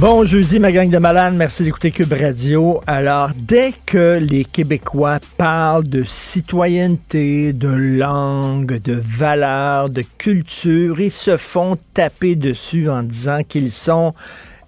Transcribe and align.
Bon 0.00 0.24
jeudi, 0.24 0.58
ma 0.60 0.72
gang 0.72 0.88
de 0.88 0.96
malades. 0.96 1.34
Merci 1.34 1.62
d'écouter 1.62 1.90
Cube 1.90 2.14
Radio. 2.14 2.80
Alors, 2.86 3.32
dès 3.36 3.74
que 3.84 4.18
les 4.18 4.46
Québécois 4.46 5.18
parlent 5.36 5.86
de 5.86 6.04
citoyenneté, 6.04 7.52
de 7.52 7.68
langue, 7.68 8.80
de 8.80 8.94
valeurs, 8.94 9.90
de 9.90 10.02
culture, 10.16 10.98
ils 11.00 11.10
se 11.10 11.36
font 11.36 11.76
taper 11.92 12.34
dessus 12.34 12.88
en 12.88 13.02
disant 13.02 13.42
qu'ils 13.46 13.70
sont 13.70 14.14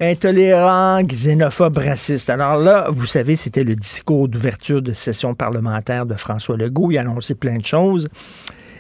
intolérants, 0.03 1.03
xénophobes, 1.03 1.79
racistes. 1.79 2.29
Alors 2.29 2.59
là, 2.59 2.89
vous 2.91 3.07
savez, 3.07 3.35
c'était 3.35 3.65
le 3.65 3.75
discours 3.75 4.29
d'ouverture 4.29 4.83
de 4.83 4.93
session 4.93 5.35
parlementaire 5.35 6.05
de 6.05 6.13
François 6.13 6.59
Legault. 6.59 6.91
Il 6.91 6.99
a 6.99 7.01
annoncé 7.01 7.35
plein 7.35 7.57
de 7.57 7.65
choses. 7.65 8.07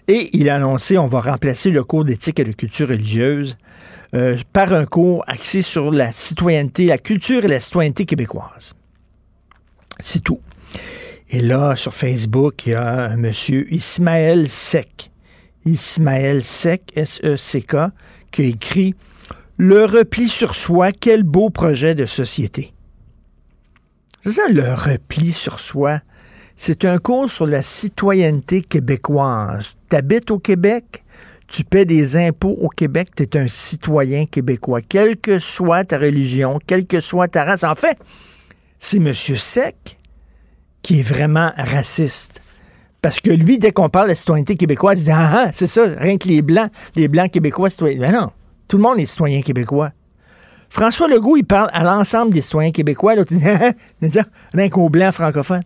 Et 0.07 0.29
il 0.37 0.51
a 0.51 0.57
annoncé 0.57 0.99
on 0.99 1.07
va 1.07 1.23
remplacer 1.23 1.71
le 1.71 1.83
cours 1.83 2.05
d'éthique 2.05 2.41
et 2.41 2.45
de 2.45 2.53
culture 2.53 2.89
religieuse 2.89 3.57
euh, 4.15 4.37
par 4.53 4.75
un 4.75 4.85
cours 4.85 5.25
axé 5.27 5.63
sur 5.63 5.91
la 5.91 6.13
citoyenneté, 6.13 6.87
la 6.87 6.99
culture 6.99 7.45
et 7.45 7.49
la 7.49 7.61
citoyenneté 7.61 8.05
québécoise. 8.05 8.75
C'est 10.01 10.23
tout. 10.23 10.41
Et 11.31 11.41
là, 11.41 11.77
sur 11.77 11.95
Facebook, 11.95 12.67
il 12.67 12.73
y 12.73 12.75
a 12.75 13.05
un 13.05 13.17
monsieur 13.17 13.73
Ismaël 13.73 14.49
Sec. 14.51 15.11
Ismaël 15.65 16.45
Sec, 16.45 16.93
S-E-C-K, 16.95 17.77
qui 18.31 18.43
a 18.43 18.45
écrit 18.45 18.95
Le 19.57 19.85
repli 19.87 20.29
sur 20.29 20.55
soi, 20.55 20.93
quel 20.93 21.23
beau 21.23 21.49
projet 21.49 21.95
de 21.95 22.05
société. 22.05 22.75
C'est 24.21 24.33
ça, 24.33 24.43
le 24.51 24.75
repli 24.75 25.33
sur 25.33 25.59
soi. 25.59 26.01
C'est 26.55 26.85
un 26.85 26.99
cours 26.99 27.31
sur 27.31 27.47
la 27.47 27.63
citoyenneté 27.63 28.63
québécoise. 28.63 29.77
T'habites 29.89 30.31
au 30.31 30.39
Québec, 30.39 31.02
tu 31.53 31.65
paies 31.65 31.85
des 31.85 32.17
impôts 32.17 32.57
au 32.61 32.69
Québec, 32.71 33.11
tu 33.15 33.25
es 33.25 33.37
un 33.37 33.47
citoyen 33.47 34.25
québécois, 34.25 34.81
quelle 34.81 35.19
que 35.19 35.39
soit 35.39 35.85
ta 35.85 35.99
religion, 35.99 36.59
quelle 36.67 36.87
que 36.87 36.99
soit 36.99 37.29
ta 37.29 37.45
race. 37.45 37.63
En 37.63 37.75
fait, 37.75 37.99
c'est 38.79 38.97
M. 38.97 39.13
Sec 39.13 39.99
qui 40.81 41.01
est 41.01 41.03
vraiment 41.03 41.53
raciste. 41.57 42.41
Parce 43.03 43.21
que 43.21 43.31
lui, 43.31 43.59
dès 43.59 43.71
qu'on 43.71 43.91
parle 43.91 44.09
de 44.09 44.15
citoyenneté 44.15 44.57
québécoise, 44.57 45.03
il 45.03 45.05
dit 45.05 45.11
Ah, 45.11 45.31
ah 45.35 45.51
c'est 45.53 45.67
ça, 45.67 45.83
rien 45.99 46.17
que 46.17 46.27
les 46.27 46.41
Blancs, 46.41 46.71
les 46.97 47.07
Blancs 47.07 47.31
québécois, 47.31 47.69
citoyens. 47.69 48.01
Mais 48.01 48.13
non, 48.13 48.31
tout 48.67 48.79
le 48.79 48.83
monde 48.83 48.99
est 48.99 49.07
citoyen 49.07 49.43
québécois. 49.43 49.93
François 50.71 51.07
Legault, 51.07 51.37
il 51.37 51.45
parle 51.45 51.69
à 51.75 51.85
l'ensemble 51.85 52.33
des 52.33 52.41
citoyens 52.41 52.73
québécois. 52.73 53.15
Là, 53.15 53.25
rien 54.55 54.69
qu'aux 54.71 54.89
Blancs 54.89 55.13
francophones. 55.13 55.65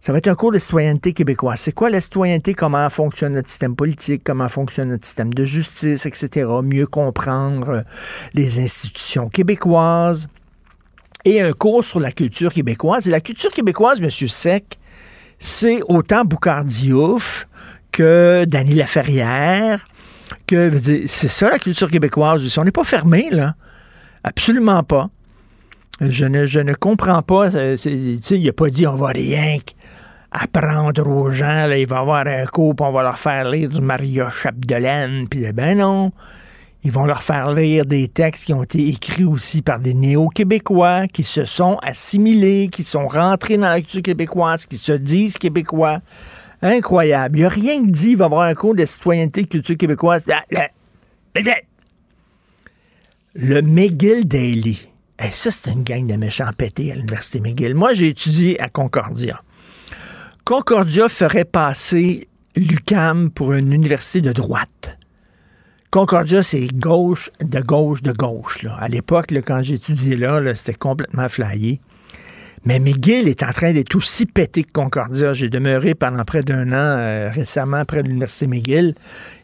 Ça 0.00 0.12
va 0.12 0.18
être 0.18 0.28
un 0.28 0.34
cours 0.34 0.52
de 0.52 0.58
citoyenneté 0.58 1.12
québécoise. 1.12 1.60
C'est 1.60 1.72
quoi 1.72 1.90
la 1.90 2.00
citoyenneté? 2.00 2.54
Comment 2.54 2.88
fonctionne 2.88 3.34
notre 3.34 3.48
système 3.48 3.74
politique? 3.74 4.22
Comment 4.24 4.48
fonctionne 4.48 4.90
notre 4.90 5.04
système 5.04 5.34
de 5.34 5.44
justice, 5.44 6.06
etc. 6.06 6.46
Mieux 6.62 6.86
comprendre 6.86 7.68
euh, 7.70 7.82
les 8.32 8.60
institutions 8.60 9.28
québécoises. 9.28 10.28
Et 11.24 11.42
un 11.42 11.52
cours 11.52 11.84
sur 11.84 11.98
la 11.98 12.12
culture 12.12 12.52
québécoise. 12.52 13.08
Et 13.08 13.10
la 13.10 13.20
culture 13.20 13.50
québécoise, 13.50 14.00
M. 14.00 14.08
Sec, 14.10 14.78
c'est 15.38 15.80
autant 15.88 16.24
Boucard 16.24 16.64
Diouf 16.64 17.48
que 17.90 18.44
Dany 18.46 18.74
Laferrière, 18.74 19.84
que 20.46 20.70
c'est 21.08 21.28
ça 21.28 21.50
la 21.50 21.58
culture 21.58 21.90
québécoise. 21.90 22.56
On 22.56 22.64
n'est 22.64 22.70
pas 22.70 22.84
fermé, 22.84 23.28
là. 23.30 23.56
Absolument 24.22 24.84
pas. 24.84 25.10
Je 26.00 26.24
ne, 26.26 26.44
je 26.44 26.60
ne 26.60 26.74
comprends 26.74 27.22
pas. 27.22 27.48
Il 27.48 28.44
n'a 28.44 28.52
pas 28.52 28.70
dit 28.70 28.86
on 28.86 28.94
va 28.94 29.08
rien 29.08 29.58
apprendre 30.30 31.06
aux 31.08 31.30
gens. 31.30 31.66
Là, 31.66 31.78
il 31.78 31.86
va 31.86 31.98
avoir 32.00 32.26
un 32.26 32.46
cours, 32.46 32.74
on 32.80 32.92
va 32.92 33.02
leur 33.02 33.18
faire 33.18 33.48
lire 33.50 33.68
du 33.68 33.80
Maria 33.80 34.28
Chapdelaine. 34.28 35.28
Puis 35.28 35.50
ben 35.52 35.78
non. 35.78 36.12
Ils 36.84 36.92
vont 36.92 37.06
leur 37.06 37.22
faire 37.22 37.52
lire 37.52 37.84
des 37.84 38.06
textes 38.06 38.44
qui 38.44 38.52
ont 38.52 38.62
été 38.62 38.88
écrits 38.88 39.24
aussi 39.24 39.62
par 39.62 39.80
des 39.80 39.94
néo-québécois 39.94 41.08
qui 41.08 41.24
se 41.24 41.44
sont 41.44 41.76
assimilés, 41.82 42.68
qui 42.70 42.84
sont 42.84 43.08
rentrés 43.08 43.56
dans 43.56 43.68
la 43.68 43.80
culture 43.80 44.02
québécoise, 44.02 44.64
qui 44.64 44.76
se 44.76 44.92
disent 44.92 45.38
québécois. 45.38 46.00
Incroyable. 46.62 47.38
Il 47.38 47.40
n'y 47.40 47.46
a 47.46 47.48
rien 47.48 47.84
que 47.84 47.90
dit, 47.90 48.10
il 48.10 48.16
va 48.16 48.26
avoir 48.26 48.42
un 48.42 48.54
cours 48.54 48.76
de 48.76 48.84
citoyenneté 48.84 49.44
culture 49.44 49.76
québécoise. 49.76 50.24
Le 53.34 53.60
McGill 53.60 54.26
Daily. 54.26 54.87
Ça, 55.20 55.50
c'est 55.50 55.72
une 55.72 55.82
gang 55.82 56.06
de 56.06 56.16
méchants 56.16 56.50
pétés 56.56 56.92
à 56.92 56.94
l'Université 56.94 57.40
McGill. 57.40 57.74
Moi, 57.74 57.94
j'ai 57.94 58.08
étudié 58.08 58.60
à 58.60 58.68
Concordia. 58.68 59.40
Concordia 60.44 61.08
ferait 61.08 61.44
passer 61.44 62.28
l'UCAM 62.56 63.30
pour 63.30 63.52
une 63.52 63.72
université 63.72 64.20
de 64.20 64.32
droite. 64.32 64.98
Concordia, 65.90 66.42
c'est 66.42 66.66
gauche, 66.66 67.30
de 67.40 67.60
gauche, 67.60 68.02
de 68.02 68.12
gauche. 68.12 68.66
À 68.78 68.88
l'époque, 68.88 69.32
quand 69.46 69.62
j'étudiais 69.62 70.16
là, 70.16 70.40
là 70.40 70.54
c'était 70.54 70.74
complètement 70.74 71.28
flyé. 71.28 71.80
Mais 72.64 72.78
McGill 72.78 73.28
est 73.28 73.42
en 73.42 73.52
train 73.52 73.72
d'être 73.72 73.94
aussi 73.94 74.26
pété 74.26 74.64
que 74.64 74.72
Concordia. 74.72 75.32
J'ai 75.32 75.48
demeuré 75.48 75.94
pendant 75.94 76.24
près 76.24 76.42
d'un 76.42 76.68
an 76.72 76.98
euh, 76.98 77.30
récemment 77.30 77.84
près 77.84 78.02
de 78.02 78.08
l'Université 78.08 78.46
McGill. 78.46 78.94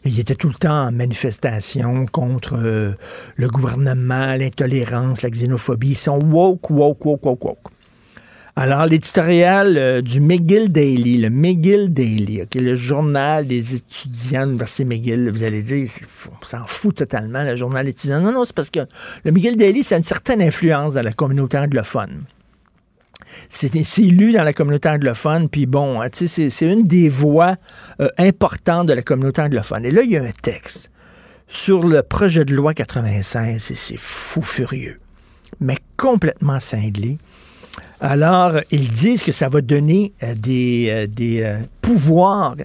Et 0.03 0.09
il 0.09 0.19
était 0.19 0.35
tout 0.35 0.49
le 0.49 0.55
temps 0.55 0.87
en 0.87 0.91
manifestation 0.91 2.05
contre 2.05 2.55
euh, 2.57 2.93
le 3.35 3.47
gouvernement, 3.47 4.35
l'intolérance, 4.35 5.23
la 5.23 5.29
xénophobie. 5.29 5.89
Ils 5.89 5.95
sont 5.95 6.19
woke, 6.19 6.69
woke, 6.69 7.05
woke, 7.05 7.25
woke, 7.25 7.45
woke. 7.45 7.71
Alors, 8.57 8.85
l'éditorial 8.85 9.77
euh, 9.77 10.01
du 10.01 10.21
McGill 10.21 10.71
Daily, 10.71 11.17
le 11.17 11.29
McGill 11.29 11.93
Daily, 11.93 12.39
est 12.39 12.55
le 12.55 12.75
journal 12.75 13.45
des 13.47 13.75
étudiants 13.75 14.43
de 14.43 14.45
l'Université 14.45 14.85
McGill, 14.85 15.29
vous 15.29 15.43
allez 15.43 15.61
dire, 15.61 15.89
on 16.41 16.45
s'en 16.45 16.65
fout 16.65 16.95
totalement, 16.95 17.43
le 17.43 17.57
journal 17.57 17.85
étudiant. 17.89 18.21
Non, 18.21 18.31
non, 18.31 18.45
c'est 18.45 18.55
parce 18.55 18.69
que 18.69 18.79
le 19.25 19.31
McGill 19.33 19.57
Daily, 19.57 19.83
c'est 19.83 19.97
une 19.97 20.05
certaine 20.05 20.41
influence 20.41 20.93
dans 20.93 21.01
la 21.01 21.11
communauté 21.11 21.57
anglophone 21.57 22.23
c'est 23.49 24.01
lu 24.01 24.31
dans 24.31 24.43
la 24.43 24.53
communauté 24.53 24.89
anglophone, 24.89 25.49
puis 25.49 25.65
bon, 25.65 26.01
c'est 26.11 26.49
une 26.61 26.83
des 26.83 27.09
voix 27.09 27.55
euh, 27.99 28.09
importantes 28.17 28.87
de 28.87 28.93
la 28.93 29.01
communauté 29.01 29.41
anglophone. 29.41 29.85
Et 29.85 29.91
là, 29.91 30.01
il 30.03 30.11
y 30.11 30.17
a 30.17 30.23
un 30.23 30.31
texte 30.41 30.89
sur 31.47 31.83
le 31.83 32.01
projet 32.03 32.45
de 32.45 32.53
loi 32.53 32.73
96, 32.73 33.71
et 33.71 33.75
c'est 33.75 33.97
fou 33.97 34.41
furieux, 34.41 34.99
mais 35.59 35.77
complètement 35.97 36.59
cinglé. 36.59 37.17
Alors, 37.99 38.53
ils 38.71 38.91
disent 38.91 39.23
que 39.23 39.31
ça 39.31 39.49
va 39.49 39.61
donner 39.61 40.13
euh, 40.23 40.33
des, 40.35 40.87
euh, 40.89 41.07
des 41.07 41.57
pouvoirs 41.81 42.55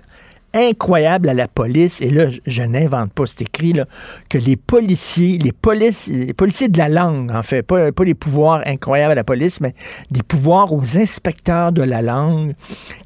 incroyable 0.55 1.29
à 1.29 1.35
la 1.35 1.49
police, 1.49 2.01
et 2.01 2.11
là, 2.11 2.27
je, 2.47 2.63
n'invente 2.63 3.13
pas, 3.13 3.25
c'est 3.27 3.43
écrit, 3.43 3.73
là, 3.73 3.87
que 4.29 4.39
les 4.39 4.57
policiers, 4.57 5.39
les, 5.39 5.53
polices, 5.53 6.09
les 6.09 6.35
policiers 6.35 6.69
de 6.69 6.79
la 6.79 6.89
langue, 6.89 7.31
en 7.33 7.43
fait, 7.43 7.63
pas, 7.63 7.93
pas 7.93 8.05
les 8.05 8.15
pouvoirs 8.15 8.63
incroyables 8.67 9.13
à 9.13 9.17
la 9.17 9.25
police, 9.25 9.61
mais 9.61 9.75
des 10.11 10.23
pouvoirs 10.23 10.73
aux 10.73 10.99
inspecteurs 10.99 11.73
de 11.73 11.83
la 11.83 12.03
langue 12.03 12.55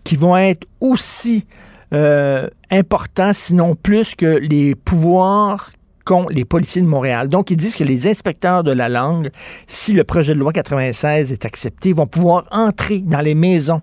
qui 0.04 0.16
vont 0.16 0.36
être 0.36 0.66
aussi 0.80 1.46
euh, 1.92 2.48
important, 2.70 3.32
sinon 3.32 3.74
plus 3.74 4.14
que 4.14 4.26
les 4.26 4.74
pouvoirs 4.74 5.70
qu'ont 6.04 6.28
les 6.28 6.44
policiers 6.44 6.82
de 6.82 6.86
Montréal. 6.86 7.28
Donc, 7.28 7.50
ils 7.50 7.56
disent 7.56 7.76
que 7.76 7.84
les 7.84 8.06
inspecteurs 8.06 8.62
de 8.62 8.72
la 8.72 8.88
langue, 8.88 9.28
si 9.66 9.92
le 9.92 10.04
projet 10.04 10.34
de 10.34 10.38
loi 10.38 10.52
96 10.52 11.32
est 11.32 11.44
accepté, 11.44 11.92
vont 11.92 12.06
pouvoir 12.06 12.44
entrer 12.50 12.98
dans 12.98 13.20
les 13.20 13.34
maisons 13.34 13.80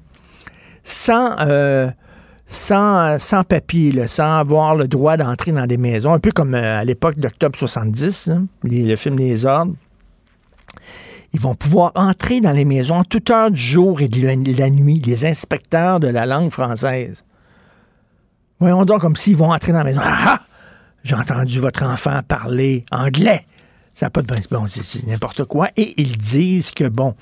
sans, 0.84 1.36
euh, 1.40 1.90
sans, 2.52 3.18
sans 3.18 3.46
papier, 3.46 4.08
sans 4.08 4.40
avoir 4.40 4.76
le 4.76 4.88
droit 4.90 5.16
d'entrer 5.16 5.54
dans 5.54 5.66
des 5.66 5.78
maisons, 5.78 6.14
un 6.14 6.20
peu 6.20 6.32
comme 6.32 6.54
euh, 6.54 6.82
à 6.82 6.84
l'époque 6.84 7.18
d'octobre 7.18 7.58
70, 7.58 8.30
hein, 8.30 8.46
le 8.64 8.96
film 8.98 9.18
Les 9.18 9.46
Ordres. 9.46 9.74
Ils 11.34 11.40
vont 11.40 11.56
pouvoir 11.56 11.94
entrer 11.96 12.42
dans 12.42 12.52
les 12.52 12.66
maisons 12.66 12.96
en 12.96 13.04
toute 13.06 13.30
heure 13.30 13.52
du 13.52 13.62
jour 13.62 14.02
et 14.02 14.10
de 14.10 14.28
la, 14.28 14.36
de 14.36 14.58
la 14.58 14.70
nuit, 14.70 15.02
les 15.06 15.26
inspecteurs 15.26 16.02
de 16.02 16.10
la 16.10 16.26
langue 16.26 16.52
française. 16.52 17.24
Voyons 18.60 18.84
donc 18.84 19.00
comme 19.00 19.16
s'ils 19.16 19.38
vont 19.38 19.54
entrer 19.54 19.72
dans 19.72 19.80
la 19.80 19.86
maison. 19.86 20.02
Ah! 20.04 20.18
ah! 20.26 20.40
J'ai 21.06 21.16
entendu 21.16 21.60
votre 21.60 21.84
enfant 21.84 22.20
parler 22.28 22.86
anglais. 22.92 23.46
Ça 23.94 24.06
n'a 24.06 24.10
pas 24.10 24.22
de 24.22 24.28
bon, 24.50 24.66
c'est 24.68 25.06
n'importe 25.06 25.44
quoi. 25.46 25.70
Et 25.78 25.94
ils 26.02 26.18
disent 26.18 26.72
que, 26.72 26.86
bon, 26.86 27.14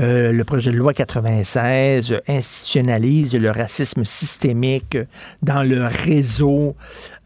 euh, 0.00 0.32
le 0.32 0.44
projet 0.44 0.70
de 0.70 0.76
loi 0.76 0.92
96 0.92 2.20
institutionnalise 2.28 3.34
le 3.34 3.50
racisme 3.50 4.04
systémique 4.04 4.98
dans 5.42 5.62
le 5.62 5.84
réseau 5.84 6.76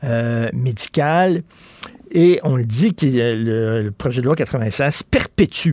euh, 0.05 0.49
médical. 0.53 1.43
Et 2.13 2.41
on 2.45 2.57
le 2.57 2.65
dit 2.65 2.95
que 2.95 3.05
le, 3.07 3.83
le 3.83 3.91
projet 3.91 4.21
de 4.21 4.27
loi 4.27 4.37
96 4.37 5.03
perpétue 5.03 5.73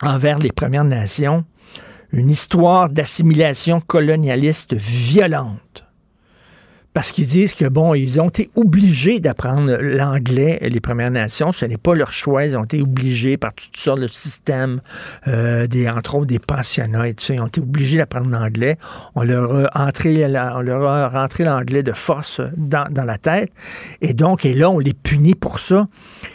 envers 0.00 0.38
les 0.38 0.52
Premières 0.52 0.84
Nations 0.84 1.44
une 2.12 2.30
histoire 2.30 2.88
d'assimilation 2.88 3.80
colonialiste 3.80 4.74
violente 4.74 5.85
parce 6.96 7.12
qu'ils 7.12 7.26
disent 7.26 7.52
que, 7.52 7.66
bon, 7.66 7.92
ils 7.92 8.22
ont 8.22 8.30
été 8.30 8.48
obligés 8.54 9.20
d'apprendre 9.20 9.76
l'anglais, 9.82 10.58
les 10.62 10.80
Premières 10.80 11.10
Nations. 11.10 11.52
Ce 11.52 11.66
n'est 11.66 11.76
pas 11.76 11.94
leur 11.94 12.10
choix. 12.10 12.46
Ils 12.46 12.56
ont 12.56 12.64
été 12.64 12.80
obligés 12.80 13.36
par 13.36 13.52
toutes 13.52 13.76
sortes 13.76 14.00
de 14.00 14.08
systèmes, 14.08 14.80
euh, 15.28 15.66
des, 15.66 15.90
entre 15.90 16.14
autres 16.14 16.24
des 16.24 16.38
pensionnats 16.38 17.06
et 17.06 17.12
tout 17.12 17.22
ça. 17.22 17.34
Ils 17.34 17.40
ont 17.42 17.48
été 17.48 17.60
obligés 17.60 17.98
d'apprendre 17.98 18.30
l'anglais. 18.30 18.78
On 19.14 19.24
leur 19.24 19.76
a 19.76 19.86
entré, 19.86 20.24
on 20.24 20.62
leur 20.62 20.88
a 20.88 21.10
rentré 21.10 21.44
l'anglais 21.44 21.82
de 21.82 21.92
force 21.92 22.40
dans, 22.56 22.90
dans 22.90 23.04
la 23.04 23.18
tête. 23.18 23.52
Et 24.00 24.14
donc, 24.14 24.46
et 24.46 24.54
là, 24.54 24.70
on 24.70 24.78
les 24.78 24.94
punit 24.94 25.34
pour 25.34 25.58
ça. 25.58 25.86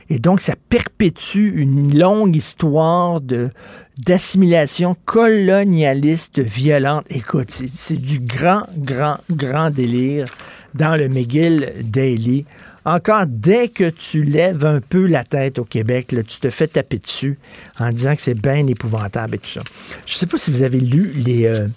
Et 0.09 0.19
donc, 0.19 0.41
ça 0.41 0.53
perpétue 0.69 1.53
une 1.55 1.97
longue 1.97 2.35
histoire 2.35 3.19
de 3.19 3.49
d'assimilation 3.97 4.95
colonialiste 5.05 6.39
violente. 6.39 7.05
Écoute, 7.09 7.51
c'est- 7.51 7.95
du 7.97 8.19
grand, 8.19 8.63
grand, 8.77 9.17
grand 9.29 9.69
délire 9.69 10.27
dans 10.73 10.95
le 10.95 11.07
McGill 11.09 11.73
Daily. 11.83 12.45
Encore, 12.83 13.25
dès 13.27 13.67
que 13.67 13.89
tu 13.89 14.23
lèves 14.23 14.65
un 14.65 14.79
peu 14.81 15.05
la 15.05 15.23
tête 15.23 15.59
au 15.59 15.65
Québec, 15.65 16.07
tu 16.27 16.39
te 16.39 16.49
fais 16.49 16.67
taper 16.67 16.97
dessus 16.97 17.37
en 17.79 17.91
disant 17.91 18.15
que 18.15 18.21
c'est 18.21 18.33
bien 18.33 18.65
épouvantable 18.65 19.35
et 19.35 19.39
tout 19.39 19.49
ça. 19.51 19.61
Je 20.07 20.15
ne 20.15 20.17
sais 20.17 20.25
pas 20.25 20.37
si 20.37 20.49
vous 20.49 20.63
avez 20.63 20.79
lu 20.79 21.11
les, 21.15 21.45
euh, 21.45 21.67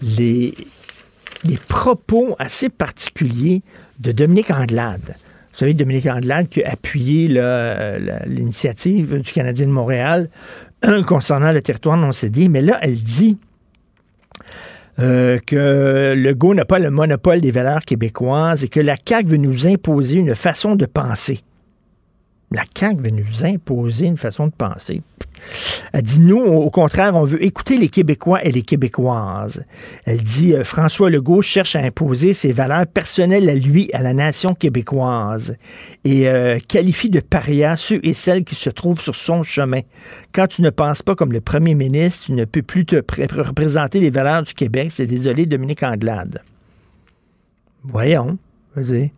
les, 0.00 0.54
les 1.44 1.56
propos 1.56 2.36
assez 2.38 2.68
particuliers 2.68 3.62
de 3.98 4.12
Dominique 4.12 4.50
Anglade. 4.52 5.16
Vous 5.52 5.58
savez, 5.58 5.74
Dominique 5.74 6.06
Anglade 6.06 6.48
qui 6.48 6.62
a 6.62 6.70
appuyé 6.72 7.28
euh, 7.36 8.18
l'initiative 8.26 9.20
du 9.20 9.32
Canadien 9.32 9.66
de 9.66 9.72
Montréal 9.72 10.30
concernant 11.06 11.52
le 11.52 11.62
territoire 11.62 11.96
non 11.96 12.12
cédé, 12.12 12.48
mais 12.48 12.60
là, 12.60 12.78
elle 12.82 13.00
dit 13.00 13.38
euh, 14.98 15.38
que 15.46 16.14
Legault 16.14 16.54
n'a 16.54 16.64
pas 16.64 16.78
le 16.78 16.90
monopole 16.90 17.40
des 17.40 17.50
valeurs 17.50 17.82
québécoises 17.82 18.64
et 18.64 18.68
que 18.68 18.80
la 18.80 18.96
CAQ 18.96 19.28
veut 19.28 19.36
nous 19.36 19.66
imposer 19.66 20.18
une 20.18 20.34
façon 20.34 20.74
de 20.74 20.86
penser. 20.86 21.40
La 22.54 22.64
CAQ 22.76 23.02
veut 23.02 23.10
nous 23.10 23.44
imposer 23.44 24.06
une 24.06 24.16
façon 24.16 24.46
de 24.46 24.52
penser. 24.52 25.02
Elle 25.92 26.02
dit, 26.02 26.20
nous, 26.20 26.38
au 26.38 26.70
contraire, 26.70 27.16
on 27.16 27.24
veut 27.24 27.42
écouter 27.42 27.76
les 27.76 27.88
Québécois 27.88 28.44
et 28.44 28.52
les 28.52 28.62
Québécoises. 28.62 29.64
Elle 30.04 30.22
dit, 30.22 30.54
euh, 30.54 30.62
François 30.62 31.10
Legault 31.10 31.42
cherche 31.42 31.74
à 31.74 31.80
imposer 31.80 32.32
ses 32.32 32.52
valeurs 32.52 32.86
personnelles 32.86 33.48
à 33.48 33.54
lui, 33.54 33.90
à 33.92 34.02
la 34.02 34.14
nation 34.14 34.54
québécoise, 34.54 35.56
et 36.04 36.28
euh, 36.28 36.58
qualifie 36.68 37.10
de 37.10 37.18
parias 37.20 37.76
ceux 37.76 37.98
et 38.04 38.14
celles 38.14 38.44
qui 38.44 38.54
se 38.54 38.70
trouvent 38.70 39.00
sur 39.00 39.16
son 39.16 39.42
chemin. 39.42 39.80
Quand 40.32 40.46
tu 40.46 40.62
ne 40.62 40.70
penses 40.70 41.02
pas 41.02 41.16
comme 41.16 41.32
le 41.32 41.40
premier 41.40 41.74
ministre, 41.74 42.26
tu 42.26 42.32
ne 42.34 42.44
peux 42.44 42.62
plus 42.62 42.86
te 42.86 43.00
pré- 43.00 43.26
représenter 43.26 43.98
les 43.98 44.10
valeurs 44.10 44.42
du 44.42 44.54
Québec. 44.54 44.88
C'est 44.92 45.06
désolé, 45.06 45.46
Dominique 45.46 45.82
Anglade. 45.82 46.40
Voyons. 47.82 48.38
C'est, 48.76 49.12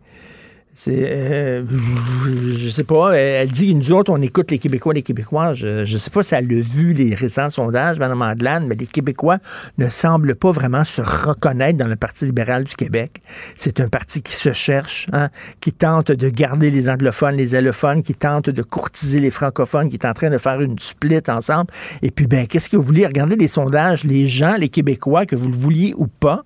euh, 0.87 1.63
je 2.57 2.69
sais 2.69 2.83
pas, 2.83 3.13
elle 3.13 3.49
dit, 3.49 3.73
nous 3.73 3.91
autres, 3.91 4.11
on 4.11 4.21
écoute 4.21 4.51
les 4.51 4.59
Québécois 4.59 4.93
les 4.93 5.01
Québécois. 5.01 5.53
Je 5.53 5.81
ne 5.81 5.97
sais 5.97 6.09
pas 6.09 6.23
si 6.23 6.35
elle 6.35 6.45
a 6.45 6.61
vu 6.61 6.93
les 6.93 7.15
récents 7.15 7.49
sondages, 7.49 7.99
Mme 7.99 8.21
Andelane, 8.21 8.67
mais 8.67 8.75
les 8.75 8.87
Québécois 8.87 9.37
ne 9.77 9.89
semblent 9.89 10.35
pas 10.35 10.51
vraiment 10.51 10.83
se 10.83 11.01
reconnaître 11.01 11.77
dans 11.77 11.87
le 11.87 11.95
Parti 11.95 12.25
libéral 12.25 12.63
du 12.65 12.75
Québec. 12.75 13.21
C'est 13.55 13.79
un 13.79 13.87
parti 13.87 14.21
qui 14.21 14.33
se 14.33 14.51
cherche, 14.53 15.07
hein, 15.13 15.29
qui 15.61 15.71
tente 15.71 16.11
de 16.11 16.29
garder 16.29 16.71
les 16.71 16.89
anglophones, 16.89 17.35
les 17.35 17.55
allophones, 17.55 18.03
qui 18.03 18.13
tente 18.13 18.49
de 18.49 18.61
courtiser 18.61 19.19
les 19.19 19.31
francophones, 19.31 19.89
qui 19.89 19.95
est 19.95 20.05
en 20.05 20.13
train 20.13 20.29
de 20.29 20.37
faire 20.37 20.61
une 20.61 20.77
split 20.79 21.21
ensemble. 21.27 21.71
Et 22.01 22.11
puis, 22.11 22.27
ben, 22.27 22.47
qu'est-ce 22.47 22.69
que 22.69 22.77
vous 22.77 22.83
voulez? 22.83 23.05
Regardez 23.05 23.35
les 23.35 23.47
sondages, 23.47 24.03
les 24.03 24.27
gens, 24.27 24.55
les 24.55 24.69
Québécois, 24.69 25.25
que 25.25 25.35
vous 25.35 25.49
le 25.49 25.57
vouliez 25.57 25.93
ou 25.97 26.07
pas, 26.07 26.43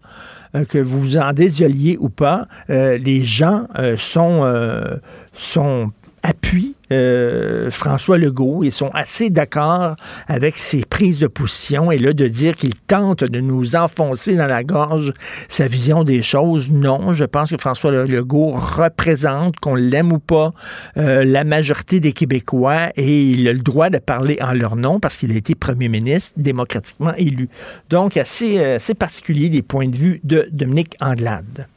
euh, 0.55 0.65
que 0.65 0.77
vous 0.77 1.17
en 1.17 1.33
désoliez 1.33 1.97
ou 1.99 2.09
pas, 2.09 2.47
euh, 2.69 2.97
les 2.97 3.23
gens 3.23 3.67
euh, 3.77 3.97
sont, 3.97 4.43
euh, 4.43 4.97
sont 5.33 5.91
appuient 6.23 6.75
euh, 6.91 7.69
François 7.69 8.17
Legault 8.17 8.63
et 8.63 8.71
sont 8.71 8.89
assez 8.93 9.29
d'accord 9.29 9.95
avec 10.27 10.55
ses 10.57 10.81
prises 10.81 11.19
de 11.19 11.27
position. 11.27 11.91
Et 11.91 11.97
là, 11.97 12.13
de 12.13 12.27
dire 12.27 12.55
qu'il 12.55 12.75
tente 12.75 13.23
de 13.23 13.39
nous 13.39 13.75
enfoncer 13.75 14.35
dans 14.35 14.47
la 14.47 14.63
gorge 14.63 15.13
sa 15.49 15.67
vision 15.67 16.03
des 16.03 16.21
choses, 16.21 16.71
non. 16.71 17.13
Je 17.13 17.25
pense 17.25 17.51
que 17.51 17.57
François 17.57 17.91
Legault 17.91 18.51
représente, 18.51 19.57
qu'on 19.57 19.75
l'aime 19.75 20.11
ou 20.11 20.19
pas, 20.19 20.53
euh, 20.97 21.23
la 21.23 21.43
majorité 21.43 21.99
des 21.99 22.13
Québécois 22.13 22.89
et 22.95 23.23
il 23.23 23.47
a 23.47 23.53
le 23.53 23.59
droit 23.59 23.89
de 23.89 23.99
parler 23.99 24.37
en 24.41 24.53
leur 24.53 24.75
nom 24.75 24.99
parce 24.99 25.17
qu'il 25.17 25.31
a 25.31 25.35
été 25.35 25.55
premier 25.55 25.89
ministre 25.89 26.33
démocratiquement 26.37 27.13
élu. 27.15 27.49
Donc, 27.89 28.17
assez, 28.17 28.59
euh, 28.59 28.75
assez 28.77 28.95
particulier 28.95 29.49
des 29.49 29.61
points 29.61 29.87
de 29.87 29.95
vue 29.95 30.21
de 30.23 30.47
Dominique 30.51 30.95
Anglade. 30.99 31.67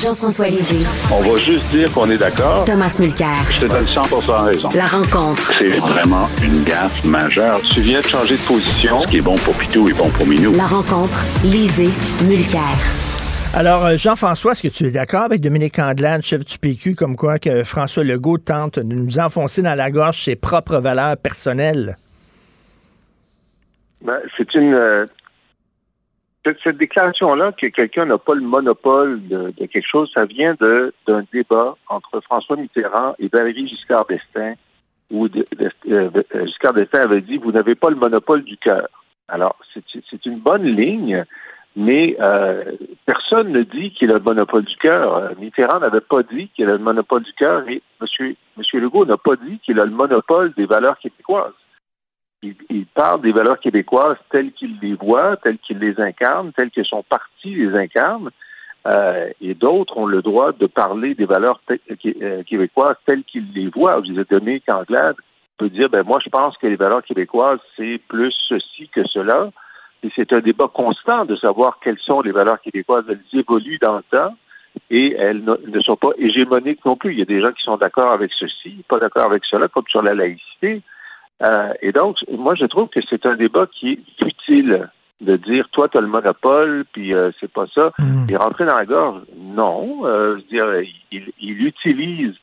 Jean-François 0.00 0.48
Lisée. 0.48 0.84
On 1.12 1.20
va 1.20 1.36
juste 1.36 1.64
dire 1.70 1.92
qu'on 1.92 2.10
est 2.10 2.16
d'accord. 2.16 2.64
Thomas 2.64 2.96
Mulcair. 2.98 3.28
Je 3.50 3.66
te 3.66 3.70
donne 3.70 3.86
100 3.86 4.02
raison. 4.44 4.68
La 4.74 4.86
rencontre. 4.86 5.52
C'est 5.58 5.68
vraiment 5.78 6.28
une 6.42 6.64
gaffe 6.64 7.04
majeure. 7.04 7.60
Tu 7.62 7.80
viens 7.82 8.00
de 8.00 8.06
changer 8.06 8.36
de 8.36 8.40
position. 8.40 9.02
Ce 9.02 9.06
qui 9.08 9.18
est 9.18 9.22
bon 9.22 9.36
pour 9.36 9.54
Pitou 9.54 9.88
est 9.88 9.96
bon 9.96 10.08
pour 10.10 10.26
Minou. 10.26 10.52
La 10.54 10.66
rencontre. 10.66 11.22
Lisée. 11.44 11.90
Mulcair. 12.24 12.62
Alors, 13.54 13.84
euh, 13.84 13.96
Jean-François, 13.98 14.52
est-ce 14.52 14.62
que 14.62 14.68
tu 14.68 14.86
es 14.86 14.90
d'accord 14.90 15.22
avec 15.22 15.40
Dominique 15.42 15.78
Andelade, 15.78 16.22
chef 16.22 16.42
du 16.44 16.58
PQ, 16.58 16.94
comme 16.94 17.16
quoi 17.16 17.38
que 17.38 17.62
François 17.62 18.02
Legault 18.02 18.38
tente 18.38 18.78
de 18.78 18.94
nous 18.94 19.18
enfoncer 19.18 19.60
dans 19.60 19.74
la 19.74 19.90
gorge 19.90 20.22
ses 20.22 20.36
propres 20.36 20.78
valeurs 20.78 21.18
personnelles? 21.18 21.96
Ben, 24.04 24.16
c'est 24.38 24.52
une. 24.54 24.72
euh, 24.74 25.04
cette, 26.44 26.58
cette 26.62 26.76
déclaration-là 26.76 27.52
que 27.52 27.66
quelqu'un 27.68 28.06
n'a 28.06 28.18
pas 28.18 28.34
le 28.34 28.40
monopole 28.40 29.26
de, 29.28 29.52
de 29.56 29.66
quelque 29.66 29.88
chose, 29.88 30.10
ça 30.14 30.24
vient 30.24 30.56
d'un 31.06 31.24
débat 31.32 31.76
entre 31.88 32.20
François 32.20 32.56
Mitterrand 32.56 33.14
et 33.18 33.28
Valéry 33.28 33.68
Giscard 33.68 34.06
d'Estaing, 34.06 34.54
où 35.10 35.26
euh, 35.26 36.10
Giscard 36.46 36.74
d'Estaing 36.74 37.04
avait 37.04 37.20
dit 37.20 37.38
Vous 37.38 37.52
n'avez 37.52 37.74
pas 37.74 37.90
le 37.90 37.96
monopole 37.96 38.42
du 38.42 38.56
cœur. 38.56 38.88
Alors, 39.28 39.56
c'est 39.72 39.84
c'est 40.10 40.26
une 40.26 40.40
bonne 40.40 40.64
ligne, 40.64 41.24
mais 41.76 42.16
euh, 42.20 42.64
personne 43.06 43.52
ne 43.52 43.62
dit 43.62 43.92
qu'il 43.92 44.10
a 44.10 44.14
le 44.14 44.20
monopole 44.20 44.64
du 44.64 44.76
cœur. 44.76 45.30
Mitterrand 45.38 45.80
n'avait 45.80 46.00
pas 46.00 46.22
dit 46.22 46.48
qu'il 46.54 46.68
a 46.68 46.72
le 46.72 46.78
monopole 46.78 47.22
du 47.22 47.32
cœur 47.34 47.68
et 47.68 47.82
M. 48.00 48.34
Monsieur 48.56 48.80
Legault 48.80 49.06
n'a 49.06 49.16
pas 49.16 49.36
dit 49.36 49.58
qu'il 49.60 49.78
a 49.80 49.84
le 49.84 49.90
monopole 49.90 50.52
des 50.54 50.66
valeurs 50.66 50.98
québécoises 50.98 51.54
il, 52.42 52.54
il 52.70 52.86
parle 52.86 53.20
des 53.22 53.32
valeurs 53.32 53.58
québécoises 53.58 54.16
telles 54.30 54.52
qu'il 54.52 54.78
les 54.80 54.94
voit, 54.94 55.36
telles 55.38 55.58
qu'il 55.58 55.78
les 55.78 55.98
incarne, 56.00 56.52
telles 56.52 56.70
que 56.70 56.82
son 56.82 57.02
parti 57.02 57.54
les 57.54 57.74
incarne. 57.74 58.30
Euh, 58.86 59.30
et 59.40 59.54
d'autres 59.54 59.96
ont 59.96 60.06
le 60.06 60.22
droit 60.22 60.50
de 60.52 60.66
parler 60.66 61.14
des 61.14 61.24
valeurs 61.24 61.60
qué- 62.00 62.16
euh, 62.20 62.42
québécoises 62.42 62.96
telles 63.06 63.22
qu'ils 63.22 63.52
les 63.54 63.68
voient. 63.68 64.00
Vous 64.00 64.10
avez 64.10 64.24
donné 64.24 64.60
qu'Anglade 64.60 65.14
peut 65.56 65.68
dire, 65.68 65.88
ben 65.88 66.02
moi 66.02 66.18
je 66.24 66.28
pense 66.28 66.56
que 66.58 66.66
les 66.66 66.74
valeurs 66.76 67.04
québécoises 67.04 67.60
c'est 67.76 68.00
plus 68.08 68.34
ceci 68.48 68.88
que 68.88 69.06
cela. 69.06 69.50
Et 70.02 70.10
c'est 70.16 70.32
un 70.32 70.40
débat 70.40 70.66
constant 70.66 71.24
de 71.24 71.36
savoir 71.36 71.78
quelles 71.80 72.00
sont 72.00 72.22
les 72.22 72.32
valeurs 72.32 72.60
québécoises. 72.60 73.04
Elles 73.08 73.20
évoluent 73.38 73.78
dans 73.80 73.98
le 73.98 74.02
temps 74.10 74.34
et 74.90 75.14
elles 75.16 75.44
ne 75.44 75.80
sont 75.80 75.94
pas 75.96 76.10
hégémoniques 76.18 76.84
non 76.84 76.96
plus. 76.96 77.12
Il 77.12 77.18
y 77.20 77.22
a 77.22 77.26
des 77.26 77.40
gens 77.40 77.52
qui 77.52 77.62
sont 77.62 77.76
d'accord 77.76 78.10
avec 78.10 78.32
ceci, 78.36 78.82
pas 78.88 78.98
d'accord 78.98 79.26
avec 79.26 79.44
cela, 79.44 79.68
comme 79.68 79.86
sur 79.86 80.02
la 80.02 80.14
laïcité. 80.14 80.82
Euh, 81.42 81.72
et 81.82 81.92
donc, 81.92 82.16
moi, 82.30 82.54
je 82.54 82.66
trouve 82.66 82.88
que 82.88 83.00
c'est 83.08 83.26
un 83.26 83.36
débat 83.36 83.66
qui 83.66 83.92
est 83.92 84.26
utile 84.26 84.32
inutile 84.48 84.88
de 85.20 85.36
dire 85.36 85.68
toi 85.70 85.88
tu 85.88 85.98
as 85.98 86.00
le 86.00 86.08
monopole 86.08 86.84
puis 86.92 87.12
euh, 87.14 87.30
c'est 87.40 87.50
pas 87.50 87.66
ça. 87.74 87.92
Mm. 87.98 88.26
et 88.28 88.36
rentrer 88.36 88.66
dans 88.66 88.76
la 88.76 88.84
gorge 88.84 89.22
non. 89.36 90.04
Euh, 90.04 90.36
je 90.36 90.42
veux 90.42 90.48
dire 90.48 90.90
il, 91.12 91.32
il 91.40 91.66
utilise 91.66 92.34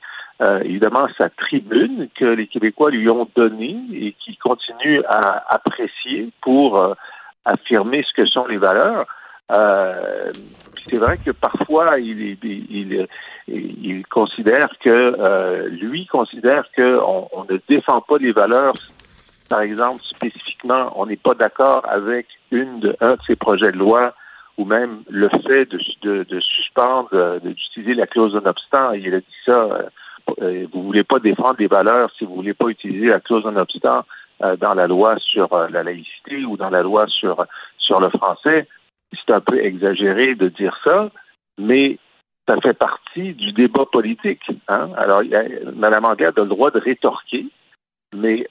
euh, 0.42 0.60
évidemment 0.60 1.06
sa 1.18 1.28
tribune 1.28 2.08
que 2.14 2.24
les 2.24 2.46
Québécois 2.46 2.90
lui 2.90 3.08
ont 3.10 3.28
donnée 3.36 3.78
et 3.92 4.14
qu'il 4.24 4.38
continue 4.38 5.02
à 5.04 5.44
apprécier 5.54 6.30
pour 6.40 6.78
euh, 6.78 6.94
affirmer 7.44 8.02
ce 8.08 8.22
que 8.22 8.26
sont 8.26 8.46
les 8.46 8.56
valeurs 8.56 9.06
euh, 9.52 10.32
c'est 10.88 10.98
vrai 10.98 11.18
que 11.18 11.30
parfois 11.30 11.98
il, 11.98 12.38
il, 12.42 12.66
il, 12.70 13.08
il 13.48 14.06
considère 14.06 14.70
que 14.80 14.90
euh, 14.90 15.68
lui 15.68 16.06
considère 16.06 16.64
que 16.76 16.98
on, 17.00 17.44
ne 17.44 17.58
défend 17.68 18.00
pas 18.00 18.18
les 18.18 18.32
valeurs 18.32 18.74
par 19.50 19.62
exemple, 19.62 20.00
spécifiquement, 20.04 20.92
on 20.94 21.06
n'est 21.06 21.16
pas 21.16 21.34
d'accord 21.34 21.82
avec 21.88 22.28
une 22.52 22.78
de, 22.78 22.96
un 23.00 23.14
de 23.14 23.20
ces 23.26 23.34
projets 23.34 23.72
de 23.72 23.78
loi 23.78 24.14
ou 24.56 24.64
même 24.64 25.02
le 25.10 25.28
fait 25.28 25.64
de, 25.66 25.80
de, 26.02 26.22
de 26.22 26.40
suspendre, 26.40 27.08
euh, 27.12 27.40
d'utiliser 27.40 27.94
la 27.94 28.06
clause 28.06 28.32
non-obstant. 28.34 28.92
Il 28.92 29.12
a 29.12 29.18
dit 29.18 29.26
ça, 29.44 29.52
euh, 29.52 29.82
euh, 30.40 30.66
vous 30.72 30.84
voulez 30.84 31.02
pas 31.02 31.18
défendre 31.18 31.56
les 31.58 31.66
valeurs 31.66 32.10
si 32.16 32.24
vous 32.24 32.36
voulez 32.36 32.54
pas 32.54 32.68
utiliser 32.68 33.06
la 33.06 33.18
clause 33.18 33.44
non-obstant 33.44 34.04
euh, 34.42 34.56
dans 34.56 34.74
la 34.74 34.86
loi 34.86 35.16
sur 35.18 35.48
la 35.68 35.82
laïcité 35.82 36.44
ou 36.44 36.56
dans 36.56 36.70
la 36.70 36.82
loi 36.82 37.04
sur, 37.08 37.44
sur 37.78 38.00
le 38.00 38.10
français. 38.10 38.68
C'est 39.12 39.34
un 39.34 39.40
peu 39.40 39.62
exagéré 39.62 40.34
de 40.34 40.48
dire 40.48 40.76
ça, 40.84 41.10
mais 41.58 41.98
ça 42.48 42.56
fait 42.60 42.74
partie 42.74 43.34
du 43.34 43.52
débat 43.52 43.84
politique. 43.92 44.42
Hein? 44.68 44.90
Alors, 44.96 45.22
Mme 45.22 46.04
Anglade 46.04 46.38
a 46.38 46.42
le 46.42 46.48
droit 46.48 46.70
de 46.70 46.80
rétorquer, 46.80 47.46
mais 48.16 48.46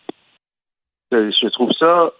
je 1.11 1.49
trouve 1.49 1.71
ça, 1.79 2.11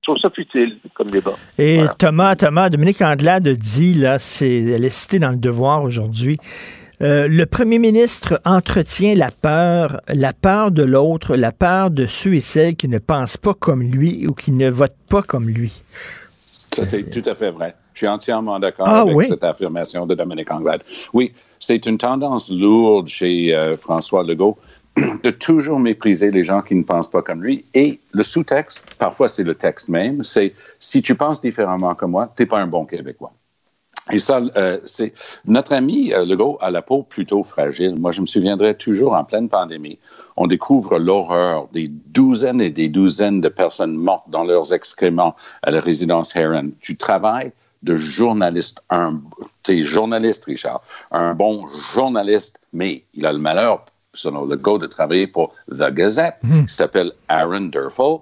je 0.00 0.02
trouve 0.10 0.18
ça 0.18 0.30
futile 0.30 0.78
comme 0.94 1.10
débat. 1.10 1.34
Et 1.58 1.76
Voilà. 1.76 1.94
Thomas, 1.94 2.36
Thomas, 2.36 2.70
Dominique 2.70 3.02
Anglade 3.02 3.48
dit, 3.48 3.94
là, 3.94 4.18
c'est, 4.18 4.60
elle 4.62 4.84
est 4.84 4.90
citée 4.90 5.18
dans 5.18 5.30
le 5.30 5.36
devoir 5.38 5.82
aujourd'hui. 5.82 6.38
euh, 7.00 7.26
le 7.28 7.46
premier 7.46 7.78
ministre 7.78 8.40
entretient 8.44 9.14
la 9.16 9.30
peur, 9.30 10.00
la 10.08 10.32
peur 10.32 10.70
de 10.70 10.84
l'autre, 10.84 11.36
la 11.36 11.52
peur 11.52 11.90
de 11.90 12.06
ceux 12.06 12.34
et 12.34 12.40
celles 12.40 12.76
qui 12.76 12.88
ne 12.88 12.98
pensent 12.98 13.36
pas 13.36 13.54
comme 13.54 13.82
lui 13.82 14.26
ou 14.28 14.34
qui 14.34 14.52
ne 14.52 14.70
votent 14.70 14.94
pas 15.10 15.22
comme 15.22 15.48
lui. 15.48 15.82
Ça, 16.52 16.84
c'est 16.84 17.04
tout 17.04 17.28
à 17.28 17.34
fait 17.34 17.50
vrai. 17.50 17.74
Je 17.94 18.00
suis 18.00 18.08
entièrement 18.08 18.60
d'accord 18.60 18.86
Ah, 18.86 19.00
avec 19.00 19.16
oui? 19.16 19.26
cette 19.26 19.42
affirmation 19.42 20.06
de 20.06 20.14
Dominique 20.14 20.50
Anglade. 20.50 20.82
Oui, 21.14 21.32
c'est 21.58 21.86
une 21.86 21.96
tendance 21.96 22.50
lourde 22.50 23.08
chez 23.08 23.54
euh, 23.54 23.76
François 23.78 24.22
Legault 24.22 24.58
de 25.22 25.30
toujours 25.30 25.78
mépriser 25.78 26.30
les 26.30 26.44
gens 26.44 26.60
qui 26.60 26.74
ne 26.74 26.82
pensent 26.82 27.10
pas 27.10 27.22
comme 27.22 27.42
lui. 27.42 27.64
Et 27.72 28.00
le 28.12 28.22
sous-texte, 28.22 28.94
parfois 28.98 29.28
c'est 29.30 29.44
le 29.44 29.54
texte 29.54 29.88
même, 29.88 30.22
c'est 30.22 30.52
si 30.78 31.00
tu 31.00 31.14
penses 31.14 31.40
différemment 31.40 31.94
que 31.94 32.04
moi, 32.04 32.30
t'es 32.36 32.44
pas 32.44 32.58
un 32.60 32.66
bon 32.66 32.84
Québécois. 32.84 33.32
Et 34.10 34.18
ça, 34.18 34.40
euh, 34.56 34.78
c'est 34.84 35.12
notre 35.46 35.72
ami 35.72 36.12
euh, 36.12 36.24
Legault 36.24 36.58
a 36.60 36.70
la 36.70 36.82
peau 36.82 37.02
plutôt 37.02 37.44
fragile. 37.44 37.94
Moi, 37.96 38.10
je 38.10 38.20
me 38.20 38.26
souviendrai 38.26 38.74
toujours 38.74 39.14
en 39.14 39.22
pleine 39.22 39.48
pandémie, 39.48 39.98
on 40.36 40.46
découvre 40.46 40.98
l'horreur 40.98 41.68
des 41.72 41.88
douzaines 41.88 42.60
et 42.60 42.70
des 42.70 42.88
douzaines 42.88 43.40
de 43.40 43.48
personnes 43.48 43.94
mortes 43.94 44.28
dans 44.28 44.44
leurs 44.44 44.72
excréments 44.72 45.36
à 45.62 45.70
la 45.70 45.80
résidence 45.80 46.34
Heron. 46.34 46.72
Du 46.80 46.96
travail 46.96 47.52
de 47.82 47.96
journaliste, 47.96 48.82
un, 48.90 49.20
t'es 49.62 49.84
journaliste, 49.84 50.44
Richard, 50.46 50.82
un 51.10 51.34
bon 51.34 51.66
journaliste, 51.94 52.60
mais 52.72 53.04
il 53.14 53.26
a 53.26 53.32
le 53.32 53.38
malheur, 53.38 53.84
selon 54.14 54.44
Legault, 54.44 54.78
de 54.78 54.86
travailler 54.86 55.26
pour 55.26 55.54
The 55.70 55.90
Gazette, 55.90 56.36
qui 56.66 56.72
s'appelle 56.72 57.12
Aaron 57.28 57.62
Durfel. 57.62 58.18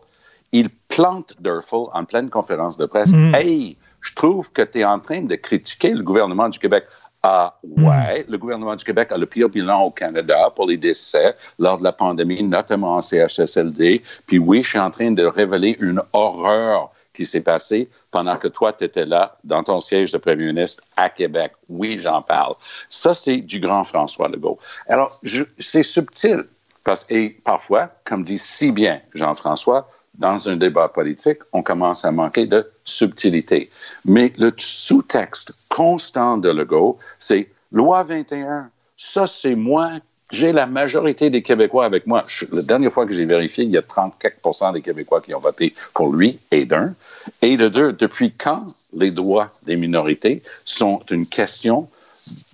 Il 0.53 0.69
plante 0.89 1.35
Durfel 1.41 1.87
en 1.93 2.05
pleine 2.05 2.31
conférence 2.31 2.77
de 2.77 2.87
presse. 2.87 3.13
Hey, 3.35 3.77
je 4.01 4.15
trouve 4.15 4.53
que 4.53 4.63
tu 4.63 4.81
es 4.81 4.85
en 4.85 4.99
train 4.99 5.23
de 5.23 5.35
critiquer 5.35 5.93
le 5.93 6.03
gouvernement 6.03 6.49
du 6.49 6.59
Québec. 6.59 6.85
Ah 7.23 7.59
ouais, 7.63 8.25
le 8.29 8.39
gouvernement 8.39 8.75
du 8.75 8.85
Québec 8.85 9.13
a 9.13 9.19
le 9.19 9.27
pire 9.27 9.51
bilan 9.51 9.83
au 9.83 9.91
Canada 9.91 10.51
pour 10.57 10.67
les 10.67 10.79
décès 10.79 11.35
lors 11.59 11.79
de 11.79 11.85
la 11.85 11.93
pandémie, 11.93 12.43
notamment 12.43 12.97
en 12.97 13.03
CHSLD. 13.03 14.03
Puis 14.27 14.39
oui, 14.39 14.63
je 14.63 14.71
suis 14.71 14.79
en 14.79 14.91
train 14.91 15.11
de 15.11 15.25
révéler 15.25 15.77
une 15.81 16.01
horreur 16.15 16.93
qui 17.13 17.27
s'est 17.27 17.43
passée 17.43 17.91
pendant 18.11 18.37
que 18.37 18.49
toi, 18.49 18.73
tu 18.73 18.85
étais 18.85 19.05
là 19.05 19.37
dans 19.45 19.63
ton 19.63 19.81
siège 19.81 20.13
de 20.13 20.19
premier 20.19 20.47
ministre 20.47 20.83
à 20.97 21.11
Québec. 21.11 21.53
Oui, 21.69 21.99
j'en 21.99 22.23
parle. 22.23 22.55
Ça, 22.89 23.13
c'est 23.13 23.39
du 23.39 23.61
grand 23.61 23.85
François 23.85 24.29
Legault. 24.29 24.59
Alors, 24.89 25.21
c'est 25.59 25.83
subtil. 25.83 26.47
Parce, 26.83 27.05
et 27.11 27.37
parfois, 27.45 27.91
comme 28.05 28.23
dit 28.23 28.39
si 28.39 28.73
bien 28.73 29.03
Jean-François, 29.13 29.87
dans 30.21 30.49
un 30.49 30.57
débat 30.57 30.89
politique, 30.89 31.39
on 31.53 31.63
commence 31.63 32.05
à 32.05 32.13
manquer 32.13 32.47
de 32.47 32.71
subtilité. 32.85 33.69
Mais 34.05 34.33
le 34.39 34.53
sous-texte 34.57 35.67
constant 35.71 36.37
de 36.37 36.51
Legault, 36.51 36.99
c'est 37.19 37.49
loi 37.73 38.03
21. 38.03 38.71
Ça, 38.97 39.27
c'est 39.27 39.57
moi. 39.57 39.93
J'ai 40.31 40.53
la 40.53 40.67
majorité 40.67 41.31
des 41.31 41.43
Québécois 41.43 41.87
avec 41.87 42.07
moi. 42.07 42.23
La 42.53 42.63
dernière 42.63 42.93
fois 42.93 43.07
que 43.07 43.13
j'ai 43.13 43.25
vérifié, 43.25 43.65
il 43.65 43.71
y 43.71 43.79
a 43.79 43.81
34% 43.81 44.75
des 44.75 44.83
Québécois 44.83 45.21
qui 45.23 45.35
ont 45.35 45.41
voté 45.41 45.75
pour 45.95 46.13
lui, 46.13 46.39
et 46.53 46.67
d'un. 46.67 46.95
Et 47.43 47.57
de 47.57 47.69
deux, 47.69 47.93
depuis 47.93 48.33
quand 48.33 48.67
les 48.93 49.11
droits 49.11 49.49
des 49.65 49.77
minorités 49.77 50.43
sont 50.65 51.03
une 51.11 51.27
question 51.27 51.89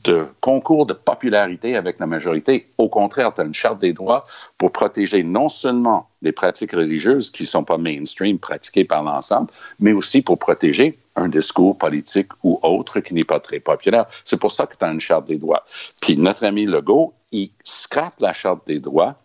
de 0.04 0.26
concours 0.40 0.86
de 0.86 0.92
popularité 0.92 1.76
avec 1.76 1.98
la 1.98 2.06
majorité. 2.06 2.66
Au 2.78 2.88
contraire, 2.88 3.32
tu 3.34 3.40
as 3.40 3.44
une 3.44 3.54
charte 3.54 3.80
des 3.80 3.92
droits 3.92 4.22
pour 4.58 4.70
protéger 4.70 5.22
non 5.22 5.48
seulement 5.48 6.08
les 6.22 6.32
pratiques 6.32 6.72
religieuses 6.72 7.30
qui 7.30 7.42
ne 7.42 7.48
sont 7.48 7.64
pas 7.64 7.78
mainstream, 7.78 8.38
pratiquées 8.38 8.84
par 8.84 9.02
l'ensemble, 9.02 9.50
mais 9.80 9.92
aussi 9.92 10.22
pour 10.22 10.38
protéger 10.38 10.94
un 11.16 11.28
discours 11.28 11.76
politique 11.76 12.30
ou 12.42 12.58
autre 12.62 13.00
qui 13.00 13.14
n'est 13.14 13.24
pas 13.24 13.40
très 13.40 13.60
populaire. 13.60 14.06
C'est 14.24 14.38
pour 14.38 14.52
ça 14.52 14.66
que 14.66 14.76
tu 14.76 14.84
as 14.84 14.88
une 14.88 15.00
charte 15.00 15.26
des 15.26 15.38
droits. 15.38 15.64
Puis 16.02 16.16
notre 16.16 16.44
ami 16.44 16.66
Legault, 16.66 17.12
il 17.32 17.50
scrape 17.64 18.20
la 18.20 18.32
charte 18.32 18.66
des 18.66 18.80
droits 18.80 19.16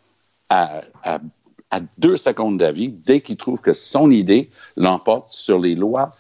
à 0.50 0.82
deux 1.98 2.18
secondes 2.18 2.58
d'avis 2.58 2.90
dès 2.90 3.22
qu'il 3.22 3.38
trouve 3.38 3.62
que 3.62 3.74
son 3.74 4.12
idée 4.12 4.50
l'emporte 4.76 5.32
sur 5.32 5.60
les 5.60 5.76
lois 5.76 6.12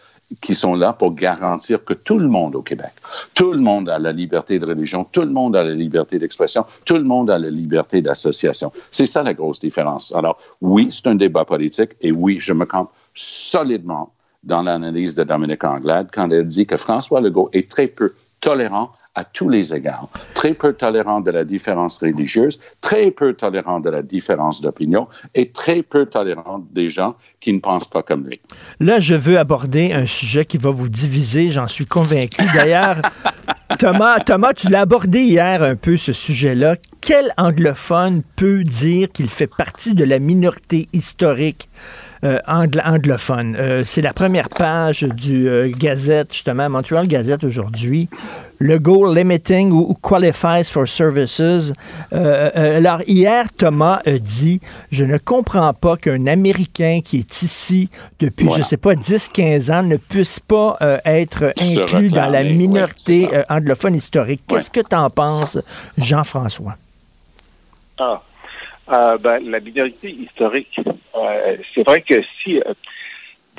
qui 0.41 0.55
sont 0.55 0.75
là 0.75 0.93
pour 0.93 1.15
garantir 1.15 1.83
que 1.83 1.93
tout 1.93 2.19
le 2.19 2.27
monde 2.27 2.55
au 2.55 2.61
Québec, 2.61 2.91
tout 3.33 3.51
le 3.51 3.59
monde 3.59 3.89
a 3.89 3.99
la 3.99 4.11
liberté 4.11 4.59
de 4.59 4.65
religion, 4.65 5.05
tout 5.11 5.21
le 5.21 5.31
monde 5.31 5.55
a 5.55 5.63
la 5.63 5.73
liberté 5.73 6.19
d'expression, 6.19 6.65
tout 6.85 6.95
le 6.95 7.03
monde 7.03 7.29
a 7.29 7.37
la 7.37 7.49
liberté 7.49 8.01
d'association. 8.01 8.71
C'est 8.91 9.05
ça 9.05 9.23
la 9.23 9.33
grosse 9.33 9.59
différence. 9.59 10.13
Alors 10.15 10.39
oui, 10.61 10.89
c'est 10.91 11.07
un 11.07 11.15
débat 11.15 11.45
politique 11.45 11.91
et 12.01 12.11
oui, 12.11 12.37
je 12.39 12.53
me 12.53 12.65
campe 12.65 12.91
solidement 13.13 14.11
dans 14.43 14.63
l'analyse 14.63 15.15
de 15.15 15.23
Dominique 15.23 15.63
Anglade 15.63 16.09
quand 16.11 16.29
elle 16.31 16.45
dit 16.45 16.65
que 16.65 16.77
François 16.77 17.21
Legault 17.21 17.49
est 17.53 17.69
très 17.69 17.87
peu 17.87 18.09
tolérant 18.39 18.91
à 19.13 19.23
tous 19.23 19.49
les 19.49 19.73
égards, 19.73 20.09
très 20.33 20.55
peu 20.55 20.73
tolérant 20.73 21.21
de 21.21 21.29
la 21.29 21.43
différence 21.43 21.97
religieuse, 21.99 22.59
très 22.81 23.11
peu 23.11 23.33
tolérant 23.33 23.79
de 23.79 23.89
la 23.89 24.01
différence 24.01 24.61
d'opinion 24.61 25.07
et 25.35 25.51
très 25.51 25.83
peu 25.83 26.07
tolérant 26.07 26.65
des 26.71 26.89
gens 26.89 27.15
qui 27.39 27.53
ne 27.53 27.59
pensent 27.59 27.87
pas 27.87 28.01
comme 28.01 28.25
lui. 28.27 28.39
Là, 28.79 28.99
je 28.99 29.15
veux 29.15 29.37
aborder 29.37 29.93
un 29.93 30.07
sujet 30.07 30.45
qui 30.45 30.57
va 30.57 30.71
vous 30.71 30.89
diviser, 30.89 31.51
j'en 31.51 31.67
suis 31.67 31.85
convaincu. 31.85 32.41
D'ailleurs, 32.55 33.01
Thomas, 33.79 34.19
Thomas, 34.19 34.53
tu 34.53 34.69
l'as 34.69 34.81
abordé 34.81 35.19
hier 35.19 35.63
un 35.63 35.75
peu, 35.75 35.97
ce 35.97 36.13
sujet-là. 36.13 36.75
Quel 36.99 37.31
anglophone 37.37 38.21
peut 38.35 38.63
dire 38.63 39.11
qu'il 39.11 39.29
fait 39.29 39.47
partie 39.47 39.93
de 39.93 40.03
la 40.03 40.19
minorité 40.19 40.87
historique 40.93 41.69
euh, 42.23 42.39
anglo- 42.47 42.81
anglophone? 42.85 43.55
Euh, 43.57 43.83
C'est 43.85 44.01
la 44.01 44.13
première 44.13 44.49
page 44.49 45.03
du 45.03 45.47
euh, 45.49 45.71
Gazette, 45.75 46.33
justement, 46.33 46.69
Montreal 46.69 47.07
Gazette 47.07 47.43
aujourd'hui. 47.43 48.09
Le 48.59 48.77
goal 48.77 49.15
limiting 49.17 49.71
ou, 49.71 49.93
qualifies 49.95 50.65
for 50.71 50.87
services. 50.87 51.73
Alors, 52.11 53.01
hier, 53.07 53.45
Thomas 53.57 54.01
a 54.05 54.19
dit 54.19 54.61
Je 54.91 55.03
ne 55.03 55.17
comprends 55.17 55.73
pas 55.73 55.97
qu'un 55.97 56.27
Américain 56.27 56.99
qui 57.03 57.17
est 57.17 57.41
ici 57.41 57.89
depuis, 58.19 58.45
Voilà. 58.45 58.63
je 58.63 58.69
sais 58.69 58.77
pas, 58.77 58.93
10-15 58.93 59.71
ans 59.73 59.81
ne 59.83 59.97
puisse 59.97 60.39
pas 60.39 60.77
être 61.05 61.53
inclus 61.59 62.09
dans 62.09 62.29
la 62.29 62.41
ouais, 62.41 62.53
minorité 62.53 63.29
anglophone 63.49 63.95
historique. 63.95 64.41
Ouais. 64.51 64.57
Qu'est-ce 64.57 64.69
que 64.69 64.81
tu 64.87 64.95
en 64.95 65.09
penses, 65.09 65.57
Jean-François? 65.97 66.75
Ah, 67.97 68.21
Euh, 68.91 69.17
ben, 69.17 69.39
la 69.49 69.59
minorité 69.59 70.11
historique, 70.11 70.79
euh, 71.15 71.55
c'est 71.73 71.83
vrai 71.83 72.01
que 72.01 72.15
si 72.43 72.59
euh, 72.59 72.73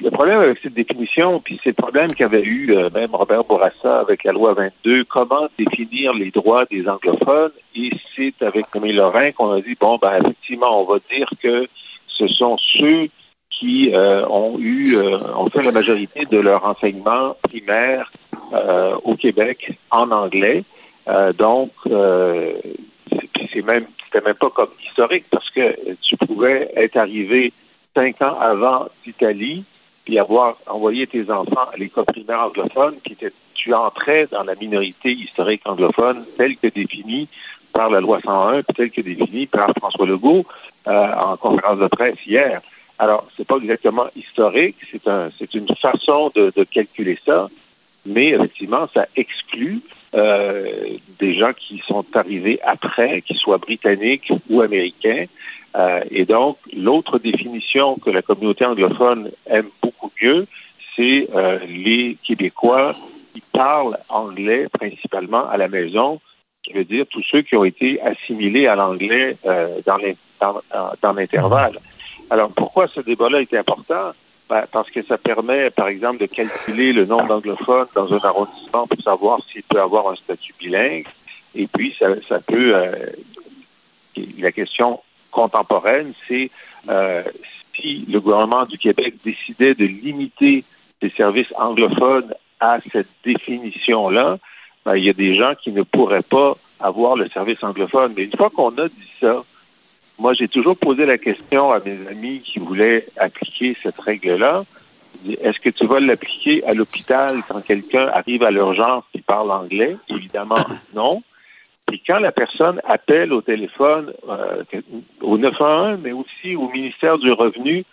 le 0.03 0.11
problème 0.11 0.41
avec 0.41 0.59
cette 0.63 0.75
définition, 0.75 1.41
puis 1.41 1.59
c'est 1.65 1.71
le 1.71 1.83
problème 1.83 2.13
qu'avait 2.13 2.43
eu 2.43 2.75
même 2.93 3.15
Robert 3.15 3.45
Bourassa 3.45 4.01
avec 4.01 4.25
la 4.25 4.33
loi 4.33 4.53
22, 4.53 5.05
comment 5.05 5.49
définir 5.59 6.13
les 6.13 6.31
droits 6.31 6.65
des 6.71 6.87
anglophones, 6.87 7.53
et 7.75 7.91
c'est 8.15 8.35
avec 8.43 8.71
Camille 8.71 8.93
Lorrain 8.93 9.33
qu'on 9.33 9.53
a 9.53 9.61
dit 9.61 9.77
bon 9.79 9.99
ben 10.01 10.21
effectivement 10.21 10.81
on 10.81 10.85
va 10.85 10.99
dire 11.11 11.31
que 11.43 11.67
ce 12.09 12.27
sont 12.27 12.59
ceux 12.59 13.09
qui 13.51 13.93
ont 13.95 14.59
eu 14.59 14.97
ont 15.37 15.47
fait 15.49 15.63
la 15.63 15.73
majorité 15.73 16.25
de 16.25 16.39
leur 16.39 16.65
enseignement 16.65 17.37
primaire 17.43 18.11
au 19.05 19.15
Québec 19.15 19.73
en 19.91 20.11
anglais. 20.11 20.65
Donc 21.39 21.71
c'est 23.53 23.65
même 23.65 23.87
c'était 24.13 24.25
même 24.25 24.35
pas 24.35 24.51
comme 24.51 24.69
historique 24.85 25.25
parce 25.31 25.49
que 25.51 25.75
tu 26.03 26.17
pouvais 26.17 26.71
être 26.77 26.97
arrivé 26.97 27.53
cinq 27.95 28.21
ans 28.23 28.39
avant 28.39 28.89
d'Italie 29.05 29.65
puis 30.05 30.19
avoir 30.19 30.57
envoyé 30.67 31.07
tes 31.07 31.31
enfants 31.31 31.69
à 31.73 31.77
l'école 31.77 32.05
primaire 32.05 32.41
anglophone, 32.41 32.97
puis 33.05 33.17
tu 33.55 33.73
entrais 33.73 34.27
dans 34.27 34.43
la 34.43 34.57
minorité 34.57 35.13
historique 35.13 35.63
anglophone 35.65 36.25
telle 36.37 36.57
que 36.57 36.67
définie 36.67 37.29
par 37.73 37.89
la 37.89 38.01
loi 38.01 38.21
101, 38.21 38.63
puis 38.65 38.75
telle 38.75 38.91
que 38.91 39.01
définie 39.01 39.47
par 39.47 39.71
François 39.79 40.07
Legault 40.07 40.45
euh, 40.89 41.13
en 41.15 41.37
conférence 41.37 41.79
de 41.79 41.87
presse 41.87 42.17
hier. 42.27 42.61
Alors, 42.99 43.27
c'est 43.37 43.47
pas 43.47 43.57
exactement 43.57 44.07
historique, 44.17 44.77
c'est 44.91 45.07
un, 45.07 45.31
c'est 45.39 45.55
une 45.55 45.69
façon 45.77 46.33
de, 46.35 46.53
de, 46.55 46.65
calculer 46.65 47.19
ça, 47.25 47.49
mais 48.05 48.31
effectivement, 48.31 48.89
ça 48.93 49.07
exclut 49.15 49.83
des 50.13 51.35
gens 51.35 51.53
qui 51.53 51.83
sont 51.87 52.05
arrivés 52.15 52.61
après, 52.63 53.23
qu'ils 53.23 53.39
soient 53.39 53.59
britanniques 53.59 54.33
ou 54.51 54.61
américains. 54.61 55.27
Euh, 55.77 56.01
et 56.11 56.25
donc, 56.25 56.59
l'autre 56.77 57.19
définition 57.19 57.97
que 57.97 58.11
la 58.11 58.23
communauté 58.23 58.65
anglophone 58.67 59.31
aime 59.47 59.69
beaucoup 59.83 60.11
mieux, 60.21 60.47
c'est 60.95 61.29
euh, 61.35 61.59
les 61.67 62.19
Québécois 62.23 62.93
qui 63.33 63.43
parlent 63.53 63.97
anglais 64.11 64.67
principalement 64.71 65.49
à 65.49 65.57
la 65.57 65.69
maison, 65.69 66.21
qui 66.63 66.75
veut 66.75 66.85
dire 66.85 67.07
tous 67.11 67.23
ceux 67.31 67.43
qui 67.43 67.57
ont 67.57 67.65
été 67.65 68.01
assimilés 68.03 68.67
à 68.67 68.77
l'anglais 68.77 69.37
euh, 69.47 69.81
dans, 69.87 71.13
l'intervalle. 71.13 71.79
Alors, 72.29 72.51
pourquoi 72.55 72.87
ce 72.87 73.01
débat-là 73.01 73.41
est 73.41 73.55
important? 73.55 74.13
Ben, 74.53 74.67
parce 74.71 74.91
que 74.91 75.01
ça 75.01 75.17
permet, 75.17 75.71
par 75.71 75.89
exemple, 75.89 76.19
de 76.19 76.27
calculer 76.27 76.93
le 76.93 77.07
nombre 77.07 77.27
d'anglophones 77.27 77.87
dans 77.95 78.13
un 78.13 78.19
arrondissement 78.19 78.87
pour 78.87 79.01
savoir 79.03 79.43
s'il 79.43 79.63
peut 79.63 79.81
avoir 79.81 80.11
un 80.11 80.15
statut 80.15 80.53
bilingue. 80.59 81.07
Et 81.55 81.67
puis, 81.67 81.97
ça, 81.99 82.39
peut... 82.41 82.77
Euh, 82.77 82.93
la 84.39 84.53
question 84.53 85.01
contemporaine, 85.31 86.13
c'est 86.29 86.51
euh, 86.91 87.23
si 87.75 88.05
le 88.07 88.21
gouvernement 88.21 88.67
du 88.67 88.77
Québec 88.77 89.15
décidait 89.25 89.73
de 89.73 89.87
limiter 89.87 90.65
les 91.01 91.09
services 91.09 91.55
anglophones 91.57 92.35
à 92.61 92.77
cette 92.93 93.09
définition-là, 93.25 94.37
ben, 94.85 94.97
il 94.97 95.05
y 95.05 95.09
a 95.09 95.15
des 95.15 95.35
gens 95.35 95.55
qui 95.55 95.73
ne 95.73 95.83
pourraient 95.83 96.21
pas 96.21 96.59
avoir 96.79 97.17
le 97.17 97.27
service 97.31 97.63
anglophone. 97.63 98.13
Mais 98.15 98.25
une 98.25 98.37
fois 98.37 98.51
qu'on 98.51 98.77
a 98.77 98.89
dit 98.89 99.13
ça, 99.19 99.45
moi, 100.23 100.35
j'ai 100.35 100.47
toujours 100.47 100.77
posé 100.77 101.05
la 101.05 101.19
question 101.19 101.73
à 101.73 101.81
mes 101.81 101.99
amis 102.09 102.41
qui 102.45 102.61
voulaient 102.61 103.05
appliquer 103.19 103.77
cette 103.83 103.99
règle-là. 103.99 104.63
Est-ce 105.29 105.59
que 105.59 105.71
tu 105.71 105.85
vas 105.85 105.99
l'appliquer 105.99 106.65
à 106.65 106.75
l'hôpital 106.75 107.43
quand 107.49 107.61
quelqu'un 107.61 108.07
arrive 108.07 108.45
à 108.45 108.53
l'urgence 108.53 109.03
qui 109.13 109.21
parle 109.21 109.51
anglais? 109.51 109.97
Évidemment, 110.09 110.65
non. 110.95 111.19
Et 111.93 112.01
quand 112.07 112.21
la 112.21 112.31
personne 112.31 112.81
appelle 112.85 113.33
au 113.33 113.41
téléphone 113.43 114.13
euh, 114.29 114.63
au 115.21 115.39
911, 115.39 115.99
mais 116.05 116.13
aussi 116.13 116.55
au 116.55 116.69
ministère 116.69 117.19
du 117.19 117.33
Revenu, 117.33 117.85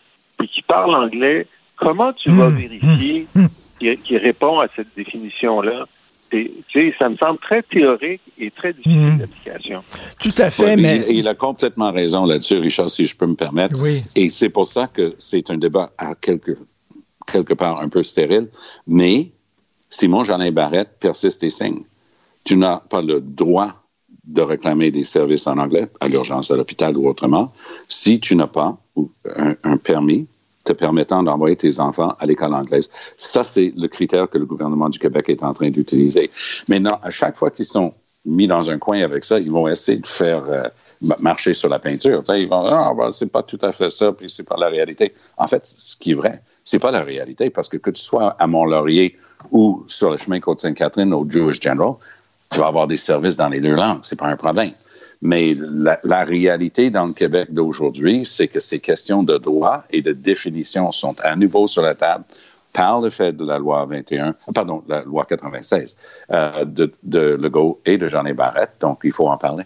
et 0.42 0.48
qui 0.48 0.62
parle 0.62 0.96
anglais, 0.96 1.48
comment 1.78 2.14
tu 2.14 2.30
vas 2.30 2.50
Mmh. 2.50 2.56
vérifier 2.56 3.28
qu'il 4.04 4.18
répond 4.18 4.60
à 4.60 4.68
cette 4.76 4.94
définition-là? 4.96 5.88
Ça 6.98 7.10
me 7.10 7.16
semble 7.18 7.40
très 7.40 7.64
théorique 7.64 8.22
et 8.38 8.52
très 8.52 8.74
difficile 8.74 9.00
Mmh. 9.00 9.18
d'application. 9.18 9.84
Tout 10.20 10.34
à 10.38 10.50
fait, 10.50 10.64
Ouais, 10.64 10.76
mais... 10.78 11.04
Il, 11.10 11.18
il 11.18 11.28
a 11.28 11.36
complètement 11.36 11.92
raison 11.92 12.26
là-dessus, 12.26 12.58
Richard, 12.58 12.90
si 12.90 13.06
je 13.06 13.16
peux 13.16 13.28
me 13.28 13.36
permettre. 13.36 13.76
Oui. 13.80 14.02
Et 14.16 14.30
c'est 14.30 14.50
pour 14.50 14.68
ça 14.68 14.88
que 14.88 15.14
c'est 15.18 15.50
un 15.50 15.58
débat 15.58 15.92
à 15.98 16.16
quelque, 16.16 16.58
quelque 17.32 17.54
part 17.54 17.80
un 17.82 17.90
peu 17.90 18.04
stérile. 18.04 18.48
Mais 18.88 19.32
Simon 19.90 20.24
Jeanin 20.24 20.52
Barrette 20.52 20.98
persiste 21.00 21.44
et 21.44 21.50
signe. 21.50 21.84
Tu 22.44 22.56
n'as 22.58 22.78
pas 22.78 23.02
le 23.02 23.20
droit 23.22 23.74
de 24.26 24.42
réclamer 24.42 24.92
des 24.92 25.04
services 25.04 25.48
en 25.48 25.58
anglais, 25.58 25.88
à 26.00 26.08
l'urgence, 26.08 26.52
à 26.52 26.56
l'hôpital 26.56 26.96
ou 26.98 27.08
autrement, 27.10 27.52
si 27.88 28.20
tu 28.20 28.36
n'as 28.36 28.48
pas 28.48 28.78
un, 29.36 29.56
un 29.64 29.78
permis 29.78 30.28
te 30.70 30.74
permettant 30.74 31.24
d'envoyer 31.24 31.56
tes 31.56 31.80
enfants 31.80 32.16
à 32.20 32.26
l'école 32.26 32.54
anglaise. 32.54 32.90
Ça, 33.18 33.44
c'est 33.44 33.74
le 33.76 33.88
critère 33.88 34.30
que 34.30 34.38
le 34.38 34.46
gouvernement 34.46 34.90
du 34.90 35.00
Québec 35.00 35.26
est 35.30 35.44
en 35.44 35.54
train 35.54 35.70
d'utiliser. 35.70 36.30
Maintenant, 36.70 37.00
à 37.02 37.10
chaque 37.10 37.36
fois 37.36 37.50
qu'ils 37.50 37.66
sont 37.66 37.92
mis 38.26 38.48
dans 38.48 38.70
un 38.70 38.78
coin 38.78 39.02
avec 39.02 39.24
ça, 39.26 39.40
ils 39.40 39.52
vont 39.52 39.68
essayer 39.68 39.98
de 39.98 40.06
faire 40.06 40.44
euh, 40.50 40.68
marcher 41.22 41.54
sur 41.54 41.70
la 41.70 41.80
peinture. 41.80 42.24
Ils 42.30 42.48
vont 42.48 42.64
dire, 42.64 42.74
ah, 42.74 42.94
ben, 42.96 43.12
c'est 43.12 43.32
pas 43.32 43.44
tout 43.44 43.60
à 43.62 43.72
fait 43.72 43.90
ça, 43.90 44.12
puis 44.12 44.30
c'est 44.30 44.44
pas 44.44 44.58
la 44.58 44.68
réalité. 44.68 45.14
En 45.38 45.48
fait, 45.48 45.66
ce 45.66 45.96
qui 45.96 46.12
est 46.12 46.16
vrai, 46.16 46.42
c'est 46.64 46.80
pas 46.80 46.92
la 46.92 47.02
réalité, 47.02 47.50
parce 47.50 47.68
que 47.68 47.78
que 47.78 47.90
tu 47.90 48.02
sois 48.02 48.36
à 48.38 48.46
Mont-Laurier 48.46 49.16
ou 49.52 49.84
sur 49.88 50.12
le 50.12 50.18
chemin 50.18 50.40
Côte-Sainte-Catherine 50.40 51.14
au 51.14 51.26
Jewish 51.28 51.60
General, 51.62 51.94
tu 52.52 52.60
vas 52.60 52.68
avoir 52.68 52.88
des 52.88 52.98
services 52.98 53.38
dans 53.38 53.50
les 53.50 53.62
deux 53.62 53.76
langues, 53.76 54.00
c'est 54.04 54.20
pas 54.20 54.28
un 54.28 54.36
problème. 54.36 54.70
Mais 55.22 55.54
la, 55.60 56.00
la, 56.04 56.24
réalité 56.24 56.90
dans 56.90 57.06
le 57.06 57.14
Québec 57.14 57.54
d'aujourd'hui, 57.54 58.26
c'est 58.26 58.48
que 58.48 58.62
ces 58.62 58.80
questions 58.80 59.22
de 59.22 59.38
droit 59.38 59.84
et 59.92 60.02
de 60.02 60.14
définition 60.14 60.94
sont 60.94 61.16
à 61.22 61.36
nouveau 61.36 61.68
sur 61.68 61.82
la 61.82 61.94
table 61.94 62.24
par 62.74 63.02
le 63.02 63.10
fait 63.10 63.34
de 63.34 63.46
la 63.46 63.58
loi 63.58 63.86
21, 63.86 64.34
pardon, 64.54 64.84
la 64.88 65.02
loi 65.02 65.26
96 65.26 65.98
euh, 66.32 66.66
de, 66.66 66.92
de 67.04 67.38
Legault 67.42 67.82
et 67.86 67.98
de 67.98 68.08
Jean 68.08 68.24
Barrette. 68.34 68.76
Donc, 68.80 69.00
il 69.04 69.12
faut 69.12 69.28
en 69.28 69.38
parler. 69.38 69.64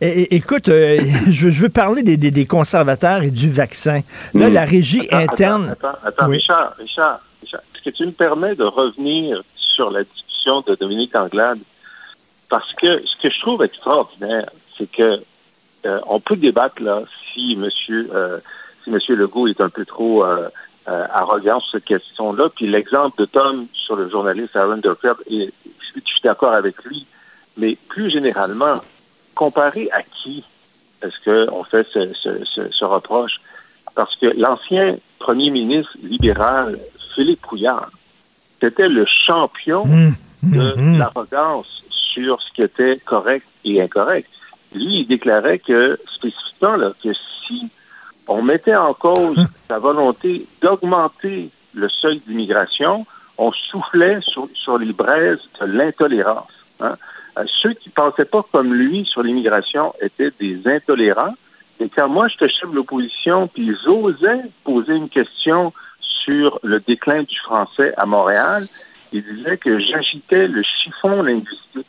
É 0.00 0.34
écoute, 0.34 0.68
euh, 0.68 0.98
je, 1.30 1.50
je, 1.50 1.62
veux 1.62 1.68
parler 1.68 2.02
des, 2.02 2.16
des, 2.16 2.30
des, 2.30 2.46
conservateurs 2.46 3.22
et 3.22 3.30
du 3.30 3.50
vaccin. 3.50 4.00
Là, 4.32 4.48
mmh. 4.48 4.52
la 4.54 4.64
régie 4.64 5.08
attends, 5.10 5.32
interne. 5.32 5.68
Attends, 5.70 5.88
attends, 5.88 6.06
attends 6.06 6.28
oui. 6.28 6.36
Richard, 6.36 6.74
Richard, 6.78 7.20
Richard, 7.42 7.60
est-ce 7.74 7.90
que 7.90 7.90
tu 7.90 8.06
me 8.06 8.12
permets 8.12 8.54
de 8.54 8.64
revenir 8.64 9.42
sur 9.56 9.90
la 9.90 10.04
discussion 10.04 10.62
de 10.62 10.74
Dominique 10.74 11.14
Anglade? 11.14 11.58
Parce 12.48 12.72
que 12.74 13.02
ce 13.04 13.22
que 13.22 13.28
je 13.28 13.40
trouve 13.40 13.62
extraordinaire, 13.62 14.50
c'est 14.80 14.90
que 14.90 15.22
euh, 15.86 16.00
on 16.06 16.20
peut 16.20 16.36
débattre 16.36 16.82
là 16.82 17.02
si 17.32 17.54
Monsieur 17.56 18.08
euh, 18.12 18.38
si 18.82 18.90
Monsieur 18.90 19.14
Legault 19.14 19.46
est 19.46 19.60
un 19.60 19.68
peu 19.68 19.84
trop 19.84 20.24
euh, 20.24 20.48
arrogant 20.86 21.60
sur 21.60 21.72
cette 21.72 21.84
question-là. 21.84 22.48
Puis 22.54 22.66
l'exemple 22.66 23.20
de 23.20 23.26
Tom 23.26 23.66
sur 23.72 23.96
le 23.96 24.08
journaliste 24.08 24.56
Aaron 24.56 24.78
Durkheim, 24.78 25.16
et 25.30 25.52
je 25.94 26.00
suis 26.00 26.20
d'accord 26.24 26.54
avec 26.54 26.82
lui, 26.84 27.06
mais 27.56 27.76
plus 27.88 28.10
généralement, 28.10 28.74
comparé 29.34 29.88
à 29.92 30.02
qui 30.02 30.44
est-ce 31.02 31.46
qu'on 31.46 31.64
fait 31.64 31.86
ce, 31.92 32.12
ce, 32.14 32.44
ce, 32.44 32.70
ce, 32.70 32.84
reproche? 32.84 33.40
Parce 33.94 34.14
que 34.16 34.26
l'ancien 34.26 34.96
premier 35.18 35.50
ministre 35.50 35.92
libéral, 36.02 36.78
Philippe 37.14 37.40
Couillard, 37.40 37.90
c'était 38.60 38.88
le 38.88 39.06
champion 39.26 39.86
mmh, 39.86 40.12
de 40.42 40.74
mmh. 40.76 40.98
l'arrogance 40.98 41.82
sur 41.90 42.40
ce 42.42 42.52
qui 42.54 42.62
était 42.62 42.98
correct 42.98 43.46
et 43.64 43.80
incorrect. 43.80 44.28
Lui, 44.74 45.00
il 45.00 45.06
déclarait 45.06 45.58
que, 45.58 45.98
spécifiquement, 46.14 46.76
là, 46.76 46.92
que 47.02 47.10
si 47.46 47.68
on 48.28 48.42
mettait 48.42 48.76
en 48.76 48.94
cause 48.94 49.44
sa 49.68 49.78
volonté 49.78 50.46
d'augmenter 50.60 51.50
le 51.74 51.88
seuil 51.88 52.20
d'immigration, 52.26 53.06
on 53.38 53.52
soufflait 53.52 54.20
sur, 54.22 54.48
sur 54.54 54.78
les 54.78 54.92
braises 54.92 55.40
de 55.60 55.66
l'intolérance. 55.66 56.52
Hein? 56.80 56.94
Ceux 57.62 57.72
qui 57.72 57.88
ne 57.88 57.94
pensaient 57.94 58.24
pas 58.24 58.44
comme 58.52 58.74
lui 58.74 59.04
sur 59.04 59.22
l'immigration 59.22 59.94
étaient 60.00 60.32
des 60.38 60.66
intolérants. 60.66 61.34
Et 61.78 61.88
quand 61.88 62.08
moi, 62.08 62.28
j'étais 62.28 62.48
chef 62.48 62.70
de 62.70 62.76
l'opposition, 62.76 63.48
puis 63.48 63.74
j'osais 63.84 64.42
poser 64.64 64.94
une 64.94 65.08
question 65.08 65.72
sur 66.00 66.60
le 66.62 66.80
déclin 66.80 67.22
du 67.22 67.38
français 67.38 67.94
à 67.96 68.04
Montréal, 68.04 68.62
il 69.12 69.22
disait 69.22 69.56
que 69.56 69.78
j'agitais 69.78 70.46
le 70.46 70.62
chiffon 70.62 71.22
linguistique. 71.22 71.86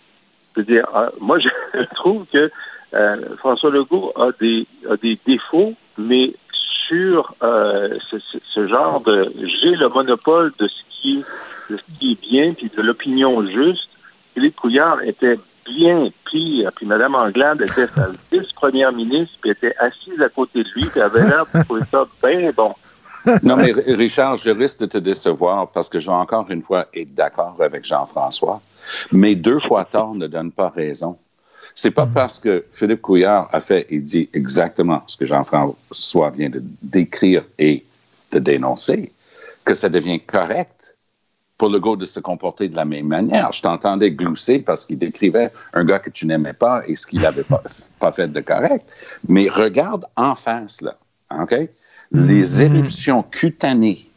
C'est-à-dire, 0.54 0.88
moi, 1.20 1.38
je 1.74 1.84
trouve 1.96 2.26
que 2.32 2.50
euh, 2.94 3.36
François 3.38 3.72
Legault 3.72 4.12
a 4.16 4.32
des, 4.40 4.68
a 4.90 4.98
des 4.98 5.18
défauts, 5.26 5.74
mais 5.98 6.34
sur 6.88 7.34
euh, 7.42 7.98
ce, 8.02 8.18
ce, 8.20 8.68
genre 8.68 9.02
de 9.02 9.32
j'ai 9.38 9.76
le 9.76 9.88
monopole 9.88 10.52
de 10.60 10.68
ce 10.68 10.82
qui 10.90 11.20
est, 11.20 11.72
de 11.72 11.78
ce 11.78 12.00
qui 12.00 12.12
est 12.12 12.22
bien 12.22 12.54
puis 12.54 12.70
de 12.76 12.82
l'opinion 12.82 13.46
juste. 13.46 13.88
Philippe 14.34 14.56
Couillard 14.58 15.02
était 15.04 15.38
bien 15.66 16.10
pire, 16.26 16.72
puis 16.76 16.86
Mme 16.86 17.16
Anglade 17.16 17.62
était 17.62 17.88
sa 17.88 18.10
vice-première 18.32 18.92
ministre, 18.92 19.38
puis 19.42 19.52
était 19.52 19.76
assise 19.78 20.22
à 20.22 20.30
côté 20.30 20.64
de 20.64 20.70
lui, 20.76 20.86
puis 20.86 21.00
avait 21.00 21.24
l'air 21.24 21.46
de 21.54 21.64
trouver 21.64 21.82
ça 21.90 22.06
bien 22.24 22.52
bon. 22.56 22.74
non, 23.44 23.56
mais 23.56 23.72
Richard, 23.72 24.38
je 24.38 24.50
risque 24.50 24.80
de 24.80 24.86
te 24.88 24.98
décevoir 24.98 25.70
parce 25.70 25.90
que 25.90 26.00
je 26.00 26.08
vais 26.08 26.16
encore 26.16 26.50
une 26.50 26.62
fois 26.62 26.88
être 26.94 27.14
d'accord 27.14 27.56
avec 27.60 27.86
Jean-François, 27.86 28.62
mais 29.12 29.36
deux 29.36 29.60
fois 29.60 29.86
tort 29.86 30.16
ne 30.16 30.28
donne 30.28 30.52
pas 30.52 30.70
raison. 30.70 31.18
C'est 31.76 31.92
pas 31.92 32.06
parce 32.06 32.40
que 32.40 32.66
Philippe 32.74 33.02
Couillard 33.02 33.50
a 33.54 33.62
fait 33.62 33.88
et 33.90 34.00
dit 34.00 34.30
exactement 34.34 35.04
ce 35.08 35.18
que 35.18 35.26
Jean-François 35.26 36.30
vient 36.32 36.50
de 36.50 36.64
décrire 36.82 37.44
et 37.58 37.86
de 38.32 38.40
dénoncer 38.40 39.12
que 39.66 39.74
ça 39.74 39.90
devient 39.90 40.20
correct 40.20 40.96
pour 41.58 41.70
le 41.70 41.80
gars 41.80 41.96
de 41.96 42.06
se 42.06 42.20
comporter 42.20 42.70
de 42.70 42.76
la 42.76 42.86
même 42.86 43.08
manière. 43.08 43.54
Je 43.54 43.62
t'entendais 43.62 44.10
glousser 44.12 44.60
parce 44.60 44.86
qu'il 44.86 44.98
décrivait 44.98 45.52
un 45.74 45.86
gars 45.86 46.00
que 46.00 46.10
tu 46.10 46.26
n'aimais 46.26 46.54
pas 46.54 46.82
et 46.88 46.96
ce 46.96 47.06
qu'il 47.06 47.22
n'avait 47.22 47.44
pas, 47.44 47.62
pas 48.00 48.12
fait 48.12 48.28
de 48.28 48.40
correct. 48.42 48.84
Mais 49.30 49.48
regarde 49.48 50.06
en 50.16 50.34
face, 50.34 50.82
là, 50.82 50.98
OK? 51.40 51.56
Les 52.12 52.62
éruptions 52.64 53.22
cutanées 53.22 54.10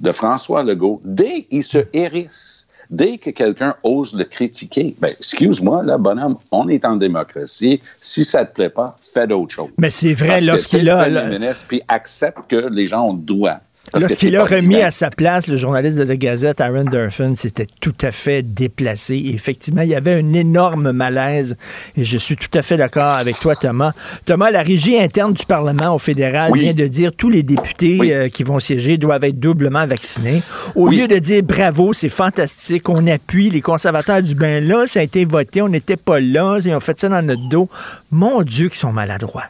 de 0.00 0.12
François 0.12 0.62
Legault, 0.62 1.00
dès 1.04 1.44
qu'il 1.44 1.64
se 1.64 1.78
hérisse, 1.92 2.66
dès 2.90 3.18
que 3.18 3.30
quelqu'un 3.30 3.70
ose 3.84 4.14
le 4.14 4.24
critiquer, 4.24 4.94
ben, 4.98 5.08
excuse-moi, 5.08 5.82
là, 5.82 5.98
bonhomme, 5.98 6.36
on 6.50 6.68
est 6.68 6.84
en 6.84 6.96
démocratie. 6.96 7.80
Si 7.96 8.24
ça 8.24 8.44
te 8.44 8.54
plaît 8.54 8.70
pas, 8.70 8.86
fais 9.12 9.26
d'autres 9.26 9.54
choses. 9.54 9.70
Mais 9.78 9.90
c'est 9.90 10.14
vrai, 10.14 10.40
lorsqu'il 10.40 10.88
a. 10.90 11.08
Le 11.08 11.30
ministre, 11.30 11.64
puis 11.68 11.82
accepte 11.88 12.38
que 12.48 12.68
les 12.70 12.86
gens 12.86 13.08
ont 13.08 13.14
le 13.14 13.22
droit 13.22 13.60
Lorsqu'il 13.94 14.36
a 14.36 14.44
remis 14.44 14.80
à 14.82 14.90
sa 14.90 15.10
place 15.10 15.48
le 15.48 15.56
journaliste 15.56 15.98
de 15.98 16.04
la 16.04 16.16
Gazette, 16.16 16.60
Aaron 16.60 16.84
Durfin, 16.84 17.34
c'était 17.34 17.66
tout 17.80 17.92
à 18.02 18.10
fait 18.10 18.42
déplacé. 18.42 19.14
Et 19.16 19.34
effectivement, 19.34 19.82
il 19.82 19.88
y 19.88 19.94
avait 19.94 20.14
un 20.14 20.32
énorme 20.32 20.92
malaise. 20.92 21.56
Et 21.96 22.04
je 22.04 22.18
suis 22.18 22.36
tout 22.36 22.56
à 22.58 22.62
fait 22.62 22.76
d'accord 22.76 23.02
avec 23.18 23.38
toi, 23.40 23.56
Thomas. 23.56 23.92
Thomas, 24.26 24.50
la 24.50 24.62
régie 24.62 24.98
interne 24.98 25.32
du 25.32 25.44
Parlement 25.44 25.94
au 25.94 25.98
fédéral 25.98 26.50
Oui. 26.52 26.60
vient 26.60 26.74
de 26.74 26.86
dire 26.86 27.12
tous 27.16 27.30
les 27.30 27.42
députés 27.42 27.96
Oui. 28.00 28.12
euh, 28.12 28.28
qui 28.28 28.42
vont 28.42 28.58
siéger 28.60 28.96
doivent 28.98 29.24
être 29.24 29.40
doublement 29.40 29.86
vaccinés. 29.86 30.42
Au 30.74 30.88
Oui. 30.88 30.98
lieu 30.98 31.08
de 31.08 31.18
dire 31.18 31.42
bravo, 31.42 31.92
c'est 31.92 32.08
fantastique, 32.08 32.88
on 32.88 33.06
appuie 33.06 33.50
les 33.50 33.60
conservateurs 33.60 34.22
du 34.22 34.34
ben 34.34 34.64
là, 34.66 34.84
ça 34.86 35.00
a 35.00 35.02
été 35.02 35.24
voté, 35.24 35.62
on 35.62 35.68
n'était 35.68 35.96
pas 35.96 36.20
là, 36.20 36.58
ils 36.64 36.72
ont 36.74 36.80
fait 36.80 36.98
ça 37.00 37.08
dans 37.08 37.22
notre 37.24 37.48
dos. 37.48 37.68
Mon 38.10 38.42
Dieu, 38.42 38.68
qu'ils 38.68 38.78
sont 38.78 38.92
maladroits. 38.92 39.44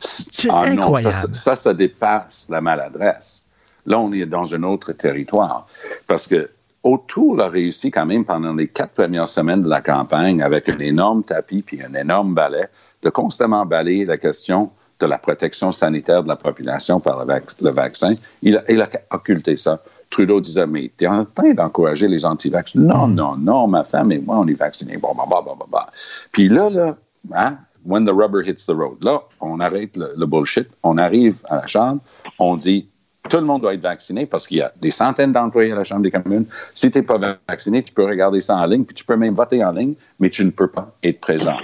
C'est 0.00 0.48
Ah 0.50 0.64
non, 0.68 0.82
incroyable. 0.82 1.14
ça, 1.14 1.26
ça, 1.32 1.56
ça 1.56 1.72
dépasse 1.74 2.48
la 2.50 2.60
maladresse. 2.60 3.42
Là, 3.86 3.98
on 4.00 4.12
est 4.12 4.26
dans 4.26 4.54
un 4.54 4.62
autre 4.62 4.92
territoire. 4.92 5.66
Parce 6.06 6.26
que 6.26 6.50
O'Toole 6.82 7.40
a 7.40 7.48
réussi 7.48 7.90
quand 7.90 8.06
même 8.06 8.24
pendant 8.24 8.52
les 8.54 8.68
quatre 8.68 8.92
premières 8.92 9.28
semaines 9.28 9.62
de 9.62 9.68
la 9.68 9.80
campagne 9.80 10.42
avec 10.42 10.68
un 10.68 10.78
énorme 10.78 11.22
tapis 11.22 11.62
puis 11.62 11.80
un 11.82 11.94
énorme 11.94 12.34
balai 12.34 12.66
de 13.02 13.10
constamment 13.10 13.64
balayer 13.64 14.04
la 14.04 14.18
question 14.18 14.70
de 15.00 15.06
la 15.06 15.18
protection 15.18 15.72
sanitaire 15.72 16.22
de 16.22 16.28
la 16.28 16.36
population 16.36 17.00
par 17.00 17.20
le, 17.20 17.26
vac- 17.26 17.56
le 17.60 17.70
vaccin. 17.70 18.10
Il 18.42 18.56
a, 18.58 18.62
il 18.70 18.80
a 18.80 18.88
occulté 19.10 19.56
ça. 19.56 19.78
Trudeau 20.10 20.40
disait, 20.40 20.66
mais 20.66 20.90
tu 20.96 21.04
es 21.04 21.08
en 21.08 21.24
train 21.24 21.52
d'encourager 21.54 22.06
les 22.06 22.24
anti-vax. 22.24 22.76
Non, 22.76 23.08
non, 23.08 23.36
non, 23.36 23.66
ma 23.66 23.82
femme 23.82 24.12
et 24.12 24.18
moi, 24.18 24.38
on 24.38 24.46
est 24.46 24.54
vaccinés. 24.54 24.96
Bon, 24.98 25.14
bah, 25.16 25.24
bah, 25.28 25.42
bah, 25.44 25.54
bah, 25.58 25.66
bah. 25.70 25.86
Puis 26.32 26.48
là, 26.48 26.70
là, 26.70 26.96
hein, 27.34 27.58
when 27.84 28.04
the 28.04 28.12
rubber 28.12 28.42
hits 28.46 28.66
the 28.66 28.74
road, 28.74 29.02
là, 29.02 29.20
on 29.40 29.58
arrête 29.60 29.96
le, 29.96 30.12
le 30.16 30.26
bullshit, 30.26 30.68
on 30.82 30.96
arrive 30.98 31.38
à 31.48 31.56
la 31.56 31.66
Chambre, 31.66 32.00
on 32.38 32.56
dit, 32.56 32.88
tout 33.28 33.38
le 33.38 33.44
monde 33.44 33.62
doit 33.62 33.74
être 33.74 33.80
vacciné 33.80 34.26
parce 34.26 34.46
qu'il 34.46 34.58
y 34.58 34.62
a 34.62 34.72
des 34.80 34.90
centaines 34.90 35.32
d'employés 35.32 35.72
à 35.72 35.76
la 35.76 35.84
Chambre 35.84 36.02
des 36.02 36.10
communes. 36.10 36.46
Si 36.74 36.90
tu 36.90 36.98
n'es 36.98 37.04
pas 37.04 37.16
vacciné, 37.48 37.82
tu 37.82 37.92
peux 37.92 38.04
regarder 38.04 38.40
ça 38.40 38.56
en 38.56 38.66
ligne, 38.66 38.84
puis 38.84 38.94
tu 38.94 39.04
peux 39.04 39.16
même 39.16 39.34
voter 39.34 39.64
en 39.64 39.72
ligne, 39.72 39.94
mais 40.20 40.30
tu 40.30 40.44
ne 40.44 40.50
peux 40.50 40.68
pas 40.68 40.94
être 41.02 41.20
présent. 41.20 41.56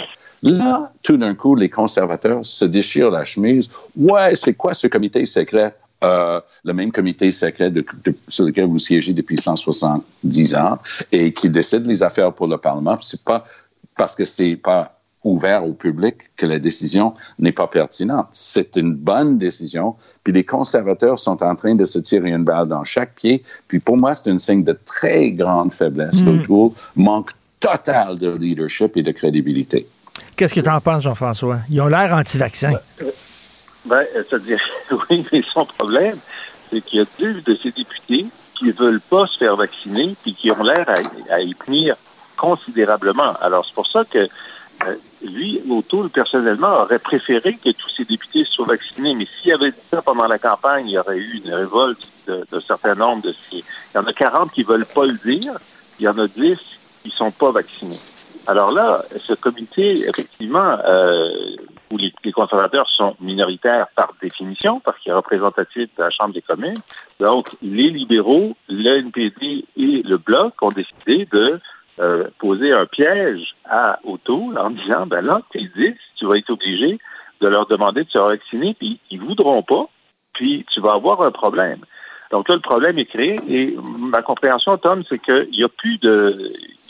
Là, 0.43 0.91
tout 1.03 1.19
d'un 1.19 1.35
coup, 1.35 1.55
les 1.55 1.69
conservateurs 1.69 2.45
se 2.47 2.65
déchirent 2.65 3.11
la 3.11 3.27
chemise. 3.27 3.71
Ouais, 3.95 4.35
c'est 4.37 4.55
quoi 4.55 4.73
ce 4.73 4.87
comité 4.87 5.27
secret? 5.27 5.75
Euh, 6.03 6.41
le 6.65 6.73
même 6.73 6.93
comité 6.93 7.31
secret 7.31 7.71
sur 8.29 8.47
lequel 8.47 8.65
vous 8.65 8.79
siégez 8.79 9.13
depuis 9.13 9.37
170 9.37 10.55
ans 10.55 10.79
et 11.13 11.31
qui 11.31 11.51
décide 11.51 11.87
les 11.87 12.03
affaires 12.03 12.33
pour 12.33 12.47
le 12.47 12.57
Parlement. 12.57 12.99
C'est 13.03 13.23
pas 13.23 13.45
parce 13.99 14.15
que 14.15 14.25
c'est 14.25 14.57
pas 14.57 15.00
ouvert 15.25 15.65
au 15.65 15.73
public 15.73 16.17
que 16.37 16.47
la 16.47 16.59
décision 16.59 17.15
n'est 17.39 17.53
pas 17.53 17.67
pertinente. 17.67 18.29
C'est 18.33 18.77
une 18.77 18.95
bonne 18.95 19.39
décision. 19.39 19.97
Puis 20.25 20.33
les 20.33 20.45
conservateurs 20.45 21.19
sont 21.19 21.43
en 21.43 21.55
train 21.55 21.75
de 21.75 21.85
se 21.85 21.99
tirer 21.99 22.31
une 22.31 22.45
balle 22.45 22.69
dans 22.69 22.85
chaque 22.85 23.15
pied. 23.15 23.43
Puis 23.69 23.81
pour 23.81 23.97
moi, 23.97 24.15
c'est 24.15 24.31
un 24.31 24.39
signe 24.39 24.65
de 24.65 24.79
très 24.85 25.33
grande 25.33 25.73
faiblesse. 25.73 26.23
L'O'Toole 26.25 26.73
manque 26.97 27.31
total 27.59 28.19
de 28.19 28.31
leadership 28.31 28.97
et 28.97 29.03
de 29.03 29.13
crédibilité. 29.13 29.87
Qu'est-ce 30.37 30.55
que 30.55 30.61
tu 30.61 30.71
en 30.71 30.81
penses, 30.81 31.03
Jean-François? 31.03 31.59
Ils 31.69 31.81
ont 31.81 31.89
l'air 31.89 32.15
anti-vaccins. 32.15 32.73
Ben, 33.85 34.05
c'est-à-dire, 34.15 34.61
oui, 35.11 35.27
mais 35.33 35.43
son 35.53 35.67
problème, 35.67 36.17
c'est 36.71 36.81
qu'il 36.81 37.01
y 37.01 37.03
a 37.03 37.07
deux 37.19 37.43
de 37.43 37.55
ces 37.63 37.71
députés 37.71 38.27
qui 38.55 38.67
ne 38.67 38.73
veulent 38.73 39.01
pas 39.01 39.27
se 39.27 39.37
faire 39.39 39.57
vacciner 39.57 40.15
puis 40.23 40.35
qui 40.35 40.51
ont 40.51 40.63
l'air 40.63 40.89
à, 40.89 41.35
à 41.35 41.41
y 41.41 41.55
tenir 41.55 41.97
considérablement. 42.37 43.35
Alors, 43.43 43.67
c'est 43.67 43.75
pour 43.75 43.87
ça 43.87 44.05
que 44.05 44.29
euh, 44.87 44.97
lui, 45.23 45.61
O'Toole, 45.69 46.11
personnellement, 46.11 46.81
aurait 46.81 46.99
préféré 46.99 47.59
que 47.63 47.71
tous 47.71 47.91
ces 47.91 48.05
députés 48.05 48.45
soient 48.45 48.67
vaccinés. 48.67 49.15
Mais 49.15 49.27
s'il 49.27 49.53
avait 49.53 49.71
dit 49.71 49.81
ça 49.91 50.03
pendant 50.03 50.27
la 50.27 50.39
campagne, 50.39 50.89
il 50.89 50.93
y 50.93 50.99
aurait 50.99 51.19
eu 51.19 51.43
une 51.45 51.53
révolte 51.53 52.07
d'un 52.27 52.61
certain 52.61 52.95
nombre 52.95 53.23
de. 53.23 53.35
Il 53.53 53.63
y 53.95 53.99
en 53.99 54.07
a 54.07 54.13
40 54.13 54.53
qui 54.53 54.63
veulent 54.63 54.87
pas 54.87 55.07
le 55.07 55.19
dire. 55.25 55.55
Il 55.99 56.05
y 56.05 56.09
en 56.09 56.19
a 56.19 56.27
10 56.27 56.59
qui 57.03 57.11
sont 57.11 57.31
pas 57.31 57.51
vaccinés. 57.51 57.97
Alors 58.47 58.73
là, 58.73 59.03
ce 59.17 59.35
comité, 59.35 59.93
effectivement, 59.93 60.79
euh, 60.85 61.31
où 61.91 61.97
les, 61.97 62.13
conservateurs 62.33 62.89
sont 62.97 63.17
minoritaires 63.21 63.89
par 63.97 64.15
définition, 64.23 64.81
parce 64.81 64.99
qu'il 65.01 65.13
est 65.13 65.15
représentatif 65.15 65.89
de 65.97 66.03
la 66.03 66.11
Chambre 66.11 66.35
des 66.35 66.43
communes. 66.43 66.79
Donc, 67.19 67.49
les 67.63 67.91
libéraux, 67.91 68.57
le 68.69 68.99
NPD 68.99 69.65
et 69.77 70.03
le 70.03 70.17
Bloc 70.17 70.55
ont 70.63 70.71
décidé 70.71 71.29
de 71.33 71.61
euh, 71.99 72.29
poser 72.39 72.73
un 72.73 72.87
piège 72.87 73.51
à 73.69 73.99
O'Toole 74.05 74.59
en 74.59 74.71
disant, 74.71 75.07
ben 75.07 75.23
là, 75.23 75.41
t'es 75.53 75.61
10, 75.77 75.95
tu 76.17 76.27
vas 76.27 76.37
être 76.37 76.51
obligé 76.51 76.99
de 77.41 77.49
leur 77.49 77.67
demander 77.67 78.05
de 78.05 78.11
se 78.11 78.19
vacciner, 78.19 78.75
puis 78.79 79.01
ils 79.11 79.21
voudront 79.21 79.63
pas, 79.63 79.87
puis 80.35 80.65
tu 80.73 80.81
vas 80.81 80.93
avoir 80.93 81.23
un 81.23 81.31
problème. 81.31 81.81
Donc 82.31 82.49
là, 82.49 82.55
le 82.55 82.61
problème 82.61 82.99
est 82.99 83.07
créé 83.07 83.37
et 83.49 83.77
ma 83.83 84.23
compréhension, 84.23 84.79
Tom, 84.79 85.03
c'est 85.09 85.19
qu'il 85.19 85.49
n'y 85.51 85.65
a 85.65 85.69
plus 85.69 85.99
de... 85.99 86.33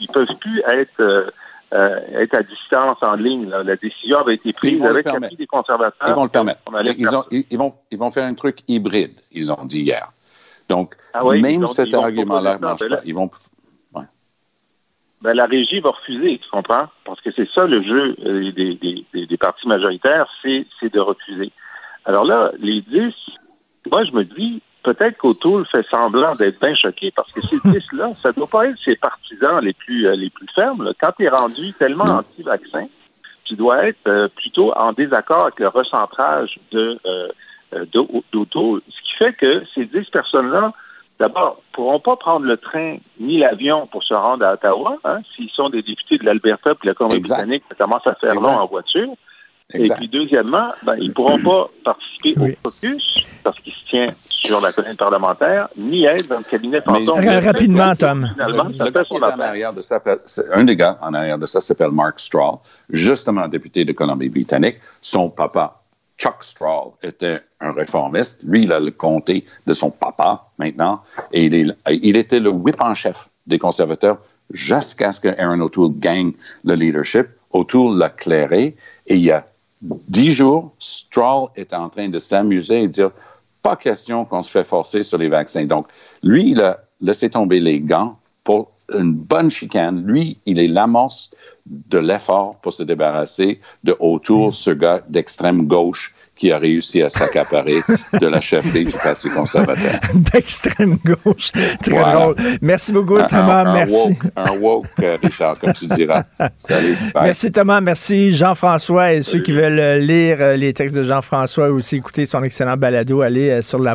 Ils 0.00 0.08
peuvent 0.12 0.36
plus 0.40 0.60
être... 0.72 1.00
euh, 1.00 1.26
euh, 1.72 2.00
être 2.14 2.34
à 2.34 2.42
distance 2.42 2.98
en 3.00 3.14
ligne. 3.14 3.48
là. 3.48 3.62
La 3.62 3.76
décision 3.76 4.18
avait 4.18 4.34
été 4.34 4.52
prise 4.52 4.80
avec 4.90 5.06
l'appui 5.20 5.36
des 5.36 5.46
conservateurs. 5.46 6.08
Ils 6.08 6.14
vont 6.14 6.24
le 6.24 6.28
permettre. 6.28 6.60
Ils, 6.98 7.16
ont- 7.16 7.24
ils- 7.30 7.56
vont, 7.56 7.74
ils 7.92 7.96
vont 7.98 8.10
faire 8.10 8.24
un 8.24 8.34
truc 8.34 8.58
hybride, 8.66 9.12
ils 9.30 9.52
ont 9.52 9.64
dit 9.64 9.82
hier. 9.82 10.10
Donc, 10.68 10.96
Ah 11.14 11.24
oui, 11.24 11.40
même 11.42 11.60
cet 11.68 11.94
argument-là 11.94 12.56
ne 12.56 12.60
marche 12.60 12.80
ben 12.80 12.88
pas. 12.88 12.94
là- 12.96 13.02
Ils 13.04 13.14
vont. 13.14 13.30
Ben, 15.22 15.34
la 15.34 15.44
régie 15.46 15.80
va 15.80 15.90
refuser, 15.90 16.38
tu 16.42 16.48
comprends? 16.50 16.88
Parce 17.04 17.20
que 17.20 17.30
c'est 17.32 17.48
ça 17.54 17.66
le 17.66 17.82
jeu 17.82 18.16
euh, 18.24 18.52
des, 18.52 18.74
des, 18.74 19.04
des, 19.12 19.26
des 19.26 19.36
partis 19.36 19.68
majoritaires, 19.68 20.28
c'est, 20.42 20.66
c'est 20.78 20.92
de 20.92 21.00
refuser. 21.00 21.52
Alors 22.04 22.24
là, 22.24 22.52
les 22.58 22.80
10, 22.82 23.12
moi 23.92 24.04
je 24.04 24.12
me 24.12 24.24
dis, 24.24 24.62
peut-être 24.82 25.18
qu'Autoul 25.18 25.66
fait 25.66 25.86
semblant 25.90 26.34
d'être 26.38 26.60
bien 26.60 26.74
choqué 26.74 27.12
parce 27.14 27.30
que 27.32 27.40
ces 27.42 27.56
10-là, 27.64 28.12
ça 28.12 28.32
doit 28.32 28.46
pas 28.46 28.66
être 28.66 28.78
ses 28.82 28.96
partisans 28.96 29.62
les 29.62 29.72
plus 29.74 30.06
euh, 30.06 30.16
les 30.16 30.30
plus 30.30 30.48
fermes. 30.54 30.84
là. 30.84 30.92
Quand 31.00 31.12
tu 31.16 31.24
es 31.24 31.28
rendu 31.28 31.72
tellement 31.74 32.04
anti-vaccin, 32.04 32.86
tu 33.44 33.54
dois 33.56 33.86
être 33.86 34.06
euh, 34.06 34.28
plutôt 34.28 34.72
en 34.72 34.92
désaccord 34.92 35.42
avec 35.42 35.60
le 35.60 35.68
recentrage 35.68 36.58
de 36.72 36.98
euh, 37.04 37.28
d'Autoul. 38.32 38.80
Ce 38.88 39.02
qui 39.02 39.12
fait 39.18 39.32
que 39.34 39.64
ces 39.74 39.84
10 39.84 40.08
personnes-là, 40.10 40.72
d'abord, 41.20 41.60
pourront 41.72 42.00
pas 42.00 42.16
prendre 42.16 42.46
le 42.46 42.56
train 42.56 42.96
ni 43.20 43.38
l'avion 43.38 43.86
pour 43.86 44.02
se 44.02 44.14
rendre 44.14 44.44
à 44.44 44.54
Ottawa, 44.54 44.96
hein, 45.04 45.18
s'ils 45.36 45.50
sont 45.50 45.68
des 45.70 45.82
députés 45.82 46.18
de 46.18 46.24
l'Alberta 46.24 46.74
puis 46.74 46.86
de 46.86 46.90
la 46.90 46.94
Colombie-Britannique, 46.94 47.62
ça 47.68 47.74
commence 47.84 48.06
à 48.06 48.14
faire 48.14 48.32
Exact. 48.32 48.50
long 48.50 48.56
en 48.58 48.66
voiture. 48.66 49.08
Exact. 49.72 49.94
Et 49.94 49.98
puis, 49.98 50.08
deuxièmement, 50.08 50.70
ben, 50.82 50.96
ils 50.98 51.10
ne 51.10 51.12
pourront 51.12 51.38
pas 51.38 51.68
participer 51.84 52.34
Oui. 52.38 52.56
au 52.58 52.68
caucus 52.68 53.24
parce 53.44 53.60
qu'il 53.60 53.72
se 53.72 53.84
tient 53.84 54.08
sur 54.28 54.60
la 54.60 54.72
colline 54.72 54.96
parlementaire, 54.96 55.68
ni 55.76 56.04
être 56.06 56.26
dans 56.26 56.38
le 56.38 56.42
cabinet 56.42 56.80
fantôme. 56.80 57.24
Ra- 57.24 57.38
rapidement, 57.40 57.94
Tom. 57.94 58.28
Finalement, 58.32 58.64
Le, 58.64 58.72
ça 58.72 58.84
le 58.86 58.90
fait 58.90 59.04
son 59.06 59.18
est 59.20 59.22
en 59.22 59.28
affaire. 59.28 59.46
arrière 59.46 59.72
de 59.72 59.80
ça, 59.80 60.02
c'est- 60.26 60.52
un 60.52 60.64
des 60.64 60.74
gars 60.74 60.98
en 61.00 61.14
arrière 61.14 61.38
de 61.38 61.46
ça 61.46 61.60
s'appelle 61.60 61.92
Mark 61.92 62.18
Strahl, 62.18 62.54
justement 62.90 63.46
député 63.46 63.84
de 63.84 63.92
Colombie-Britannique. 63.92 64.78
Son 65.00 65.30
papa, 65.30 65.74
Chuck 66.20 66.42
Strahl, 66.44 66.90
était 67.02 67.38
un 67.60 67.72
réformiste. 67.72 68.42
Lui, 68.44 68.64
il 68.64 68.72
a 68.72 68.78
le 68.78 68.90
comté 68.90 69.44
de 69.66 69.72
son 69.72 69.90
papa 69.90 70.44
maintenant. 70.58 71.00
Et 71.32 71.46
il, 71.46 71.54
est- 71.86 72.16
était 72.16 72.38
le 72.40 72.50
whip 72.50 72.76
en 72.80 72.94
chef 72.94 73.28
des 73.46 73.58
conservateurs 73.58 74.18
jusqu'à 74.52 75.12
ce 75.12 75.20
que 75.20 75.28
Aaron 75.40 75.60
O'Toole 75.60 75.92
gagne 75.98 76.32
le 76.64 76.74
leadership. 76.74 77.26
O'Toole 77.52 77.96
l'a 77.98 78.10
clairé 78.10 78.76
et 79.06 79.16
il 79.16 79.22
y 79.22 79.30
a 79.30 79.46
dix 79.82 80.32
jours, 80.32 80.74
Strahl 80.78 81.46
était 81.56 81.74
en 81.76 81.88
train 81.88 82.08
de 82.08 82.18
s'amuser 82.18 82.82
et 82.82 82.88
dire 82.88 83.12
pas 83.62 83.76
question 83.76 84.24
qu'on 84.26 84.42
se 84.42 84.50
fait 84.50 84.64
forcer 84.64 85.02
sur 85.02 85.16
les 85.18 85.28
vaccins. 85.28 85.64
Donc, 85.64 85.86
lui, 86.22 86.50
il 86.50 86.60
a 86.60 86.78
laissé 87.00 87.30
tomber 87.30 87.60
les 87.60 87.80
gants 87.80 88.16
pour 88.44 88.70
une 88.92 89.12
bonne 89.14 89.50
chicane. 89.50 90.04
Lui, 90.06 90.38
il 90.46 90.58
est 90.58 90.68
l'amorce 90.68 91.30
de 91.66 91.98
l'effort 91.98 92.56
pour 92.60 92.72
se 92.72 92.82
débarrasser 92.82 93.60
de 93.84 93.94
O'Toole, 94.00 94.52
ce 94.52 94.70
gars 94.70 95.02
d'extrême 95.08 95.66
gauche 95.66 96.14
qui 96.34 96.50
a 96.52 96.58
réussi 96.58 97.02
à 97.02 97.10
s'accaparer 97.10 97.82
de 98.18 98.26
la 98.26 98.40
chefferie 98.40 98.84
du 98.84 98.92
Parti 98.92 99.28
conservateur. 99.28 100.00
D'extrême 100.14 100.96
gauche. 101.04 101.52
Très 101.52 101.90
Voilà. 101.90 102.14
drôle. 102.14 102.36
Merci 102.62 102.92
beaucoup, 102.92 103.16
Un- 103.18 103.24
Thomas. 103.26 103.64
un, 103.64 103.66
un 103.66 103.72
merci. 103.74 103.92
woke, 104.08 104.24
un 104.36 104.58
woke, 104.58 104.86
euh, 105.02 105.18
Richard, 105.22 105.58
comme 105.58 105.74
tu 105.74 105.86
diras. 105.86 106.22
Salut. 106.58 106.96
Bye. 107.12 107.24
Merci 107.24 107.52
Thomas, 107.52 107.82
merci 107.82 108.34
Jean-François 108.34 109.12
et 109.12 109.22
ceux 109.22 109.42
qui 109.42 109.52
veulent 109.52 109.78
euh, 109.78 109.98
lire 109.98 110.38
euh, 110.40 110.56
les 110.56 110.72
textes 110.72 110.96
de 110.96 111.02
Jean-François 111.02 111.70
ou 111.70 111.74
aussi 111.76 111.96
écouter 111.96 112.24
son 112.24 112.42
excellent 112.42 112.78
balado, 112.78 113.20
allez 113.20 113.60
sur 113.60 113.78
la 113.78 113.94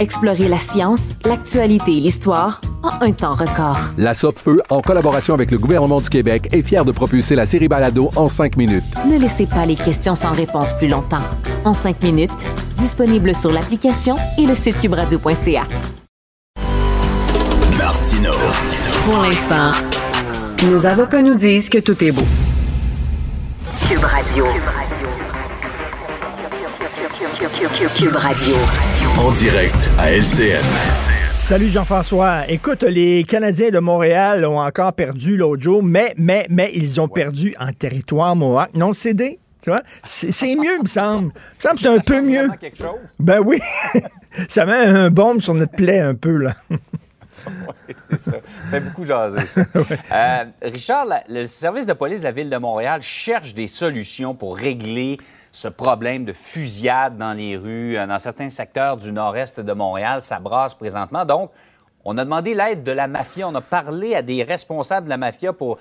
Explorez 0.00 0.48
la 0.48 0.58
science, 0.58 1.10
l'actualité 1.26 1.92
et 1.92 2.00
l'histoire 2.00 2.62
en 2.82 3.04
un 3.04 3.12
temps 3.12 3.34
record. 3.34 3.78
La 3.98 4.14
Feu, 4.14 4.62
en 4.70 4.80
collaboration 4.80 5.34
avec 5.34 5.50
le 5.50 5.58
gouvernement 5.58 6.00
du 6.00 6.08
Québec, 6.08 6.48
est 6.52 6.62
fière 6.62 6.86
de 6.86 6.92
propulser 6.92 7.34
la 7.34 7.44
série 7.44 7.68
Balado 7.68 8.08
en 8.16 8.30
cinq 8.30 8.56
minutes. 8.56 8.82
Ne 9.06 9.18
laissez 9.18 9.44
pas 9.44 9.66
les 9.66 9.74
questions 9.74 10.14
sans 10.14 10.32
réponse 10.32 10.72
plus 10.78 10.88
longtemps. 10.88 11.22
En 11.66 11.74
cinq 11.74 12.02
minutes, 12.02 12.46
disponible 12.78 13.34
sur 13.34 13.52
l'application 13.52 14.16
et 14.38 14.46
le 14.46 14.54
site 14.54 14.80
cubradio.ca. 14.80 15.66
Martino. 17.76 18.32
Pour 19.04 19.18
l'instant, 19.18 19.72
nos 20.70 20.86
avocats 20.86 21.20
nous 21.20 21.34
disent 21.34 21.68
que 21.68 21.78
tout 21.78 22.02
est 22.02 22.12
beau. 22.12 22.24
Cube 23.86 24.02
Radio. 24.02 24.44
Cube 24.46 24.62
Radio. 24.64 25.19
En 29.18 29.32
direct 29.32 29.90
à 29.98 30.10
LCN. 30.12 30.62
Salut 31.38 31.70
Jean-François. 31.70 32.46
Écoute, 32.48 32.82
les 32.82 33.24
Canadiens 33.24 33.70
de 33.70 33.78
Montréal 33.78 34.44
ont 34.44 34.60
encore 34.60 34.92
perdu 34.92 35.38
l'autre 35.38 35.62
jour, 35.62 35.82
mais, 35.82 36.12
mais, 36.18 36.44
mais 36.50 36.70
ils 36.74 37.00
ont 37.00 37.08
perdu 37.08 37.54
en 37.58 37.72
territoire 37.72 38.36
mohawk. 38.36 38.74
Non 38.74 38.92
cédé. 38.92 39.38
Tu 39.62 39.70
vois? 39.70 39.80
C'est 40.04 40.32
c'est 40.32 40.54
mieux, 40.54 40.76
il 40.76 40.82
me 40.82 40.86
semble. 40.86 41.30
Il 41.34 41.56
me 41.56 41.60
semble 41.60 41.74
que 41.76 41.80
c'est 41.80 41.88
un 41.88 41.98
peu 42.00 42.20
mieux. 42.20 42.50
Ben 43.18 43.40
oui. 43.42 43.58
ça 44.50 44.66
met 44.66 44.74
un 44.74 45.10
bombe 45.10 45.40
sur 45.40 45.54
notre 45.54 45.72
plaie 45.72 46.00
un 46.00 46.14
peu, 46.14 46.36
là. 46.36 46.52
c'est 47.88 48.18
ça. 48.18 48.32
Ça 48.32 48.36
fait 48.70 48.80
beaucoup 48.80 49.04
jaser, 49.04 49.46
ça. 49.46 49.64
Euh, 50.12 50.44
Richard, 50.62 51.06
la- 51.06 51.24
le 51.26 51.46
service 51.46 51.86
de 51.86 51.94
police 51.94 52.20
de 52.20 52.26
la 52.26 52.32
Ville 52.32 52.50
de 52.50 52.56
Montréal 52.58 53.00
cherche 53.00 53.54
des 53.54 53.66
solutions 53.66 54.34
pour 54.34 54.58
régler 54.58 55.16
ce 55.52 55.68
problème 55.68 56.24
de 56.24 56.32
fusillade 56.32 57.16
dans 57.16 57.32
les 57.32 57.56
rues. 57.56 57.96
Euh, 57.96 58.06
Dans 58.06 58.18
certains 58.18 58.48
secteurs 58.48 58.96
du 58.96 59.12
nord-est 59.12 59.60
de 59.60 59.72
Montréal, 59.72 60.22
ça 60.22 60.38
brasse 60.38 60.74
présentement. 60.74 61.24
Donc, 61.24 61.50
on 62.04 62.16
a 62.16 62.24
demandé 62.24 62.54
l'aide 62.54 62.82
de 62.82 62.92
la 62.92 63.06
mafia. 63.06 63.46
On 63.46 63.54
a 63.54 63.60
parlé 63.60 64.14
à 64.14 64.22
des 64.22 64.42
responsables 64.42 65.04
de 65.04 65.10
la 65.10 65.18
mafia 65.18 65.52
pour, 65.52 65.78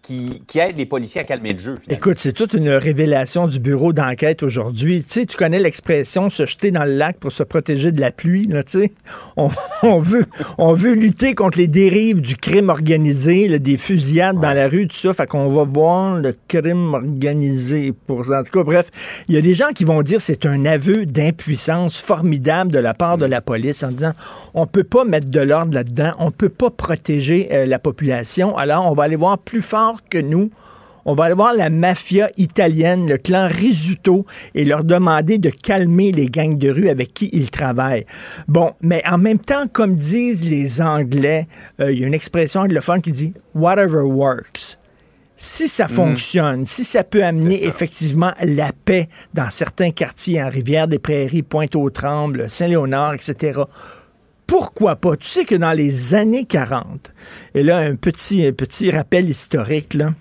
qui, 0.00 0.42
qui 0.46 0.58
aident 0.60 0.76
les 0.76 0.86
policiers 0.86 1.20
à 1.22 1.24
calmer 1.24 1.52
le 1.52 1.58
jeu. 1.58 1.76
finalement. 1.76 1.98
Écoute, 1.98 2.18
c'est 2.18 2.32
toute 2.32 2.52
une 2.54 2.68
révélation 2.68 3.48
du 3.48 3.58
bureau 3.58 3.92
d'enquête 3.92 4.44
aujourd'hui. 4.44 5.02
Tu 5.02 5.20
sais, 5.20 5.26
tu 5.26 5.36
connais 5.36 5.58
l'expression 5.58 6.30
se 6.30 6.46
jeter 6.46 6.70
dans 6.70 6.84
le 6.84 6.92
lac 6.92 7.18
pour 7.18 7.32
se 7.32 7.42
protéger 7.42 7.90
de 7.90 8.00
la 8.00 8.12
pluie, 8.12 8.46
là, 8.46 8.62
tu 8.62 8.80
sais. 8.80 8.92
On, 9.36 9.50
on 9.82 9.98
veut, 9.98 10.26
on 10.58 10.72
veut 10.72 10.94
lutter 10.94 11.34
contre 11.34 11.58
les 11.58 11.68
dérives 11.68 12.20
du 12.20 12.36
crime 12.36 12.68
organisé, 12.68 13.48
là, 13.48 13.58
des 13.58 13.76
fusillades 13.76 14.38
dans 14.38 14.52
la 14.52 14.68
rue, 14.68 14.86
tout 14.86 14.96
ça. 14.96 15.14
Fait 15.14 15.26
qu'on 15.26 15.48
va 15.48 15.64
voir 15.64 16.16
le 16.20 16.36
crime 16.46 16.94
organisé. 16.94 17.92
Pour, 18.06 18.20
en 18.20 18.44
tout 18.44 18.52
cas, 18.52 18.62
bref, 18.62 19.24
il 19.28 19.34
y 19.34 19.38
a 19.38 19.42
des 19.42 19.54
gens 19.54 19.70
qui 19.74 19.82
vont 19.82 20.02
dire 20.02 20.20
c'est 20.20 20.46
un 20.46 20.64
aveu 20.64 21.06
d'impuissance 21.06 21.98
formidable 21.98 22.70
de 22.70 22.78
la 22.78 22.94
part 22.94 23.18
de 23.18 23.26
la 23.26 23.40
police 23.40 23.82
en 23.82 23.90
disant 23.90 24.12
on 24.54 24.66
peut 24.66 24.84
pas 24.84 25.04
mettre 25.04 25.28
de 25.28 25.40
l'ordre 25.40 25.55
là-dedans, 25.64 26.12
on 26.18 26.30
peut 26.30 26.48
pas 26.48 26.70
protéger 26.70 27.48
euh, 27.52 27.66
la 27.66 27.78
population. 27.78 28.56
Alors, 28.56 28.90
on 28.90 28.94
va 28.94 29.04
aller 29.04 29.16
voir 29.16 29.38
plus 29.38 29.62
fort 29.62 30.00
que 30.08 30.18
nous. 30.18 30.50
On 31.08 31.14
va 31.14 31.24
aller 31.24 31.34
voir 31.34 31.54
la 31.54 31.70
mafia 31.70 32.28
italienne, 32.36 33.08
le 33.08 33.16
clan 33.16 33.46
Risuto, 33.48 34.26
et 34.56 34.64
leur 34.64 34.82
demander 34.82 35.38
de 35.38 35.50
calmer 35.50 36.10
les 36.10 36.26
gangs 36.26 36.58
de 36.58 36.68
rue 36.68 36.88
avec 36.88 37.14
qui 37.14 37.30
ils 37.32 37.50
travaillent. 37.50 38.04
Bon, 38.48 38.72
mais 38.80 39.02
en 39.08 39.16
même 39.16 39.38
temps, 39.38 39.68
comme 39.72 39.94
disent 39.94 40.50
les 40.50 40.82
Anglais, 40.82 41.46
euh, 41.80 41.92
il 41.92 42.00
y 42.00 42.04
a 42.04 42.08
une 42.08 42.14
expression 42.14 42.62
anglophone 42.62 43.00
qui 43.00 43.12
dit 43.12 43.34
whatever 43.54 44.02
works. 44.02 44.78
Si 45.38 45.68
ça 45.68 45.86
fonctionne, 45.86 46.66
si 46.66 46.82
ça 46.82 47.04
peut 47.04 47.22
amener 47.22 47.66
effectivement 47.66 48.32
la 48.42 48.72
paix 48.72 49.08
dans 49.34 49.50
certains 49.50 49.90
quartiers, 49.90 50.42
en 50.42 50.48
Rivière-des-Prairies, 50.48 51.42
Pointe-aux-Trembles, 51.42 52.48
Saint-Léonard, 52.48 53.14
etc., 53.14 53.60
pourquoi 54.46 54.96
pas? 54.96 55.16
Tu 55.16 55.26
sais 55.26 55.44
que 55.44 55.54
dans 55.54 55.72
les 55.72 56.14
années 56.14 56.44
40, 56.44 57.12
et 57.54 57.62
là, 57.62 57.78
un 57.78 57.96
petit, 57.96 58.46
un 58.46 58.52
petit 58.52 58.90
rappel 58.90 59.28
historique, 59.28 59.94
là, 59.94 60.12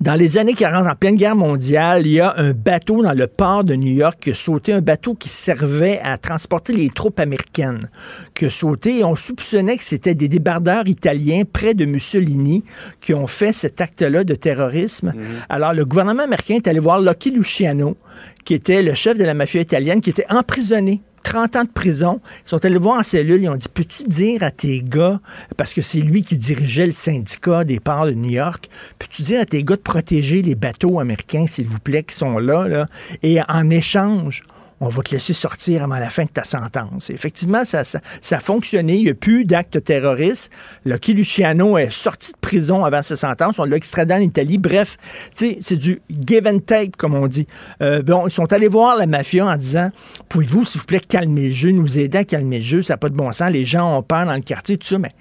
dans 0.00 0.14
les 0.14 0.38
années 0.38 0.54
40, 0.54 0.86
en 0.86 0.94
pleine 0.94 1.16
guerre 1.16 1.36
mondiale, 1.36 2.06
il 2.06 2.14
y 2.14 2.20
a 2.20 2.34
un 2.36 2.52
bateau 2.52 3.02
dans 3.02 3.12
le 3.12 3.26
port 3.26 3.64
de 3.64 3.74
New 3.74 3.92
York 3.92 4.18
qui 4.20 4.30
a 4.30 4.34
sauté, 4.34 4.72
un 4.72 4.80
bateau 4.80 5.14
qui 5.14 5.28
servait 5.28 6.00
à 6.02 6.18
transporter 6.18 6.72
les 6.72 6.90
troupes 6.90 7.20
américaines, 7.20 7.88
qui 8.34 8.46
a 8.46 8.50
sauté 8.50 8.98
et 8.98 9.04
on 9.04 9.16
soupçonnait 9.16 9.76
que 9.76 9.84
c'était 9.84 10.14
des 10.14 10.28
débardeurs 10.28 10.86
italiens 10.86 11.42
près 11.50 11.74
de 11.74 11.84
Mussolini 11.84 12.64
qui 13.00 13.14
ont 13.14 13.26
fait 13.26 13.52
cet 13.52 13.80
acte-là 13.80 14.24
de 14.24 14.34
terrorisme. 14.34 15.14
Alors, 15.48 15.72
le 15.72 15.84
gouvernement 15.84 16.24
américain 16.24 16.54
est 16.54 16.68
allé 16.68 16.80
voir 16.80 17.00
Lucky 17.00 17.30
Luciano, 17.30 17.96
qui 18.44 18.54
était 18.54 18.82
le 18.82 18.94
chef 18.94 19.16
de 19.16 19.24
la 19.24 19.34
mafia 19.34 19.60
italienne, 19.60 20.00
qui 20.00 20.10
était 20.10 20.26
emprisonné 20.28 21.02
30 21.28 21.56
ans 21.56 21.64
de 21.64 21.68
prison. 21.68 22.20
Ils 22.46 22.48
sont 22.48 22.64
allés 22.64 22.78
voir 22.78 23.00
en 23.00 23.02
cellule. 23.02 23.42
Ils 23.42 23.50
ont 23.50 23.56
dit 23.56 23.68
Peux-tu 23.72 24.04
dire 24.04 24.42
à 24.42 24.50
tes 24.50 24.80
gars, 24.80 25.20
parce 25.58 25.74
que 25.74 25.82
c'est 25.82 26.00
lui 26.00 26.22
qui 26.22 26.38
dirigeait 26.38 26.86
le 26.86 26.92
syndicat 26.92 27.64
des 27.64 27.80
ports 27.80 28.06
de 28.06 28.12
New 28.12 28.30
York, 28.30 28.70
peux-tu 28.98 29.22
dire 29.22 29.42
à 29.42 29.44
tes 29.44 29.62
gars 29.62 29.76
de 29.76 29.82
protéger 29.82 30.40
les 30.40 30.54
bateaux 30.54 30.98
américains, 30.98 31.46
s'il 31.46 31.66
vous 31.66 31.80
plaît, 31.80 32.02
qui 32.02 32.14
sont 32.14 32.38
là, 32.38 32.66
là, 32.66 32.86
et 33.22 33.40
en 33.46 33.68
échange, 33.68 34.42
on 34.80 34.88
va 34.88 35.02
te 35.02 35.10
laisser 35.10 35.32
sortir 35.32 35.82
avant 35.82 35.98
la 35.98 36.10
fin 36.10 36.24
de 36.24 36.30
ta 36.30 36.44
sentence. 36.44 37.10
Effectivement, 37.10 37.64
ça, 37.64 37.84
ça, 37.84 38.00
ça 38.20 38.36
a 38.36 38.40
fonctionné. 38.40 38.96
Il 38.96 39.04
n'y 39.04 39.10
a 39.10 39.14
plus 39.14 39.44
d'actes 39.44 39.82
terroristes. 39.82 40.50
Lucky 40.84 41.14
Luciano 41.14 41.78
est 41.78 41.90
sorti 41.90 42.32
de 42.32 42.38
prison 42.40 42.84
avant 42.84 43.02
sa 43.02 43.16
sentence. 43.16 43.58
On 43.58 43.64
l'a 43.64 43.76
extradé 43.76 44.14
en 44.14 44.20
Italie. 44.20 44.58
Bref, 44.58 44.96
c'est 45.34 45.76
du 45.76 46.00
give 46.10 46.46
and 46.46 46.60
take, 46.60 46.92
comme 46.96 47.14
on 47.14 47.26
dit. 47.26 47.46
Euh, 47.82 48.02
bon, 48.02 48.26
ils 48.26 48.32
sont 48.32 48.52
allés 48.52 48.68
voir 48.68 48.96
la 48.96 49.06
mafia 49.06 49.46
en 49.46 49.56
disant 49.56 49.90
Pouvez-vous, 50.28 50.64
s'il 50.64 50.80
vous 50.80 50.86
plaît, 50.86 51.00
calmer 51.00 51.48
le 51.48 51.52
jeu, 51.52 51.70
nous 51.70 51.98
aider 51.98 52.18
à 52.18 52.24
calmer 52.24 52.58
le 52.58 52.64
jeu? 52.64 52.82
Ça 52.82 52.94
n'a 52.94 52.98
pas 52.98 53.08
de 53.08 53.16
bon 53.16 53.32
sens. 53.32 53.50
Les 53.50 53.64
gens 53.64 53.98
ont 53.98 54.02
peur 54.02 54.26
dans 54.26 54.34
le 54.34 54.40
quartier, 54.40 54.76
tout 54.76 54.86
ça. 54.86 54.98
Mais 54.98 55.12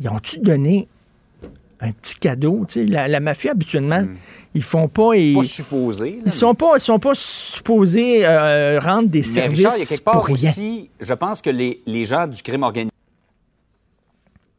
ils 0.00 0.08
ont-tu 0.08 0.40
donné 0.40 0.88
un 1.80 1.92
petit 1.92 2.14
cadeau? 2.16 2.64
Tu 2.66 2.72
sais, 2.74 2.84
la, 2.86 3.08
la 3.08 3.20
mafia, 3.20 3.52
habituellement, 3.52 4.04
ils 4.54 4.62
font 4.62 4.88
pas. 4.88 5.14
Ils, 5.14 5.34
Pas 5.34 5.42
là, 5.42 6.22
ils 6.26 6.32
sont 6.32 6.54
pas, 6.54 6.72
ils 6.76 6.80
sont 6.80 6.98
pas 6.98 7.14
supposés 7.14 8.26
euh, 8.26 8.78
rendre 8.80 9.08
des 9.08 9.20
Mais 9.20 9.24
services 9.24 9.58
Richard, 9.58 9.76
il 9.76 9.80
y 9.80 9.82
a 9.82 9.86
quelque 9.86 10.04
pour 10.04 10.12
part 10.12 10.24
rien. 10.24 10.34
aussi, 10.34 10.90
je 11.00 11.14
pense 11.14 11.42
que 11.42 11.50
les, 11.50 11.80
les 11.86 12.04
gens 12.04 12.26
du 12.26 12.42
crime 12.42 12.62
organisé, 12.62 12.92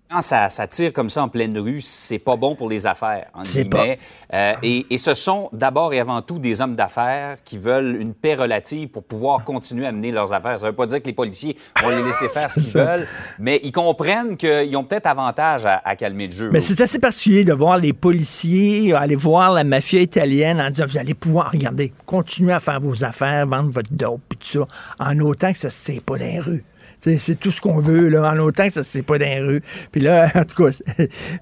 quand 0.10 0.22
ça, 0.22 0.50
ça 0.50 0.67
tire 0.67 0.93
comme 0.93 1.10
ça 1.10 1.24
en 1.24 1.30
pleine 1.30 1.58
rue, 1.58 1.82
c'est 1.82 2.20
pas 2.20 2.38
bon 2.38 2.56
pour 2.56 2.70
les 2.70 2.88
affaires, 2.88 3.28
en 3.34 3.43
C'est 3.43 3.63
guillemets. 3.63 4.00
Euh, 4.34 4.54
et, 4.63 4.86
et 4.89 4.98
ce 4.98 5.13
sont 5.13 5.50
d'abord 5.52 5.93
et 5.93 6.00
avant 6.00 6.22
tout 6.22 6.39
des 6.39 6.62
hommes 6.62 6.76
d'affaires 6.76 7.38
qui 7.43 7.58
veulent 7.58 7.98
une 8.00 8.13
paix 8.13 8.36
relative 8.36 8.89
pour 8.89 9.04
pouvoir 9.04 9.43
continuer 9.43 9.86
à 9.86 9.91
mener 9.91 10.12
leurs 10.12 10.32
affaires. 10.34 10.60
Ça 10.60 10.67
veut 10.67 10.76
pas 10.76 10.86
dire 10.86 11.02
que 11.02 11.08
les 11.08 11.13
policiers 11.13 11.58
vont 11.82 11.89
les 11.89 12.04
laisser 12.04 12.30
faire 12.30 12.52
ce 12.52 12.60
qu'ils 12.72 12.74
veulent, 12.74 13.08
mais 13.39 13.60
ils 13.63 13.72
comprennent 13.72 14.38
qu'ils 14.38 14.76
ont 14.78 14.84
peut-être 14.84 15.08
avantage 15.08 15.65
à, 15.65 15.82
à 15.84 15.96
calmer 15.96 16.28
le 16.28 16.34
jeu. 16.34 16.50
Mais 16.52 16.62
c'est 16.62 16.80
assez 16.80 17.00
particulier 17.00 17.43
de 17.43 17.54
voir 17.54 17.78
les 17.78 17.93
policiers 17.93 18.93
aller 18.93 19.15
voir 19.15 19.54
la 19.54 19.63
mafia 19.63 20.02
italienne 20.02 20.60
en 20.60 20.70
disant 20.70 20.86
vous 20.86 20.98
allez 20.98 21.13
pouvoir 21.13 21.52
regarder, 21.52 21.93
continuer 22.06 22.54
à 22.54 22.60
faire 22.60 22.80
vos 22.80 23.04
affaires, 23.04 23.48
vendre 23.48 23.72
votre 23.72 23.91
dope 23.91 24.22
et 24.34 24.36
tout 24.36 24.48
ça, 24.48 24.67
en 25.00 25.20
autant 25.20 25.52
que 25.52 25.58
ça 25.58 25.70
se 25.70 25.91
tire 25.91 26.02
pas 26.04 26.17
dans 26.17 26.26
les 26.26 26.39
rues. 26.39 26.65
C'est 27.02 27.18
c'est 27.18 27.36
tout 27.36 27.52
ce 27.52 27.62
qu'on 27.62 27.80
veut, 27.80 28.10
là, 28.10 28.32
en 28.34 28.40
autant 28.40 28.66
que 28.66 28.74
ça 28.74 28.84
tire 28.84 29.04
pas 29.04 29.20
dans 29.20 29.26
les 29.26 29.42
rues. 29.42 29.62
Puis 29.92 30.02
là, 30.02 30.32
en 30.36 30.44
tout 30.44 30.64
cas, 30.64 30.72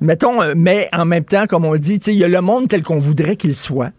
mettons, 0.01 0.41
euh, 0.41 0.53
mais 0.55 0.89
en 0.93 1.05
même 1.05 1.23
temps, 1.23 1.47
comme 1.47 1.65
on 1.65 1.75
dit, 1.75 1.95
il 2.07 2.15
y 2.15 2.23
a 2.23 2.27
le 2.27 2.41
monde 2.41 2.67
tel 2.67 2.83
qu'on 2.83 2.99
voudrait 2.99 3.35
qu'il 3.35 3.55
soit 3.55 3.91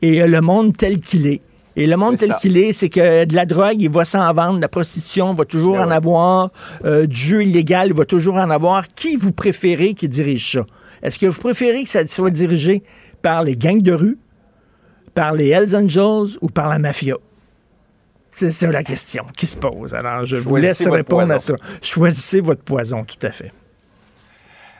et 0.00 0.08
il 0.08 0.14
y 0.14 0.20
a 0.20 0.26
le 0.26 0.40
monde 0.40 0.76
tel 0.76 1.00
qu'il 1.00 1.26
est. 1.26 1.40
Et 1.74 1.86
le 1.86 1.96
monde 1.96 2.18
C'est 2.18 2.26
tel 2.26 2.36
qu'il 2.36 2.58
est, 2.58 2.72
c'est 2.72 2.90
que 2.90 3.24
de 3.24 3.34
la 3.34 3.46
drogue, 3.46 3.80
il 3.80 3.88
va 3.88 4.04
s'en 4.04 4.32
vendre, 4.34 4.56
de 4.56 4.60
la 4.60 4.68
prostitution, 4.68 5.32
il 5.32 5.38
va 5.38 5.44
toujours 5.46 5.76
Ben 5.76 5.84
en 5.84 5.88
ouais. 5.88 5.94
avoir, 5.94 6.50
euh, 6.84 7.06
du 7.06 7.16
jeu 7.16 7.42
illégal, 7.44 7.88
il 7.88 7.94
va 7.94 8.04
toujours 8.04 8.34
en 8.34 8.50
avoir. 8.50 8.88
Qui 8.88 9.16
vous 9.16 9.32
préférez 9.32 9.94
qui 9.94 10.08
dirige 10.08 10.52
ça? 10.52 10.66
Est-ce 11.02 11.18
que 11.18 11.26
vous 11.26 11.40
préférez 11.40 11.84
que 11.84 11.88
ça 11.88 12.06
soit 12.06 12.30
dirigé 12.30 12.82
par 13.22 13.42
les 13.42 13.56
gangs 13.56 13.80
de 13.80 13.92
rue, 13.92 14.18
par 15.14 15.32
les 15.32 15.48
Hells 15.48 15.74
Angels 15.74 16.36
ou 16.42 16.48
par 16.48 16.68
la 16.68 16.78
mafia? 16.78 17.16
C'est 18.32 18.50
ça 18.50 18.66
la 18.66 18.82
question 18.82 19.24
qui 19.36 19.46
se 19.46 19.56
pose. 19.56 19.94
Alors, 19.94 20.24
je 20.24 20.36
vous 20.36 20.56
laisse 20.56 20.86
répondre 20.86 21.32
à 21.32 21.38
ça. 21.38 21.54
Choisissez 21.82 22.40
votre 22.40 22.62
poison, 22.62 23.04
tout 23.04 23.24
à 23.26 23.30
fait. 23.30 23.52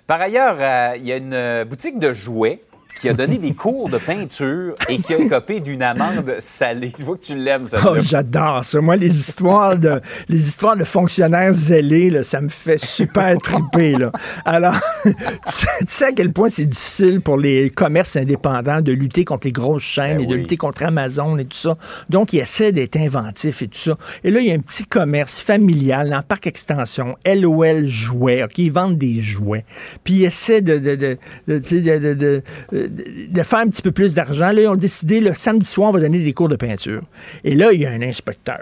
Par 0.06 0.20
ailleurs, 0.20 0.56
euh, 0.58 0.96
il 0.96 1.06
y 1.06 1.12
a 1.12 1.16
une 1.16 1.64
boutique 1.68 1.98
de 1.98 2.12
jouets 2.12 2.62
qui 3.00 3.08
a 3.08 3.14
donné 3.14 3.38
des 3.38 3.52
cours 3.52 3.88
de 3.88 3.98
peinture 3.98 4.74
et 4.88 4.98
qui 4.98 5.14
a 5.14 5.18
écopé 5.18 5.60
d'une 5.60 5.82
amende 5.82 6.36
salée. 6.38 6.92
Je 6.98 7.04
vois 7.04 7.16
que 7.16 7.24
tu 7.24 7.36
l'aimes, 7.36 7.66
ça. 7.66 7.78
Oh, 7.84 7.96
j'adore 8.00 8.64
ça. 8.64 8.80
Moi, 8.80 8.96
les 8.96 9.12
histoires 9.12 9.76
de, 9.76 10.00
les 10.28 10.46
histoires 10.46 10.76
de 10.76 10.84
fonctionnaires 10.84 11.52
zélés, 11.52 12.10
là, 12.10 12.22
ça 12.22 12.40
me 12.40 12.48
fait 12.48 12.82
super 12.82 13.36
triper. 13.38 13.92
Là. 13.92 14.12
Alors, 14.44 14.76
tu 15.02 15.12
sais, 15.46 15.66
tu 15.80 15.86
sais 15.88 16.04
à 16.06 16.12
quel 16.12 16.32
point 16.32 16.48
c'est 16.48 16.66
difficile 16.66 17.20
pour 17.20 17.38
les 17.38 17.70
commerces 17.70 18.16
indépendants 18.16 18.80
de 18.80 18.92
lutter 18.92 19.24
contre 19.24 19.46
les 19.46 19.52
grosses 19.52 19.82
chaînes 19.82 20.18
Ben 20.18 20.24
et 20.24 20.26
de 20.26 20.34
lutter 20.36 20.56
contre 20.56 20.84
Amazon 20.84 21.38
et 21.38 21.44
tout 21.44 21.56
ça. 21.56 21.76
Donc, 22.08 22.32
ils 22.32 22.40
essaient 22.40 22.72
d'être 22.72 22.96
inventifs 22.96 23.62
et 23.62 23.68
tout 23.68 23.78
ça. 23.78 23.96
Et 24.24 24.30
là, 24.30 24.40
il 24.40 24.46
y 24.46 24.50
a 24.52 24.54
un 24.54 24.60
petit 24.60 24.84
commerce 24.84 25.40
familial 25.40 26.10
dans 26.10 26.18
le 26.18 26.22
parc 26.22 26.46
extension, 26.46 27.16
LOL 27.26 27.86
Jouets. 27.86 28.44
OK, 28.44 28.58
ils 28.58 28.72
vendent 28.72 28.98
des 28.98 29.20
jouets. 29.20 29.64
Puis, 30.04 30.14
ils 30.14 30.24
essaient 30.24 30.60
de, 30.60 30.78
de, 30.78 30.94
de, 30.94 31.18
de, 31.48 31.58
tu 31.58 31.82
sais, 31.82 32.42
de- 32.88 33.42
faire 33.42 33.60
un 33.60 33.68
petit 33.68 33.82
peu 33.82 33.92
plus 33.92 34.14
d'argent. 34.14 34.52
Là, 34.52 34.62
ils 34.62 34.68
ont 34.68 34.76
décidé, 34.76 35.20
le 35.20 35.34
samedi 35.34 35.68
soir, 35.68 35.90
on 35.90 35.92
va 35.92 36.00
donner 36.00 36.18
des 36.20 36.32
cours 36.32 36.48
de 36.48 36.56
peinture. 36.56 37.02
Et 37.44 37.54
là, 37.54 37.72
il 37.72 37.80
y 37.80 37.86
a 37.86 37.90
un 37.90 38.02
inspecteur. 38.02 38.60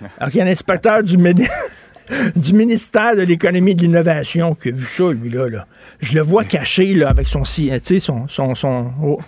Alors, 0.18 0.30
il 0.34 0.36
y 0.36 0.40
a 0.40 0.44
un 0.44 0.48
inspecteur 0.48 1.02
du, 1.02 1.16
mini- 1.18 1.46
du 2.36 2.52
ministère 2.54 3.16
de 3.16 3.22
l'économie 3.22 3.72
et 3.72 3.74
de 3.74 3.82
l'innovation 3.82 4.54
qui 4.54 4.68
a 4.68 4.72
vu 4.72 4.86
ça, 4.86 5.10
lui-là. 5.10 5.48
Là. 5.48 5.66
Je 6.00 6.14
le 6.14 6.22
vois 6.22 6.44
caché 6.44 6.94
là, 6.94 7.08
avec 7.08 7.26
son... 7.28 7.44
si- 7.44 7.70
Tu 7.84 7.94
sais, 7.94 8.00
son... 8.00 8.28
son, 8.28 8.54
son 8.54 8.92
oh. 9.02 9.18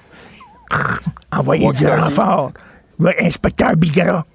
Envoyez 1.33 1.67
Son 1.67 1.73
du 1.73 1.87
renfort. 1.87 2.53
Inspecteur 3.21 3.77
Bigara, 3.77 4.27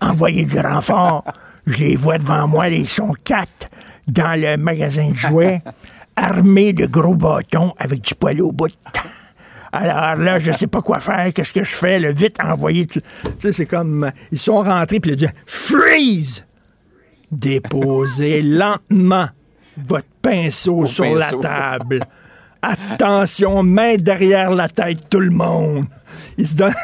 envoyez 0.00 0.44
du 0.44 0.58
renfort. 0.58 1.24
Je 1.66 1.78
les 1.78 1.96
vois 1.96 2.18
devant 2.18 2.48
moi, 2.48 2.68
ils 2.68 2.88
sont 2.88 3.12
quatre 3.22 3.68
dans 4.08 4.38
le 4.40 4.56
magasin 4.56 5.10
de 5.10 5.14
jouets, 5.14 5.62
armés 6.16 6.72
de 6.72 6.86
gros 6.86 7.14
bâtons 7.14 7.74
avec 7.78 8.00
du 8.02 8.14
poil 8.14 8.40
au 8.42 8.52
bout. 8.52 8.72
Alors 9.72 10.16
là, 10.16 10.38
je 10.38 10.52
sais 10.52 10.68
pas 10.68 10.82
quoi 10.82 11.00
faire. 11.00 11.32
Qu'est-ce 11.34 11.52
que 11.52 11.64
je 11.64 11.74
fais? 11.74 11.98
Le 11.98 12.12
vite 12.12 12.36
envoyer. 12.42 12.86
Tu 12.86 13.00
sais, 13.38 13.52
c'est 13.52 13.66
comme. 13.66 14.10
Ils 14.30 14.38
sont 14.38 14.62
rentrés, 14.62 15.00
puis 15.00 15.10
il 15.10 15.14
a 15.14 15.16
dit 15.16 15.32
Freeze! 15.46 16.46
Déposez 17.32 18.42
lentement 18.42 19.26
votre 19.76 20.06
pinceau 20.22 20.86
sur 20.86 21.04
pinceau. 21.04 21.40
la 21.40 21.48
table. 21.78 22.06
Attention, 22.62 23.62
main 23.62 23.96
derrière 23.96 24.50
la 24.50 24.68
tête, 24.68 25.10
tout 25.10 25.20
le 25.20 25.30
monde. 25.30 25.86
Ils 26.38 26.48
se 26.48 26.56
donnent. 26.56 26.74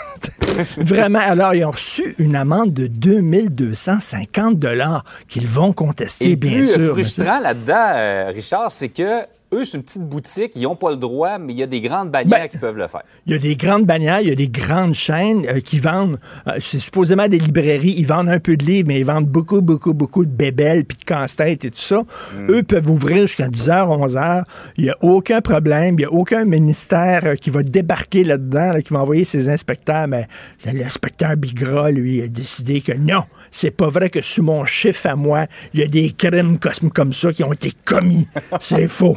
Vraiment. 0.79 1.19
Alors, 1.21 1.55
ils 1.55 1.65
ont 1.65 1.71
reçu 1.71 2.15
une 2.19 2.37
amende 2.37 2.73
de 2.73 2.87
2250 2.87 4.59
dollars 4.59 5.05
qu'ils 5.29 5.47
vont 5.47 5.73
contester, 5.73 6.31
Et 6.31 6.37
bien 6.37 6.53
plus 6.53 6.73
sûr. 6.73 6.93
frustrant 6.93 7.41
là-dedans, 7.41 7.93
euh, 7.97 8.31
Richard, 8.35 8.71
c'est 8.71 8.89
que 8.89 9.23
eux, 9.53 9.65
c'est 9.65 9.77
une 9.77 9.83
petite 9.83 10.09
boutique, 10.09 10.53
ils 10.55 10.63
n'ont 10.63 10.77
pas 10.77 10.91
le 10.91 10.97
droit, 10.97 11.39
mais 11.39 11.53
il 11.53 11.59
y 11.59 11.63
a 11.63 11.67
des 11.67 11.81
grandes 11.81 12.11
bannières 12.11 12.49
qui 12.49 12.59
peuvent 12.59 12.77
le 12.77 12.87
faire. 12.87 13.03
Il 13.27 13.33
y 13.33 13.35
a 13.35 13.39
des 13.39 13.57
grandes 13.57 13.85
bannières, 13.85 14.21
il 14.21 14.29
y 14.29 14.33
a 14.33 14.37
des 14.37 14.49
grandes 14.49 14.95
chaînes 14.95 15.45
euh, 15.49 15.61
qui 15.61 15.79
vendent, 15.79 16.21
euh, 16.47 16.53
c'est 16.61 16.79
supposément 16.79 17.27
des 17.27 17.39
librairies, 17.39 17.95
ils 17.97 18.07
vendent 18.07 18.29
un 18.29 18.39
peu 18.39 18.57
de 18.57 18.65
livres, 18.65 18.89
mais 18.89 19.01
ils 19.01 19.07
vendent 19.07 19.27
beaucoup, 19.27 19.61
beaucoup, 19.61 19.93
beaucoup 19.93 20.25
de 20.25 20.31
bébelles 20.31 20.85
puis 20.85 20.97
de 20.99 21.05
casse-tête 21.05 21.65
et 21.65 21.71
tout 21.71 21.81
ça. 21.81 22.05
Eux 22.49 22.63
peuvent 22.63 22.89
ouvrir 22.89 23.27
jusqu'à 23.27 23.49
10h, 23.49 23.89
11h. 23.89 24.45
Il 24.77 24.85
n'y 24.85 24.91
a 24.91 24.97
aucun 25.01 25.41
problème, 25.41 25.95
il 25.95 26.03
n'y 26.03 26.05
a 26.05 26.13
aucun 26.13 26.45
ministère 26.45 27.23
euh, 27.25 27.35
qui 27.35 27.51
va 27.51 27.63
débarquer 27.63 28.23
là-dedans, 28.23 28.73
là, 28.73 28.83
qui 28.83 28.93
va 28.93 29.01
envoyer 29.01 29.25
ses 29.25 29.49
inspecteurs. 29.49 30.07
Mais 30.07 30.29
l'inspecteur 30.65 31.37
Bigra, 31.37 31.91
lui, 31.91 32.23
a 32.23 32.29
décidé 32.29 32.81
que 32.83 32.93
non, 32.93 33.25
c'est 33.51 33.73
pas 33.73 33.89
vrai 33.89 34.11
que 34.11 34.21
sous 34.21 34.43
mon 34.43 34.65
chiffre 34.65 35.07
à 35.09 35.17
moi, 35.17 35.47
il 35.75 35.81
y 35.81 35.83
a 35.83 35.89
des 35.89 36.13
crimes 36.13 36.59
comme 36.59 37.13
ça 37.13 37.33
qui 37.33 37.43
ont 37.43 37.53
été 37.53 37.73
commis. 37.85 38.29
C'est 38.61 38.87
faux. 38.87 39.17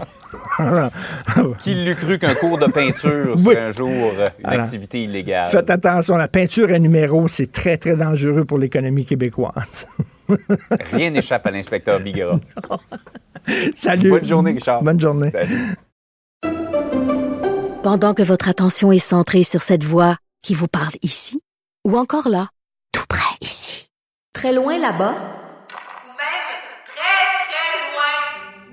Qui 1.59 1.73
l'eût 1.75 1.95
cru 1.95 2.17
qu'un 2.19 2.33
cours 2.35 2.57
de 2.59 2.65
peinture 2.71 3.35
Oui. 3.37 3.43
serait 3.43 3.61
un 3.61 3.71
jour 3.71 3.89
euh, 3.89 4.27
une 4.39 4.45
Alors, 4.45 4.63
activité 4.65 5.03
illégale? 5.03 5.45
Faites 5.45 5.69
attention, 5.69 6.17
la 6.17 6.27
peinture 6.27 6.69
à 6.71 6.79
numéro, 6.79 7.27
c'est 7.27 7.51
très, 7.51 7.77
très 7.77 7.95
dangereux 7.95 8.45
pour 8.45 8.57
l'économie 8.57 9.05
québécoise. 9.05 9.85
Rien 10.91 11.09
n'échappe 11.09 11.45
à 11.47 11.51
l'inspecteur 11.51 11.99
Bigara. 11.99 12.39
Salut. 13.75 14.09
Bonne 14.09 14.25
journée, 14.25 14.51
Richard. 14.51 14.81
Bonne 14.83 14.99
journée. 14.99 15.31
Pendant 17.83 18.13
que 18.13 18.23
votre 18.23 18.47
attention 18.47 18.91
est 18.91 18.99
centrée 18.99 19.43
sur 19.43 19.61
cette 19.61 19.83
voix 19.83 20.15
qui 20.41 20.53
vous 20.55 20.67
parle 20.67 20.93
ici, 21.01 21.41
ou 21.85 21.97
encore 21.97 22.29
là, 22.29 22.47
tout 22.93 23.03
près 23.09 23.35
ici, 23.41 23.89
très 24.33 24.53
loin 24.53 24.77
là-bas, 24.79 25.11
Ou 25.11 26.07
même 26.07 26.49
très, 26.85 27.25
très 27.43 27.75
loin. 27.91 28.72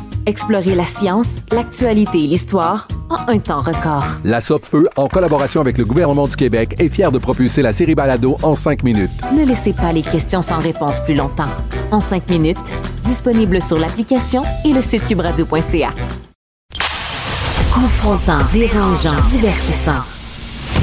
Explorez 0.25 0.75
la 0.75 0.85
science, 0.85 1.37
l'actualité 1.51 2.23
et 2.23 2.27
l'histoire 2.27 2.87
en 3.09 3.27
un 3.27 3.39
temps 3.39 3.61
record. 3.61 4.05
La 4.23 4.39
Feu, 4.39 4.87
en 4.95 5.07
collaboration 5.07 5.61
avec 5.61 5.77
le 5.77 5.85
gouvernement 5.85 6.27
du 6.27 6.35
Québec, 6.35 6.75
est 6.79 6.89
fière 6.89 7.11
de 7.11 7.17
propulser 7.17 7.61
la 7.61 7.73
série 7.73 7.95
Balado 7.95 8.37
en 8.43 8.55
cinq 8.55 8.83
minutes. 8.83 9.09
Ne 9.35 9.45
laissez 9.45 9.73
pas 9.73 9.91
les 9.91 10.03
questions 10.03 10.41
sans 10.41 10.59
réponse 10.59 10.99
plus 11.05 11.15
longtemps. 11.15 11.49
En 11.91 12.01
cinq 12.01 12.29
minutes, 12.29 12.73
disponible 13.03 13.61
sur 13.61 13.79
l'application 13.79 14.43
et 14.63 14.73
le 14.73 14.81
site 14.81 15.07
cubradio.ca. 15.07 15.89
Confrontant, 17.73 18.39
dérangeant, 18.53 19.15
divertissant. 19.29 20.03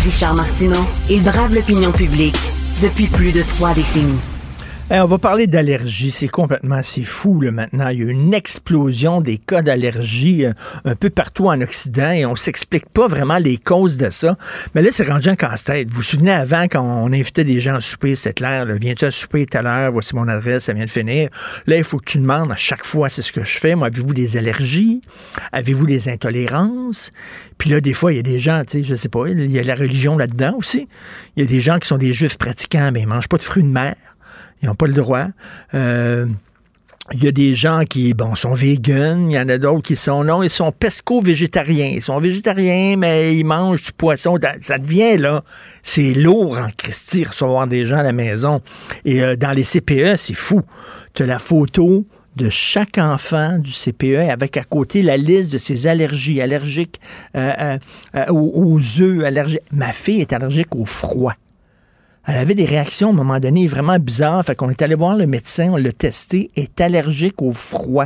Richard 0.04 0.34
Martineau, 0.34 0.84
il 1.08 1.22
brave 1.22 1.54
l'opinion 1.54 1.92
publique 1.92 2.36
depuis 2.82 3.06
plus 3.06 3.32
de 3.32 3.42
trois 3.42 3.72
décennies. 3.72 4.18
On 4.90 5.04
va 5.04 5.18
parler 5.18 5.46
d'allergie. 5.46 6.10
C'est 6.10 6.28
complètement, 6.28 6.80
c'est 6.82 7.04
fou 7.04 7.42
là, 7.42 7.50
maintenant. 7.50 7.88
Il 7.88 7.98
y 7.98 8.02
a 8.02 8.10
une 8.10 8.32
explosion 8.32 9.20
des 9.20 9.36
cas 9.36 9.60
d'allergie 9.60 10.46
euh, 10.46 10.52
un 10.86 10.94
peu 10.94 11.10
partout 11.10 11.48
en 11.48 11.60
Occident 11.60 12.10
et 12.10 12.24
on 12.24 12.36
s'explique 12.36 12.88
pas 12.88 13.06
vraiment 13.06 13.36
les 13.36 13.58
causes 13.58 13.98
de 13.98 14.08
ça. 14.08 14.38
Mais 14.74 14.80
là, 14.80 14.88
c'est 14.90 15.06
rendu 15.06 15.28
un 15.28 15.36
casse-tête. 15.36 15.88
Vous 15.90 15.96
vous 15.96 16.02
souvenez 16.02 16.32
avant 16.32 16.64
quand 16.64 16.80
on 16.80 17.12
invitait 17.12 17.44
des 17.44 17.60
gens 17.60 17.74
à 17.74 17.82
souper, 17.82 18.14
c'était 18.14 18.32
clair. 18.32 18.64
Viens-tu 18.64 19.04
à 19.04 19.10
souper 19.10 19.44
tout 19.44 19.58
à 19.58 19.62
l'heure? 19.62 19.92
Voici 19.92 20.16
mon 20.16 20.26
adresse, 20.26 20.64
ça 20.64 20.72
vient 20.72 20.86
de 20.86 20.90
finir. 20.90 21.28
Là, 21.66 21.76
il 21.76 21.84
faut 21.84 21.98
que 21.98 22.06
tu 22.06 22.18
demandes 22.18 22.50
à 22.50 22.56
chaque 22.56 22.86
fois, 22.86 23.10
c'est 23.10 23.22
ce 23.22 23.30
que 23.30 23.44
je 23.44 23.58
fais. 23.58 23.74
Moi, 23.74 23.88
avez-vous 23.88 24.14
des 24.14 24.38
allergies? 24.38 25.02
Avez-vous 25.52 25.86
des 25.86 26.08
intolérances? 26.08 27.10
Puis 27.58 27.68
là, 27.68 27.82
des 27.82 27.92
fois, 27.92 28.14
il 28.14 28.16
y 28.16 28.20
a 28.20 28.22
des 28.22 28.38
gens, 28.38 28.62
tu 28.64 28.78
sais, 28.78 28.82
je 28.82 28.94
sais 28.94 29.10
pas, 29.10 29.28
il 29.28 29.52
y 29.52 29.58
a 29.58 29.62
la 29.62 29.74
religion 29.74 30.16
là-dedans 30.16 30.54
aussi. 30.56 30.88
Il 31.36 31.44
y 31.44 31.46
a 31.46 31.48
des 31.48 31.60
gens 31.60 31.78
qui 31.78 31.88
sont 31.88 31.98
des 31.98 32.14
juifs 32.14 32.38
pratiquants, 32.38 32.90
mais 32.90 33.02
ils 33.02 33.06
mangent 33.06 33.28
pas 33.28 33.36
de 33.36 33.42
fruits 33.42 33.62
de 33.62 33.68
mer. 33.68 33.94
Ils 34.62 34.66
n'ont 34.66 34.74
pas 34.74 34.86
le 34.86 34.94
droit. 34.94 35.26
Euh, 35.74 36.26
il 37.12 37.24
y 37.24 37.28
a 37.28 37.32
des 37.32 37.54
gens 37.54 37.84
qui, 37.88 38.12
bon, 38.12 38.34
sont 38.34 38.52
véganes. 38.52 39.30
Il 39.30 39.34
y 39.34 39.38
en 39.38 39.48
a 39.48 39.56
d'autres 39.56 39.82
qui 39.82 39.96
sont, 39.96 40.24
non, 40.24 40.42
ils 40.42 40.50
sont 40.50 40.72
pesco-végétariens. 40.72 41.92
Ils 41.94 42.02
sont 42.02 42.20
végétariens, 42.20 42.96
mais 42.96 43.34
ils 43.36 43.44
mangent 43.44 43.84
du 43.84 43.92
poisson. 43.92 44.38
Ça 44.60 44.78
devient, 44.78 45.16
là, 45.16 45.42
c'est 45.82 46.12
lourd 46.12 46.58
en 46.58 46.68
Christie, 46.76 47.24
recevoir 47.24 47.66
des 47.66 47.86
gens 47.86 47.98
à 47.98 48.02
la 48.02 48.12
maison. 48.12 48.60
Et 49.06 49.22
euh, 49.22 49.36
dans 49.36 49.52
les 49.52 49.64
CPE, 49.64 50.16
c'est 50.18 50.34
fou. 50.34 50.60
Tu 51.14 51.22
as 51.22 51.26
la 51.26 51.38
photo 51.38 52.04
de 52.38 52.50
chaque 52.50 52.98
enfant 52.98 53.58
du 53.58 53.72
CPE 53.72 54.30
avec 54.30 54.56
à 54.56 54.62
côté 54.62 55.02
la 55.02 55.16
liste 55.16 55.52
de 55.52 55.58
ses 55.58 55.86
allergies, 55.86 56.40
allergiques 56.40 57.00
euh, 57.36 57.52
euh, 57.58 57.78
euh, 58.14 58.26
aux, 58.28 58.74
aux 58.74 59.00
œufs, 59.00 59.24
allergiques. 59.24 59.62
Ma 59.72 59.92
fille 59.92 60.20
est 60.20 60.32
allergique 60.32 60.74
au 60.76 60.84
froid. 60.84 61.34
Elle 62.28 62.36
avait 62.36 62.54
des 62.54 62.66
réactions 62.66 63.08
à 63.08 63.12
un 63.12 63.14
moment 63.14 63.40
donné 63.40 63.66
vraiment 63.66 63.98
bizarres. 63.98 64.44
Fait 64.44 64.54
qu'on 64.54 64.68
est 64.68 64.82
allé 64.82 64.94
voir 64.94 65.16
le 65.16 65.26
médecin, 65.26 65.70
on 65.72 65.76
l'a 65.78 65.92
testé, 65.92 66.50
est 66.56 66.78
allergique 66.78 67.40
au 67.40 67.52
froid. 67.52 68.04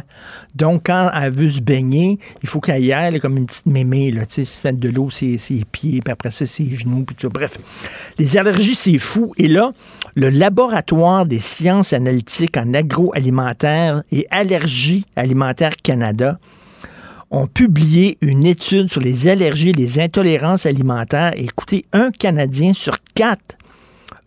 Donc, 0.54 0.84
quand 0.86 1.10
elle 1.12 1.32
veut 1.32 1.48
se 1.48 1.60
baigner, 1.60 2.20
il 2.40 2.48
faut 2.48 2.60
qu'elle 2.60 2.84
y 2.84 2.92
aille 2.92 3.18
comme 3.18 3.36
une 3.36 3.46
petite 3.46 3.66
mémé, 3.66 4.12
là, 4.12 4.24
tu 4.24 4.44
sais, 4.44 4.72
de 4.72 4.88
l'eau 4.90 5.10
ses, 5.10 5.38
ses 5.38 5.64
pieds, 5.64 6.00
puis 6.00 6.12
après 6.12 6.30
ça, 6.30 6.46
ses 6.46 6.70
genoux, 6.70 7.02
puis 7.04 7.16
tout. 7.16 7.30
Bref, 7.30 7.58
les 8.16 8.36
allergies, 8.36 8.76
c'est 8.76 8.98
fou. 8.98 9.32
Et 9.38 9.48
là, 9.48 9.72
le 10.14 10.30
laboratoire 10.30 11.26
des 11.26 11.40
sciences 11.40 11.92
analytiques 11.92 12.56
en 12.56 12.74
agroalimentaire 12.74 14.04
et 14.12 14.28
allergie 14.30 15.04
alimentaire 15.16 15.76
Canada 15.82 16.38
ont 17.32 17.48
publié 17.48 18.18
une 18.20 18.46
étude 18.46 18.88
sur 18.88 19.00
les 19.00 19.26
allergies 19.26 19.70
et 19.70 19.72
les 19.72 19.98
intolérances 19.98 20.64
alimentaires. 20.64 21.32
Écoutez, 21.34 21.84
un 21.92 22.12
Canadien 22.12 22.72
sur 22.72 22.98
quatre 23.16 23.56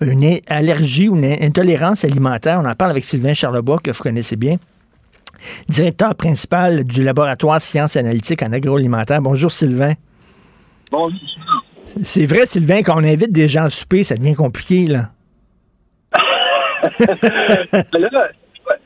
une 0.01 0.39
allergie 0.47 1.09
ou 1.09 1.15
une 1.15 1.25
intolérance 1.25 2.03
alimentaire. 2.03 2.59
On 2.61 2.67
en 2.67 2.75
parle 2.75 2.91
avec 2.91 3.05
Sylvain 3.05 3.33
Charlebois, 3.33 3.79
que 3.83 3.91
vous 3.91 4.03
connaissez 4.03 4.35
bien, 4.35 4.57
directeur 5.69 6.15
principal 6.15 6.83
du 6.83 7.03
laboratoire 7.03 7.61
Sciences 7.61 7.95
Analytiques 7.95 8.43
en 8.43 8.51
agroalimentaire. 8.51 9.21
Bonjour 9.21 9.51
Sylvain. 9.51 9.93
Bonjour. 10.91 11.19
C'est 12.03 12.25
vrai, 12.25 12.45
Sylvain, 12.45 12.81
quand 12.83 12.95
on 12.97 13.03
invite 13.03 13.31
des 13.31 13.47
gens 13.47 13.65
à 13.65 13.69
souper, 13.69 14.03
ça 14.03 14.15
devient 14.15 14.35
compliqué, 14.35 14.87
là. 14.87 15.09
là, 17.93 18.29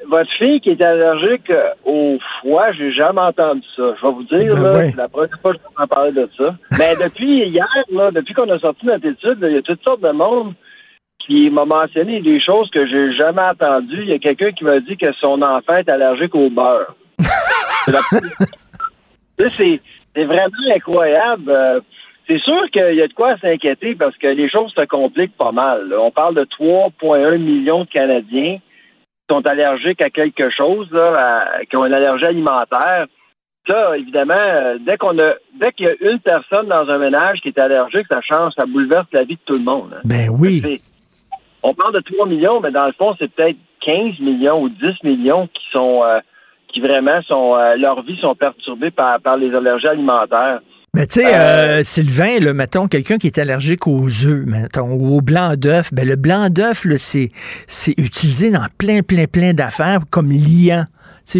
votre 0.07 0.29
fille 0.37 0.59
qui 0.61 0.69
est 0.69 0.83
allergique 0.83 1.51
au 1.85 2.17
foie, 2.41 2.71
j'ai 2.73 2.91
jamais 2.93 3.21
entendu 3.21 3.63
ça. 3.75 3.93
Je 3.95 4.07
vais 4.07 4.13
vous 4.13 4.23
dire, 4.23 4.55
Ben 4.55 4.61
là, 4.61 4.91
la 4.95 5.07
première 5.07 5.39
fois 5.41 5.53
que 5.53 5.59
je 5.59 5.63
vais 5.63 5.83
en 5.83 5.87
parler 5.87 6.11
de 6.11 6.29
ça. 6.37 6.55
Mais 6.77 6.95
depuis 6.95 7.47
hier, 7.47 7.67
là, 7.91 8.11
depuis 8.11 8.33
qu'on 8.33 8.49
a 8.49 8.59
sorti 8.59 8.85
notre 8.85 9.05
étude, 9.05 9.39
il 9.41 9.53
y 9.53 9.57
a 9.57 9.61
toutes 9.61 9.83
sortes 9.83 10.01
de 10.01 10.11
monde 10.11 10.53
qui 11.29 11.49
m'a 11.51 11.63
mentionné 11.65 12.21
des 12.21 12.41
choses 12.41 12.69
que 12.71 12.87
j'ai 12.87 13.13
jamais 13.13 13.41
entendues. 13.43 14.01
Il 14.01 14.09
y 14.09 14.13
a 14.13 14.19
quelqu'un 14.19 14.51
qui 14.51 14.63
m'a 14.63 14.79
dit 14.79 14.97
que 14.97 15.11
son 15.21 15.41
enfant 15.41 15.77
est 15.77 15.89
allergique 15.89 16.33
au 16.33 16.49
beurre. 16.49 16.95
C'est 19.37 19.79
vraiment 20.25 20.49
incroyable. 20.75 21.49
Euh, 21.49 21.79
C'est 22.27 22.39
sûr 22.39 22.61
qu'il 22.71 22.95
y 22.95 23.01
a 23.01 23.07
de 23.07 23.13
quoi 23.13 23.37
s'inquiéter 23.37 23.95
parce 23.95 24.15
que 24.17 24.27
les 24.27 24.49
choses 24.49 24.71
se 24.75 24.85
compliquent 24.85 25.35
pas 25.37 25.51
mal. 25.51 25.93
On 25.97 26.11
parle 26.11 26.35
de 26.35 26.43
3,1 26.45 27.37
millions 27.37 27.85
de 27.85 27.89
Canadiens 27.89 28.57
qui 28.57 29.35
sont 29.35 29.45
allergiques 29.47 30.01
à 30.01 30.09
quelque 30.09 30.49
chose, 30.49 30.87
là, 30.91 31.47
à- 31.55 31.65
qui 31.65 31.75
ont 31.77 31.85
une 31.85 31.93
allergie 31.93 32.25
alimentaire. 32.25 33.05
Ça, 33.69 33.97
évidemment, 33.97 34.33
euh, 34.35 34.77
dès 34.79 34.97
qu'on 34.97 35.17
a 35.19 35.33
dès 35.59 35.71
qu'il 35.73 35.85
y 35.85 35.89
a 35.89 36.11
une 36.11 36.19
personne 36.19 36.67
dans 36.67 36.87
un 36.89 36.97
ménage 36.97 37.39
qui 37.41 37.49
est 37.49 37.59
allergique, 37.59 38.07
ça 38.11 38.19
change, 38.21 38.53
ça 38.59 38.65
bouleverse 38.65 39.07
la 39.11 39.23
vie 39.23 39.35
de 39.35 39.41
tout 39.45 39.53
le 39.53 39.63
monde. 39.63 39.93
hein. 39.95 40.01
Ben 40.05 40.29
oui. 40.29 40.61
On 41.63 41.73
parle 41.73 41.93
de 41.93 41.99
3 41.99 42.27
millions, 42.27 42.59
mais 42.61 42.71
dans 42.71 42.85
le 42.85 42.93
fond, 42.93 43.15
c'est 43.19 43.31
peut-être 43.31 43.57
15 43.85 44.19
millions 44.19 44.61
ou 44.61 44.69
10 44.69 45.03
millions 45.03 45.47
qui 45.47 45.63
sont 45.75 46.01
euh, 46.03 46.19
qui 46.73 46.81
vraiment 46.81 47.21
sont 47.23 47.55
euh, 47.55 47.75
leur 47.75 48.01
vie 48.03 48.17
sont 48.21 48.35
perturbées 48.35 48.91
par, 48.91 49.19
par 49.19 49.37
les 49.37 49.53
allergies 49.53 49.87
alimentaires. 49.87 50.61
Ben, 50.93 51.05
tu 51.05 51.21
sais, 51.21 51.35
euh, 51.35 51.83
Sylvain, 51.83 52.39
là, 52.39 52.51
mettons, 52.53 52.87
quelqu'un 52.87 53.19
qui 53.19 53.27
est 53.27 53.37
allergique 53.37 53.85
aux 53.85 54.07
œufs, 54.25 54.43
mettons, 54.47 54.93
ou 54.93 55.17
au 55.17 55.21
blanc 55.21 55.53
d'œuf, 55.55 55.93
ben, 55.93 56.07
le 56.07 56.15
blanc 56.15 56.49
d'œuf, 56.49 56.87
c'est, 56.97 57.29
c'est 57.67 57.93
utilisé 57.97 58.49
dans 58.49 58.65
plein, 58.79 59.01
plein, 59.03 59.25
plein 59.25 59.53
d'affaires 59.53 59.99
comme 60.09 60.31
liant, 60.31 60.85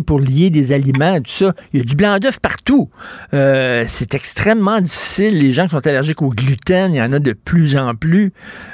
pour 0.06 0.20
lier 0.20 0.50
des 0.50 0.72
aliments, 0.72 1.18
tout 1.18 1.32
ça. 1.32 1.54
Il 1.74 1.80
y 1.80 1.82
a 1.82 1.86
du 1.86 1.96
blanc 1.96 2.18
d'œuf 2.20 2.40
partout. 2.40 2.90
Euh, 3.34 3.86
c'est 3.88 4.14
extrêmement 4.14 4.80
difficile. 4.82 5.40
Les 5.40 5.52
gens 5.52 5.66
qui 5.66 5.72
sont 5.72 5.86
allergiques 5.88 6.22
au 6.22 6.30
gluten, 6.30 6.94
il 6.94 6.98
y 6.98 7.02
en 7.02 7.12
a 7.12 7.20
de 7.20 7.34
plus 7.34 7.76
en 7.78 7.96
plus. 7.96 8.32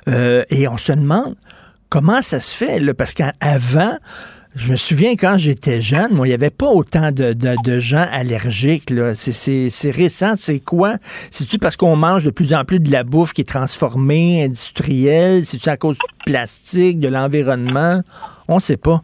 Euh, 0.07 0.43
et 0.49 0.67
on 0.67 0.77
se 0.77 0.91
demande 0.91 1.35
comment 1.89 2.21
ça 2.21 2.39
se 2.39 2.53
fait, 2.55 2.79
là, 2.79 2.93
parce 2.93 3.13
qu'avant, 3.13 3.97
je 4.55 4.71
me 4.71 4.77
souviens 4.77 5.15
quand 5.17 5.37
j'étais 5.37 5.81
jeune, 5.81 6.13
moi, 6.13 6.27
il 6.27 6.29
n'y 6.29 6.33
avait 6.33 6.49
pas 6.49 6.67
autant 6.67 7.11
de, 7.11 7.33
de- 7.33 7.79
gens 7.79 8.05
allergiques. 8.11 8.91
c'est 9.15 9.91
récent. 9.91 10.33
C'est 10.37 10.59
quoi? 10.59 10.95
C'est-tu 11.31 11.59
parce 11.59 11.75
qu'on 11.75 11.95
mange 11.97 12.23
de 12.23 12.29
plus 12.29 12.53
en 12.53 12.63
plus 12.63 12.79
de 12.79 12.89
la 12.91 13.03
bouffe 13.03 13.33
qui 13.33 13.41
est 13.41 13.49
transformée, 13.49 14.43
industrielle? 14.43 15.45
C'est-tu 15.45 15.67
à 15.69 15.75
cause 15.77 15.97
du 15.97 16.31
plastique, 16.31 16.99
de 16.99 17.09
l'environnement? 17.09 18.01
On 18.47 18.55
ne 18.55 18.59
sait 18.61 18.77
pas. 18.77 19.03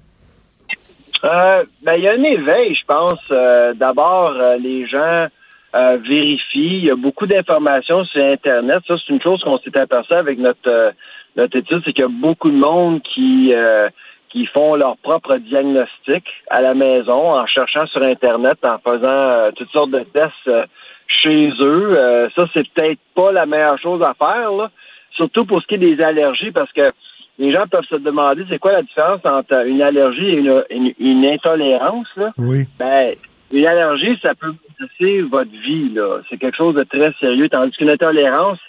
Euh, 1.23 1.63
ben, 1.83 1.93
il 1.95 2.03
y 2.03 2.07
a 2.07 2.13
un 2.13 2.23
éveil, 2.23 2.75
je 2.75 2.85
pense. 2.85 3.19
Euh, 3.31 3.73
D'abord, 3.73 4.33
euh, 4.35 4.57
les 4.57 4.87
gens 4.87 5.27
vérifient. 5.73 6.79
Il 6.79 6.85
y 6.85 6.91
a 6.91 6.95
beaucoup 6.95 7.25
d'informations 7.25 8.03
sur 8.03 8.21
Internet. 8.21 8.79
Ça, 8.85 8.95
c'est 8.97 9.13
une 9.13 9.21
chose 9.21 9.41
qu'on 9.41 9.57
s'est 9.59 9.79
aperçu 9.79 10.13
avec 10.13 10.37
notre 10.37 10.93
notre 11.37 11.57
étude, 11.57 11.81
c'est 11.85 11.93
qu'il 11.93 12.01
y 12.01 12.05
a 12.05 12.09
beaucoup 12.09 12.51
de 12.51 12.57
monde 12.57 13.01
qui 13.03 13.53
qui 14.27 14.45
font 14.47 14.75
leur 14.75 14.97
propre 14.97 15.37
diagnostic 15.37 16.25
à 16.49 16.61
la 16.61 16.73
maison 16.73 17.35
en 17.35 17.45
cherchant 17.45 17.87
sur 17.87 18.03
Internet, 18.03 18.57
en 18.63 18.79
faisant 18.79 19.51
toutes 19.55 19.71
sortes 19.71 19.91
de 19.91 20.03
tests 20.11 20.51
chez 21.07 21.53
eux. 21.61 22.29
Ça, 22.35 22.47
c'est 22.53 22.67
peut-être 22.73 22.99
pas 23.15 23.31
la 23.31 23.45
meilleure 23.45 23.79
chose 23.79 24.01
à 24.03 24.13
faire, 24.13 24.51
là. 24.51 24.69
surtout 25.11 25.45
pour 25.45 25.61
ce 25.61 25.67
qui 25.67 25.75
est 25.75 25.77
des 25.77 26.01
allergies, 26.01 26.51
parce 26.51 26.73
que 26.73 26.85
les 27.39 27.53
gens 27.53 27.65
peuvent 27.69 27.85
se 27.85 27.95
demander 27.95 28.43
c'est 28.49 28.59
quoi 28.59 28.71
la 28.73 28.81
différence 28.83 29.21
entre 29.25 29.65
une 29.65 29.81
allergie 29.81 30.27
et 30.29 30.37
une, 30.39 30.63
une- 30.69 30.93
une 30.99 31.25
intolérance. 31.25 32.07
Là? 32.15 32.31
Oui. 32.37 32.65
Ben, 32.77 33.15
une 33.51 33.65
allergie, 33.65 34.17
ça 34.23 34.33
peut 34.35 34.53
menacer 34.79 35.21
votre 35.23 35.51
vie. 35.51 35.89
là. 35.93 36.19
C'est 36.29 36.37
quelque 36.37 36.57
chose 36.57 36.75
de 36.75 36.83
très 36.83 37.11
sérieux, 37.19 37.49
tandis 37.49 37.75
qu'une 37.77 37.89
intolérance 37.89 38.59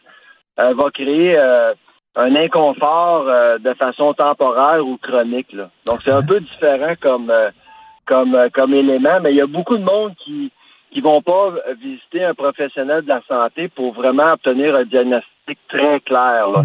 euh, 0.58 0.74
va 0.74 0.90
créer 0.90 1.36
euh, 1.38 1.72
un 2.16 2.34
inconfort 2.36 3.26
euh, 3.28 3.58
de 3.58 3.72
façon 3.74 4.12
temporaire 4.14 4.86
ou 4.86 4.96
chronique. 4.98 5.52
Là. 5.52 5.70
Donc, 5.86 6.00
c'est 6.04 6.10
un 6.10 6.22
peu 6.26 6.40
différent 6.40 6.94
comme, 7.00 7.32
comme, 8.06 8.36
comme 8.52 8.74
élément, 8.74 9.18
mais 9.22 9.30
il 9.32 9.36
y 9.36 9.40
a 9.40 9.46
beaucoup 9.46 9.76
de 9.76 9.84
monde 9.84 10.12
qui 10.24 10.50
qui 10.90 11.00
vont 11.00 11.22
pas 11.22 11.54
visiter 11.80 12.22
un 12.22 12.34
professionnel 12.34 13.00
de 13.02 13.08
la 13.08 13.22
santé 13.26 13.68
pour 13.68 13.94
vraiment 13.94 14.32
obtenir 14.34 14.76
un 14.76 14.84
diagnostic 14.84 15.58
très 15.66 16.00
clair. 16.00 16.50
Là. 16.50 16.60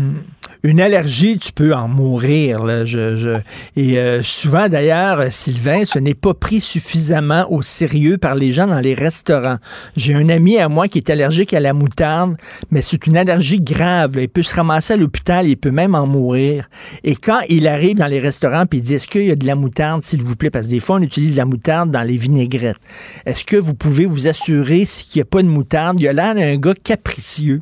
Une 0.63 0.79
allergie, 0.81 1.37
tu 1.37 1.51
peux 1.51 1.73
en 1.73 1.87
mourir. 1.87 2.85
Je, 2.85 3.17
je- 3.17 3.39
Et 3.79 3.97
euh, 3.99 4.21
souvent, 4.23 4.69
d'ailleurs, 4.69 5.31
Sylvain, 5.31 5.85
ce 5.85 5.99
n'est 5.99 6.13
pas 6.13 6.33
pris 6.33 6.61
suffisamment 6.61 7.45
au 7.51 7.61
sérieux 7.61 8.17
par 8.17 8.35
les 8.35 8.51
gens 8.51 8.67
dans 8.67 8.79
les 8.79 8.93
restaurants. 8.93 9.57
J'ai 9.95 10.13
un 10.13 10.29
ami 10.29 10.57
à 10.57 10.67
moi 10.69 10.87
qui 10.87 10.97
est 10.97 11.09
allergique 11.09 11.53
à 11.53 11.59
la 11.59 11.73
moutarde, 11.73 12.35
mais 12.71 12.81
c'est 12.81 13.05
une 13.07 13.17
allergie 13.17 13.61
grave. 13.61 14.17
Il 14.19 14.29
peut 14.29 14.43
se 14.43 14.55
ramasser 14.55 14.93
à 14.93 14.97
l'hôpital, 14.97 15.47
il 15.47 15.57
peut 15.57 15.71
même 15.71 15.95
en 15.95 16.07
mourir. 16.07 16.69
Et 17.03 17.15
quand 17.15 17.39
il 17.49 17.67
arrive 17.67 17.97
dans 17.97 18.07
les 18.07 18.19
restaurants 18.19 18.65
puis 18.65 18.79
il 18.79 18.81
dit 18.83 18.95
Est-ce 18.95 19.07
qu'il 19.07 19.25
y 19.25 19.31
a 19.31 19.35
de 19.35 19.45
la 19.45 19.55
moutarde, 19.55 20.03
s'il 20.03 20.23
vous 20.23 20.35
plaît? 20.35 20.49
Parce 20.49 20.65
que 20.67 20.71
des 20.71 20.79
fois, 20.79 20.97
on 20.97 21.01
utilise 21.01 21.31
de 21.33 21.37
la 21.37 21.45
moutarde 21.45 21.91
dans 21.91 22.03
les 22.03 22.17
vinaigrettes. 22.17 22.77
Est-ce 23.25 23.45
que 23.45 23.57
vous 23.57 23.73
pouvez 23.73 24.05
vous 24.05 24.27
assurer 24.27 24.85
qu'il 24.85 25.19
n'y 25.19 25.21
a 25.21 25.25
pas 25.25 25.41
de 25.43 25.47
moutarde? 25.47 25.99
Il 25.99 26.07
a 26.07 26.13
l'air 26.13 26.35
d'un 26.35 26.55
gars 26.57 26.73
capricieux 26.83 27.61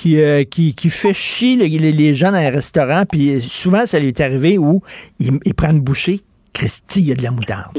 qui, 0.00 0.22
euh, 0.22 0.44
qui, 0.44 0.74
qui 0.74 0.88
fait 0.88 1.12
chier 1.12 1.56
le- 1.56 1.64
les, 1.66 1.92
les 1.92 2.14
gens 2.14 2.32
dans 2.32 2.38
les 2.38 2.48
restaurants. 2.48 3.04
Puis 3.10 3.40
souvent, 3.42 3.84
ça 3.84 3.98
lui 3.98 4.08
est 4.08 4.20
arrivé 4.20 4.56
où 4.56 4.80
il, 5.18 5.38
il 5.44 5.54
prend 5.54 5.70
une 5.70 5.82
bouchée. 5.82 6.20
Christy, 6.54 7.00
il 7.02 7.08
y 7.08 7.12
a 7.12 7.14
de 7.16 7.22
la 7.22 7.30
moutarde. 7.30 7.76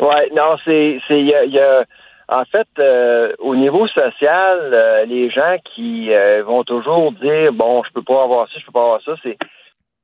Ouais, 0.00 0.28
non, 0.36 0.56
c'est, 0.64 0.98
y 1.10 1.34
a, 1.34 1.44
il 1.44 1.52
y 1.52 1.58
a- 1.60 1.84
en 2.28 2.44
fait, 2.44 2.68
euh, 2.78 3.32
au 3.40 3.54
niveau 3.56 3.86
social, 3.88 4.58
euh, 4.72 5.04
les 5.06 5.30
gens 5.30 5.56
qui 5.74 6.12
euh, 6.12 6.42
vont 6.44 6.62
toujours 6.64 7.12
dire, 7.12 7.52
bon, 7.52 7.82
je 7.86 7.92
peux 7.92 8.02
pas 8.02 8.24
avoir 8.24 8.46
ça, 8.48 8.54
je 8.60 8.66
peux 8.66 8.72
pas 8.72 8.80
avoir 8.82 9.02
ça, 9.04 9.12
c'est, 9.22 9.36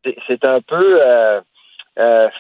c'est, 0.05 0.17
c'est 0.27 0.45
un 0.45 0.61
peu 0.61 1.01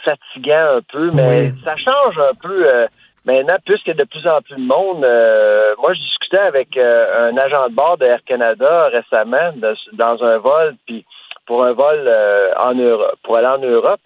fatigant 0.04 0.76
un 0.78 0.80
peu, 0.92 1.10
mais 1.12 1.52
ça 1.64 1.74
change 1.76 2.16
un 2.18 2.34
peu. 2.40 2.86
Maintenant, 3.28 3.56
puisque 3.66 3.94
de 3.94 4.04
plus 4.04 4.26
en 4.26 4.40
plus 4.40 4.56
de 4.56 4.66
monde, 4.66 5.04
euh, 5.04 5.74
moi 5.76 5.92
je 5.92 6.00
discutais 6.00 6.38
avec 6.38 6.74
euh, 6.78 7.28
un 7.28 7.36
agent 7.36 7.68
de 7.68 7.74
bord 7.74 7.98
de 7.98 8.06
Air 8.06 8.24
Canada 8.24 8.88
récemment 8.88 9.52
de- 9.54 9.76
dans 9.92 10.24
un 10.24 10.38
vol, 10.38 10.76
puis 10.86 11.04
pour 11.46 11.62
un 11.62 11.72
vol 11.72 12.04
euh, 12.06 12.48
en 12.64 12.72
Europe, 12.72 13.16
pour 13.22 13.36
aller 13.36 13.48
en 13.48 13.58
Europe. 13.58 14.00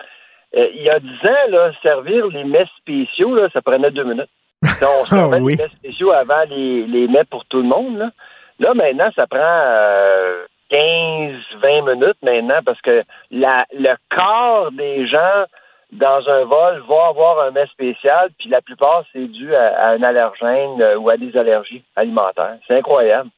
Il 0.55 0.83
y 0.83 0.91
a 0.91 0.99
dix 0.99 1.21
ans, 1.31 1.51
là, 1.51 1.71
servir 1.83 2.27
les 2.27 2.43
mets 2.43 2.67
spéciaux, 2.79 3.37
là, 3.37 3.49
ça 3.53 3.63
prenait 3.63 3.93
deux 3.93 4.03
minutes. 4.03 4.29
Donc, 4.63 4.91
on 5.03 5.05
servait 5.07 5.41
oui. 5.41 5.55
les 5.57 5.63
mets 5.63 5.69
spéciaux 5.69 6.11
avant 6.11 6.43
les, 6.51 6.85
les 6.89 7.07
mets 7.07 7.25
pour 7.25 7.45
tout 7.45 7.59
le 7.63 7.69
monde. 7.69 7.99
Là, 7.99 8.11
là 8.59 8.75
maintenant, 8.75 9.11
ça 9.15 9.29
prend 9.29 9.39
euh, 9.41 10.45
15, 10.71 11.33
20 11.63 11.95
minutes 11.95 12.19
maintenant 12.23 12.61
parce 12.67 12.81
que 12.81 13.03
la, 13.31 13.57
le 13.73 13.95
quart 14.11 14.73
des 14.73 15.07
gens 15.07 15.45
dans 15.93 16.27
un 16.27 16.45
vol 16.45 16.83
vont 16.89 17.05
avoir 17.05 17.41
un 17.41 17.51
mets 17.51 17.67
spécial, 17.67 18.31
puis 18.39 18.49
la 18.49 18.63
plupart, 18.63 19.05
c'est 19.13 19.27
dû 19.27 19.55
à, 19.55 19.91
un 19.91 20.03
allergène 20.03 20.83
euh, 20.83 20.97
ou 20.97 21.11
à 21.11 21.17
des 21.19 21.37
allergies 21.37 21.85
alimentaires. 21.95 22.57
C'est 22.67 22.79
incroyable. 22.79 23.29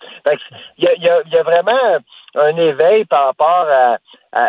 Il 0.78 0.84
y, 0.84 1.08
a, 1.08 1.22
y 1.24 1.36
a- 1.36 1.42
vraiment 1.42 1.98
un 2.36 2.56
éveil 2.56 3.04
par 3.06 3.26
rapport 3.26 3.66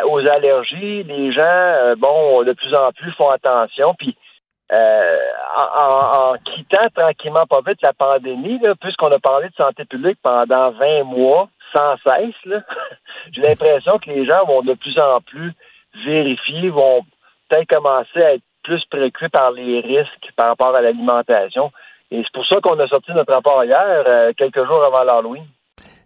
aux 0.05 0.19
allergies. 0.31 1.03
Les 1.03 1.33
gens, 1.33 1.41
euh, 1.43 1.95
bon, 1.97 2.43
de 2.43 2.53
plus 2.53 2.73
en 2.75 2.91
plus 2.91 3.11
font 3.13 3.29
attention. 3.29 3.95
Puis 3.95 4.15
euh, 4.71 5.17
en, 5.77 6.33
quittant 6.43 6.87
tranquillement 6.95 7.45
pas 7.47 7.61
vite 7.65 7.81
la 7.83 7.93
pandémie, 7.93 8.59
puisqu'on 8.81 9.11
a 9.11 9.19
parlé 9.19 9.49
de 9.49 9.55
santé 9.55 9.85
publique 9.85 10.17
pendant 10.23 10.71
20 10.71 11.03
mois 11.03 11.49
sans 11.75 11.95
cesse, 11.97 12.33
j'ai 13.31 13.41
l'impression 13.41 13.99
que 13.99 14.09
les 14.09 14.25
gens 14.25 14.45
vont 14.45 14.61
de 14.61 14.73
plus 14.73 14.97
en 14.99 15.19
plus 15.21 15.53
vérifier, 16.05 16.69
vont 16.69 17.05
commencer 17.69 18.21
à 18.23 18.33
être 18.33 18.43
plus 18.63 18.83
préoccupés 18.89 19.29
par 19.29 19.51
les 19.51 19.79
risques 19.79 20.31
par 20.35 20.47
rapport 20.49 20.75
à 20.75 20.81
l'alimentation. 20.81 21.71
Et 22.11 22.21
c'est 22.23 22.33
pour 22.33 22.45
ça 22.45 22.59
qu'on 22.61 22.79
a 22.79 22.87
sorti 22.87 23.11
notre 23.13 23.33
rapport 23.33 23.63
hier, 23.63 24.03
euh, 24.07 24.31
quelques 24.37 24.65
jours 24.65 24.83
avant 24.85 25.03
l'Halloween. 25.03 25.45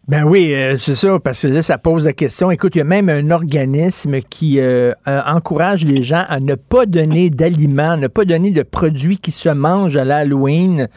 Ben 0.10 0.24
oui, 0.24 0.56
euh, 0.56 0.76
c'est 0.80 0.95
ça, 0.95 1.20
parce 1.24 1.43
que 1.43 1.47
là, 1.50 1.62
ça 1.62 1.78
pose 1.78 2.08
la 2.08 2.14
question. 2.14 2.50
Écoute, 2.50 2.74
il 2.74 2.80
y 2.80 2.82
a 2.82 2.84
même 2.84 3.10
un 3.10 3.30
organisme 3.30 4.22
qui 4.22 4.60
euh, 4.60 4.91
encourage 5.06 5.86
les 5.86 6.02
gens 6.02 6.24
à 6.28 6.39
ne 6.39 6.56
pas 6.56 6.88
donner 6.88 7.30
d'aliments, 7.30 7.95
ne 7.95 8.08
pas 8.08 8.26
donner 8.26 8.50
de 8.50 8.64
produits 8.64 9.20
qui 9.20 9.30
se 9.30 9.50
mangent 9.50 9.97
à 9.97 10.06
l'Halloween. 10.06 10.88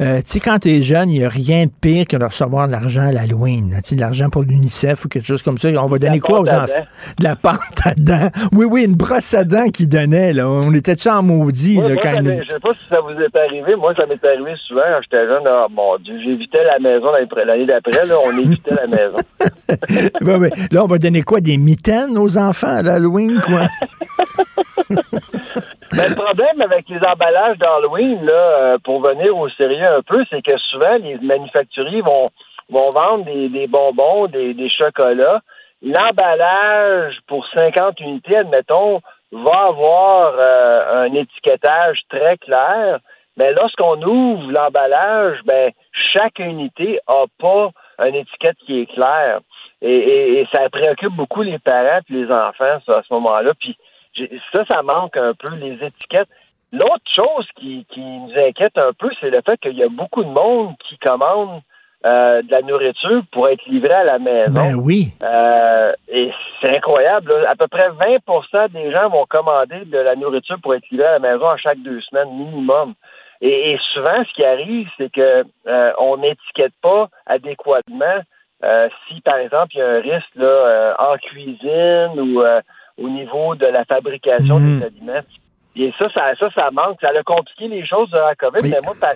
Euh, 0.00 0.18
tu 0.18 0.24
sais, 0.26 0.40
quand 0.40 0.58
t'es 0.58 0.82
jeune, 0.82 1.10
il 1.10 1.20
n'y 1.20 1.24
a 1.24 1.28
rien 1.28 1.64
de 1.66 1.70
pire 1.70 2.06
que 2.06 2.16
de 2.16 2.24
recevoir 2.24 2.66
de 2.66 2.72
l'argent 2.72 3.08
à 3.08 3.12
l'Halloween. 3.12 3.70
Tu 3.76 3.90
sais, 3.90 3.96
de 3.96 4.00
l'argent 4.00 4.28
pour 4.28 4.42
l'UNICEF 4.42 5.04
ou 5.04 5.08
quelque 5.08 5.26
chose 5.26 5.42
comme 5.42 5.56
ça. 5.56 5.68
On 5.68 5.88
va 5.88 5.98
donner 5.98 6.20
quoi 6.20 6.40
aux 6.40 6.48
enfants? 6.48 6.84
De 7.18 7.24
la 7.24 7.34
pâte 7.34 7.80
à 7.84 7.94
dents? 7.96 8.30
Oui, 8.52 8.66
oui, 8.70 8.84
une 8.84 8.94
brosse 8.94 9.32
à 9.32 9.44
dents 9.44 9.68
qu'ils 9.70 9.88
donnaient, 9.88 10.34
là. 10.34 10.48
On 10.48 10.72
était-tu 10.74 11.08
en 11.08 11.22
maudit, 11.22 11.76
Moi, 11.76 11.88
là, 11.88 11.94
moi, 11.94 12.02
quand 12.02 12.14
ça 12.14 12.22
je 12.22 12.50
sais 12.50 12.60
pas 12.60 12.74
si 12.74 12.88
ça 12.90 13.00
vous 13.00 13.20
est 13.20 13.38
arrivé. 13.38 13.74
Moi, 13.76 13.94
ça 13.98 14.06
m'est 14.06 14.22
arrivé 14.24 14.52
souvent 14.66 14.82
quand 14.82 15.00
j'étais 15.02 15.26
jeune. 15.26 15.42
Ah, 15.48 15.66
mon 15.70 15.96
Dieu, 15.98 16.14
j'évitais 16.22 16.64
la 16.64 16.78
maison 16.78 17.10
l'année 17.12 17.66
d'après. 17.66 18.06
Là, 18.06 18.14
on 18.26 18.38
évitait 18.38 18.74
la 18.74 18.86
maison. 18.86 19.16
Ouais, 20.20 20.36
ouais. 20.36 20.50
Là, 20.70 20.84
on 20.84 20.86
va 20.86 20.98
donner 20.98 21.22
quoi? 21.22 21.40
Des 21.40 21.56
mitaines 21.56 22.16
aux 22.16 22.38
enfants 22.38 22.78
à 22.78 22.82
l'Halloween, 22.82 23.40
quoi? 23.40 23.62
Mais 24.88 24.96
le 26.08 26.14
problème 26.14 26.60
avec 26.60 26.88
les 26.88 26.98
emballages 26.98 27.58
d'Halloween, 27.58 28.24
là, 28.24 28.32
euh, 28.32 28.78
pour 28.84 29.02
venir 29.02 29.36
au 29.36 29.48
sérieux 29.50 29.85
un 29.90 30.02
peu, 30.02 30.24
c'est 30.30 30.42
que 30.42 30.56
souvent, 30.58 30.96
les 30.96 31.18
manufacturiers 31.18 32.02
vont, 32.02 32.26
vont 32.70 32.90
vendre 32.90 33.24
des, 33.24 33.66
bonbons, 33.66 34.26
des, 34.26 34.70
chocolats. 34.70 35.40
L'emballage 35.82 37.18
pour 37.26 37.46
50 37.48 38.00
unités, 38.00 38.36
admettons, 38.36 39.00
va 39.32 39.66
avoir 39.68 40.34
euh, 40.38 41.04
un 41.04 41.14
étiquetage 41.14 42.00
très 42.08 42.38
clair. 42.38 42.98
Mais 43.36 43.52
lorsqu'on 43.52 44.00
ouvre 44.02 44.50
l'emballage, 44.50 45.38
ben, 45.44 45.70
chaque 46.14 46.38
unité 46.38 46.98
a 47.06 47.24
pas 47.38 47.70
une 48.06 48.14
étiquette 48.14 48.56
qui 48.64 48.80
est 48.80 48.86
claire. 48.86 49.40
Et, 49.82 50.46
ça 50.54 50.68
préoccupe 50.70 51.12
beaucoup 51.12 51.42
les 51.42 51.58
parents 51.58 52.00
et 52.08 52.12
les 52.12 52.30
enfants 52.32 52.78
à 52.88 53.02
ce 53.02 53.14
moment-là. 53.14 53.52
Puis 53.60 53.76
ça, 54.54 54.64
ça 54.70 54.82
manque 54.82 55.16
un 55.16 55.34
peu, 55.34 55.54
les 55.54 55.74
étiquettes. 55.84 56.28
L'autre 56.78 57.04
chose 57.14 57.46
qui, 57.56 57.86
qui 57.90 58.00
nous 58.00 58.32
inquiète 58.36 58.76
un 58.76 58.92
peu, 58.92 59.08
c'est 59.20 59.30
le 59.30 59.40
fait 59.48 59.58
qu'il 59.60 59.76
y 59.78 59.82
a 59.82 59.88
beaucoup 59.88 60.22
de 60.22 60.28
monde 60.28 60.74
qui 60.88 60.98
commande 60.98 61.62
euh, 62.04 62.42
de 62.42 62.50
la 62.50 62.60
nourriture 62.60 63.22
pour 63.32 63.48
être 63.48 63.64
livré 63.66 63.92
à 63.92 64.04
la 64.04 64.18
maison. 64.18 64.52
Ben 64.52 64.74
oui. 64.74 65.14
Euh, 65.22 65.92
et 66.08 66.30
c'est 66.60 66.76
incroyable. 66.76 67.32
là. 67.32 67.50
À 67.50 67.56
peu 67.56 67.66
près 67.66 67.88
20% 67.88 68.72
des 68.72 68.92
gens 68.92 69.08
vont 69.08 69.24
commander 69.26 69.84
de 69.86 69.98
la 69.98 70.14
nourriture 70.14 70.58
pour 70.62 70.74
être 70.74 70.88
livré 70.90 71.06
à 71.06 71.18
la 71.18 71.18
maison 71.18 71.48
à 71.48 71.56
chaque 71.56 71.78
deux 71.78 72.00
semaines 72.02 72.28
minimum. 72.36 72.94
Et, 73.40 73.72
et 73.72 73.78
souvent, 73.94 74.22
ce 74.28 74.34
qui 74.34 74.44
arrive, 74.44 74.88
c'est 74.98 75.10
que 75.10 75.44
euh, 75.66 75.92
on 75.98 76.18
n'étiquette 76.18 76.74
pas 76.82 77.08
adéquatement 77.26 78.20
si, 79.08 79.20
par 79.20 79.36
exemple, 79.36 79.68
il 79.74 79.78
y 79.78 79.82
a 79.82 79.88
un 79.88 80.00
risque 80.00 80.34
là, 80.34 80.96
en 80.98 81.16
cuisine 81.18 82.18
ou 82.18 82.42
au 82.98 83.08
niveau 83.08 83.54
de 83.54 83.66
la 83.66 83.84
fabrication 83.84 84.58
des 84.58 84.82
aliments. 84.82 85.22
Et 85.78 85.92
ça, 85.98 86.06
ça, 86.14 86.34
ça, 86.38 86.50
ça 86.54 86.70
manque. 86.70 86.98
Ça 87.00 87.08
a 87.08 87.22
compliqué 87.22 87.68
les 87.68 87.86
choses 87.86 88.10
de 88.10 88.16
la 88.16 88.34
COVID. 88.34 88.58
Oui. 88.62 88.70
Mais 88.70 88.80
moi, 88.82 88.94
par- 89.00 89.12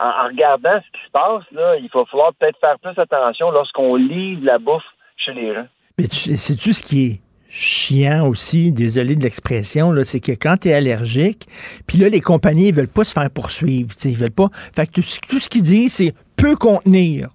en, 0.00 0.24
en 0.24 0.28
regardant 0.28 0.80
ce 0.80 0.98
qui 0.98 1.04
se 1.06 1.10
passe, 1.12 1.44
là, 1.52 1.76
il 1.76 1.88
va 1.92 2.04
falloir 2.06 2.32
peut-être 2.34 2.58
faire 2.60 2.78
plus 2.80 3.00
attention 3.00 3.50
lorsqu'on 3.50 3.94
livre 3.96 4.40
la 4.44 4.58
bouffe 4.58 4.82
chez 5.16 5.32
les 5.32 5.54
gens. 5.54 5.66
Mais 5.98 6.08
tu- 6.08 6.36
sais-tu 6.36 6.72
ce 6.72 6.82
qui 6.82 7.06
est 7.06 7.20
chiant 7.48 8.26
aussi, 8.28 8.72
désolé 8.72 9.16
de 9.16 9.22
l'expression, 9.22 9.90
là, 9.92 10.04
c'est 10.04 10.20
que 10.20 10.32
quand 10.32 10.56
tu 10.62 10.68
es 10.68 10.74
allergique, 10.74 11.46
puis 11.86 11.98
là, 11.98 12.08
les 12.08 12.20
compagnies, 12.20 12.68
ils 12.68 12.74
veulent 12.74 12.88
pas 12.88 13.04
se 13.04 13.12
faire 13.12 13.28
poursuivre, 13.30 13.90
ils 14.04 14.16
veulent 14.16 14.30
pas. 14.30 14.48
Fait 14.74 14.86
que 14.86 14.92
tout, 14.92 15.02
tout 15.28 15.38
ce 15.38 15.48
qu'ils 15.48 15.62
disent, 15.64 15.94
c'est 15.94 16.14
peut 16.36 16.56
contenir. 16.56 17.28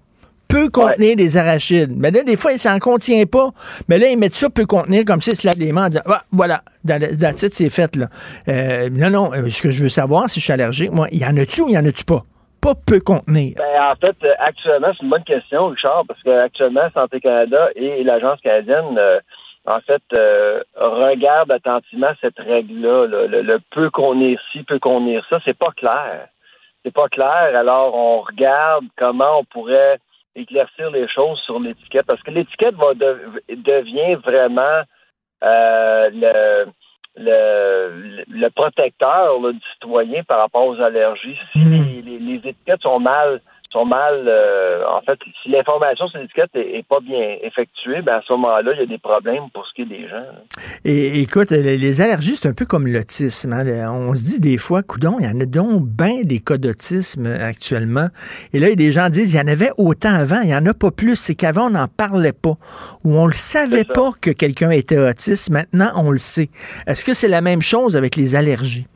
Peut 0.55 0.69
contenir 0.69 1.17
des 1.17 1.35
arachides. 1.35 1.91
Mais 1.97 2.11
là, 2.11 2.23
des 2.23 2.37
fois, 2.37 2.57
ça 2.57 2.73
en 2.73 2.79
contient 2.79 3.25
pas. 3.25 3.49
Mais 3.89 3.99
là, 3.99 4.07
ils 4.07 4.17
mettent 4.17 4.35
ça 4.35 4.49
peut 4.49 4.65
contenir 4.65 5.03
comme 5.03 5.19
ça, 5.19 5.31
ils 5.31 5.35
se 5.35 5.45
lavent 5.45 5.59
les 5.59 5.73
mains 5.73 5.87
en 5.87 5.89
disant, 5.89 6.03
Ah, 6.07 6.21
voilà, 6.31 6.61
dans 6.85 7.33
titre, 7.33 7.53
c'est 7.53 7.69
fait, 7.69 7.93
là. 7.97 8.07
Euh, 8.47 8.89
non, 8.89 9.09
non, 9.09 9.33
euh, 9.33 9.49
ce 9.49 9.61
que 9.61 9.69
je 9.69 9.83
veux 9.83 9.89
savoir, 9.89 10.29
si 10.29 10.39
je 10.39 10.45
suis 10.45 10.53
allergique, 10.53 10.93
moi, 10.93 11.07
il 11.11 11.19
y 11.19 11.25
en 11.25 11.35
a-tu 11.35 11.63
ou 11.63 11.67
il 11.67 11.73
y 11.73 11.77
en 11.77 11.85
a-tu 11.85 12.05
pas? 12.05 12.23
Pas 12.61 12.73
peut 12.87 13.01
contenir. 13.01 13.55
Ben, 13.57 13.81
en 13.91 13.95
fait, 13.95 14.15
euh, 14.23 14.33
actuellement, 14.39 14.87
c'est 14.95 15.03
une 15.03 15.09
bonne 15.09 15.25
question, 15.25 15.67
Richard, 15.67 16.05
parce 16.07 16.23
que 16.23 16.29
actuellement, 16.29 16.89
Santé 16.93 17.19
Canada 17.19 17.67
et 17.75 18.05
l'Agence 18.05 18.39
canadienne, 18.39 18.97
euh, 18.97 19.19
en 19.65 19.81
fait, 19.81 20.03
euh, 20.17 20.61
regardent 20.77 21.51
attentivement 21.51 22.13
cette 22.21 22.39
règle-là. 22.39 23.07
là. 23.07 23.27
Le, 23.27 23.41
le 23.41 23.59
peu 23.71 23.89
contenir 23.89 24.39
ci, 24.53 24.63
peu 24.63 24.79
contenir 24.79 25.25
ça, 25.29 25.39
c'est 25.43 25.57
pas 25.57 25.73
clair. 25.75 26.29
C'est 26.85 26.93
pas 26.93 27.09
clair. 27.09 27.51
Alors, 27.53 27.93
on 27.93 28.21
regarde 28.21 28.85
comment 28.97 29.39
on 29.39 29.43
pourrait 29.43 29.99
éclaircir 30.35 30.91
les 30.91 31.07
choses 31.07 31.39
sur 31.45 31.59
l'étiquette, 31.59 32.05
parce 32.05 32.21
que 32.21 32.31
l'étiquette 32.31 32.75
va 32.75 32.93
de- 32.93 33.41
devient 33.49 34.15
vraiment 34.15 34.81
euh, 35.43 36.09
le, 36.13 36.65
le, 37.17 38.23
le 38.27 38.49
protecteur 38.49 39.39
là, 39.41 39.51
du 39.51 39.59
citoyen 39.73 40.23
par 40.23 40.39
rapport 40.39 40.65
aux 40.65 40.79
allergies. 40.81 41.39
Si 41.53 41.59
les, 41.59 42.01
les- 42.01 42.19
les 42.19 42.49
étiquettes 42.49 42.81
sont 42.81 42.99
mal 42.99 43.41
sont 43.71 43.85
mal 43.85 44.23
euh, 44.27 44.83
en 44.89 45.01
fait 45.01 45.19
si 45.43 45.49
l'information 45.49 46.07
sur 46.07 46.19
l'étiquette 46.19 46.51
est, 46.55 46.77
est 46.79 46.87
pas 46.87 46.99
bien 47.01 47.37
effectuée, 47.43 48.01
ben 48.01 48.15
à 48.15 48.21
ce 48.25 48.31
moment-là, 48.33 48.71
il 48.73 48.79
y 48.79 48.83
a 48.83 48.85
des 48.85 48.97
problèmes 48.97 49.49
pour 49.53 49.65
ce 49.67 49.73
qui 49.73 49.81
est 49.81 49.85
des 49.85 50.07
gens. 50.07 50.23
Et 50.85 51.21
écoute, 51.21 51.51
les, 51.51 52.01
allergies, 52.01 52.35
c'est 52.35 52.47
un 52.47 52.53
peu 52.53 52.65
comme 52.65 52.87
l'autisme. 52.87 53.53
hein. 53.53 53.63
Le- 53.63 53.87
On 53.89 54.13
se 54.15 54.23
dit 54.35 54.39
des 54.39 54.57
fois, 54.57 54.81
coudon, 54.83 55.17
il 55.19 55.25
y 55.25 55.29
en 55.29 55.39
a 55.39 55.45
donc 55.45 55.83
bien 55.85 56.21
des 56.23 56.39
cas 56.39 56.57
d'autisme 56.57 57.25
actuellement. 57.27 58.07
Et 58.53 58.59
là, 58.59 58.67
il 58.67 58.71
y 58.71 58.73
a 58.73 58.75
des 58.75 58.91
gens 58.91 59.09
disent, 59.09 59.33
il 59.33 59.37
y 59.37 59.41
en 59.41 59.47
avait 59.47 59.71
autant 59.77 60.13
avant, 60.13 60.41
il 60.41 60.47
n'y 60.47 60.55
en 60.55 60.65
a 60.65 60.73
pas 60.73 60.91
plus. 60.91 61.15
C'est 61.15 61.35
qu'avant, 61.35 61.67
on 61.67 61.71
n'en 61.71 61.87
parlait 61.87 62.33
pas. 62.33 62.55
Ou 63.03 63.15
on 63.17 63.27
ne 63.27 63.33
savait 63.33 63.83
pas 63.85 64.11
que 64.21 64.31
quelqu'un 64.31 64.69
était 64.71 64.97
autiste. 64.97 65.49
Maintenant, 65.49 65.91
on 65.95 66.11
le 66.11 66.17
sait. 66.17 66.49
Est-ce 66.87 67.03
que 67.03 67.13
c'est 67.13 67.27
la 67.27 67.41
même 67.41 67.61
chose 67.61 67.95
avec 67.97 68.15
les 68.15 68.35
allergies? 68.35 68.87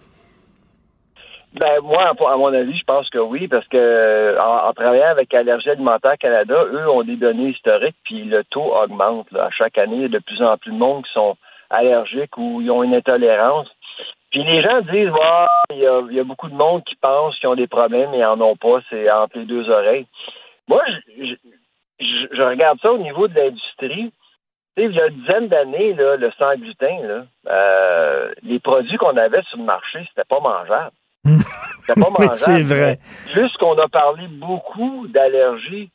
Ben 1.53 1.81
moi, 1.81 2.03
à 2.03 2.37
mon 2.37 2.53
avis, 2.53 2.77
je 2.77 2.83
pense 2.83 3.09
que 3.09 3.17
oui, 3.17 3.47
parce 3.47 3.67
que 3.67 4.37
en, 4.39 4.69
en 4.69 4.73
travaillant 4.73 5.09
avec 5.09 5.33
Allergie 5.33 5.71
Alimentaire 5.71 6.17
Canada, 6.19 6.63
eux 6.71 6.89
ont 6.89 7.03
des 7.03 7.15
données 7.15 7.49
historiques, 7.49 7.95
puis 8.03 8.23
le 8.23 8.43
taux 8.43 8.75
augmente. 8.75 9.27
À 9.35 9.49
chaque 9.49 9.77
année, 9.79 9.95
il 9.95 10.01
y 10.03 10.05
a 10.05 10.09
de 10.09 10.19
plus 10.19 10.43
en 10.43 10.57
plus 10.57 10.71
de 10.71 10.77
monde 10.77 11.03
qui 11.05 11.11
sont 11.11 11.35
allergiques 11.71 12.37
ou 12.37 12.61
ils 12.61 12.69
ont 12.69 12.83
une 12.83 12.93
intolérance. 12.93 13.67
Puis 14.31 14.43
les 14.43 14.61
gens 14.61 14.81
disent, 14.81 15.11
il 15.71 15.79
y, 15.79 16.19
a, 16.19 16.23
beaucoup 16.23 16.49
de 16.49 16.55
monde 16.55 16.83
qui 16.83 16.95
pense 16.95 17.37
qu'ils 17.39 17.49
ont 17.49 17.55
des 17.55 17.67
problèmes 17.67 18.13
et 18.13 18.23
en 18.23 18.39
ont 18.41 18.55
pas, 18.55 18.79
c'est 18.89 19.09
entre 19.09 19.39
les 19.39 19.45
deux 19.45 19.67
oreilles. 19.69 20.05
Moi, 20.67 20.83
je, 21.17 21.33
je, 21.99 22.43
regarde 22.43 22.79
ça 22.79 22.91
au 22.91 22.99
niveau 22.99 23.27
de 23.27 23.33
l'industrie. 23.33 24.11
Il 24.77 24.91
y 24.91 25.01
a 25.01 25.07
une 25.07 25.15
dizaine 25.15 25.47
d'années, 25.47 25.93
le 25.93 26.31
sans 26.37 26.55
gluten, 26.55 27.07
là, 27.07 27.25
euh, 27.47 28.31
les 28.43 28.59
produits 28.59 28.97
qu'on 28.97 29.17
avait 29.17 29.41
sur 29.43 29.57
le 29.57 29.63
marché, 29.63 29.99
c'était 30.07 30.27
pas 30.29 30.39
mangeable. 30.39 30.91
C'est 32.33 32.61
vrai. 32.61 32.99
Puisqu'on 33.33 33.77
a 33.77 33.87
parlé 33.87 34.27
beaucoup 34.27 35.07
d'allergies 35.07 35.89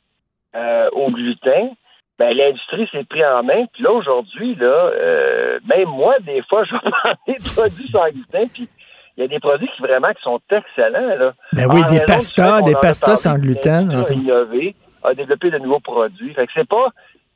euh, 0.55 0.89
au 0.93 1.09
gluten, 1.11 1.71
ben, 2.17 2.35
l'industrie 2.35 2.87
s'est 2.91 3.03
pris 3.03 3.25
en 3.25 3.43
main. 3.43 3.65
Puis 3.73 3.83
là, 3.83 3.91
aujourd'hui, 3.91 4.55
là, 4.55 4.67
euh, 4.67 5.59
même 5.67 5.89
moi, 5.89 6.15
des 6.21 6.41
fois, 6.43 6.63
je 6.69 6.73
vais 6.73 6.79
prendre 6.79 7.17
des 7.27 7.35
produits 7.55 7.89
sans 7.89 8.09
gluten, 8.09 8.49
puis 8.49 8.69
il 9.17 9.21
y 9.21 9.23
a 9.23 9.27
des 9.27 9.39
produits 9.39 9.69
qui 9.75 9.81
vraiment 9.81 10.11
qui 10.13 10.21
sont 10.23 10.39
excellents. 10.49 11.15
Là. 11.17 11.33
Ben 11.53 11.67
oui, 11.71 11.81
En 11.85 11.91
des 11.91 12.01
pastas, 12.01 12.61
des 12.61 12.75
pastas 12.75 13.15
sans 13.15 13.37
gluten, 13.37 13.91
a 13.91 14.11
innové, 14.11 14.75
a 15.03 15.13
développé 15.13 15.51
de 15.51 15.57
nouveaux 15.57 15.79
produits. 15.79 16.33
Fait 16.33 16.45
que 16.47 16.53
c'est 16.53 16.67
pas 16.67 16.89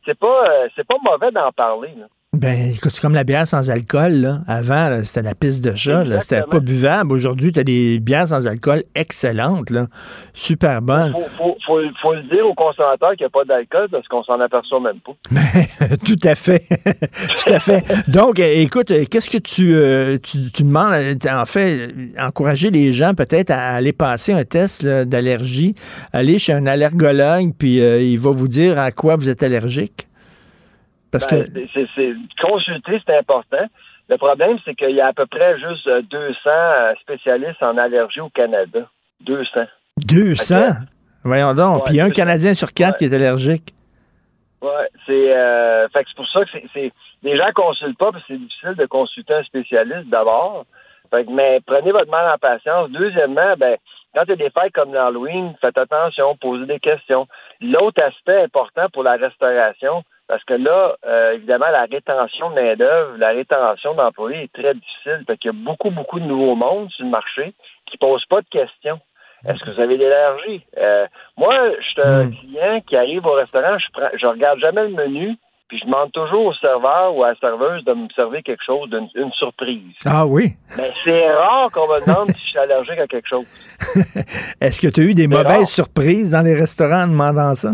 c'est 0.05 0.17
pas 0.17 0.49
euh, 0.49 0.67
c'est 0.75 0.87
pas 0.87 0.95
mauvais 1.03 1.31
d'en 1.31 1.51
parler. 1.51 1.93
là. 1.97 2.05
Ben, 2.37 2.73
écoute, 2.75 2.91
c'est 2.93 3.01
comme 3.01 3.15
la 3.15 3.23
bière 3.23 3.47
sans 3.47 3.71
alcool, 3.71 4.13
là. 4.13 4.41
Avant, 4.47 4.87
là, 4.87 5.03
c'était 5.03 5.23
la 5.23 5.33
piste 5.33 5.65
de 5.65 5.75
chat, 5.75 6.03
là. 6.03 6.21
C'était 6.21 6.43
pas 6.43 6.59
buvable. 6.59 7.11
Aujourd'hui, 7.11 7.51
tu 7.51 7.59
as 7.59 7.63
des 7.63 7.99
bières 7.99 8.27
sans 8.27 8.45
alcool 8.45 8.83
excellentes, 8.93 9.71
là. 9.71 9.87
Super 10.33 10.79
bonnes. 10.83 11.11
Faut, 11.11 11.25
faut, 11.37 11.57
faut, 11.65 11.79
faut 12.03 12.13
le 12.13 12.21
dire 12.29 12.45
aux 12.45 12.53
consommateurs 12.53 13.13
qu'il 13.17 13.21
n'y 13.21 13.25
a 13.25 13.29
pas 13.29 13.45
d'alcool 13.45 13.87
parce 13.89 14.07
qu'on 14.07 14.23
s'en 14.23 14.39
aperçoit 14.39 14.79
même 14.79 14.99
pas. 14.99 15.95
Tout 16.05 16.19
à 16.23 16.35
fait. 16.35 16.61
Tout 17.43 17.51
à 17.51 17.59
fait. 17.59 17.83
Donc, 18.07 18.39
euh, 18.39 18.53
écoute, 18.57 18.91
euh, 18.91 19.05
qu'est-ce 19.09 19.31
que 19.31 19.39
tu, 19.39 19.73
euh, 19.73 20.19
tu, 20.21 20.51
tu 20.53 20.61
demandes, 20.61 20.93
euh, 20.93 21.15
en 21.31 21.45
fait, 21.45 21.89
encourager 22.19 22.69
les 22.69 22.93
gens 22.93 23.15
peut-être 23.15 23.49
à 23.49 23.71
aller 23.71 23.91
passer 23.91 24.33
un 24.33 24.45
test 24.45 24.85
d'allergie, 24.85 25.73
aller 26.13 26.37
chez 26.37 26.53
un 26.53 26.67
allergologue, 26.67 27.53
puis 27.57 27.81
euh, 27.81 27.99
il 27.99 28.19
va 28.19 28.29
vous 28.29 28.47
dire 28.47 28.77
à 28.77 28.91
quoi 28.91 29.15
vous 29.15 29.29
êtes 29.29 29.41
allergique? 29.41 30.08
Parce 31.11 31.27
Ben, 31.27 31.45
que, 31.51 31.59
c'est, 31.73 31.87
c'est- 31.95 32.15
consulter, 32.41 33.01
c'est 33.05 33.17
important. 33.17 33.65
Le 34.09 34.17
problème, 34.17 34.57
c'est 34.65 34.75
qu'il 34.75 34.91
y 34.91 35.01
a 35.01 35.07
à 35.07 35.13
peu 35.13 35.25
près 35.27 35.59
juste 35.59 35.87
euh, 35.87 36.01
200 36.03 36.35
euh, 36.47 36.93
spécialistes 37.01 37.61
en 37.61 37.77
allergie 37.77 38.21
au 38.21 38.29
Canada. 38.29 38.79
200. 39.21 39.61
200? 40.05 40.55
Voyons 41.23 41.53
donc. 41.53 41.75
Ouais, 41.77 41.81
puis 41.85 41.93
il 41.95 41.97
y 41.97 42.01
a 42.01 42.05
un 42.05 42.07
200. 42.09 42.15
Canadien 42.21 42.53
sur 42.53 42.73
quatre 42.73 42.97
qui 42.97 43.05
est 43.05 43.13
allergique. 43.13 43.73
Ouais, 44.61 44.89
c'est, 45.05 45.35
euh, 45.35 45.87
fait 45.89 46.03
que 46.03 46.09
c'est 46.09 46.15
pour 46.15 46.27
ça 46.29 46.43
que 46.43 46.49
c'est, 46.51 46.63
c'est- 46.73 46.91
les 47.23 47.37
gens 47.37 47.49
consultent 47.55 47.97
pas 47.97 48.11
parce 48.11 48.23
que 48.25 48.33
c'est 48.33 48.39
difficile 48.39 48.75
de 48.75 48.85
consulter 48.85 49.33
un 49.33 49.43
spécialiste 49.43 50.09
d'abord. 50.09 50.65
Fait 51.11 51.25
que, 51.25 51.31
mais 51.31 51.59
prenez 51.65 51.91
votre 51.91 52.09
mal 52.11 52.31
en 52.33 52.37
patience. 52.37 52.89
Deuxièmement, 52.91 53.55
ben, 53.57 53.77
quand 54.13 54.23
il 54.25 54.29
y 54.29 54.33
a 54.33 54.35
des 54.35 54.49
fêtes 54.49 54.73
comme 54.73 54.93
l'Halloween, 54.93 55.53
faites 55.61 55.77
attention, 55.77 56.35
posez 56.37 56.65
des 56.65 56.79
questions. 56.79 57.27
L'autre 57.61 58.01
aspect 58.03 58.43
important 58.43 58.87
pour 58.93 59.03
la 59.03 59.13
restauration, 59.17 60.03
parce 60.29 60.43
que 60.43 60.53
là, 60.53 60.95
euh, 61.07 61.33
évidemment, 61.33 61.69
la 61.71 61.85
rétention 61.85 62.51
de 62.51 62.55
main-d'œuvre, 62.55 63.17
la 63.17 63.29
rétention 63.29 63.95
d'employés 63.95 64.43
est 64.43 64.53
très 64.53 64.75
difficile. 64.75 65.23
Fait 65.25 65.37
qu'il 65.37 65.51
y 65.51 65.55
a 65.55 65.57
beaucoup, 65.57 65.89
beaucoup 65.89 66.19
de 66.19 66.25
nouveaux 66.25 66.55
mondes 66.55 66.91
sur 66.91 67.03
le 67.03 67.09
marché 67.09 67.55
qui 67.87 67.97
ne 67.99 68.07
posent 68.07 68.25
pas 68.25 68.41
de 68.41 68.47
questions. 68.47 68.99
Est-ce 69.47 69.63
que 69.63 69.71
vous 69.71 69.79
avez 69.79 69.97
de 69.97 70.03
l'allergie? 70.03 70.61
Euh, 70.77 71.07
moi, 71.35 71.55
je 71.81 71.87
suis 71.87 72.01
un 72.03 72.29
client 72.29 72.79
qui 72.87 72.95
arrive 72.95 73.25
au 73.25 73.31
restaurant, 73.31 73.79
je, 73.79 73.85
prends, 73.91 74.09
je 74.15 74.27
regarde 74.27 74.59
jamais 74.59 74.83
le 74.83 74.93
menu, 74.93 75.35
puis 75.67 75.79
je 75.79 75.85
demande 75.85 76.11
toujours 76.11 76.45
au 76.45 76.53
serveur 76.53 77.15
ou 77.15 77.23
à 77.23 77.29
la 77.29 77.35
serveuse 77.35 77.83
de 77.85 77.93
me 77.93 78.07
servir 78.15 78.43
quelque 78.43 78.63
chose, 78.63 78.87
d'une 78.89 79.09
une 79.15 79.31
surprise. 79.31 79.95
Ah 80.05 80.27
oui? 80.27 80.53
Mais 80.77 80.91
c'est 81.03 81.31
rare 81.31 81.71
qu'on 81.71 81.87
me 81.87 82.05
demande 82.05 82.29
si 82.35 82.45
je 82.45 82.49
suis 82.49 82.59
allergique 82.59 82.99
à 82.99 83.07
quelque 83.07 83.29
chose. 83.29 83.47
Est-ce 84.61 84.79
que 84.79 84.89
tu 84.89 85.01
as 85.01 85.03
eu 85.05 85.13
des 85.15 85.27
mauvaises 85.27 85.47
rare. 85.47 85.67
surprises 85.67 86.31
dans 86.31 86.41
les 86.41 86.53
restaurants 86.53 87.03
en 87.03 87.07
demandant 87.07 87.55
ça? 87.55 87.71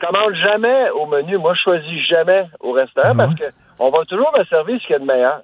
Je 0.00 0.06
commande 0.06 0.34
jamais 0.34 0.90
au 0.90 1.06
menu. 1.06 1.38
Moi, 1.38 1.54
je 1.54 1.62
choisis 1.62 2.06
jamais 2.08 2.46
au 2.60 2.72
restaurant 2.72 3.16
parce 3.16 3.34
que 3.34 3.44
on 3.80 3.90
va 3.90 4.04
toujours 4.06 4.32
me 4.36 4.44
servir 4.44 4.80
ce 4.80 4.86
qu'il 4.86 4.94
y 4.94 4.96
a 4.96 4.98
de 4.98 5.04
meilleur. 5.04 5.42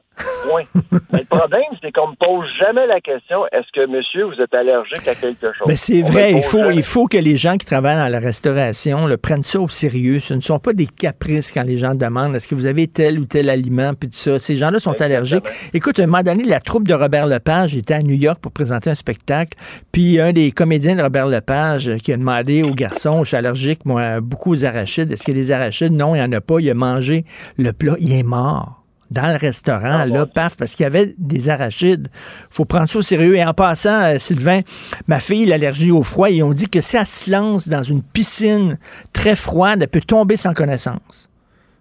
Point. 0.49 0.63
Mais 1.13 1.21
le 1.21 1.27
problème, 1.27 1.63
c'est 1.83 1.91
qu'on 1.91 2.09
me 2.09 2.15
pose 2.15 2.47
jamais 2.59 2.87
la 2.87 3.01
question 3.01 3.45
est-ce 3.53 3.67
que 3.73 3.87
monsieur, 3.87 4.25
vous 4.25 4.41
êtes 4.41 4.55
allergique 4.55 5.09
à 5.09 5.15
quelque 5.15 5.53
chose? 5.53 5.67
Mais 5.67 5.77
c'est 5.77 6.03
vrai, 6.03 6.33
il 6.33 6.43
faut, 6.43 6.59
jamais. 6.59 6.77
il 6.77 6.83
faut 6.83 7.07
que 7.07 7.19
les 7.19 7.37
gens 7.37 7.57
qui 7.57 7.67
travaillent 7.67 7.97
dans 7.97 8.09
la 8.09 8.21
restauration 8.21 9.07
le 9.07 9.17
prennent 9.17 9.43
ça 9.43 9.61
au 9.61 9.69
sérieux. 9.69 10.21
Ce 10.21 10.35
ne 10.35 10.41
sont 10.41 10.61
pas 10.61 10.73
des 10.73 10.87
caprices 10.87 11.51
quand 11.51 11.65
les 11.65 11.79
gens 11.79 11.95
demandent 11.95 12.35
est-ce 12.37 12.47
que 12.47 12.55
vous 12.55 12.67
avez 12.67 12.87
tel 12.87 13.19
ou 13.19 13.25
tel 13.25 13.51
aliment, 13.51 13.93
puis 13.95 14.09
tout 14.09 14.17
ça. 14.17 14.39
Ces 14.39 14.57
gens-là 14.57 14.79
sont 14.79 15.01
allergiques. 15.01 15.45
Écoute, 15.73 15.99
un 15.99 16.07
moment 16.07 16.23
donné, 16.23 16.45
la 16.45 16.61
troupe 16.61 16.87
de 16.87 16.95
Robert 16.95 17.27
Lepage 17.27 17.77
était 17.77 17.95
à 17.95 18.03
New 18.03 18.15
York 18.15 18.39
pour 18.41 18.53
présenter 18.53 18.91
un 18.91 18.95
spectacle, 18.95 19.59
puis 19.91 20.21
un 20.21 20.33
des 20.33 20.53
comédiens 20.53 20.95
de 20.95 21.03
Robert 21.03 21.27
Lepage 21.27 21.91
qui 22.05 22.13
a 22.13 22.17
demandé 22.17 22.63
au 22.63 22.73
garçon, 22.73 23.25
je 23.25 23.29
suis 23.29 23.37
allergique, 23.37 23.85
moi, 23.85 24.21
beaucoup 24.21 24.53
aux 24.53 24.65
arachides. 24.65 25.11
Est-ce 25.11 25.25
qu'il 25.25 25.37
y 25.37 25.41
a 25.41 25.43
des 25.43 25.53
arachides? 25.53 25.93
Non, 25.93 26.15
il 26.15 26.19
n'y 26.19 26.25
en 26.25 26.33
a 26.33 26.41
pas. 26.41 26.61
Il 26.61 26.71
a 26.71 26.75
mangé 26.75 27.25
le 27.59 27.73
plat. 27.73 27.95
Il 27.99 28.24
mort 28.25 28.81
dans 29.11 29.29
le 29.31 29.37
restaurant, 29.37 30.07
là, 30.07 30.27
paf, 30.27 30.57
parce 30.57 30.75
qu'il 30.75 30.83
y 30.83 30.87
avait 30.87 31.15
des 31.19 31.49
arachides. 31.49 32.09
faut 32.51 32.65
prendre 32.65 32.89
ça 32.89 32.99
au 32.99 33.03
sérieux. 33.03 33.37
Et 33.37 33.45
en 33.45 33.55
passant, 33.55 34.03
euh, 34.03 34.19
Sylvain, 34.19 34.61
ma 35.07 35.21
fille, 35.21 35.47
l'allergie 35.47 35.93
au 35.93 36.03
froid, 36.03 36.31
ils 36.31 36.43
ont 36.43 36.53
dit 36.53 36.69
que 36.69 36.81
si 36.81 36.97
elle 36.97 37.07
se 37.07 37.31
lance 37.31 37.69
dans 37.69 37.83
une 37.83 38.03
piscine 38.03 38.79
très 39.13 39.37
froide, 39.37 39.83
elle 39.83 39.89
peut 39.89 40.01
tomber 40.01 40.37
sans 40.37 40.53
connaissance. 40.53 41.29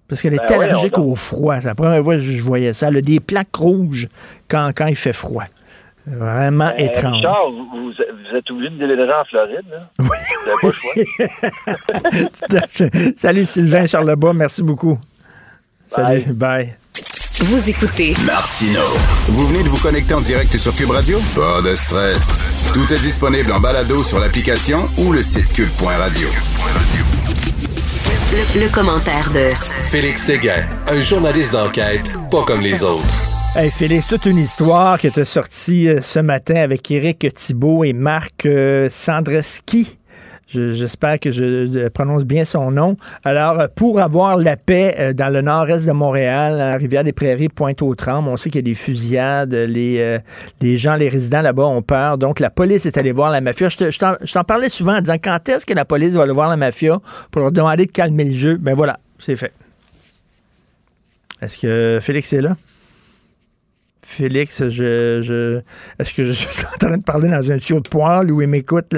Parce 0.08 0.22
qu'elle 0.22 0.34
est 0.36 0.48
Ben 0.48 0.60
ouais, 0.60 0.66
allergique 0.66 0.98
au 1.00 1.16
froid. 1.16 1.60
C'est 1.60 1.68
la 1.68 1.76
première 1.76 2.04
fois 2.04 2.16
que 2.16 2.22
je 2.22 2.44
voyais 2.44 2.74
ça. 2.74 2.90
Elle 2.90 2.98
a 2.98 3.02
des 3.02 3.20
plaques 3.20 3.56
rouges 3.56 4.10
quand, 4.48 4.72
quand 4.76 4.86
il 4.88 4.96
fait 4.98 5.14
froid. 5.14 5.46
Vraiment 6.06 6.68
Euh, 6.68 6.78
étrange. 6.78 7.16
Richard, 7.16 7.50
vous, 7.50 7.92
êtes 8.38 8.52
obligé 8.52 8.70
de 8.70 8.78
déménager 8.78 9.14
en 9.14 9.26
Floride, 9.26 9.66
là? 9.72 9.90
Oui. 9.98 10.08
Vous 10.08 10.50
n'avez 10.50 10.62
pas 10.62 10.68
le 12.50 12.80
choix. 12.82 13.14
Salut 13.18 13.46
Sylvain 13.46 13.88
Charlebois, 13.88 14.34
merci 14.34 14.62
beaucoup. 14.62 15.00
Salut, 15.96 16.34
bye. 16.34 16.76
Vous 17.42 17.70
écoutez 17.70 18.14
Martino. 18.26 18.80
Vous 19.28 19.48
venez 19.48 19.64
de 19.64 19.70
vous 19.70 19.78
connecter 19.78 20.14
en 20.14 20.22
direct 20.22 20.56
sur 20.58 20.74
Cube 20.74 20.92
Radio? 20.92 21.20
Pas 21.36 21.62
de 21.62 21.76
stress. 21.76 22.30
Tout 22.74 22.92
est 22.94 23.00
disponible 23.00 23.52
en 23.52 23.60
balado 23.60 24.04
sur 24.04 24.20
l'application 24.20 24.80
ou 24.98 25.12
le 25.12 25.22
site 25.22 25.52
cube.radio. 25.54 26.30
le, 28.32 28.62
le 28.62 28.70
commentaire 28.70 29.30
de 29.32 29.50
Félix 29.90 30.24
Séguin, 30.24 30.66
un 30.88 31.00
journaliste 31.02 31.54
d'enquête 31.54 32.12
pas 32.32 32.44
comme 32.44 32.62
les 32.62 32.84
autres. 32.84 33.06
Hey 33.56 33.70
Félix, 33.70 34.08
toute 34.08 34.26
une 34.26 34.40
histoire 34.40 34.98
qui 34.98 35.06
était 35.08 35.26
sortie 35.26 35.88
euh, 35.88 36.02
ce 36.02 36.20
matin 36.20 36.56
avec 36.56 36.90
Éric 36.90 37.32
Thibault 37.36 37.84
et 37.84 37.94
Marc 37.94 38.48
euh, 38.48 38.88
Sandreski. 38.90 40.00
Je- 40.54 40.74
J'espère 40.74 41.20
que 41.20 41.32
je 41.32 41.88
prononce 41.90 42.24
bien 42.26 42.46
son 42.46 42.72
nom. 42.72 42.96
Alors, 43.24 43.68
pour 43.76 44.00
avoir 44.00 44.38
la 44.38 44.56
paix 44.58 44.96
euh, 45.00 45.14
dans 45.14 45.30
le 45.34 45.42
nord-est 45.42 45.88
de 45.88 45.92
Montréal, 45.92 46.60
à 46.62 46.76
Rivière-des-Prairies, 46.78 47.50
Pointe-aux-Trembles, 47.50 48.28
on 48.30 48.38
sait 48.38 48.50
qu'il 48.50 48.60
y 48.62 48.64
a 48.64 48.70
des 48.72 48.76
fusillades. 48.76 49.54
Les, 49.54 50.00
euh, 50.00 50.20
les 50.62 50.78
gens, 50.78 50.96
les 50.96 51.10
résidents 51.10 51.42
là-bas 51.42 51.64
ont 51.66 51.82
peur. 51.82 52.18
Donc, 52.18 52.40
la 52.40 52.50
police 52.50 52.86
est 52.86 52.98
allée 52.98 53.12
voir 53.12 53.32
la 53.32 53.42
mafia. 53.42 53.70
Je 53.70 54.32
t'en 54.34 54.44
parlais 54.44 54.70
souvent 54.70 54.98
en 54.98 55.00
disant 55.02 55.18
quand 55.24 55.50
est-ce 55.50 55.66
que 55.66 55.74
la 55.74 55.86
police 55.86 56.14
va 56.14 56.24
aller 56.24 56.34
voir 56.34 56.50
la 56.50 56.58
mafia 56.58 57.00
pour 57.32 57.42
leur 57.42 57.52
demander 57.52 57.86
de 57.86 57.92
calmer 57.92 58.26
le 58.26 58.34
jeu? 58.34 58.58
Ben 58.58 58.76
voilà, 58.76 59.00
c'est 59.20 59.36
fait. 59.36 59.52
Est-ce 61.42 61.58
que 61.60 62.00
Félix 62.02 62.32
est 62.34 62.42
là? 62.42 62.56
Félix, 64.06 64.70
je, 64.70 65.22
je 65.22 65.62
est-ce 66.00 66.14
que 66.14 66.24
je 66.24 66.32
suis 66.34 66.66
en 66.66 66.78
train 66.78 66.98
de 66.98 67.04
parler 67.04 67.30
dans 67.30 67.52
un 67.52 67.58
tuyau 67.58 67.80
de 67.80 67.90
poêle 67.90 68.32
où 68.32 68.42
il 68.42 68.48
m'écoute? 68.48 68.96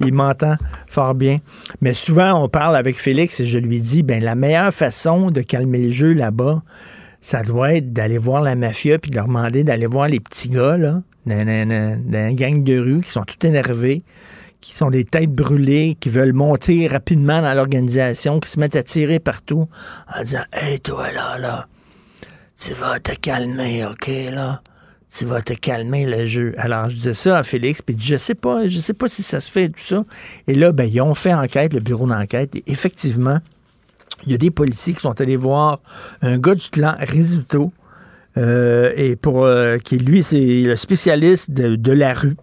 Il 0.00 0.14
m'entend 0.14 0.56
fort 0.88 1.14
bien. 1.14 1.38
Mais 1.80 1.94
souvent, 1.94 2.42
on 2.42 2.48
parle 2.48 2.76
avec 2.76 2.98
Félix 2.98 3.40
et 3.40 3.46
je 3.46 3.58
lui 3.58 3.80
dis, 3.80 4.02
ben 4.02 4.22
la 4.22 4.34
meilleure 4.34 4.72
façon 4.72 5.30
de 5.30 5.42
calmer 5.42 5.78
le 5.78 5.90
jeu 5.90 6.12
là-bas, 6.12 6.62
ça 7.20 7.42
doit 7.42 7.74
être 7.74 7.92
d'aller 7.92 8.18
voir 8.18 8.40
la 8.40 8.54
mafia 8.54 8.98
puis 8.98 9.10
de 9.10 9.16
leur 9.16 9.26
demander 9.26 9.64
d'aller 9.64 9.86
voir 9.86 10.08
les 10.08 10.20
petits 10.20 10.48
gars, 10.48 10.76
là, 10.76 11.02
d'un 11.26 12.32
gang 12.34 12.62
de 12.62 12.78
rue 12.78 13.00
qui 13.02 13.10
sont 13.10 13.24
tout 13.24 13.44
énervés, 13.44 14.04
qui 14.60 14.74
sont 14.74 14.90
des 14.90 15.04
têtes 15.04 15.32
brûlées, 15.32 15.96
qui 15.98 16.08
veulent 16.08 16.32
monter 16.32 16.86
rapidement 16.86 17.42
dans 17.42 17.52
l'organisation, 17.54 18.38
qui 18.38 18.50
se 18.50 18.60
mettent 18.60 18.76
à 18.76 18.82
tirer 18.82 19.18
partout 19.18 19.68
en 20.16 20.22
disant, 20.22 20.44
hey, 20.52 20.78
toi 20.80 21.10
là, 21.12 21.38
là, 21.38 21.66
tu 22.58 22.72
vas 22.74 22.98
te 22.98 23.12
calmer, 23.12 23.84
OK, 23.86 24.10
là? 24.32 24.60
Tu 25.12 25.24
vas 25.24 25.40
te 25.40 25.52
calmer 25.52 26.04
le 26.06 26.26
jeu. 26.26 26.54
Alors, 26.58 26.88
je 26.90 26.94
disais 26.96 27.14
ça 27.14 27.38
à 27.38 27.42
Félix, 27.42 27.80
puis 27.80 27.96
je 27.98 28.16
sais 28.16 28.34
pas, 28.34 28.66
je 28.66 28.78
sais 28.78 28.94
pas 28.94 29.08
si 29.08 29.22
ça 29.22 29.40
se 29.40 29.50
fait, 29.50 29.68
tout 29.68 29.80
ça. 29.80 30.04
Et 30.48 30.54
là, 30.54 30.72
ben, 30.72 30.84
ils 30.84 31.00
ont 31.00 31.14
fait 31.14 31.32
enquête, 31.32 31.74
le 31.74 31.80
bureau 31.80 32.06
d'enquête, 32.06 32.56
et 32.56 32.64
effectivement, 32.66 33.38
il 34.24 34.32
y 34.32 34.34
a 34.34 34.38
des 34.38 34.50
policiers 34.50 34.94
qui 34.94 35.00
sont 35.00 35.20
allés 35.20 35.36
voir 35.36 35.80
un 36.22 36.38
gars 36.38 36.54
du 36.54 36.68
clan 36.68 36.96
Risuto, 36.98 37.72
euh, 38.36 38.92
et 38.96 39.16
pour 39.16 39.44
euh, 39.44 39.78
qui, 39.78 39.98
lui, 39.98 40.22
c'est 40.22 40.62
le 40.62 40.76
spécialiste 40.76 41.50
de, 41.50 41.92
la 41.92 42.12
rue. 42.12 42.36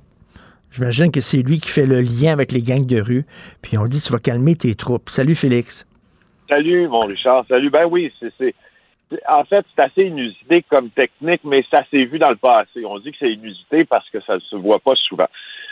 J'imagine 0.72 1.11
que 1.11 1.22
c'est 1.22 1.43
lui 1.43 1.59
qui 1.59 1.70
fait 1.70 1.86
le 1.86 2.01
lien 2.01 2.32
avec 2.32 2.51
les 2.51 2.64
gangs 2.64 2.86
de 2.86 2.99
rue. 2.99 3.26
Puis 3.61 3.78
on 3.78 3.86
dit, 3.86 4.01
tu 4.01 4.11
vas 4.11 4.20
calmer 4.20 4.55
tes 4.55 4.74
troupes. 4.74 5.09
Salut, 5.09 5.36
Félix. 5.36 5.86
Salut, 6.49 6.88
mon 6.88 7.01
Richard. 7.01 7.45
Salut. 7.47 7.70
Ben 7.70 7.86
oui, 7.86 8.11
c'est. 8.20 8.55
En 9.28 9.43
fait, 9.43 9.66
c'est 9.76 9.84
assez 9.84 10.03
inusité 10.03 10.64
comme 10.70 10.89
technique, 10.89 11.41
mais 11.43 11.64
ça 11.72 11.84
s'est 11.91 12.05
vu 12.05 12.20
dans 12.20 12.30
le 12.30 12.36
passé. 12.38 12.86
On 12.86 12.99
dit 12.99 13.11
que 13.11 13.18
c'est 13.20 13.32
inusité 13.34 13.86
parce 13.86 14.09
que 14.09 14.22
ça 14.22 14.36
ne 14.36 14.39
se 14.39 14.55
voit 14.55 14.80
pas 14.80 14.95
souvent. 14.95 15.28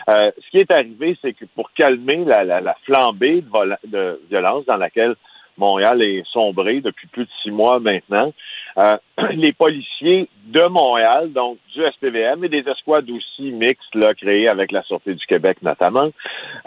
Euh, 0.09 0.31
ce 0.43 0.49
qui 0.49 0.59
est 0.59 0.71
arrivé, 0.73 1.17
c'est 1.21 1.33
que 1.33 1.45
pour 1.55 1.71
calmer 1.73 2.23
la, 2.25 2.43
la- 2.43 2.61
la 2.61 2.75
flambée 2.85 3.41
de, 3.41 3.87
de 3.89 4.21
violence 4.29 4.65
dans 4.65 4.77
laquelle 4.77 5.15
Montréal 5.57 6.01
est 6.01 6.23
sombré 6.31 6.81
depuis 6.81 7.07
plus 7.07 7.25
de 7.25 7.29
six 7.43 7.51
mois 7.51 7.79
maintenant, 7.79 8.33
euh, 8.79 8.93
les 9.31 9.53
policiers 9.53 10.27
de 10.45 10.63
Montréal, 10.67 11.31
donc 11.33 11.57
du 11.73 11.81
SPVM 11.91 12.43
et 12.45 12.49
des 12.49 12.63
escouades 12.67 13.09
aussi 13.11 13.51
mixtes 13.51 13.93
là, 13.95 14.13
créées 14.15 14.47
avec 14.47 14.71
la 14.71 14.81
Sûreté 14.83 15.13
du 15.13 15.25
Québec 15.27 15.57
notamment, 15.61 16.09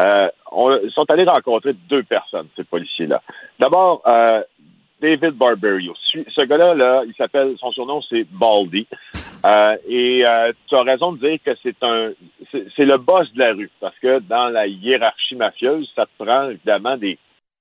euh, 0.01 0.29
on- 0.53 0.89
sont 0.91 1.11
allés 1.11 1.25
rencontrer 1.25 1.73
deux 1.89 2.03
personnes, 2.05 2.47
ces 2.57 2.65
policiers-là. 2.65 3.23
D'abord, 3.59 4.03
euh, 4.07 4.43
David 5.05 5.37
Barberio. 5.37 5.93
Ce 6.13 6.41
gars-là, 6.41 6.75
là, 6.75 7.03
il 7.07 7.15
s'appelle, 7.15 7.55
son 7.59 7.71
surnom, 7.73 8.01
c'est 8.09 8.25
Baldy. 8.31 8.87
Euh, 9.45 9.77
et 9.87 10.25
euh, 10.27 10.53
tu 10.67 10.75
as 10.75 10.83
raison 10.83 11.13
de 11.13 11.29
dire 11.29 11.39
que 11.45 11.51
c'est 11.63 11.77
un, 11.83 12.13
c'est 12.51 12.87
le 12.87 12.97
boss 12.97 13.31
de 13.35 13.41
la 13.41 13.53
rue, 13.53 13.71
parce 13.81 13.99
que 13.99 14.21
dans 14.21 14.49
la 14.49 14.67
hiérarchie 14.67 15.37
mafieuse, 15.37 15.93
ça 15.95 16.07
te 16.07 16.25
prend 16.25 16.49
évidemment 16.49 16.97
des, 16.97 17.19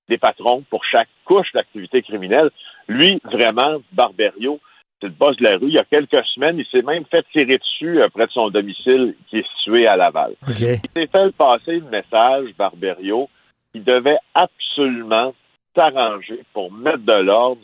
des 0.07 0.17
patrons 0.17 0.63
pour 0.69 0.85
chaque 0.85 1.09
couche 1.25 1.51
d'activité 1.53 2.01
criminelle. 2.01 2.49
Lui, 2.87 3.19
vraiment, 3.25 3.81
Barberio, 3.91 4.61
c'est 5.01 5.07
le 5.07 5.13
boss 5.13 5.35
de 5.35 5.43
la 5.43 5.57
rue. 5.57 5.67
Il 5.67 5.73
y 5.73 5.79
a 5.79 5.83
quelques 5.83 6.23
semaines, 6.27 6.57
il 6.57 6.65
s'est 6.67 6.81
même 6.81 7.03
fait 7.11 7.25
tirer 7.33 7.57
dessus 7.57 8.01
euh, 8.01 8.07
près 8.07 8.27
de 8.27 8.31
son 8.31 8.49
domicile 8.49 9.15
qui 9.29 9.39
est 9.39 9.47
situé 9.57 9.85
à 9.85 9.97
Laval. 9.97 10.35
Il 10.47 10.55
s'est 10.55 10.79
fait 10.95 11.35
passer 11.35 11.81
le 11.81 11.89
message, 11.89 12.47
Barberio, 12.57 13.27
qu'il 13.73 13.83
devait 13.83 14.19
absolument 14.33 15.33
s'arranger 15.75 16.41
pour 16.53 16.71
mettre 16.71 17.03
de 17.05 17.21
l'ordre 17.21 17.61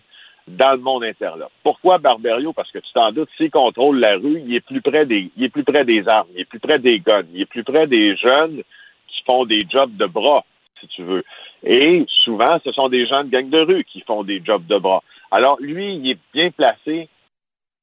dans 0.48 0.72
le 0.72 0.78
monde 0.78 1.04
interlope. 1.04 1.52
Pourquoi 1.64 2.00
Barberio? 2.00 2.54
Parce 2.54 2.72
que 2.72 2.80
tu 2.80 2.92
t'en 2.94 3.12
doutes, 3.12 3.30
s'il 3.38 3.52
contrôle 3.52 4.00
la 4.00 4.18
rue, 4.18 4.42
il 4.46 4.56
est 4.56 4.66
plus 4.66 4.82
près 4.82 5.06
des, 5.06 5.32
il 5.38 5.44
est 5.44 5.50
plus 5.50 5.64
près 5.64 5.84
des 5.84 6.04
armes, 6.08 6.28
il 6.34 6.42
est 6.42 6.46
plus 6.46 6.60
près 6.60 6.80
des 6.80 7.00
guns, 7.00 7.24
il 7.34 7.42
est 7.42 7.46
plus 7.46 7.64
près 7.64 7.88
des 7.88 8.16
jeunes 8.16 8.64
qui 9.08 9.24
font 9.30 9.46
des 9.46 9.62
jobs 9.70 9.96
de 9.96 10.06
bras, 10.06 10.44
si 10.80 10.88
tu 10.88 11.04
veux. 11.04 11.24
Et 11.64 12.06
souvent, 12.24 12.60
ce 12.64 12.72
sont 12.72 12.90
des 12.90 13.06
gens 13.06 13.24
de 13.24 13.30
gang 13.30 13.50
de 13.50 13.60
rue 13.60 13.84
qui 13.84 14.02
font 14.02 14.24
des 14.24 14.42
jobs 14.44 14.66
de 14.66 14.78
bras. 14.78 15.04
Alors, 15.32 15.58
lui, 15.60 15.96
il 15.96 16.12
est 16.12 16.20
bien 16.34 16.50
placé 16.52 17.08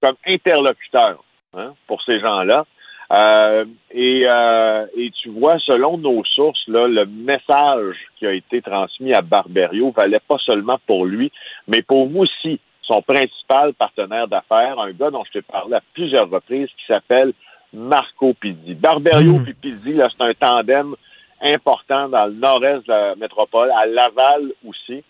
comme 0.02 0.16
interlocuteur 0.26 1.22
hein, 1.54 1.74
pour 1.86 2.02
ces 2.02 2.18
gens-là. 2.20 2.66
Euh, 3.12 3.64
et, 3.92 4.26
euh, 4.30 4.86
et 4.96 5.10
tu 5.22 5.30
vois, 5.30 5.58
selon 5.60 5.96
nos 5.96 6.24
sources, 6.24 6.66
là, 6.66 6.88
le 6.88 7.06
message 7.06 7.96
qui 8.18 8.26
a 8.26 8.32
été 8.32 8.60
transmis 8.62 9.14
à 9.14 9.22
Barberio 9.22 9.92
valait 9.96 10.20
pas 10.26 10.38
seulement 10.44 10.78
pour 10.86 11.06
lui, 11.06 11.30
mais 11.68 11.82
pour 11.82 12.08
vous 12.08 12.22
aussi, 12.22 12.58
son 12.82 13.02
principal 13.02 13.74
partenaire 13.74 14.28
d'affaires, 14.28 14.78
un 14.80 14.92
gars 14.92 15.10
dont 15.10 15.24
je 15.24 15.38
t'ai 15.38 15.42
parlé 15.42 15.74
à 15.74 15.82
plusieurs 15.94 16.28
reprises, 16.28 16.68
qui 16.78 16.86
s'appelle 16.86 17.32
Marco 17.72 18.34
Pizzi. 18.34 18.74
Barberio 18.74 19.38
puis 19.44 19.54
Pizzi, 19.54 19.92
là, 19.92 20.08
c'est 20.10 20.24
un 20.24 20.34
tandem 20.34 20.94
important 21.42 22.08
dans 22.08 22.26
le 22.26 22.32
nord-est 22.32 22.86
de 22.86 22.92
la 22.92 23.14
métropole, 23.16 23.70
à 23.70 23.86
Laval 23.86 24.52
aussi. 24.66 25.04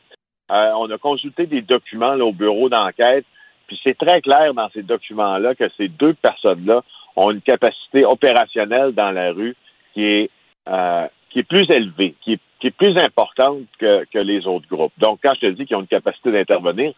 Euh, 0.51 0.73
on 0.77 0.91
a 0.91 0.99
consulté 0.99 1.47
des 1.47 1.63
documents 1.63 2.15
là, 2.15 2.25
au 2.25 2.33
bureau 2.33 2.69
d'enquête, 2.69 3.25
puis 3.67 3.79
c'est 3.83 3.97
très 3.97 4.21
clair 4.21 4.55
dans 4.55 4.69
ces 4.71 4.83
documents-là 4.83 5.55
que 5.55 5.69
ces 5.77 5.89
deux 5.89 6.15
personnes-là 6.15 6.83
ont 7.17 7.31
une 7.31 7.41
capacité 7.41 8.05
opérationnelle 8.05 8.93
dans 8.93 9.11
la 9.11 9.33
rue 9.33 9.57
qui 9.95 10.05
est 10.05 10.31
euh, 10.69 11.07
qui 11.31 11.41
est 11.41 11.49
plus 11.49 11.69
élevée, 11.71 12.15
qui 12.23 12.35
est, 12.35 12.41
qui 12.61 12.69
est 12.69 12.77
plus 12.77 12.97
importante 12.97 13.65
que, 13.79 14.05
que 14.07 14.19
les 14.19 14.47
autres 14.47 14.67
groupes. 14.69 14.93
Donc, 14.99 15.19
quand 15.23 15.35
je 15.35 15.41
te 15.41 15.47
dis 15.53 15.67
qu'ils 15.67 15.77
ont 15.77 15.81
une 15.81 15.87
capacité 15.87 16.33
d'intervenir, 16.33 16.93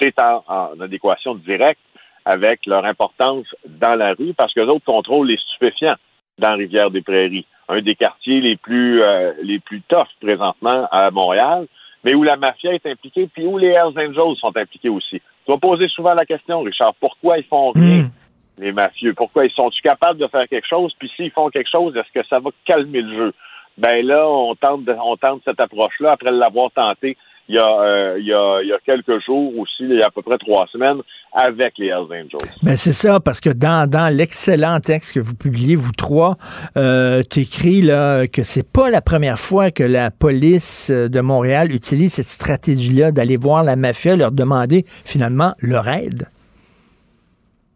c'est 0.00 0.14
en, 0.20 0.42
en 0.48 0.80
adéquation 0.80 1.34
directe 1.36 1.80
avec 2.24 2.66
leur 2.66 2.84
importance 2.84 3.46
dans 3.66 3.94
la 3.94 4.14
rue 4.14 4.34
parce 4.34 4.52
que 4.52 4.60
autres 4.60 4.84
contrôlent 4.84 5.28
les 5.28 5.38
stupéfiants 5.38 5.94
dans 6.38 6.56
Rivière-des-Prairies, 6.56 7.46
un 7.68 7.80
des 7.80 7.94
quartiers 7.94 8.40
les 8.40 8.56
plus 8.56 9.02
euh, 9.02 9.32
les 9.42 9.58
plus 9.58 9.80
toughs 9.82 10.06
présentement 10.20 10.86
à 10.90 11.10
Montréal, 11.10 11.66
mais 12.04 12.14
où 12.14 12.22
la 12.22 12.36
mafia 12.36 12.74
est 12.74 12.86
impliquée, 12.86 13.28
puis 13.32 13.46
où 13.46 13.58
les 13.58 13.68
Hells 13.68 13.96
Angels 13.96 14.36
sont 14.40 14.56
impliqués 14.56 14.88
aussi. 14.88 15.20
Tu 15.20 15.52
vas 15.52 15.58
poser 15.58 15.88
souvent 15.88 16.14
la 16.14 16.24
question, 16.24 16.62
Richard, 16.62 16.94
pourquoi 17.00 17.38
ils 17.38 17.44
font 17.44 17.72
rien, 17.72 18.10
les 18.58 18.72
mafieux? 18.72 19.14
Pourquoi 19.14 19.46
ils 19.46 19.52
sont-ils 19.52 19.82
capables 19.82 20.18
de 20.18 20.26
faire 20.28 20.46
quelque 20.48 20.68
chose? 20.68 20.92
Puis 20.98 21.10
s'ils 21.16 21.30
font 21.30 21.48
quelque 21.50 21.70
chose, 21.70 21.96
est-ce 21.96 22.20
que 22.20 22.26
ça 22.28 22.40
va 22.40 22.50
calmer 22.64 23.02
le 23.02 23.16
jeu? 23.16 23.34
Ben 23.76 24.04
là, 24.04 24.28
on 24.28 24.54
tente, 24.56 24.84
de- 24.84 24.96
cette 25.44 25.60
approche-là 25.60 26.12
après 26.12 26.32
l'avoir 26.32 26.70
tenté 26.72 27.16
il 27.48 27.54
y, 27.54 27.58
a, 27.58 27.80
euh, 27.80 28.16
il, 28.18 28.26
y 28.26 28.32
a, 28.32 28.78
quelques 28.84 29.24
jours 29.24 29.56
aussi, 29.58 29.80
il 29.80 29.98
y 29.98 30.02
a 30.02 30.06
à 30.06 30.10
peu 30.10 30.20
près 30.20 30.36
trois 30.36 30.66
semaines, 30.66 30.98
avec 31.32 31.78
les 31.78 31.86
Hells 31.86 32.04
Angels. 32.04 32.50
Ben 32.62 32.76
c'est 32.76 32.92
ça, 32.92 33.20
parce 33.20 33.40
que 33.40 33.50
dans, 33.50 33.88
dans 33.88 34.14
l'excellent 34.14 34.80
texte 34.80 35.14
que 35.14 35.20
vous 35.20 35.34
publiez, 35.34 35.74
vous 35.74 35.92
trois, 35.92 36.36
euh, 36.76 37.22
tu 37.30 37.40
écris 37.40 37.80
là, 37.80 38.26
que 38.26 38.42
c'est 38.42 38.70
pas 38.70 38.90
la 38.90 39.00
première 39.00 39.38
fois 39.38 39.70
que 39.70 39.82
la 39.82 40.10
police 40.10 40.90
euh, 40.90 41.08
de 41.08 41.20
Montréal 41.20 41.72
utilise 41.72 42.14
cette 42.14 42.26
stratégie-là 42.26 43.12
d'aller 43.12 43.36
voir 43.38 43.64
la 43.64 43.76
mafia, 43.76 44.16
leur 44.16 44.32
demander 44.32 44.84
finalement 44.86 45.54
leur 45.60 45.88
aide. 45.88 46.26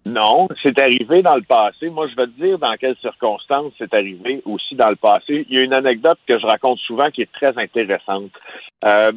Non, 0.05 0.49
c'est 0.63 0.79
arrivé 0.81 1.23
dans 1.23 1.37
le 1.37 1.43
passé. 1.43 1.89
Moi, 1.89 2.09
je 2.09 2.17
vais 2.17 2.27
te 2.27 2.41
dire 2.41 2.59
dans 2.59 2.75
quelles 2.75 2.97
circonstances 2.97 3.73
c'est 3.79 3.95
arrivé 3.95 4.43
aussi 4.45 4.75
dans 4.75 4.91
le 4.91 4.97
passé. 4.97 5.47
Il 5.49 5.55
y 5.55 5.59
a 5.59 5.63
une 5.63 5.73
anecdote 5.73 6.19
que 6.27 6.39
je 6.39 6.47
raconte 6.47 6.79
souvent 6.81 7.11
qui 7.11 7.23
est 7.23 7.33
très 7.33 7.57
intéressante. 7.57 8.33
Euh, 8.85 9.13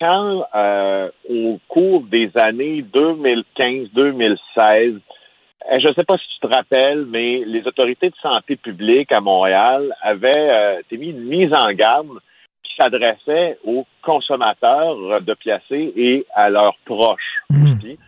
quand, 0.00 0.44
euh, 0.54 1.10
au 1.30 1.58
cours 1.68 2.02
des 2.02 2.30
années 2.34 2.84
2015-2016, 2.92 4.38
euh, 4.68 5.78
je 5.82 5.88
ne 5.88 5.94
sais 5.94 6.04
pas 6.04 6.18
si 6.18 6.26
tu 6.28 6.40
te 6.46 6.54
rappelles, 6.54 7.06
mais 7.06 7.42
les 7.46 7.66
autorités 7.66 8.10
de 8.10 8.16
santé 8.20 8.56
publique 8.56 9.10
à 9.12 9.20
Montréal 9.20 9.94
avaient 10.02 10.32
euh, 10.36 10.82
mis 10.92 11.10
une 11.10 11.24
mise 11.24 11.52
en 11.54 11.72
garde 11.72 12.18
qui 12.62 12.74
s'adressait 12.78 13.58
aux 13.64 13.86
consommateurs 14.02 15.22
d'opiacés 15.22 15.92
et 15.96 16.26
à 16.34 16.50
leurs 16.50 16.76
proches 16.84 17.42
aussi. 17.50 17.98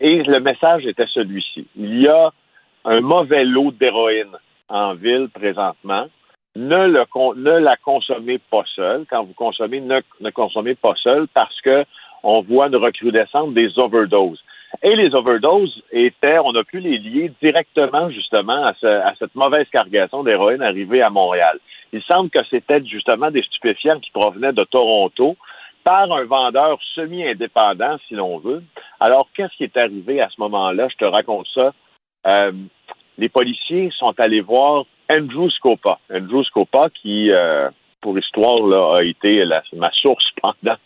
Et 0.00 0.22
le 0.22 0.40
message 0.40 0.86
était 0.86 1.06
celui-ci. 1.12 1.66
Il 1.76 2.02
y 2.02 2.08
a 2.08 2.30
un 2.84 3.00
mauvais 3.00 3.44
lot 3.44 3.72
d'héroïne 3.72 4.36
en 4.68 4.94
ville 4.94 5.28
présentement. 5.32 6.06
Ne, 6.54 6.86
la 6.86 7.76
consommez 7.82 8.38
pas 8.38 8.64
seul. 8.74 9.04
Quand 9.10 9.24
vous 9.24 9.34
consommez, 9.34 9.80
ne, 9.80 10.30
consommez 10.30 10.74
pas 10.74 10.94
seul 11.02 11.26
parce 11.34 11.60
que 11.60 11.84
on 12.22 12.40
voit 12.42 12.68
une 12.68 12.76
recrudescence 12.76 13.52
des 13.52 13.70
overdoses. 13.78 14.42
Et 14.82 14.96
les 14.96 15.14
overdoses 15.14 15.82
étaient, 15.92 16.38
on 16.42 16.54
a 16.56 16.64
pu 16.64 16.80
les 16.80 16.98
lier 16.98 17.30
directement 17.40 18.10
justement 18.10 18.64
à, 18.64 18.70
à 18.70 19.14
cette 19.18 19.34
mauvaise 19.34 19.66
cargaison 19.70 20.24
d'héroïne 20.24 20.62
arrivée 20.62 21.02
à 21.02 21.10
Montréal. 21.10 21.58
Il 21.92 22.02
semble 22.02 22.30
que 22.30 22.44
c'était 22.50 22.84
justement 22.84 23.30
des 23.30 23.42
stupéfiants 23.42 24.00
qui 24.00 24.10
provenaient 24.10 24.52
de 24.52 24.64
Toronto 24.64 25.36
par 25.86 26.10
un 26.10 26.24
vendeur 26.24 26.78
semi-indépendant, 26.96 27.96
si 28.08 28.14
l'on 28.14 28.38
veut. 28.38 28.64
Alors, 28.98 29.28
qu'est-ce 29.34 29.56
qui 29.56 29.62
est 29.62 29.76
arrivé 29.76 30.20
à 30.20 30.28
ce 30.28 30.40
moment-là? 30.40 30.88
Je 30.90 30.96
te 30.96 31.04
raconte 31.04 31.46
ça. 31.54 31.72
Euh, 32.28 32.50
les 33.18 33.28
policiers 33.28 33.90
sont 33.96 34.12
allés 34.18 34.40
voir 34.40 34.84
Andrew 35.08 35.48
Scopa. 35.48 36.00
Andrew 36.12 36.42
Scopa, 36.42 36.88
qui, 37.00 37.30
euh, 37.30 37.70
pour 38.00 38.18
histoire, 38.18 38.96
a 38.96 39.04
été 39.04 39.44
la- 39.44 39.62
ma 39.74 39.92
source 39.92 40.26
pendant 40.42 40.76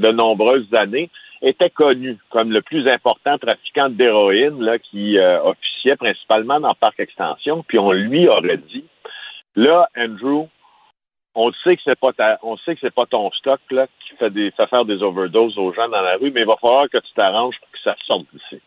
de 0.00 0.08
nombreuses 0.10 0.74
années, 0.74 1.08
était 1.40 1.70
connu 1.70 2.18
comme 2.30 2.50
le 2.50 2.60
plus 2.62 2.84
important 2.88 3.38
trafiquant 3.38 3.88
d'héroïne 3.90 4.76
qui 4.90 5.20
euh, 5.20 5.40
officiait 5.44 5.94
principalement 5.94 6.58
dans 6.58 6.74
parc 6.74 6.98
extension. 6.98 7.64
Puis 7.68 7.78
on 7.78 7.92
lui 7.92 8.26
aurait 8.28 8.56
dit, 8.56 8.84
là, 9.54 9.88
Andrew, 9.96 10.48
on 11.38 11.52
sait 11.64 11.76
que 11.76 11.82
c'est 11.84 11.98
pas 11.98 12.12
ta- 12.12 12.38
on 12.42 12.56
sait 12.58 12.74
que 12.74 12.80
c'est 12.80 12.94
pas 12.94 13.06
ton 13.06 13.30
stock 13.30 13.60
là 13.70 13.86
qui 14.00 14.16
fait 14.16 14.30
des 14.30 14.50
fait 14.50 14.66
faire 14.66 14.84
des 14.84 15.02
overdoses 15.02 15.56
aux 15.56 15.72
gens 15.72 15.88
dans 15.88 16.00
la 16.00 16.16
rue, 16.16 16.32
mais 16.32 16.40
il 16.40 16.46
va 16.46 16.56
falloir 16.60 16.88
que 16.90 16.98
tu 16.98 17.12
t'arranges 17.14 17.58
pour 17.60 17.70
que 17.70 17.78
ça 17.84 17.94
sorte 18.04 18.26
d'ici. 18.32 18.60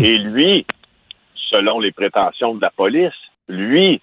Et 0.00 0.18
lui, 0.18 0.66
selon 1.50 1.78
les 1.78 1.92
prétentions 1.92 2.54
de 2.54 2.62
la 2.62 2.70
police, 2.70 3.12
lui 3.48 4.00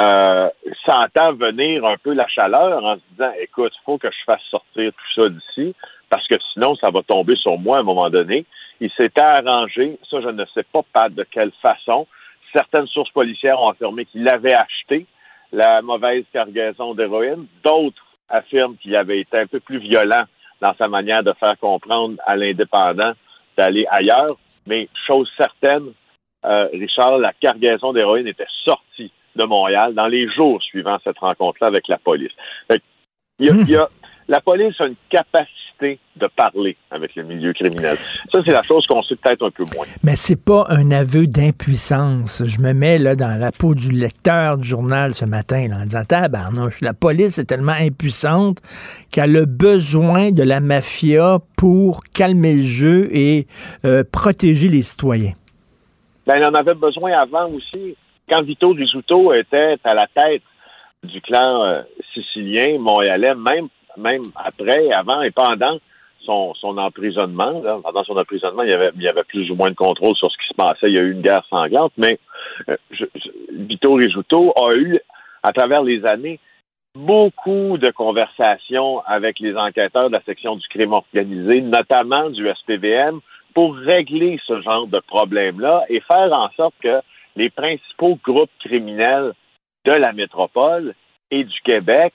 euh, 0.00 0.48
sentant 0.86 1.32
venir 1.32 1.84
un 1.84 1.96
peu 1.96 2.14
la 2.14 2.28
chaleur 2.28 2.84
en 2.84 2.96
se 2.96 3.00
disant 3.12 3.32
écoute, 3.40 3.72
il 3.74 3.84
faut 3.84 3.98
que 3.98 4.10
je 4.10 4.24
fasse 4.24 4.42
sortir 4.50 4.92
tout 4.92 5.14
ça 5.14 5.28
d'ici 5.28 5.74
parce 6.10 6.26
que 6.28 6.36
sinon 6.52 6.76
ça 6.76 6.90
va 6.92 7.00
tomber 7.02 7.36
sur 7.36 7.58
moi 7.58 7.78
à 7.78 7.80
un 7.80 7.84
moment 7.84 8.10
donné. 8.10 8.44
Il 8.80 8.90
s'était 8.92 9.22
arrangé, 9.22 9.98
ça 10.08 10.20
je 10.20 10.28
ne 10.28 10.44
sais 10.54 10.64
pas 10.64 10.82
pas 10.92 11.08
de 11.08 11.24
quelle 11.30 11.52
façon. 11.60 12.06
Certaines 12.52 12.86
sources 12.86 13.10
policières 13.10 13.60
ont 13.60 13.70
affirmé 13.70 14.04
qu'il 14.04 14.28
avait 14.28 14.54
acheté 14.54 15.06
la 15.54 15.82
mauvaise 15.82 16.24
cargaison 16.32 16.94
d'héroïne. 16.94 17.46
D'autres 17.64 18.02
affirment 18.28 18.76
qu'il 18.76 18.96
avait 18.96 19.20
été 19.20 19.38
un 19.38 19.46
peu 19.46 19.60
plus 19.60 19.78
violent 19.78 20.24
dans 20.60 20.74
sa 20.80 20.88
manière 20.88 21.22
de 21.22 21.32
faire 21.34 21.58
comprendre 21.58 22.16
à 22.26 22.36
l'indépendant 22.36 23.12
d'aller 23.56 23.86
ailleurs. 23.90 24.36
Mais 24.66 24.88
chose 25.06 25.30
certaine, 25.36 25.92
euh, 26.44 26.68
Richard, 26.72 27.18
la 27.18 27.32
cargaison 27.32 27.92
d'héroïne 27.92 28.26
était 28.26 28.46
sortie 28.64 29.12
de 29.36 29.44
Montréal 29.44 29.94
dans 29.94 30.06
les 30.06 30.28
jours 30.30 30.62
suivant 30.62 30.98
cette 31.04 31.18
rencontre-là 31.18 31.68
avec 31.68 31.88
la 31.88 31.98
police. 31.98 32.32
Fait 32.70 32.82
il 33.38 33.46
y 33.46 33.50
a- 33.50 33.54
il 33.54 33.70
y 33.70 33.76
a- 33.76 33.88
la 34.28 34.40
police 34.40 34.80
a 34.80 34.86
une 34.86 34.96
capacité 35.08 35.63
de 35.80 36.26
parler 36.36 36.76
avec 36.90 37.14
le 37.16 37.24
milieu 37.24 37.52
criminel. 37.52 37.96
Ça, 38.30 38.38
c'est 38.44 38.52
la 38.52 38.62
chose 38.62 38.86
qu'on 38.86 39.02
sait 39.02 39.16
peut-être 39.16 39.46
un 39.46 39.50
peu 39.50 39.64
moins. 39.74 39.86
Mais 40.02 40.16
c'est 40.16 40.42
pas 40.42 40.66
un 40.68 40.90
aveu 40.90 41.26
d'impuissance. 41.26 42.42
Je 42.46 42.60
me 42.60 42.72
mets 42.72 42.98
là 42.98 43.16
dans 43.16 43.38
la 43.38 43.50
peau 43.50 43.74
du 43.74 43.90
lecteur 43.90 44.58
du 44.58 44.68
journal 44.68 45.14
ce 45.14 45.24
matin 45.24 45.68
là, 45.68 45.76
en 45.82 45.84
disant 45.84 46.04
tabarnouche, 46.04 46.80
la 46.80 46.94
police 46.94 47.38
est 47.38 47.44
tellement 47.44 47.72
impuissante 47.72 48.58
qu'elle 49.10 49.36
a 49.36 49.46
besoin 49.46 50.30
de 50.30 50.42
la 50.42 50.60
mafia 50.60 51.38
pour 51.56 52.02
calmer 52.12 52.54
le 52.56 52.66
jeu 52.66 53.08
et 53.12 53.46
euh, 53.84 54.04
protéger 54.10 54.68
les 54.68 54.82
citoyens. 54.82 55.32
Ben, 56.26 56.36
il 56.38 56.44
en 56.44 56.54
avait 56.54 56.74
besoin 56.74 57.12
avant 57.12 57.50
aussi. 57.50 57.96
Quand 58.30 58.42
Vito 58.42 58.70
Rizzuto 58.70 59.34
était 59.34 59.76
à 59.84 59.94
la 59.94 60.06
tête 60.06 60.42
du 61.02 61.20
clan 61.20 61.64
euh, 61.64 61.82
sicilien, 62.14 62.78
montréalais, 62.78 63.34
même, 63.34 63.68
même 63.96 64.22
après, 64.36 64.90
avant 64.92 65.22
et 65.22 65.30
pendant 65.30 65.78
son, 66.24 66.54
son 66.54 66.78
emprisonnement, 66.78 67.62
pendant 67.82 68.04
son 68.04 68.16
emprisonnement, 68.16 68.62
il 68.62 68.70
y, 69.02 69.08
avait, 69.08 69.24
plus 69.24 69.50
ou 69.50 69.54
moins 69.54 69.70
de 69.70 69.76
contrôle 69.76 70.16
sur 70.16 70.30
ce 70.30 70.36
qui 70.38 70.48
se 70.48 70.54
passait. 70.54 70.88
Il 70.88 70.94
y 70.94 70.98
a 70.98 71.02
eu 71.02 71.12
une 71.12 71.22
guerre 71.22 71.44
sanglante, 71.50 71.92
mais 71.96 72.18
euh, 72.68 72.76
Vito 73.50 73.94
Rizzuto 73.94 74.52
a 74.56 74.74
eu, 74.74 74.98
à 75.42 75.52
travers 75.52 75.82
les 75.82 76.04
années, 76.06 76.40
beaucoup 76.94 77.76
de 77.76 77.90
conversations 77.90 79.00
avec 79.06 79.40
les 79.40 79.56
enquêteurs 79.56 80.08
de 80.08 80.14
la 80.14 80.22
section 80.22 80.56
du 80.56 80.66
crime 80.68 80.92
organisé, 80.92 81.60
notamment 81.60 82.30
du 82.30 82.48
SPVM, 82.48 83.20
pour 83.52 83.76
régler 83.76 84.40
ce 84.46 84.60
genre 84.62 84.86
de 84.86 85.00
problème-là 85.00 85.84
et 85.88 86.00
faire 86.00 86.32
en 86.32 86.50
sorte 86.56 86.74
que 86.82 87.00
les 87.36 87.50
principaux 87.50 88.18
groupes 88.24 88.50
criminels 88.60 89.32
de 89.84 89.92
la 89.92 90.12
métropole 90.12 90.94
et 91.30 91.44
du 91.44 91.60
Québec 91.64 92.12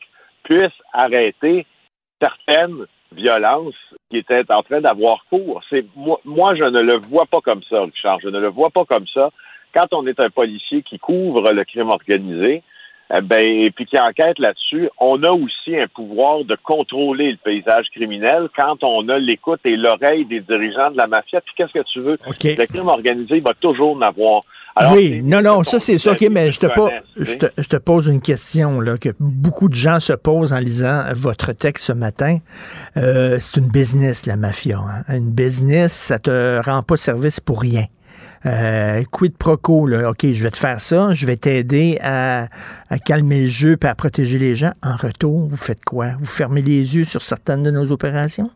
puissent 0.49 0.81
arrêter 0.91 1.65
certaines 2.21 2.85
violences 3.11 3.75
qui 4.09 4.17
étaient 4.17 4.43
en 4.49 4.63
train 4.63 4.81
d'avoir 4.81 5.25
cours. 5.29 5.61
C'est 5.69 5.85
moi, 5.95 6.19
moi, 6.25 6.55
je 6.55 6.63
ne 6.63 6.81
le 6.81 6.97
vois 6.97 7.25
pas 7.25 7.39
comme 7.41 7.61
ça, 7.69 7.81
Richard. 7.81 8.19
Je 8.21 8.29
ne 8.29 8.39
le 8.39 8.49
vois 8.49 8.69
pas 8.69 8.85
comme 8.85 9.07
ça. 9.13 9.29
Quand 9.73 9.87
on 9.93 10.05
est 10.07 10.19
un 10.19 10.29
policier 10.29 10.81
qui 10.81 10.97
couvre 10.99 11.51
le 11.51 11.63
crime 11.63 11.89
organisé, 11.89 12.63
eh 13.15 13.21
ben, 13.21 13.41
et 13.41 13.71
puis 13.71 13.85
qui 13.85 13.97
enquête 13.99 14.37
là-dessus, 14.37 14.89
on 14.99 15.23
a 15.23 15.31
aussi 15.31 15.75
un 15.75 15.87
pouvoir 15.87 16.43
de 16.43 16.55
contrôler 16.61 17.31
le 17.31 17.37
paysage 17.37 17.87
criminel 17.91 18.49
quand 18.55 18.83
on 18.83 19.07
a 19.09 19.17
l'écoute 19.17 19.61
et 19.65 19.75
l'oreille 19.75 20.25
des 20.25 20.41
dirigeants 20.41 20.91
de 20.91 20.97
la 20.97 21.07
mafia. 21.07 21.41
Puis 21.41 21.53
qu'est-ce 21.55 21.73
que 21.73 21.83
tu 21.91 21.99
veux? 21.99 22.17
Le 22.57 22.65
crime 22.67 22.87
organisé 22.87 23.39
va 23.39 23.53
toujours 23.59 23.95
en 23.95 24.01
avoir. 24.01 24.41
Alors, 24.75 24.93
oui, 24.93 25.21
non, 25.23 25.41
non, 25.41 25.63
ça 25.63 25.79
c'est 25.79 25.97
ça. 25.97 26.13
OK, 26.13 26.25
mais 26.31 26.51
je 26.51 26.59
te, 26.59 26.67
po- 26.73 26.89
je, 27.17 27.33
te, 27.35 27.47
je 27.57 27.67
te 27.67 27.75
pose 27.77 28.07
une 28.07 28.21
question 28.21 28.79
là, 28.79 28.97
que 28.97 29.09
beaucoup 29.19 29.67
de 29.67 29.73
gens 29.75 29.99
se 29.99 30.13
posent 30.13 30.53
en 30.53 30.59
lisant 30.59 31.03
votre 31.13 31.51
texte 31.51 31.85
ce 31.87 31.91
matin. 31.91 32.37
Euh, 32.95 33.37
c'est 33.41 33.57
une 33.59 33.67
business, 33.67 34.25
la 34.25 34.37
mafia. 34.37 34.77
hein. 34.79 35.03
Une 35.15 35.31
business, 35.31 35.91
ça 35.91 36.17
te 36.19 36.61
rend 36.63 36.81
pas 36.83 36.95
service 36.97 37.39
pour 37.41 37.61
rien. 37.61 37.85
euh, 38.45 39.03
quid 39.11 39.35
pro 39.35 39.57
quo, 39.57 39.85
là? 39.85 40.09
OK, 40.11 40.25
je 40.31 40.43
vais 40.43 40.51
te 40.51 40.57
faire 40.57 40.79
ça, 40.79 41.11
je 41.11 41.25
vais 41.25 41.35
t'aider 41.35 41.97
à, 42.01 42.47
à 42.89 42.99
calmer 42.99 43.43
le 43.43 43.49
jeu 43.49 43.75
et 43.81 43.85
à 43.85 43.95
protéger 43.95 44.37
les 44.39 44.55
gens. 44.55 44.71
En 44.81 44.95
retour, 44.95 45.47
vous 45.49 45.57
faites 45.57 45.83
quoi? 45.83 46.11
Vous 46.19 46.25
fermez 46.25 46.61
les 46.61 46.95
yeux 46.95 47.03
sur 47.03 47.21
certaines 47.21 47.63
de 47.63 47.71
nos 47.71 47.91
opérations? 47.91 48.49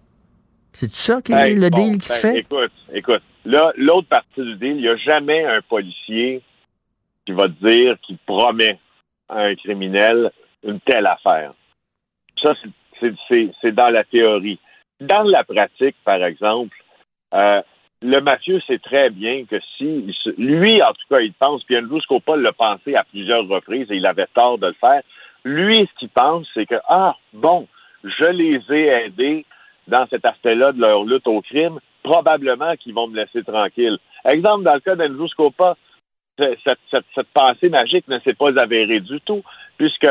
C'est 0.72 0.94
ça 0.94 1.22
qui 1.22 1.34
est 1.34 1.50
Hey, 1.50 1.56
le 1.56 1.70
bon, 1.70 1.90
deal 1.90 1.98
qui 1.98 2.08
se 2.08 2.14
ben, 2.14 2.20
fait? 2.34 2.40
Écoute, 2.40 2.72
écoute. 2.94 3.22
Là, 3.46 3.74
l'autre 3.78 4.08
partie 4.08 4.42
du 4.42 4.56
deal, 4.56 4.76
il 4.78 4.82
n'y 4.82 4.88
a 4.88 4.96
jamais 4.96 5.44
un 5.46 5.62
policier 5.62 6.42
qui 7.26 7.32
va 7.34 7.48
dire 7.48 7.98
qu'il 8.02 8.18
promet 8.26 8.80
à 9.30 9.42
un 9.42 9.56
criminel 9.56 10.32
une 10.64 10.80
telle 10.80 11.08
affaire. 11.08 11.52
Ça, 12.42 12.54
c'est- 13.30 13.72
dans 13.72 13.90
la 13.90 14.04
théorie. 14.04 14.60
Dans 15.02 15.24
la 15.24 15.44
pratique, 15.44 15.96
par 16.06 16.24
exemple, 16.24 16.78
euh, 17.34 17.62
le 18.02 18.20
mafieux 18.22 18.62
sait 18.68 18.80
très 18.80 19.10
bien 19.10 19.46
que 19.46 19.60
si 19.78 20.14
lui, 20.38 20.82
en 20.82 20.94
tout 20.94 21.08
cas, 21.10 21.20
il 21.20 21.34
pense, 21.34 21.64
puis 21.64 21.78
Andrew 21.78 22.00
Scopa 22.00 22.36
l'a 22.36 22.52
pensé 22.54 22.96
à 22.96 23.04
plusieurs 23.04 23.48
reprises 23.48 23.90
et 23.92 23.96
il 23.96 24.06
avait 24.06 24.28
tort 24.34 24.58
de 24.58 24.68
le 24.68 24.74
faire. 24.74 25.02
Lui, 25.44 25.78
ce 25.78 26.00
qu'il 26.00 26.10
pense, 26.10 26.48
c'est 26.54 26.66
que 26.66 26.80
ah 26.88 27.16
bon, 27.34 27.68
je 28.04 28.26
les 28.26 28.62
ai 28.70 28.88
aidés 29.06 29.46
dans 29.88 30.06
cet 30.08 30.26
aspect-là 30.26 30.72
de 30.72 30.80
leur 30.80 31.04
lutte 31.04 31.28
au 31.28 31.42
crime, 31.42 31.80
probablement 32.04 32.76
qu'ils 32.76 32.94
vont 32.94 33.08
me 33.08 33.16
laisser 33.18 33.44
tranquille. 33.44 33.98
Exemple, 34.26 34.64
dans 34.66 34.74
le 34.76 34.80
cas 34.82 34.96
d'Andrew 34.96 35.28
Scopa, 35.28 35.76
ce- 36.40 36.56
cette, 36.64 36.80
cette- 36.92 37.06
cette 37.16 37.28
pensée 37.34 37.70
magique 37.70 38.08
ne 38.08 38.20
s'est 38.20 38.34
pas 38.34 38.50
avérée 38.62 39.00
du 39.00 39.20
tout, 39.22 39.44
puisque 39.78 40.08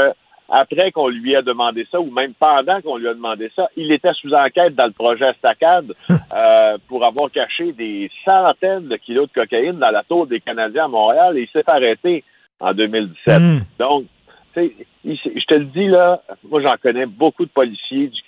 après 0.48 0.90
qu'on 0.92 1.08
lui 1.08 1.34
a 1.34 1.42
demandé 1.42 1.86
ça, 1.90 1.98
ou 2.00 2.10
même 2.10 2.34
pendant 2.34 2.80
qu'on 2.82 2.96
lui 2.96 3.08
a 3.08 3.14
demandé 3.14 3.50
ça, 3.56 3.68
il 3.76 3.90
était 3.92 4.12
sous 4.20 4.32
enquête 4.34 4.74
dans 4.74 4.86
le 4.86 4.92
projet 4.92 5.30
Estacade 5.30 5.94
euh, 6.10 6.78
pour 6.88 7.06
avoir 7.06 7.30
caché 7.30 7.72
des 7.72 8.10
centaines 8.28 8.88
de 8.88 8.96
kilos 8.96 9.28
de 9.28 9.32
cocaïne 9.40 9.78
dans 9.78 9.90
la 9.90 10.02
tour 10.02 10.26
des 10.26 10.40
Canadiens 10.40 10.84
à 10.86 10.88
Montréal 10.88 11.38
et 11.38 11.42
il 11.42 11.48
s'est 11.48 11.64
arrêté 11.70 12.22
en 12.60 12.72
2017. 12.74 13.40
Hmm. 13.40 13.58
Donc, 13.78 14.04
tu 14.54 14.60
sais, 14.60 14.74
il- 15.04 15.16
je 15.16 15.44
te 15.46 15.54
le 15.54 15.64
dis 15.66 15.88
là, 15.88 16.22
moi 16.48 16.60
j'en 16.60 16.74
connais 16.82 17.06
beaucoup 17.06 17.44
de 17.46 17.50
policiers 17.50 18.08
du- 18.08 18.20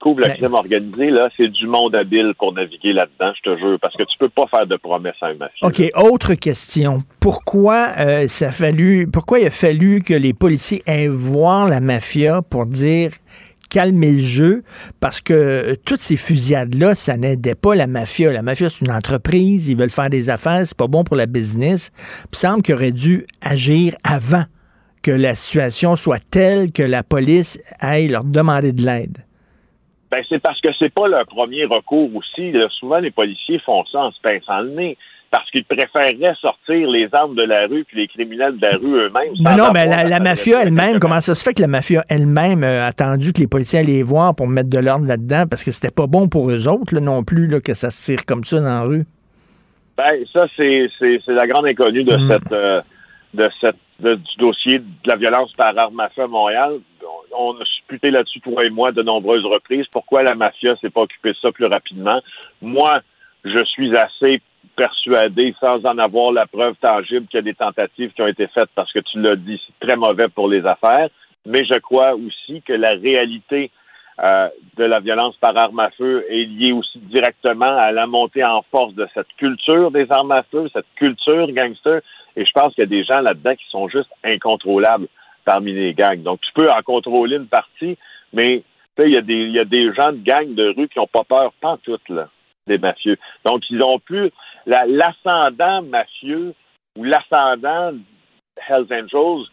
qui 0.00 0.08
couvrent 0.08 0.20
le 0.20 0.28
Ben- 0.28 0.36
crime 0.36 0.54
organisé, 0.54 1.10
là, 1.10 1.28
c'est 1.36 1.48
du 1.48 1.66
monde 1.66 1.94
habile 1.96 2.32
pour 2.38 2.52
naviguer 2.52 2.92
là-dedans, 2.92 3.32
je 3.36 3.50
te 3.50 3.58
jure, 3.58 3.78
parce 3.80 3.94
que 3.94 4.02
tu 4.02 4.18
peux 4.18 4.28
pas 4.28 4.46
faire 4.50 4.66
de 4.66 4.76
promesses 4.76 5.14
à 5.20 5.26
un 5.26 5.34
mafieux. 5.34 5.66
OK, 5.66 5.82
autre 5.94 6.34
question. 6.34 7.02
Pourquoi 7.20 7.88
euh, 7.98 8.28
ça 8.28 8.48
a 8.48 8.50
fallu 8.52 9.08
pourquoi 9.12 9.40
il 9.40 9.46
a 9.46 9.50
fallu 9.50 10.02
que 10.02 10.14
les 10.14 10.32
policiers 10.32 10.82
aient 10.86 11.08
voir 11.08 11.68
la 11.68 11.80
mafia 11.80 12.42
pour 12.42 12.66
dire 12.66 13.12
calmer 13.68 14.12
le 14.12 14.20
jeu? 14.20 14.62
Parce 15.00 15.20
que 15.20 15.34
euh, 15.34 15.74
toutes 15.84 16.00
ces 16.00 16.16
fusillades-là, 16.16 16.94
ça 16.94 17.16
n'aidait 17.16 17.54
pas 17.54 17.74
la 17.74 17.86
mafia. 17.86 18.32
La 18.32 18.42
mafia, 18.42 18.68
c'est 18.70 18.84
une 18.84 18.92
entreprise, 18.92 19.68
ils 19.68 19.76
veulent 19.76 19.90
faire 19.90 20.10
des 20.10 20.30
affaires, 20.30 20.62
c'est 20.64 20.76
pas 20.76 20.88
bon 20.88 21.04
pour 21.04 21.16
la 21.16 21.26
business. 21.26 21.92
Il 22.32 22.38
semble 22.38 22.62
qu'il 22.62 22.74
aurait 22.74 22.92
dû 22.92 23.26
agir 23.42 23.94
avant 24.02 24.44
que 25.02 25.10
la 25.10 25.34
situation 25.34 25.96
soit 25.96 26.20
telle 26.30 26.72
que 26.72 26.82
la 26.82 27.02
police 27.02 27.60
aille 27.78 28.08
leur 28.08 28.24
demander 28.24 28.72
de 28.72 28.84
l'aide. 28.84 29.24
Ben, 30.10 30.22
c'est 30.28 30.40
parce 30.40 30.60
que 30.60 30.68
c'est 30.78 30.92
pas 30.92 31.06
leur 31.08 31.24
premier 31.26 31.64
recours 31.64 32.10
aussi. 32.16 32.50
là. 32.52 32.66
Souvent, 32.70 32.98
les 32.98 33.10
policiers 33.12 33.60
font 33.60 33.84
ça 33.92 33.98
en 34.00 34.10
se 34.10 34.20
pinçant 34.20 34.60
le 34.60 34.70
nez. 34.70 34.98
Parce 35.32 35.48
qu'ils 35.52 35.64
préféreraient 35.64 36.34
sortir 36.40 36.88
les 36.90 37.08
armes 37.12 37.36
de 37.36 37.44
la 37.44 37.68
rue 37.68 37.84
puis 37.84 37.98
les 37.98 38.08
criminels 38.08 38.58
de 38.58 38.66
la 38.66 38.72
rue 38.76 39.06
eux-mêmes. 39.06 39.32
Non, 39.38 39.56
non, 39.56 39.70
mais 39.72 39.86
la, 39.86 40.18
mafia 40.18 40.62
elle-même, 40.62 40.98
comment 40.98 41.20
ça 41.20 41.36
se 41.36 41.44
fait 41.44 41.54
que 41.54 41.60
la 41.62 41.68
mafia 41.68 42.02
elle-même 42.08 42.64
a 42.64 42.86
attendu 42.86 43.32
que 43.32 43.38
les 43.38 43.46
policiers 43.46 43.78
allaient 43.78 43.92
les 43.92 44.02
voir 44.02 44.34
pour 44.34 44.48
mettre 44.48 44.68
de 44.70 44.78
l'ordre 44.80 45.06
là-dedans 45.06 45.44
parce 45.48 45.62
que 45.62 45.70
c'était 45.70 45.94
pas 45.94 46.08
bon 46.08 46.26
pour 46.28 46.50
eux 46.50 46.66
autres 46.66 46.92
là, 46.96 47.00
non 47.00 47.22
plus 47.22 47.46
là, 47.46 47.60
que 47.60 47.74
ça 47.74 47.90
se 47.90 48.04
tire 48.10 48.26
comme 48.26 48.42
ça 48.42 48.58
dans 48.58 48.64
la 48.64 48.80
rue? 48.82 49.04
Ben, 49.96 50.16
ça, 50.32 50.46
c'est 50.56 50.88
la 51.28 51.46
grande 51.46 51.66
inconnue 51.66 52.02
de 52.02 52.16
Mm. 52.16 52.28
cette, 52.32 52.52
euh, 52.52 52.80
de 53.34 53.48
cette, 53.60 53.76
de- 54.00 54.16
du 54.16 54.36
dossier 54.36 54.80
de 54.80 54.84
la 55.06 55.14
violence 55.14 55.52
par 55.52 55.78
arme 55.78 56.00
à 56.00 56.08
feu 56.08 56.22
à 56.22 56.26
Montréal. 56.26 56.72
On, 57.36 57.52
a 57.52 57.64
supputé 57.64 58.10
là-dessus, 58.10 58.40
toi 58.40 58.64
et 58.64 58.70
moi, 58.70 58.92
de 58.92 59.02
nombreuses 59.02 59.44
reprises. 59.44 59.86
Pourquoi 59.92 60.22
la 60.22 60.34
mafia 60.34 60.76
s'est 60.76 60.90
pas 60.90 61.02
occupée 61.02 61.30
de 61.30 61.36
ça 61.36 61.52
plus 61.52 61.66
rapidement? 61.66 62.20
Moi, 62.60 63.00
je 63.44 63.64
suis 63.64 63.96
assez 63.96 64.40
persuadé, 64.76 65.54
sans 65.60 65.84
en 65.84 65.98
avoir 65.98 66.32
la 66.32 66.46
preuve 66.46 66.74
tangible, 66.80 67.26
qu'il 67.26 67.38
y 67.38 67.40
a 67.40 67.42
des 67.42 67.54
tentatives 67.54 68.12
qui 68.12 68.22
ont 68.22 68.26
été 68.26 68.46
faites 68.48 68.70
parce 68.74 68.92
que 68.92 69.00
tu 69.00 69.20
l'as 69.20 69.36
dit, 69.36 69.60
c'est 69.66 69.86
très 69.86 69.96
mauvais 69.96 70.28
pour 70.28 70.48
les 70.48 70.64
affaires. 70.66 71.08
Mais 71.46 71.64
je 71.64 71.78
crois 71.78 72.14
aussi 72.14 72.62
que 72.62 72.72
la 72.72 72.90
réalité 72.90 73.70
euh, 74.22 74.48
de 74.76 74.84
la 74.84 75.00
violence 75.00 75.36
par 75.36 75.56
arme 75.56 75.80
à 75.80 75.90
feu 75.90 76.26
est 76.28 76.44
liée 76.44 76.72
aussi 76.72 76.98
directement 76.98 77.76
à 77.78 77.90
la 77.92 78.06
montée 78.06 78.44
en 78.44 78.62
force 78.70 78.94
de 78.94 79.06
cette 79.14 79.32
culture 79.38 79.90
des 79.90 80.06
armes 80.10 80.32
à 80.32 80.42
feu, 80.42 80.68
cette 80.72 80.86
culture 80.96 81.50
gangster. 81.52 82.00
Et 82.36 82.44
je 82.44 82.52
pense 82.52 82.74
qu'il 82.74 82.82
y 82.82 82.86
a 82.86 82.90
des 82.90 83.04
gens 83.04 83.20
là-dedans 83.20 83.54
qui 83.54 83.64
sont 83.70 83.88
juste 83.88 84.10
incontrôlables 84.22 85.08
parmi 85.44 85.72
les 85.72 85.94
gangs. 85.94 86.22
Donc, 86.22 86.40
tu 86.40 86.52
peux 86.54 86.70
en 86.70 86.82
contrôler 86.82 87.36
une 87.36 87.46
partie, 87.48 87.96
mais 88.32 88.62
il 88.98 89.12
y, 89.12 89.16
a 89.16 89.22
des- 89.22 89.48
y 89.48 89.58
a 89.58 89.64
des 89.64 89.92
gens 89.94 90.12
de 90.12 90.22
gangs 90.22 90.54
de 90.54 90.74
rue 90.76 90.88
qui 90.88 90.98
n'ont 90.98 91.06
pas 91.06 91.24
peur, 91.24 91.52
pas 91.60 91.78
toutes, 91.82 92.08
là, 92.08 92.28
des 92.66 92.76
mafieux. 92.78 93.16
Donc, 93.46 93.62
ils 93.70 93.82
ont 93.82 93.98
plus 93.98 94.30
la- 94.66 94.86
l'ascendant 94.86 95.82
mafieux 95.82 96.54
ou 96.98 97.04
l'ascendant 97.04 97.92
Hells 98.68 98.86
Angels 98.92 99.46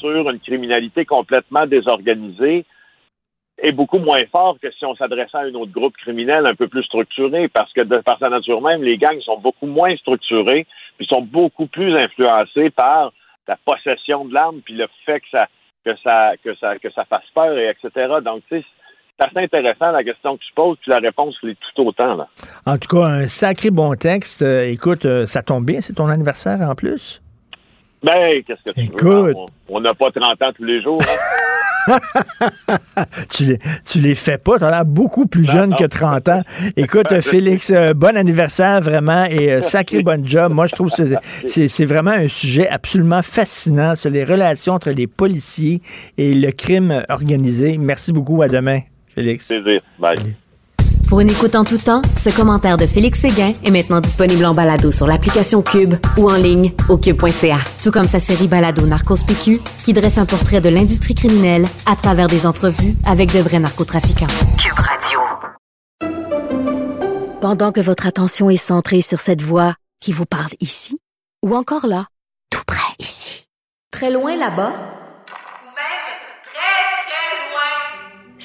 sur 0.00 0.28
une 0.28 0.38
criminalité 0.40 1.06
complètement 1.06 1.66
désorganisée 1.66 2.66
est 3.62 3.72
beaucoup 3.72 3.98
moins 3.98 4.20
fort 4.32 4.56
que 4.60 4.70
si 4.72 4.84
on 4.84 4.94
s'adressait 4.96 5.36
à 5.36 5.40
un 5.40 5.54
autre 5.54 5.72
groupe 5.72 5.96
criminel 5.96 6.46
un 6.46 6.54
peu 6.54 6.68
plus 6.68 6.82
structuré, 6.84 7.48
parce 7.48 7.72
que 7.72 7.82
de 7.82 7.98
par 7.98 8.18
sa 8.18 8.28
nature 8.28 8.60
même, 8.60 8.82
les 8.82 8.96
gangs 8.98 9.20
sont 9.20 9.38
beaucoup 9.38 9.66
moins 9.66 9.94
structurés, 9.96 10.66
puis 10.96 11.06
sont 11.06 11.22
beaucoup 11.22 11.66
plus 11.66 11.94
influencés 11.94 12.70
par 12.70 13.12
la 13.50 13.56
possession 13.64 14.24
de 14.24 14.32
l'arme, 14.34 14.60
puis 14.64 14.74
le 14.74 14.86
fait 15.04 15.20
que 15.20 15.26
ça 15.32 15.46
que 15.84 15.90
ça 16.04 16.32
que 16.44 16.54
ça 16.56 16.78
que 16.78 16.90
ça 16.92 17.04
fasse 17.04 17.24
peur 17.34 17.56
et 17.58 17.68
etc. 17.68 17.90
Donc 18.24 18.42
tu 18.48 18.58
sais, 18.60 18.64
c'est 19.18 19.26
assez 19.26 19.44
intéressant 19.44 19.90
la 19.90 20.04
question 20.04 20.36
que 20.36 20.42
tu 20.42 20.52
poses, 20.54 20.76
puis 20.80 20.90
la 20.90 20.98
réponse 20.98 21.36
l'est 21.42 21.56
tout 21.74 21.82
autant 21.86 22.14
là. 22.14 22.28
En 22.66 22.78
tout 22.78 22.88
cas, 22.96 23.04
un 23.06 23.26
sacré 23.26 23.70
bon 23.70 23.94
texte. 23.96 24.42
Euh, 24.42 24.64
écoute, 24.70 25.04
euh, 25.04 25.26
ça 25.26 25.42
tombe 25.42 25.64
bien, 25.66 25.80
c'est 25.80 25.94
ton 25.94 26.06
anniversaire 26.08 26.60
en 26.60 26.74
plus. 26.74 27.20
Ben, 28.02 28.42
qu'est-ce 28.46 28.62
que 28.62 28.72
tu 28.72 28.80
Écoute. 28.86 29.02
veux? 29.02 29.34
On- 29.36 29.46
On 29.68 29.80
n'a 29.80 29.92
pas 29.94 30.10
30 30.10 30.42
ans 30.42 30.52
tous 30.56 30.64
les 30.64 30.80
jours. 30.82 31.00
hein? 31.02 31.06
tu 33.30 33.44
les, 33.44 33.58
tu 33.84 34.00
les 34.00 34.14
fais 34.14 34.38
pas, 34.38 34.58
tu 34.58 34.64
as 34.64 34.70
l'air 34.70 34.84
beaucoup 34.84 35.26
plus 35.26 35.44
jeune 35.44 35.70
non. 35.70 35.76
que 35.76 35.84
30 35.84 36.28
ans. 36.28 36.42
Écoute, 36.76 37.12
Félix, 37.20 37.70
euh, 37.70 37.94
bon 37.94 38.16
anniversaire 38.16 38.80
vraiment 38.80 39.24
et 39.24 39.52
euh, 39.52 39.62
sacré 39.62 40.02
bon 40.02 40.24
job. 40.26 40.52
Moi, 40.52 40.66
je 40.66 40.74
trouve 40.74 40.90
que 40.90 40.96
c'est- 40.96 41.18
c'est 41.48 41.68
c'est 41.68 41.84
vraiment 41.84 42.10
un 42.12 42.28
sujet 42.28 42.68
absolument 42.68 43.22
fascinant 43.22 43.94
sur 43.94 44.10
les 44.10 44.24
relations 44.24 44.74
entre 44.74 44.90
les 44.90 45.06
policiers 45.06 45.80
et 46.18 46.34
le 46.34 46.50
crime 46.52 47.04
organisé. 47.08 47.78
Merci 47.78 48.12
beaucoup. 48.12 48.42
À 48.42 48.48
demain, 48.48 48.80
Félix. 49.14 49.48
Plaisir. 49.48 49.80
Bye. 49.98 50.36
Pour 51.10 51.18
une 51.18 51.28
écoute 51.28 51.56
en 51.56 51.64
tout 51.64 51.76
temps, 51.76 52.02
ce 52.16 52.30
commentaire 52.30 52.76
de 52.76 52.86
Félix 52.86 53.18
Séguin 53.18 53.50
est 53.64 53.72
maintenant 53.72 54.00
disponible 54.00 54.44
en 54.44 54.54
balado 54.54 54.92
sur 54.92 55.08
l'application 55.08 55.60
Cube 55.60 55.96
ou 56.16 56.30
en 56.30 56.36
ligne 56.36 56.72
au 56.88 56.98
cube.ca. 56.98 57.58
Tout 57.82 57.90
comme 57.90 58.04
sa 58.04 58.20
série 58.20 58.46
balado 58.46 58.86
Narcos 58.86 59.24
PQ 59.26 59.58
qui 59.84 59.92
dresse 59.92 60.18
un 60.18 60.24
portrait 60.24 60.60
de 60.60 60.68
l'industrie 60.68 61.16
criminelle 61.16 61.66
à 61.84 61.96
travers 61.96 62.28
des 62.28 62.46
entrevues 62.46 62.94
avec 63.04 63.32
de 63.32 63.40
vrais 63.40 63.58
narcotrafiquants. 63.58 64.28
Cube 64.56 64.78
Radio. 64.78 65.18
Pendant 67.40 67.72
que 67.72 67.80
votre 67.80 68.06
attention 68.06 68.48
est 68.48 68.56
centrée 68.56 69.00
sur 69.00 69.18
cette 69.18 69.42
voix 69.42 69.74
qui 69.98 70.12
vous 70.12 70.26
parle 70.26 70.52
ici, 70.60 70.96
ou 71.44 71.56
encore 71.56 71.88
là, 71.88 72.06
tout 72.52 72.62
près 72.64 72.94
ici, 73.00 73.46
très 73.90 74.12
loin 74.12 74.36
là-bas, 74.36 74.99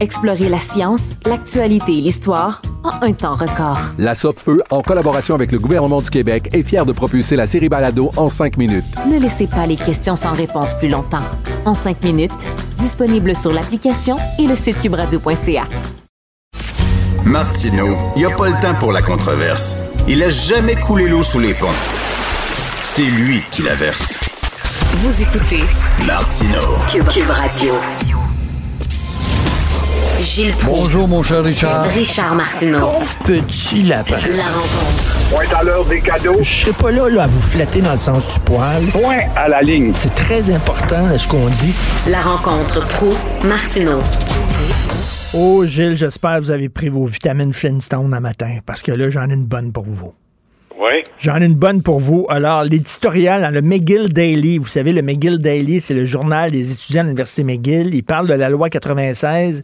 Explorer 0.00 0.48
la 0.48 0.58
science, 0.58 1.10
l'actualité 1.24 1.98
et 1.98 2.00
l'histoire 2.00 2.60
en 2.82 3.02
un 3.02 3.12
temps 3.12 3.34
record. 3.34 3.78
La 3.98 4.14
Feu, 4.14 4.60
en 4.70 4.80
collaboration 4.80 5.34
avec 5.34 5.52
le 5.52 5.58
gouvernement 5.58 6.02
du 6.02 6.10
Québec, 6.10 6.50
est 6.52 6.62
fière 6.62 6.84
de 6.84 6.92
propulser 6.92 7.36
la 7.36 7.46
série 7.46 7.68
Balado 7.68 8.10
en 8.16 8.28
cinq 8.28 8.56
minutes. 8.56 8.84
Ne 9.08 9.18
laissez 9.18 9.46
pas 9.46 9.66
les 9.66 9.76
questions 9.76 10.16
sans 10.16 10.32
réponse 10.32 10.74
plus 10.74 10.88
longtemps. 10.88 11.24
En 11.64 11.74
cinq 11.74 12.02
minutes, 12.02 12.46
disponible 12.78 13.36
sur 13.36 13.52
l'application 13.52 14.16
et 14.38 14.46
le 14.46 14.56
site 14.56 14.80
cubradio.ca. 14.80 15.64
Martineau, 17.24 17.96
il 18.16 18.18
n'y 18.18 18.24
a 18.26 18.30
pas 18.36 18.48
le 18.48 18.60
temps 18.60 18.74
pour 18.78 18.92
la 18.92 19.00
controverse. 19.00 19.76
Il 20.08 20.22
a 20.22 20.28
jamais 20.28 20.74
coulé 20.74 21.08
l'eau 21.08 21.22
sous 21.22 21.38
les 21.38 21.54
ponts. 21.54 21.68
C'est 22.82 23.02
lui 23.02 23.42
qui 23.50 23.62
la 23.62 23.74
verse. 23.74 24.18
Vous 24.96 25.22
écoutez 25.22 25.64
Martineau. 26.06 26.76
Cube, 26.90 27.08
Cube 27.08 27.30
Radio. 27.30 27.74
Gilles 30.24 30.54
Proulx. 30.54 30.80
Bonjour, 30.80 31.06
mon 31.06 31.22
cher 31.22 31.44
Richard. 31.44 31.84
Richard 31.84 32.34
Martineau. 32.34 32.80
Pauvre 32.80 33.18
petit 33.26 33.82
lapin. 33.82 34.16
La 34.34 34.44
rencontre. 34.44 35.18
Point 35.30 35.58
à 35.58 35.62
l'heure 35.62 35.84
des 35.84 36.00
cadeaux. 36.00 36.36
Je 36.40 36.48
serai 36.48 36.72
pas 36.72 36.90
là, 36.90 37.10
là 37.10 37.24
à 37.24 37.26
vous 37.26 37.40
flatter 37.42 37.82
dans 37.82 37.92
le 37.92 37.98
sens 37.98 38.32
du 38.32 38.40
poil. 38.40 38.82
Point 38.86 39.20
à 39.36 39.48
la 39.48 39.60
ligne. 39.60 39.92
C'est 39.92 40.14
très 40.14 40.48
important 40.48 41.06
là, 41.08 41.18
ce 41.18 41.28
qu'on 41.28 41.46
dit. 41.48 41.74
La 42.08 42.22
rencontre 42.22 42.80
pro 42.88 43.12
martineau 43.44 44.00
Oh, 45.34 45.66
Gilles, 45.66 45.96
j'espère 45.96 46.38
que 46.38 46.44
vous 46.44 46.50
avez 46.50 46.70
pris 46.70 46.88
vos 46.88 47.04
vitamines 47.04 47.52
Flintstone 47.52 48.14
un 48.14 48.20
matin, 48.20 48.58
parce 48.64 48.82
que 48.82 48.92
là, 48.92 49.10
j'en 49.10 49.28
ai 49.28 49.34
une 49.34 49.46
bonne 49.46 49.72
pour 49.72 49.84
vous. 49.84 50.14
Oui. 50.78 51.04
J'en 51.18 51.40
ai 51.40 51.46
une 51.46 51.54
bonne 51.54 51.82
pour 51.82 52.00
vous. 52.00 52.26
Alors, 52.28 52.64
l'éditorial 52.64 53.42
dans 53.42 53.50
le 53.50 53.62
McGill 53.62 54.12
Daily, 54.12 54.58
vous 54.58 54.66
savez, 54.66 54.92
le 54.92 55.02
McGill 55.02 55.38
Daily, 55.38 55.80
c'est 55.80 55.94
le 55.94 56.04
journal 56.04 56.50
des 56.50 56.72
étudiants 56.72 57.02
de 57.02 57.08
l'Université 57.08 57.44
McGill. 57.44 57.94
Ils 57.94 58.02
parlent 58.02 58.26
de 58.26 58.34
la 58.34 58.48
loi 58.48 58.68
96. 58.68 59.62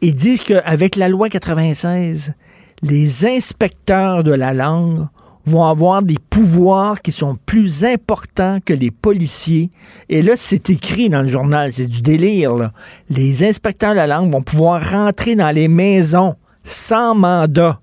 Ils 0.00 0.14
disent 0.14 0.40
qu'avec 0.40 0.96
la 0.96 1.08
loi 1.08 1.28
96, 1.28 2.34
les 2.82 3.24
inspecteurs 3.24 4.24
de 4.24 4.32
la 4.32 4.52
langue 4.52 5.06
vont 5.46 5.64
avoir 5.64 6.02
des 6.02 6.18
pouvoirs 6.30 7.02
qui 7.02 7.12
sont 7.12 7.36
plus 7.46 7.84
importants 7.84 8.58
que 8.64 8.74
les 8.74 8.90
policiers. 8.90 9.70
Et 10.08 10.22
là, 10.22 10.32
c'est 10.36 10.70
écrit 10.70 11.08
dans 11.08 11.22
le 11.22 11.28
journal, 11.28 11.72
c'est 11.72 11.86
du 11.86 12.00
délire. 12.00 12.70
Les 13.10 13.44
inspecteurs 13.44 13.92
de 13.92 13.96
la 13.96 14.06
langue 14.06 14.32
vont 14.32 14.42
pouvoir 14.42 14.90
rentrer 14.90 15.34
dans 15.34 15.50
les 15.50 15.68
maisons 15.68 16.34
sans 16.64 17.14
mandat 17.14 17.80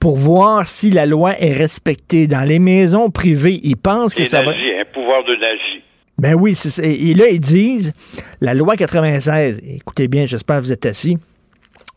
pour 0.00 0.16
voir 0.16 0.66
si 0.66 0.90
la 0.90 1.06
loi 1.06 1.38
est 1.38 1.52
respectée. 1.52 2.26
Dans 2.26 2.46
les 2.46 2.58
maisons 2.58 3.10
privées, 3.10 3.60
ils 3.62 3.76
pensent 3.76 4.14
que 4.14 4.24
ça 4.24 4.42
va... 4.42 4.52
un 4.52 4.84
pouvoir 4.92 5.22
de 5.24 5.36
nazi. 5.36 5.84
Ben 6.18 6.34
oui, 6.34 6.54
c'est 6.54 6.70
ça. 6.70 6.82
Et 6.84 7.14
là, 7.14 7.28
ils 7.30 7.40
disent, 7.40 7.92
la 8.40 8.54
loi 8.54 8.76
96, 8.76 9.60
écoutez 9.76 10.08
bien, 10.08 10.26
j'espère 10.26 10.56
que 10.56 10.62
vous 10.62 10.72
êtes 10.72 10.86
assis, 10.86 11.16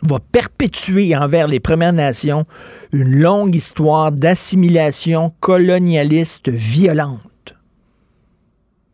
va 0.01 0.17
perpétuer 0.31 1.15
envers 1.15 1.47
les 1.47 1.59
Premières 1.59 1.93
Nations 1.93 2.43
une 2.91 3.21
longue 3.21 3.55
histoire 3.55 4.11
d'assimilation 4.11 5.31
colonialiste 5.39 6.49
violente. 6.49 7.55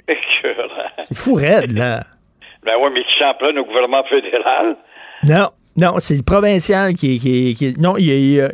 C'est 1.08 1.18
fou 1.18 1.34
raide, 1.34 1.72
là. 1.72 2.04
Ben 2.64 2.74
oui, 2.82 2.90
mais 2.94 3.04
qui 3.04 3.20
s'en 3.20 3.32
au 3.32 3.66
gouvernement 3.66 4.04
fédéral. 4.04 4.76
Non, 5.24 5.50
non, 5.80 5.94
c'est 6.00 6.16
le 6.16 6.24
provincial 6.24 6.94
qui, 6.96 7.20
qui, 7.20 7.56
qui- 7.56 7.74
Non, 7.80 7.96
il 7.98 8.06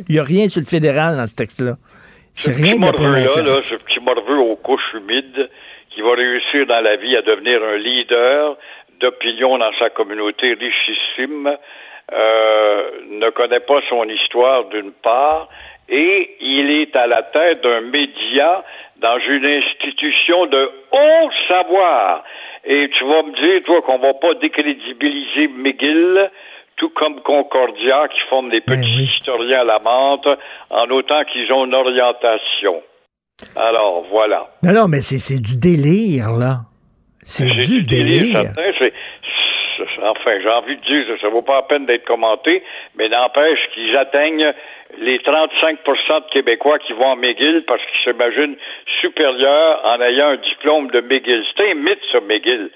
n'y 0.08 0.18
a, 0.18 0.22
rien 0.22 0.48
sur 0.48 0.60
le 0.60 0.66
fédéral 0.66 1.16
dans 1.16 1.26
ce 1.26 1.34
texte-là. 1.34 1.74
C'est 2.32 2.52
Ce 2.52 2.62
rien 2.62 2.74
petit 2.74 2.80
là, 3.42 3.62
ce 3.62 3.74
petit 3.76 4.00
morveux 4.00 4.38
aux 4.38 4.56
couches 4.56 4.94
humides 4.94 5.48
qui 5.90 6.02
va 6.02 6.12
réussir 6.14 6.66
dans 6.66 6.80
la 6.80 6.96
vie 6.96 7.16
à 7.16 7.22
devenir 7.22 7.62
un 7.64 7.76
leader 7.78 8.56
d'opinion 9.00 9.58
dans 9.58 9.72
sa 9.78 9.88
communauté 9.90 10.54
richissime, 10.54 11.56
euh, 12.12 12.82
ne 13.10 13.30
connaît 13.30 13.60
pas 13.60 13.80
son 13.88 14.04
histoire 14.04 14.64
d'une 14.68 14.92
part, 14.92 15.48
et 15.88 16.36
il 16.40 16.78
est 16.78 16.94
à 16.96 17.06
la 17.06 17.22
tête 17.22 17.62
d'un 17.62 17.80
média 17.80 18.64
dans 19.00 19.18
une 19.28 19.44
institution 19.44 20.46
de 20.46 20.70
haut 20.92 21.30
savoir. 21.48 22.24
Et 22.64 22.88
tu 22.90 23.04
vas 23.04 23.22
me 23.22 23.32
dire, 23.34 23.62
toi, 23.64 23.80
qu'on 23.82 23.98
va 23.98 24.14
pas 24.14 24.34
décrédibiliser 24.34 25.48
McGill, 25.48 26.30
tout 26.76 26.90
comme 26.90 27.20
Concordia, 27.22 28.08
qui 28.08 28.20
forment 28.28 28.50
des 28.50 28.60
petits 28.60 29.10
historiens 29.16 29.60
à 29.60 29.64
la 29.64 29.78
menthe, 29.78 30.28
en 30.70 30.88
autant 30.90 31.24
qu'ils 31.24 31.50
ont 31.52 31.64
une 31.64 31.74
orientation. 31.74 32.82
Alors, 33.54 34.04
voilà. 34.10 34.46
Non, 34.62 34.72
non, 34.72 34.88
mais 34.88 35.00
c'est 35.00 35.18
c'est 35.18 35.40
du 35.40 35.56
délire, 35.56 36.32
là. 36.38 36.60
C'est 37.22 37.44
du 37.44 37.82
délire. 37.82 38.52
certain, 38.54 40.08
enfin, 40.08 40.38
j'ai 40.40 40.48
envie 40.48 40.76
de 40.76 40.82
dire, 40.82 41.18
ça 41.20 41.28
vaut 41.28 41.42
pas 41.42 41.56
la 41.56 41.62
peine 41.62 41.86
d'être 41.86 42.04
commenté, 42.04 42.62
mais 42.96 43.08
n'empêche 43.08 43.58
qu'ils 43.74 43.96
atteignent 43.96 44.52
les 44.98 45.18
35% 45.18 45.76
de 45.76 46.32
Québécois 46.32 46.78
qui 46.78 46.92
vont 46.92 47.12
à 47.12 47.16
McGill 47.16 47.64
parce 47.66 47.82
qu'ils 47.82 48.12
s'imaginent 48.12 48.56
supérieurs 49.00 49.80
en 49.84 50.00
ayant 50.00 50.28
un 50.28 50.36
diplôme 50.36 50.90
de 50.90 51.00
McGill. 51.00 51.44
C'est 51.56 51.70
un 51.70 51.74
mythe, 51.74 51.98
ça, 52.12 52.20
McGill. 52.20 52.70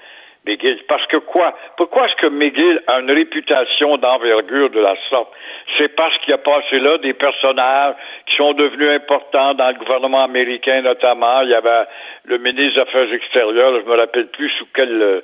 McGill. 0.45 0.79
Parce 0.87 1.05
que 1.07 1.17
quoi? 1.17 1.53
Pourquoi 1.77 2.07
est-ce 2.07 2.15
que 2.15 2.27
McGill 2.27 2.81
a 2.87 2.99
une 2.99 3.11
réputation 3.11 3.97
d'envergure 3.97 4.69
de 4.69 4.79
la 4.79 4.95
sorte? 5.09 5.31
C'est 5.77 5.95
parce 5.95 6.17
qu'il 6.19 6.31
y 6.31 6.33
a 6.33 6.39
passé 6.39 6.79
là 6.79 6.97
des 6.97 7.13
personnages 7.13 7.95
qui 8.27 8.35
sont 8.37 8.53
devenus 8.53 8.89
importants 8.89 9.53
dans 9.53 9.69
le 9.69 9.75
gouvernement 9.75 10.23
américain, 10.23 10.81
notamment. 10.81 11.41
Il 11.41 11.49
y 11.49 11.55
avait 11.55 11.85
le 12.25 12.37
ministre 12.37 12.75
des 12.75 12.81
Affaires 12.81 13.13
extérieures, 13.13 13.81
je 13.81 13.89
me 13.89 13.95
rappelle 13.95 14.27
plus 14.27 14.49
sous 14.57 14.67
quelle 14.73 15.01
euh, 15.01 15.21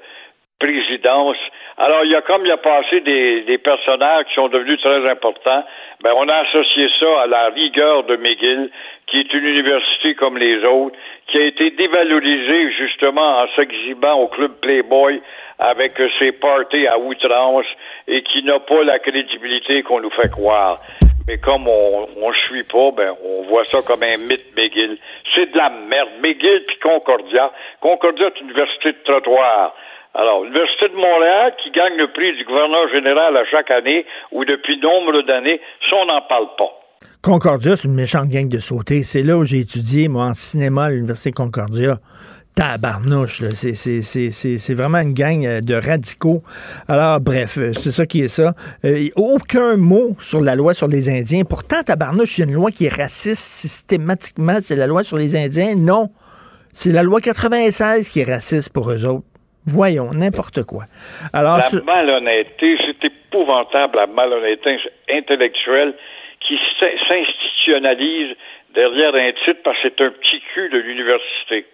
présidence. 0.59 1.38
Alors, 1.80 2.03
il 2.05 2.11
y 2.11 2.15
a 2.15 2.21
comme 2.21 2.43
il 2.43 2.49
y 2.49 2.51
a 2.51 2.57
passé 2.57 3.01
des, 3.01 3.41
des 3.41 3.57
personnages 3.59 4.25
qui 4.25 4.34
sont 4.34 4.47
devenus 4.47 4.82
très 4.82 5.07
importants, 5.07 5.63
ben, 6.01 6.11
on 6.15 6.28
a 6.28 6.36
associé 6.38 6.88
ça 6.99 7.21
à 7.21 7.28
la 7.28 7.49
rigueur 7.49 8.03
de 8.03 8.15
McGill, 8.15 8.71
qui 9.05 9.19
est 9.19 9.34
une 9.34 9.45
université 9.45 10.15
comme 10.15 10.38
les 10.38 10.63
autres, 10.65 10.97
qui 11.28 11.38
a 11.38 11.45
été 11.45 11.69
dévalorisée 11.71 12.71
justement 12.71 13.41
en 13.41 13.47
s'exhibant 13.55 14.15
au 14.15 14.28
club 14.28 14.53
Playboy 14.59 15.21
avec 15.59 15.93
ses 16.19 16.32
parties 16.32 16.88
à 16.88 16.97
outrance 16.97 17.65
et 18.07 18.23
qui 18.23 18.43
n'a 18.43 18.59
pas 18.59 18.84
la 18.84 18.97
crédibilité 18.97 19.84
qu'on 19.84 19.99
nous 19.99 20.11
fait 20.11 20.32
croire. 20.32 20.80
Mais 21.28 21.38
comme 21.38 21.67
on 21.67 22.07
on 22.21 22.34
suit 22.47 22.63
pas, 22.63 22.91
ben 22.91 23.13
on 23.23 23.43
voit 23.43 23.65
ça 23.65 23.80
comme 23.86 24.01
un 24.01 24.17
mythe 24.17 24.55
McGill. 24.55 24.97
C'est 25.36 25.51
de 25.51 25.57
la 25.57 25.69
merde. 25.69 26.09
McGill 26.23 26.63
puis 26.65 26.78
Concordia. 26.80 27.51
Concordia 27.82 28.28
est 28.28 28.39
une 28.39 28.47
université 28.47 28.93
de 28.93 29.03
trottoir. 29.03 29.75
Alors, 30.18 30.43
l'Université 30.43 30.89
de 30.89 30.95
Montréal, 30.95 31.53
qui 31.63 31.70
gagne 31.70 31.95
le 31.95 32.11
prix 32.11 32.36
du 32.36 32.43
gouverneur 32.43 32.89
général 32.91 33.38
à 33.38 33.45
chaque 33.45 33.70
année, 33.70 34.03
ou 34.32 34.45
depuis 34.45 34.80
nombre 34.80 35.22
d'années, 35.22 35.61
ça, 35.88 35.95
on 35.95 36.05
n'en 36.07 36.22
parle 36.24 36.47
pas. 36.57 36.74
Concordia, 37.22 37.76
c'est 37.76 37.88
une 37.88 37.93
méchante 37.93 38.28
gang 38.30 38.49
de 38.49 38.57
sauter. 38.57 39.03
C'est 39.03 39.22
là 39.22 39.38
où 39.38 39.45
j'ai 39.45 39.59
étudié, 39.59 40.07
moi, 40.07 40.26
en 40.26 40.34
cinéma 40.34 40.86
à 40.86 40.89
l'Université 40.89 41.32
Concordia. 41.32 41.97
Tabarnouche, 42.55 43.43
c'est 43.53 44.74
vraiment 44.74 44.97
une 44.97 45.13
gang 45.13 45.45
euh, 45.45 45.61
de 45.61 45.76
radicaux. 45.76 46.41
Alors, 46.88 47.20
bref, 47.20 47.59
euh, 47.59 47.74
c'est 47.74 47.91
ça 47.91 48.07
qui 48.07 48.24
est 48.24 48.28
ça. 48.28 48.55
Euh, 48.86 49.09
aucun 49.15 49.78
mot 49.78 50.15
sur 50.20 50.41
la 50.41 50.55
loi 50.55 50.74
sur 50.74 50.88
les 50.88 51.11
Indiens. 51.11 51.43
Pourtant, 51.47 51.84
tabarnouche, 51.84 52.39
il 52.39 52.41
y 52.41 52.43
a 52.45 52.47
une 52.47 52.55
loi 52.55 52.72
qui 52.72 52.88
est 52.88 52.95
raciste 52.95 53.43
systématiquement. 53.43 54.57
C'est 54.61 54.76
la 54.76 54.88
loi 54.88 55.03
sur 55.03 55.18
les 55.18 55.36
Indiens? 55.36 55.76
Non. 55.76 56.09
C'est 56.74 56.91
la 56.91 57.03
loi 57.03 57.22
96 57.22 58.09
qui 58.09 58.22
est 58.22 58.32
raciste 58.32 58.74
pour 58.74 58.89
eux 58.89 59.05
autres. 59.05 59.28
Voyons, 59.68 60.11
n'importe 60.13 60.63
quoi. 60.63 60.86
Alors, 61.34 61.57
la 61.57 61.82
malhonnêteté, 61.84 62.78
c'est 62.86 63.05
épouvantable, 63.07 63.97
la 63.97 64.07
malhonnêteté 64.07 64.78
intellectuelle 65.11 65.93
qui 66.39 66.55
s'in- 66.80 66.97
s'institutionnalise 67.07 68.36
derrière 68.74 69.13
un 69.15 69.32
titre 69.45 69.59
parce 69.63 69.78
que 69.82 69.89
c'est 69.89 70.03
un 70.03 70.11
petit 70.11 70.41
cul 70.53 70.70
de 70.70 70.78
l'université. 70.78 71.65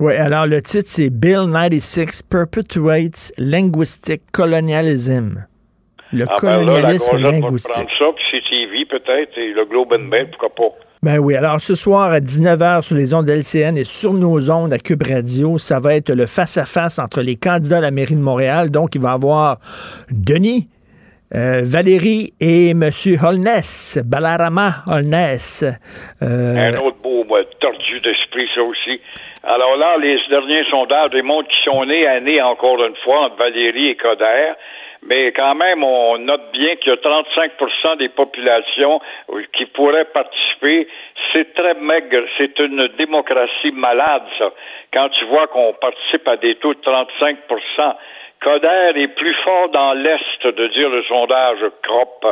Oui, 0.00 0.14
alors 0.16 0.46
le 0.46 0.60
titre, 0.62 0.88
c'est 0.88 1.10
Bill 1.10 1.46
96 1.52 2.22
Perpetuates 2.22 3.32
Linguistic 3.38 4.22
Colonialism. 4.32 5.46
Le 6.12 6.24
Ah, 6.28 6.34
ben 6.40 6.48
là, 6.48 6.56
la 6.56 6.64
colonialisme 6.64 7.16
va 7.16 7.30
linguistique. 7.30 7.72
prendre 7.72 7.90
ça, 7.98 8.04
puis 8.16 8.24
CTV 8.40 8.84
peut-être, 8.86 9.36
et 9.38 9.52
le 9.52 9.64
Globe 9.64 9.92
and 9.92 9.98
Mail, 10.10 10.30
pourquoi 10.30 10.54
pas. 10.54 10.76
Ben 11.04 11.18
oui, 11.18 11.36
alors 11.36 11.60
ce 11.60 11.74
soir 11.74 12.12
à 12.12 12.20
19h 12.20 12.80
sur 12.80 12.96
les 12.96 13.12
ondes 13.12 13.28
LCN 13.28 13.76
et 13.76 13.84
sur 13.84 14.14
nos 14.14 14.50
ondes 14.50 14.72
à 14.72 14.78
Cube 14.78 15.02
Radio, 15.02 15.58
ça 15.58 15.78
va 15.78 15.96
être 15.96 16.08
le 16.08 16.24
face-à-face 16.24 16.98
entre 16.98 17.20
les 17.20 17.36
candidats 17.36 17.76
à 17.76 17.80
la 17.82 17.90
mairie 17.90 18.14
de 18.14 18.22
Montréal. 18.22 18.70
Donc, 18.70 18.94
il 18.94 19.02
va 19.02 19.10
y 19.10 19.12
avoir 19.12 19.58
Denis, 20.10 20.66
euh, 21.34 21.60
Valérie 21.62 22.32
et 22.40 22.70
M. 22.70 22.88
Holness, 23.22 23.98
Balarama 24.02 24.76
Holness. 24.86 25.66
Euh, 26.22 26.72
Un 26.72 26.78
autre 26.78 26.96
beau 27.02 27.22
moi, 27.28 27.40
tordu 27.60 28.00
d'esprit, 28.00 28.48
ça 28.54 28.62
aussi. 28.62 28.98
Alors 29.42 29.76
là, 29.76 29.98
les 30.00 30.16
derniers 30.30 30.64
sondages 30.70 31.10
démontrent 31.10 31.48
qu'ils 31.48 31.70
sont 31.70 31.84
nés 31.84 32.06
à 32.08 32.48
encore 32.48 32.82
une 32.82 32.96
fois, 33.04 33.26
entre 33.26 33.36
Valérie 33.36 33.88
et 33.88 33.96
Coder. 33.96 34.52
Mais 35.06 35.32
quand 35.32 35.54
même, 35.54 35.84
on 35.84 36.18
note 36.18 36.50
bien 36.52 36.76
qu'il 36.76 36.92
y 36.92 36.96
a 36.96 36.96
35% 36.96 37.98
des 37.98 38.08
populations 38.08 39.00
euh, 39.30 39.42
qui 39.52 39.66
pourraient 39.66 40.06
participer. 40.06 40.88
C'est 41.32 41.54
très 41.54 41.74
maigre. 41.74 42.24
C'est 42.38 42.58
une 42.60 42.88
démocratie 42.98 43.72
malade, 43.72 44.22
ça. 44.38 44.50
Quand 44.92 45.08
tu 45.10 45.24
vois 45.26 45.46
qu'on 45.48 45.74
participe 45.74 46.26
à 46.26 46.36
des 46.36 46.54
taux 46.56 46.72
de 46.72 46.80
35% 46.80 47.94
Coder 48.44 48.92
est 48.96 49.08
plus 49.08 49.34
fort 49.42 49.70
dans 49.70 49.94
l'Est 49.94 50.46
de 50.46 50.66
dire 50.68 50.90
le 50.90 51.02
sondage 51.04 51.60
CROP. 51.82 52.26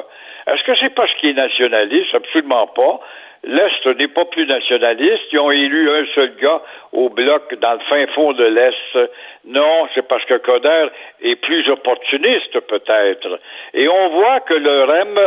Est-ce 0.51 0.63
que 0.65 0.77
c'est 0.77 0.95
parce 0.95 1.13
qu'il 1.15 1.31
est 1.31 1.35
nationaliste? 1.35 2.15
Absolument 2.15 2.67
pas. 2.67 3.01
L'Est 3.45 3.87
n'est 3.99 4.09
pas 4.09 4.25
plus 4.27 4.47
nationaliste. 4.47 5.25
Ils 5.33 5.41
ont 5.41 5.51
élu 5.51 5.91
un 5.91 6.07
seul 6.15 6.37
gars 6.41 6.63
au 6.93 7.09
bloc 7.09 7.55
dans 7.57 7.73
le 7.73 7.81
fin 7.89 8.07
fond 8.15 8.33
de 8.33 8.45
l'Est. 8.45 9.11
Non, 9.45 9.89
c'est 9.95 10.07
parce 10.07 10.25
que 10.27 10.35
Coder 10.35 10.87
est 11.23 11.37
plus 11.37 11.69
opportuniste, 11.69 12.61
peut-être. 12.61 13.41
Et 13.75 13.89
on 13.89 14.09
voit 14.11 14.41
que 14.41 14.55
le 14.55 14.85
REM 14.85 15.19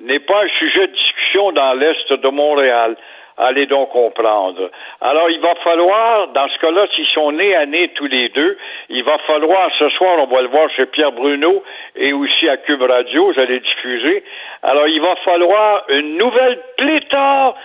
n'est 0.00 0.18
pas 0.18 0.42
un 0.44 0.48
sujet 0.58 0.88
de 0.88 0.92
discussion 0.92 1.52
dans 1.52 1.74
l'Est 1.74 2.12
de 2.12 2.28
Montréal. 2.28 2.96
Allez 3.36 3.66
donc 3.66 3.90
comprendre. 3.90 4.70
Alors, 5.00 5.30
il 5.30 5.40
va 5.40 5.54
falloir, 5.56 6.28
dans 6.28 6.48
ce 6.48 6.58
cas-là, 6.58 6.86
s'ils 6.94 7.08
sont 7.08 7.32
nés 7.32 7.54
à 7.54 7.66
nez 7.66 7.88
tous 7.94 8.06
les 8.06 8.28
deux, 8.30 8.58
il 8.88 9.02
va 9.02 9.18
falloir, 9.26 9.70
ce 9.78 9.88
soir, 9.90 10.16
on 10.18 10.26
va 10.26 10.42
le 10.42 10.48
voir 10.48 10.68
chez 10.70 10.86
Pierre 10.86 11.12
Bruno 11.12 11.62
et 11.96 12.12
aussi 12.12 12.48
à 12.48 12.58
Cube 12.58 12.82
Radio, 12.82 13.32
j'allais 13.32 13.60
diffuser. 13.60 14.24
Alors, 14.62 14.88
il 14.88 15.00
va 15.00 15.16
falloir 15.16 15.84
une 15.88 16.16
nouvelle 16.18 16.60
pléthore 16.76 17.56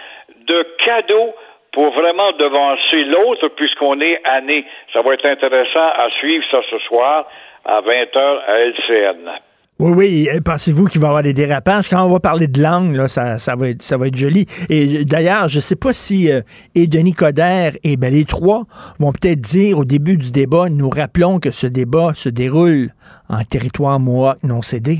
de 0.47 0.63
cadeaux 0.79 1.33
pour 1.71 1.91
vraiment 1.91 2.31
devancer 2.31 3.03
l'autre 3.03 3.49
puisqu'on 3.49 3.99
est 3.99 4.21
à 4.23 4.39
nez. 4.41 4.65
Ça 4.93 5.01
va 5.01 5.13
être 5.13 5.25
intéressant 5.25 5.89
à 5.97 6.09
suivre 6.11 6.45
ça 6.49 6.61
ce 6.69 6.79
soir 6.79 7.27
à 7.65 7.81
20h 7.81 8.39
à 8.47 8.59
LCN. 8.59 9.31
Oui, 9.77 9.91
oui. 9.91 10.29
Pensez-vous 10.43 10.85
qu'il 10.87 11.01
va 11.01 11.07
y 11.07 11.09
avoir 11.09 11.23
des 11.23 11.33
dérapages? 11.33 11.89
Quand 11.89 12.05
on 12.05 12.09
va 12.09 12.21
parler 12.21 12.47
de 12.47 12.61
langue, 12.61 13.07
ça, 13.07 13.39
ça, 13.39 13.55
va, 13.57 13.67
être, 13.67 13.83
va 13.97 14.07
être 14.07 14.15
joli. 14.15 14.45
Et 14.69 15.03
d'ailleurs, 15.03 15.49
je 15.49 15.57
ne 15.57 15.61
sais 15.61 15.75
pas 15.75 15.91
si 15.91 16.31
euh, 16.31 16.39
et 16.75 16.87
Denis 16.87 17.11
Coderre 17.11 17.73
et 17.83 17.97
ben, 17.97 18.13
les 18.13 18.23
trois 18.23 18.63
vont 18.99 19.11
peut-être 19.11 19.41
dire 19.41 19.77
au 19.77 19.83
début 19.83 20.15
du 20.15 20.31
débat, 20.31 20.69
nous 20.69 20.89
rappelons 20.89 21.39
que 21.39 21.51
ce 21.51 21.67
débat 21.67 22.13
se 22.13 22.29
déroule 22.29 22.91
en 23.27 23.43
territoire 23.43 23.99
Mohawk 23.99 24.43
non 24.43 24.61
cédé. 24.61 24.99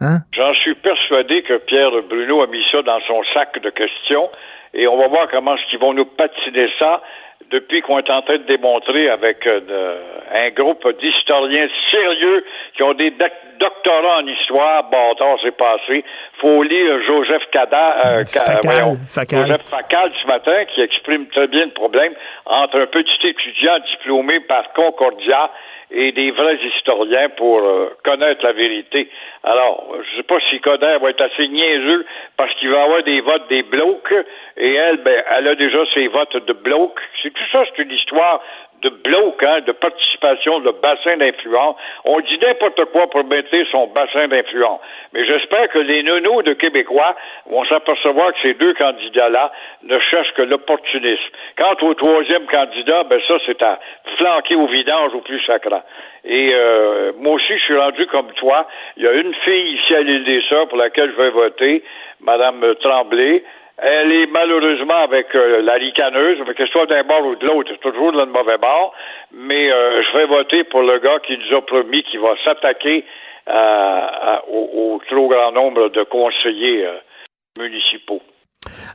Hein? 0.00 0.20
J'en 0.32 0.54
suis 0.54 0.74
persuadé 0.74 1.42
que 1.42 1.58
Pierre 1.58 1.92
Bruno 2.08 2.42
a 2.42 2.48
mis 2.48 2.64
ça 2.72 2.82
dans 2.82 3.00
son 3.06 3.22
sac 3.32 3.62
de 3.62 3.70
questions 3.70 4.28
et 4.74 4.88
on 4.88 4.98
va 4.98 5.06
voir 5.06 5.28
comment 5.30 5.54
est-ce 5.54 5.70
qu'ils 5.70 5.78
vont 5.78 5.94
nous 5.94 6.06
patiner 6.06 6.68
ça 6.80 7.00
depuis 7.50 7.82
qu'on 7.82 7.98
est 7.98 8.10
en 8.10 8.22
train 8.22 8.38
de 8.38 8.44
démontrer 8.44 9.08
avec 9.10 9.46
euh, 9.46 9.96
un 10.32 10.50
groupe 10.50 10.86
d'historiens 11.00 11.68
sérieux 11.90 12.44
qui 12.76 12.82
ont 12.82 12.94
des 12.94 13.10
doc- 13.10 13.32
doctorats 13.58 14.18
en 14.18 14.26
histoire. 14.26 14.84
Bâtard, 14.90 15.36
c'est 15.42 15.56
passé. 15.56 16.04
Faut 16.40 16.62
lire 16.62 17.02
Joseph 17.08 17.42
Cada, 17.52 17.96
euh, 18.06 18.24
Ca- 18.24 18.40
Facal, 18.44 18.60
voyons, 18.64 18.96
Facal. 19.08 19.46
Joseph 19.46 19.62
Facal 19.68 20.12
ce 20.22 20.26
matin 20.26 20.64
qui 20.72 20.80
exprime 20.80 21.26
très 21.28 21.48
bien 21.48 21.64
le 21.66 21.72
problème 21.72 22.12
entre 22.46 22.78
un 22.80 22.86
petit 22.86 23.18
étudiant 23.28 23.78
diplômé 23.90 24.40
par 24.40 24.72
Concordia 24.72 25.50
et 25.90 26.12
des 26.12 26.30
vrais 26.30 26.56
historiens 26.56 27.28
pour 27.30 27.58
euh, 27.58 27.90
connaître 28.04 28.44
la 28.44 28.52
vérité. 28.52 29.08
Alors, 29.42 29.94
je 30.02 30.16
sais 30.16 30.22
pas 30.22 30.38
si 30.48 30.60
Coder 30.60 30.98
va 31.00 31.10
être 31.10 31.22
assez 31.22 31.48
niaiseux 31.48 32.06
parce 32.36 32.54
qu'il 32.54 32.70
va 32.70 32.84
avoir 32.84 33.02
des 33.02 33.20
votes 33.20 33.48
des 33.48 33.62
blocs 33.62 34.14
et 34.56 34.74
elle, 34.74 34.98
ben, 34.98 35.22
elle 35.36 35.48
a 35.48 35.54
déjà 35.54 35.78
ses 35.94 36.06
votes 36.08 36.36
de 36.46 36.52
blocs. 36.52 37.00
C'est 37.22 37.32
tout 37.32 37.48
ça, 37.50 37.64
c'est 37.64 37.82
une 37.82 37.92
histoire 37.92 38.40
de 38.82 38.88
bloc, 38.88 39.42
hein, 39.42 39.60
de 39.66 39.72
participation, 39.72 40.60
de 40.60 40.70
bassin 40.70 41.16
d'influence. 41.16 41.76
On 42.04 42.20
dit 42.20 42.38
n'importe 42.38 42.84
quoi 42.86 43.08
pour 43.10 43.24
maintenir 43.24 43.66
son 43.70 43.88
bassin 43.88 44.28
d'influence. 44.28 44.80
Mais 45.12 45.24
j'espère 45.26 45.68
que 45.68 45.78
les 45.78 46.02
nonos 46.02 46.42
de 46.42 46.54
Québécois 46.54 47.16
vont 47.46 47.64
s'apercevoir 47.64 48.32
que 48.32 48.40
ces 48.42 48.54
deux 48.54 48.74
candidats-là 48.74 49.52
ne 49.82 49.98
cherchent 49.98 50.32
que 50.34 50.42
l'opportunisme. 50.42 51.30
Quant 51.58 51.76
au 51.82 51.94
troisième 51.94 52.46
candidat, 52.46 53.04
ben 53.04 53.20
ça, 53.26 53.34
c'est 53.46 53.62
à 53.62 53.78
flanquer 54.18 54.54
au 54.54 54.66
vidange 54.66 55.14
au 55.14 55.20
plus 55.20 55.40
sacrant. 55.44 55.82
Et 56.24 56.52
euh, 56.54 57.12
moi 57.18 57.34
aussi, 57.34 57.56
je 57.56 57.64
suis 57.64 57.76
rendu 57.76 58.06
comme 58.06 58.30
toi. 58.32 58.66
Il 58.96 59.04
y 59.04 59.08
a 59.08 59.12
une 59.12 59.34
fille 59.46 59.74
ici 59.74 59.94
à 59.94 60.02
l'île 60.02 60.24
des 60.24 60.42
Sœurs 60.48 60.68
pour 60.68 60.78
laquelle 60.78 61.10
je 61.10 61.22
vais 61.22 61.30
voter, 61.30 61.82
Madame 62.20 62.74
Tremblay. 62.80 63.42
Elle 63.82 64.12
est 64.12 64.26
malheureusement 64.26 64.96
avec 65.04 65.34
euh, 65.34 65.62
la 65.62 65.74
ricaneuse, 65.74 66.38
mais 66.46 66.54
que 66.54 66.66
ce 66.66 66.72
soit 66.72 66.86
d'un 66.86 67.02
bord 67.04 67.24
ou 67.24 67.34
de 67.36 67.46
l'autre, 67.46 67.70
c'est 67.72 67.80
toujours 67.80 68.12
dans 68.12 68.26
le 68.26 68.30
mauvais 68.30 68.58
bord. 68.58 68.92
Mais 69.32 69.72
euh, 69.72 70.02
je 70.02 70.18
vais 70.18 70.26
voter 70.26 70.64
pour 70.64 70.82
le 70.82 70.98
gars 70.98 71.18
qui 71.20 71.38
nous 71.38 71.56
a 71.56 71.62
promis 71.62 72.02
qu'il 72.02 72.20
va 72.20 72.34
s'attaquer 72.44 73.04
à- 73.46 74.42
au, 74.48 74.94
au 74.94 75.00
trop 75.08 75.28
grand 75.28 75.52
nombre 75.52 75.88
de 75.88 76.02
conseillers 76.04 76.86
euh, 76.86 76.98
municipaux. 77.58 78.20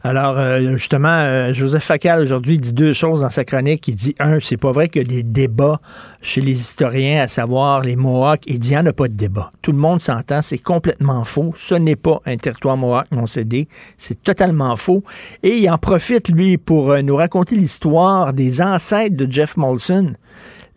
Alors, 0.06 0.38
euh, 0.38 0.78
justement, 0.78 1.08
euh, 1.10 1.52
Joseph 1.52 1.84
Facal, 1.84 2.22
aujourd'hui, 2.22 2.60
dit 2.60 2.74
deux 2.74 2.94
choses 2.94 3.22
dans 3.22 3.32
sa 3.32 3.44
chronique. 3.44 3.88
Il 3.88 3.96
dit, 3.96 4.14
un, 4.20 4.40
c'est 4.40 4.56
pas 4.56 4.72
vrai 4.72 4.88
qu'il 4.88 5.02
y 5.02 5.06
a 5.06 5.08
des 5.08 5.24
débats 5.24 5.82
chez 6.22 6.42
les 6.42 6.52
historiens, 6.52 7.24
à 7.24 7.28
savoir 7.28 7.82
les 7.82 7.96
Mohawks. 7.96 8.44
Il 8.46 8.60
dit, 8.60 8.68
il 8.68 8.72
n'y 8.74 8.78
en 8.78 8.86
a 8.86 8.94
pas 8.94 9.08
de 9.08 9.16
débat. 9.16 9.52
Tout 9.64 9.72
le 9.72 9.80
monde 9.80 10.00
s'entend, 10.00 10.44
c'est 10.44 10.60
complètement 10.60 11.26
faux. 11.26 11.54
Ce 11.56 11.74
n'est 11.74 11.96
pas 11.96 12.20
un 12.28 12.38
territoire 12.38 12.78
Mohawk 12.78 13.08
non 13.14 13.26
cédé. 13.26 13.68
C'est 13.98 14.22
totalement 14.22 14.76
faux. 14.76 15.04
Et 15.42 15.58
il 15.58 15.70
en 15.72 15.80
profite, 15.80 16.30
lui, 16.30 16.60
pour 16.60 16.92
euh, 16.92 17.02
nous 17.02 17.16
raconter 17.16 17.56
l'histoire 17.56 18.32
des 18.32 18.62
ancêtres 18.62 19.18
de 19.18 19.26
Jeff 19.28 19.58
Molson. 19.58 20.14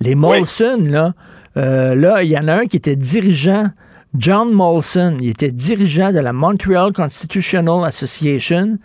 Les 0.01 0.15
Molson, 0.15 0.79
là, 0.87 1.13
euh, 1.59 1.95
là, 1.95 2.23
il 2.23 2.31
y 2.31 2.39
en 2.39 2.49
a 2.49 2.55
un 2.55 2.65
qui 2.65 2.79
était 2.79 2.97
dirigeant 2.97 3.67
John 4.17 4.51
Molson, 4.53 5.19
il 5.21 5.31
était 5.31 5.53
dirigeant 5.53 6.13
de 6.13 6.21
la 6.21 6.33
Montreal 6.33 6.93
Constitutional 6.95 7.85
Association. 7.85 8.79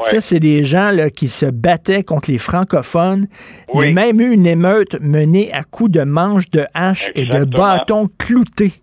Ça, 0.00 0.20
c'est 0.20 0.38
des 0.38 0.64
gens 0.64 0.92
là, 0.94 1.10
qui 1.10 1.26
se 1.26 1.46
battaient 1.46 2.04
contre 2.04 2.30
les 2.30 2.38
francophones. 2.38 3.26
Il 3.74 3.80
y 3.80 3.88
a 3.88 3.90
même 3.90 4.20
eu 4.20 4.32
une 4.32 4.46
émeute 4.46 4.94
menée 5.00 5.50
à 5.52 5.64
coups 5.64 5.90
de 5.90 6.04
manches 6.04 6.48
de 6.50 6.64
hache 6.74 7.10
et 7.16 7.26
de 7.26 7.44
bâtons 7.44 8.06
cloutés. 8.18 8.78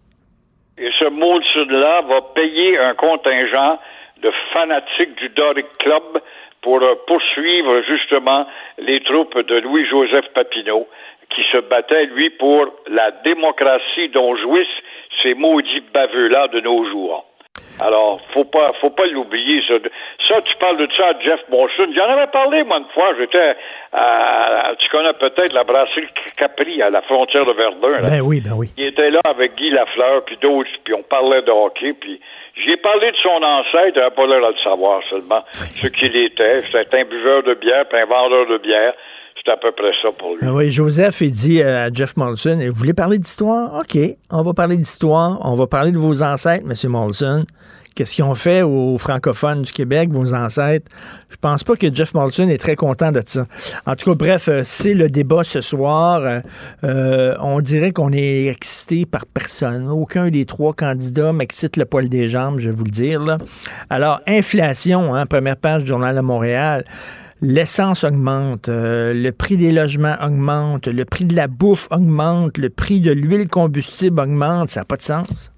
Et 0.77 0.91
ce 0.99 1.07
Molson-là 1.07 2.01
va 2.09 2.21
payer 2.35 2.77
un 2.77 2.93
contingent 2.95 3.79
de 4.21 4.31
fanatiques 4.53 5.15
du 5.15 5.29
Doric 5.29 5.67
Club 5.79 6.21
pour 6.61 6.81
euh, 6.81 6.95
poursuivre 7.07 7.81
justement 7.87 8.45
les 8.79 8.99
troupes 9.03 9.37
de 9.37 9.55
Louis-Joseph 9.59 10.25
Papineau 10.33 10.87
qui 11.33 11.43
se 11.51 11.57
battaient, 11.57 12.05
lui, 12.07 12.29
pour 12.31 12.67
la 12.89 13.11
démocratie 13.23 14.09
dont 14.09 14.35
jouissent 14.35 14.81
ces 15.23 15.33
maudits 15.33 15.83
baveux-là 15.93 16.47
de 16.49 16.59
nos 16.61 16.89
jours. 16.89 17.25
Alors, 17.79 18.21
faut 18.33 18.45
pas, 18.45 18.71
faut 18.79 18.89
pas 18.89 19.05
l'oublier. 19.05 19.61
Ça. 19.67 19.73
ça, 20.27 20.41
tu 20.41 20.55
parles 20.57 20.77
de 20.77 20.87
ça 20.95 21.07
à 21.07 21.19
Jeff 21.19 21.41
Monson. 21.49 21.87
J'en 21.93 22.05
avais 22.05 22.27
parlé, 22.27 22.63
moi, 22.63 22.77
une 22.77 22.85
fois. 22.93 23.13
J'étais 23.19 23.55
à, 23.91 24.73
tu 24.79 24.89
connais 24.89 25.13
peut-être 25.13 25.51
la 25.51 25.65
brasserie 25.65 26.07
Capri 26.37 26.81
à 26.81 26.89
la 26.89 27.01
frontière 27.01 27.45
de 27.45 27.51
Verdun. 27.51 28.01
là. 28.01 28.09
Ben 28.09 28.21
oui, 28.21 28.39
ben 28.39 28.53
oui. 28.55 28.71
Il 28.77 28.85
était 28.85 29.09
là 29.09 29.19
avec 29.25 29.55
Guy 29.55 29.71
Lafleur, 29.71 30.23
puis 30.23 30.37
d'autres, 30.37 30.69
puis 30.85 30.93
on 30.93 31.03
parlait 31.03 31.41
de 31.41 31.51
hockey, 31.51 31.93
puis 31.93 32.19
j'ai 32.65 32.77
parlé 32.77 33.11
de 33.11 33.17
son 33.17 33.43
ancêtre, 33.43 33.91
il 33.95 33.99
n'avait 33.99 34.15
pas 34.15 34.27
l'air 34.27 34.45
à 34.45 34.51
le 34.51 34.57
savoir 34.57 35.01
seulement, 35.09 35.43
ce 35.51 35.87
qu'il 35.87 36.15
était. 36.15 36.61
C'était 36.61 37.01
un 37.01 37.05
buveur 37.05 37.43
de 37.43 37.55
bière, 37.55 37.85
puis 37.89 37.99
un 37.99 38.05
vendeur 38.05 38.47
de 38.47 38.57
bière. 38.57 38.93
C'était 39.45 39.57
à 39.57 39.61
peu 39.61 39.71
près 39.73 39.91
ça 40.01 40.09
pour 40.17 40.35
lui. 40.35 40.39
Ah 40.41 40.53
oui, 40.53 40.71
Joseph, 40.71 41.21
il 41.21 41.31
dit 41.31 41.61
euh, 41.61 41.85
à 41.85 41.91
Jeff 41.91 42.17
Molson, 42.17 42.59
vous 42.67 42.73
voulez 42.73 42.93
parler 42.93 43.19
d'histoire? 43.19 43.79
OK, 43.79 43.95
on 44.31 44.41
va 44.41 44.53
parler 44.53 44.75
d'histoire. 44.75 45.37
On 45.43 45.53
va 45.53 45.67
parler 45.67 45.91
de 45.91 45.99
vos 45.99 46.23
ancêtres, 46.23 46.65
M. 46.67 46.91
Molson. 46.91 47.45
Qu'est-ce 47.93 48.15
qu'ils 48.15 48.23
ont 48.23 48.33
fait 48.33 48.63
aux 48.63 48.97
francophones 48.97 49.61
du 49.61 49.71
Québec, 49.71 50.09
vos 50.11 50.33
ancêtres? 50.33 50.91
Je 51.29 51.35
pense 51.37 51.63
pas 51.63 51.75
que 51.75 51.93
Jeff 51.93 52.15
Molson 52.15 52.49
est 52.49 52.57
très 52.57 52.75
content 52.75 53.11
de 53.11 53.21
ça. 53.23 53.45
En 53.85 53.95
tout 53.95 54.09
cas, 54.09 54.15
bref, 54.15 54.47
euh, 54.47 54.63
c'est 54.65 54.95
le 54.95 55.09
débat 55.09 55.43
ce 55.43 55.61
soir. 55.61 56.41
Euh, 56.83 57.35
on 57.39 57.61
dirait 57.61 57.91
qu'on 57.91 58.11
est 58.13 58.47
excité 58.47 59.05
par 59.05 59.27
personne. 59.27 59.87
Aucun 59.89 60.29
des 60.29 60.45
trois 60.45 60.73
candidats 60.73 61.33
m'excite 61.33 61.77
le 61.77 61.85
poil 61.85 62.09
des 62.09 62.29
jambes, 62.29 62.57
je 62.57 62.69
vais 62.71 62.75
vous 62.75 62.83
le 62.83 62.89
dire. 62.89 63.21
Là. 63.21 63.37
Alors, 63.91 64.21
inflation, 64.25 65.13
hein, 65.13 65.27
première 65.27 65.57
page 65.57 65.83
du 65.83 65.89
Journal 65.89 66.15
de 66.15 66.21
Montréal. 66.21 66.83
L'essence 67.41 68.03
augmente, 68.03 68.69
euh, 68.69 69.13
le 69.13 69.31
prix 69.31 69.57
des 69.57 69.71
logements 69.71 70.15
augmente, 70.23 70.87
le 70.87 71.03
prix 71.03 71.25
de 71.25 71.35
la 71.35 71.47
bouffe 71.47 71.87
augmente, 71.91 72.57
le 72.57 72.69
prix 72.69 73.01
de 73.01 73.11
l'huile 73.11 73.49
combustible 73.49 74.21
augmente. 74.21 74.69
Ça 74.69 74.81
n'a 74.81 74.85
pas 74.85 74.95
de 74.95 75.01
sens. 75.01 75.51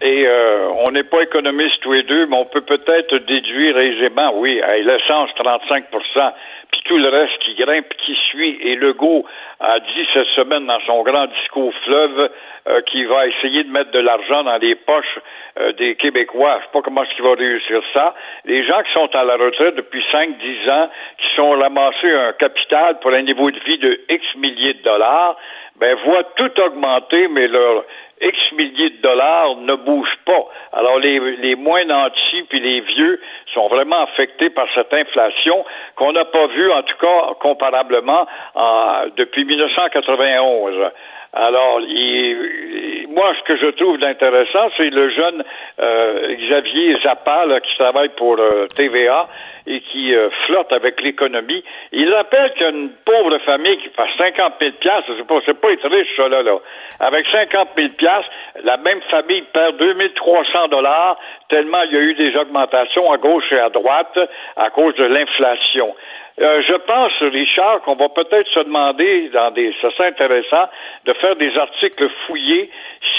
Et 0.00 0.26
euh, 0.26 0.68
on 0.86 0.90
n'est 0.92 1.04
pas 1.04 1.22
économistes 1.22 1.80
tous 1.82 1.92
les 1.92 2.02
deux, 2.02 2.26
mais 2.26 2.36
on 2.36 2.46
peut 2.46 2.62
peut-être 2.62 3.16
déduire 3.26 3.78
aisément, 3.78 4.32
oui, 4.38 4.60
l'essence 4.84 5.30
35% 5.38 6.32
puis 6.70 6.82
tout 6.84 6.98
le 6.98 7.08
reste 7.08 7.38
qui 7.40 7.54
grimpe, 7.54 7.88
qui 8.04 8.14
suit. 8.30 8.58
Et 8.62 8.76
Legault 8.76 9.24
a 9.60 9.80
dit 9.80 10.06
cette 10.12 10.28
semaine 10.28 10.66
dans 10.66 10.80
son 10.86 11.02
grand 11.02 11.26
discours 11.26 11.72
fleuve 11.84 12.30
euh, 12.68 12.80
qu'il 12.82 13.08
va 13.08 13.26
essayer 13.26 13.64
de 13.64 13.70
mettre 13.70 13.90
de 13.90 13.98
l'argent 13.98 14.44
dans 14.44 14.58
les 14.58 14.74
poches 14.74 15.18
euh, 15.58 15.72
des 15.72 15.94
Québécois. 15.96 16.58
Je 16.60 16.64
sais 16.66 16.70
pas 16.72 16.82
comment 16.82 17.02
est-ce 17.04 17.14
qu'il 17.14 17.24
va 17.24 17.34
réussir 17.34 17.80
ça. 17.92 18.14
Les 18.44 18.64
gens 18.66 18.82
qui 18.82 18.92
sont 18.92 19.08
à 19.16 19.24
la 19.24 19.36
retraite 19.36 19.74
depuis 19.76 20.04
5-10 20.12 20.70
ans, 20.70 20.90
qui 21.18 21.26
sont 21.36 21.50
ramassés 21.50 22.10
un 22.12 22.32
capital 22.34 22.98
pour 23.00 23.12
un 23.12 23.22
niveau 23.22 23.50
de 23.50 23.58
vie 23.60 23.78
de 23.78 24.00
X 24.08 24.24
milliers 24.36 24.74
de 24.74 24.82
dollars, 24.82 25.36
ben 25.76 25.96
voient 26.04 26.24
tout 26.36 26.50
augmenter, 26.60 27.28
mais 27.28 27.46
leur 27.46 27.84
X 28.20 28.36
milliers 28.52 28.90
de 28.90 29.00
dollars 29.00 29.54
ne 29.58 29.74
bougent 29.76 30.18
pas. 30.26 30.44
Alors 30.72 30.98
les, 30.98 31.20
les 31.36 31.54
moins 31.54 31.84
nantis 31.84 32.42
puis 32.48 32.58
les 32.58 32.80
vieux 32.80 33.20
sont 33.54 33.68
vraiment 33.68 34.02
affectés 34.02 34.50
par 34.50 34.66
cette 34.74 34.92
inflation 34.92 35.64
qu'on 35.94 36.12
n'a 36.12 36.24
pas 36.24 36.48
vue, 36.48 36.68
en 36.72 36.82
tout 36.82 36.96
cas 37.00 37.34
comparablement, 37.40 38.26
en- 38.56 39.04
depuis 39.16 39.44
1991. 39.44 40.90
Alors, 41.32 41.80
il- 41.82 43.06
moi, 43.10 43.32
ce 43.38 43.42
que 43.44 43.56
je 43.56 43.70
trouve 43.70 43.98
d'intéressant, 43.98 44.64
c'est 44.76 44.90
le 44.90 45.10
jeune 45.10 45.44
euh, 45.80 46.34
Xavier 46.36 46.96
Zappa, 47.02 47.46
là, 47.46 47.60
qui 47.60 47.76
travaille 47.78 48.08
pour 48.10 48.38
euh, 48.38 48.66
TVA 48.76 49.28
et 49.66 49.80
qui 49.80 50.14
euh, 50.14 50.30
flotte 50.46 50.72
avec 50.72 51.00
l'économie. 51.02 51.62
Il 51.92 52.12
rappelle 52.14 52.52
qu'une 52.54 52.90
pauvre 53.04 53.36
famille 53.44 53.76
qui 53.78 53.88
fait 53.90 54.08
50 54.16 54.54
000 54.60 54.72
piastres, 54.80 55.10
c'est 55.18 55.26
pas, 55.26 55.40
c'est 55.44 55.60
pas 55.60 55.70
être 55.72 55.88
riche, 55.88 56.08
ça, 56.16 56.28
là, 56.28 56.42
là. 56.42 56.58
Avec 57.00 57.26
50 57.28 57.68
000 57.76 57.88
piastres, 57.98 58.30
la 58.64 58.76
même 58.78 59.00
famille 59.10 59.42
perd 59.52 59.76
2300 59.76 60.68
dollars 60.68 61.18
tellement 61.50 61.82
il 61.82 61.92
y 61.92 61.96
a 61.96 62.00
eu 62.00 62.14
des 62.14 62.36
augmentations 62.36 63.10
à 63.12 63.16
gauche 63.18 63.50
et 63.52 63.58
à 63.58 63.68
droite 63.70 64.18
à 64.56 64.70
cause 64.70 64.94
de 64.96 65.04
l'inflation. 65.04 65.94
Euh, 66.40 66.62
je 66.62 66.74
pense, 66.74 67.12
Richard, 67.20 67.80
qu'on 67.82 67.96
va 67.96 68.08
peut-être 68.10 68.48
se 68.48 68.60
demander, 68.60 69.28
dans 69.30 69.50
des, 69.50 69.74
ça 69.82 69.90
serait 69.90 70.08
intéressant, 70.08 70.68
de 71.04 71.12
faire 71.14 71.34
des 71.34 71.56
articles 71.56 72.08
fouillés 72.26 72.70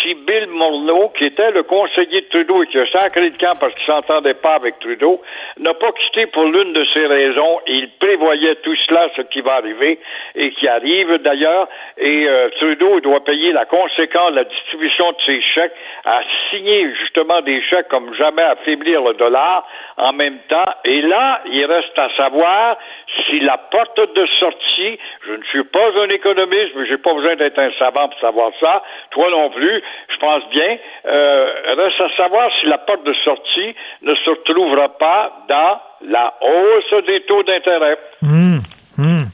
si 0.02 0.14
Bill 0.14 0.48
Morneau, 0.48 1.10
qui 1.18 1.26
était 1.26 1.52
le 1.52 1.64
conseiller 1.64 2.22
de 2.22 2.28
Trudeau 2.28 2.64
et 2.64 2.68
qui 2.68 2.80
a 2.80 2.88
sacré 2.88 3.30
le 3.30 3.38
camp 3.38 3.58
parce 3.60 3.74
qu'il 3.76 3.86
s'entendait 3.86 4.36
pas 4.36 4.56
avec 4.56 4.80
Trudeau, 4.80 5.22
n'a 5.58 5.74
pas 5.74 5.92
quitté 5.92 6.28
pour 6.28 6.46
l'une 6.46 6.74
de 6.74 6.86
ces 6.94 7.06
raisons. 7.06 7.60
Il 7.68 7.90
prévoyait 8.00 8.56
tout 8.56 8.76
cela, 8.88 9.10
ce 9.16 9.22
qui 9.24 9.42
va 9.42 9.56
arriver 9.56 10.00
et 10.36 10.52
qui 10.52 10.68
arrive 10.68 11.18
d'ailleurs. 11.18 11.68
Et 11.98 12.28
euh, 12.28 12.50
Trudeau 12.58 13.00
doit 13.02 13.24
payer 13.24 13.52
la 13.52 13.66
conséquence 13.66 14.32
de 14.32 14.38
la 14.38 14.44
distribution 14.46 15.12
de 15.12 15.18
ses 15.26 15.42
chèques, 15.42 15.74
à 16.06 16.22
signer 16.50 16.94
justement 16.96 17.42
des 17.42 17.62
chèques 17.64 17.90
comme 17.90 18.14
jamais 18.16 18.44
affaiblir 18.44 19.02
le 19.02 19.14
dollar 19.14 19.68
en 19.98 20.14
même 20.14 20.40
temps. 20.48 20.72
Et 20.86 21.02
là, 21.02 21.42
il 21.46 21.66
reste 21.66 21.98
à 21.98 22.10
savoir 22.16 22.78
si 23.26 23.40
la 23.40 23.58
porte 23.58 24.00
de 24.16 24.26
sortie, 24.40 25.00
je 25.28 25.34
ne 25.34 25.44
suis 25.44 25.64
pas 25.64 25.90
un 26.04 26.10
économiste, 26.10 26.72
mais 26.76 26.88
j'ai 26.88 26.98
pas 26.98 27.14
besoin 27.14 27.36
d'être 27.36 27.58
un 27.60 27.72
savant 27.80 28.10
pour 28.10 28.20
savoir 28.20 28.52
ça, 28.60 28.84
toi 29.12 29.30
non 29.32 29.50
plus, 29.50 29.82
je 30.10 30.18
pense 30.18 30.44
bien, 30.52 30.78
euh, 31.06 31.46
reste 31.78 32.02
à 32.02 32.16
savoir 32.18 32.50
si 32.60 32.68
la 32.68 32.78
porte 32.78 33.06
de 33.06 33.14
sortie 33.26 33.76
ne 34.02 34.16
se 34.16 34.30
retrouvera 34.30 34.90
pas 34.98 35.46
dans 35.48 35.80
la 36.08 36.34
hausse 36.42 37.06
des 37.06 37.22
taux 37.22 37.44
d'intérêt. 37.44 37.98
Hum, 38.24 38.62
hum. 38.98 39.26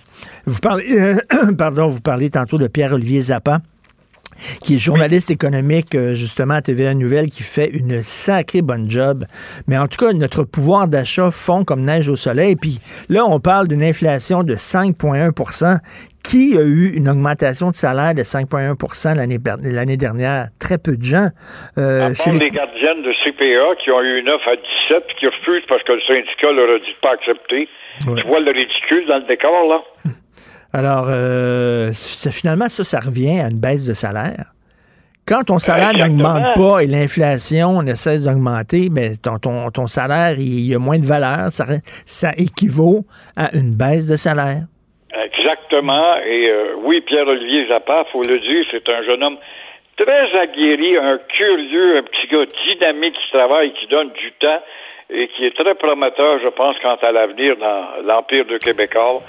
Vous 0.45 0.60
parlez, 0.61 0.85
euh, 0.97 1.15
pardon, 1.57 1.88
vous 1.88 2.02
parlez 2.02 2.30
tantôt 2.30 2.57
de 2.57 2.68
Pierre-Olivier 2.68 3.22
Zappa 3.22 3.60
qui 4.64 4.76
est 4.76 4.78
journaliste 4.80 5.32
économique 5.32 5.95
euh, 5.95 6.16
justement 6.16 6.56
à 6.56 6.62
TVA 6.62 6.94
Nouvelle, 6.94 7.30
qui 7.30 7.44
fait 7.44 7.68
une 7.68 8.02
sacrée 8.02 8.62
bonne 8.62 8.90
job. 8.90 9.26
Mais 9.68 9.78
en 9.78 9.88
tout 9.88 9.98
cas, 10.03 10.14
notre 10.14 10.44
pouvoir 10.44 10.88
d'achat 10.88 11.30
fond 11.32 11.64
comme 11.64 11.82
neige 11.82 12.10
au 12.10 12.16
soleil. 12.16 12.56
Puis 12.56 12.80
là, 13.10 13.26
on 13.26 13.40
parle 13.40 13.68
d'une 13.68 13.84
inflation 13.84 14.44
de 14.44 14.56
5,1% 14.56 15.80
Qui 16.24 16.57
a 16.57 16.62
eu 16.64 16.94
une 16.98 17.07
augmentation 17.07 17.70
de 17.70 17.76
salaire 17.76 18.16
de 18.16 18.24
5,1 18.24 19.16
l'année 19.16 19.38
per- 19.38 19.57
l'année 19.62 19.95
dernière? 19.98 20.48
Très 20.60 20.80
peu 20.80 20.98
de 20.98 21.03
gens. 21.03 21.30
Euh, 21.78 22.07
À 22.10 22.14
chez 22.16 22.32
part 22.32 22.34
les- 22.34 22.40
les 22.40 22.49
gardiennes 22.49 23.03
de 23.03 23.14
CPA 23.24 23.76
qui 23.84 23.91
ont 23.91 24.02
eu 24.02 24.20
une 24.22 24.30
offre 24.30 24.48
à 24.48 24.56
17 24.56 25.03
puis 25.07 25.16
qui 25.20 25.28
refusent 25.28 25.66
parce 25.70 25.84
que 25.84 25.91
le 25.94 26.02
syndicat 26.07 26.52
leur 26.52 26.68
a 26.76 26.80
dit 26.80 26.94
de 26.94 26.99
pas 27.02 27.14
accepter. 27.14 27.70
Ouais. 28.07 28.20
Tu 28.22 28.28
vois 28.28 28.40
le 28.40 28.49
ridicule 28.52 29.06
dans 29.07 29.18
le 29.20 29.28
décor, 29.28 29.68
là? 29.70 29.84
Alors, 30.76 31.06
euh, 31.07 31.93
finalement, 31.93 32.68
ça, 32.68 32.84
ça 32.84 32.99
revient 32.99 33.39
à 33.39 33.47
une 33.47 33.61
baisse 33.61 33.88
de 33.88 33.93
salaire. 33.93 34.52
Quand 35.26 35.43
ton 35.45 35.57
salaire 35.57 35.93
n'augmente 35.93 36.53
pas 36.56 36.84
et 36.84 36.88
l'inflation 36.88 37.81
ne 37.81 37.95
cesse 37.95 38.26
d'augmenter, 38.26 38.89
ben, 38.91 39.15
ton, 39.15 39.38
ton, 39.39 39.72
ton 39.72 39.88
salaire, 39.88 40.35
il, 40.38 40.43
il 40.43 40.68
y 40.68 40.76
a 40.76 40.80
moins 40.80 40.99
de 40.99 41.06
valeur. 41.06 41.47
Ça, 41.52 41.64
ça 42.06 42.31
équivaut 42.35 43.06
à 43.38 43.56
une 43.56 43.73
baisse 43.73 44.10
de 44.10 44.18
salaire. 44.18 44.64
Exactement. 45.15 46.18
Et 46.27 46.49
euh, 46.49 46.76
oui, 46.84 46.99
Pierre-Olivier 47.07 47.69
Zappa, 47.69 48.03
faut 48.11 48.23
le 48.23 48.38
dire, 48.38 48.65
c'est 48.69 48.88
un 48.89 49.02
jeune 49.03 49.23
homme 49.23 49.38
très 49.95 50.27
aguerri, 50.38 50.97
un 50.97 51.19
curieux, 51.30 51.99
un 51.99 52.03
petit 52.03 52.27
gars 52.27 52.45
dynamique 52.68 53.15
qui 53.15 53.31
travaille, 53.31 53.72
qui 53.80 53.88
donne 53.88 54.10
du 54.10 54.34
temps 54.41 54.60
et 55.10 55.27
qui 55.36 55.45
est 55.45 55.56
très 55.56 55.76
prometteur, 55.76 56.40
je 56.44 56.49
pense, 56.49 56.76
quant 56.82 56.95
à 57.02 57.11
l'avenir 57.11 57.56
dans 57.57 58.06
l'Empire 58.06 58.45
de 58.45 58.57
Québécois, 58.57 59.22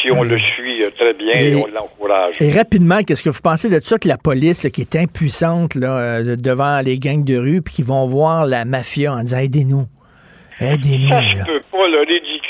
si 0.00 0.10
on 0.10 0.22
le 0.22 0.38
suit 0.38 0.82
euh, 0.84 0.90
très 0.96 1.14
bien 1.14 1.32
et, 1.34 1.52
Et- 1.52 1.54
on 1.56 1.66
l'encourage. 1.66 2.34
Et 2.40 2.50
rapidement, 2.52 3.02
qu'est-ce 3.02 3.22
que 3.24 3.30
vous 3.30 3.40
pensez 3.42 3.68
de 3.68 3.80
ça 3.80 3.98
que 3.98 4.08
la 4.08 4.18
police, 4.18 4.64
là, 4.64 4.70
qui 4.70 4.80
est 4.82 4.96
impuissante 4.96 5.74
là, 5.74 5.98
euh, 5.98 6.36
devant 6.36 6.80
les 6.84 6.98
gangs 6.98 7.24
de 7.24 7.36
rue, 7.36 7.62
puis 7.62 7.74
qui 7.74 7.82
vont 7.82 8.06
voir 8.06 8.46
la 8.46 8.64
mafia 8.64 9.12
en 9.12 9.20
disant 9.22 9.38
aidez-nous, 9.38 9.86
aidez-nous. 10.60 11.08
Ça 11.08 11.20
là. 11.20 11.28
se 11.44 11.44
peut 11.52 11.62
pas. 11.72 11.88
Le 11.88 12.04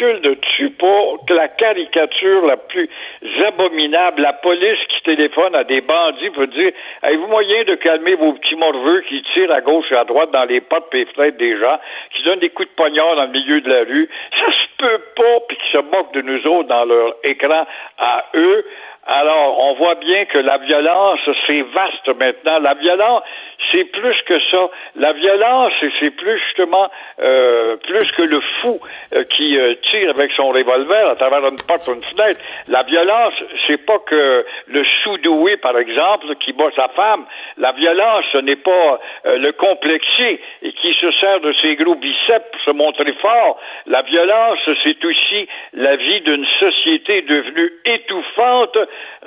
ne 0.04 0.34
tue 0.34 0.70
pas 0.70 1.16
la 1.30 1.48
caricature 1.48 2.46
la 2.46 2.56
plus 2.56 2.88
abominable. 3.46 4.22
La 4.22 4.32
police 4.32 4.78
qui 4.88 4.96
téléphone 5.06 5.54
à 5.54 5.64
des 5.64 5.80
bandits 5.80 6.30
pour 6.30 6.46
dire 6.48 6.72
Avez-vous 7.02 7.28
moyen 7.28 7.64
de 7.64 7.76
calmer 7.76 8.14
vos 8.16 8.32
petits 8.34 8.56
morveux 8.56 9.00
qui 9.08 9.22
tirent 9.32 9.52
à 9.52 9.60
gauche 9.60 9.90
et 9.90 9.96
à 9.96 10.04
droite 10.04 10.30
dans 10.32 10.44
les 10.44 10.60
portes 10.60 10.94
et 10.94 11.06
des 11.32 11.58
gens, 11.58 11.78
qui 12.14 12.22
donnent 12.24 12.40
des 12.40 12.50
coups 12.50 12.68
de 12.68 12.74
poignard 12.74 13.16
dans 13.16 13.24
le 13.24 13.30
milieu 13.30 13.60
de 13.60 13.70
la 13.70 13.84
rue? 13.84 14.08
Ça 14.38 14.46
se 14.52 14.66
peut 14.78 15.02
pas, 15.16 15.40
puis 15.48 15.56
qui 15.56 15.72
se 15.72 15.78
moquent 15.78 16.12
de 16.12 16.22
nous 16.22 16.42
autres 16.48 16.68
dans 16.68 16.84
leur 16.84 17.14
écran 17.24 17.66
à 17.98 18.24
eux. 18.34 18.64
Alors, 19.08 19.60
on 19.60 19.74
voit 19.74 19.94
bien 19.94 20.24
que 20.24 20.38
la 20.38 20.58
violence, 20.58 21.20
c'est 21.46 21.62
vaste 21.62 22.08
maintenant. 22.18 22.58
La 22.58 22.74
violence, 22.74 23.22
c'est 23.70 23.84
plus 23.84 24.16
que 24.26 24.38
ça. 24.50 24.68
La 24.96 25.12
violence, 25.12 25.72
c'est- 26.00 26.10
plus 26.16 26.38
justement 26.46 26.88
euh, 27.20 27.76
plus 27.76 28.10
que 28.12 28.22
le 28.22 28.40
fou 28.60 28.78
euh, 29.14 29.24
qui 29.24 29.58
euh, 29.58 29.74
tire 29.90 30.10
avec 30.10 30.30
son 30.32 30.48
revolver 30.48 31.08
à 31.10 31.16
travers 31.16 31.46
une 31.46 31.56
porte 31.66 31.86
ou 31.88 31.94
une 31.94 32.02
fenêtre. 32.04 32.40
La 32.68 32.82
violence, 32.84 33.34
c'est 33.66 33.84
pas 33.84 33.98
que 34.00 34.44
le 34.68 34.82
sous-doué, 35.02 35.56
par 35.58 35.76
exemple, 35.78 36.34
qui 36.36 36.52
bat 36.52 36.70
sa 36.74 36.88
femme. 36.88 37.24
La 37.58 37.72
violence, 37.72 38.24
ce 38.32 38.38
n'est 38.38 38.56
pas 38.56 38.98
euh, 39.26 39.38
le 39.38 39.52
complexier 39.52 40.40
et 40.62 40.72
qui 40.72 40.92
se 40.94 41.10
sert 41.12 41.40
de 41.40 41.52
ses 41.62 41.76
gros 41.76 41.94
biceps 41.96 42.44
pour 42.52 42.60
se 42.62 42.70
montrer 42.70 43.12
fort. 43.20 43.58
La 43.86 44.02
violence, 44.02 44.58
c'est 44.82 45.04
aussi 45.04 45.48
la 45.74 45.96
vie 45.96 46.20
d'une 46.22 46.46
société 46.60 47.22
devenue 47.22 47.70
étouffante 47.84 48.78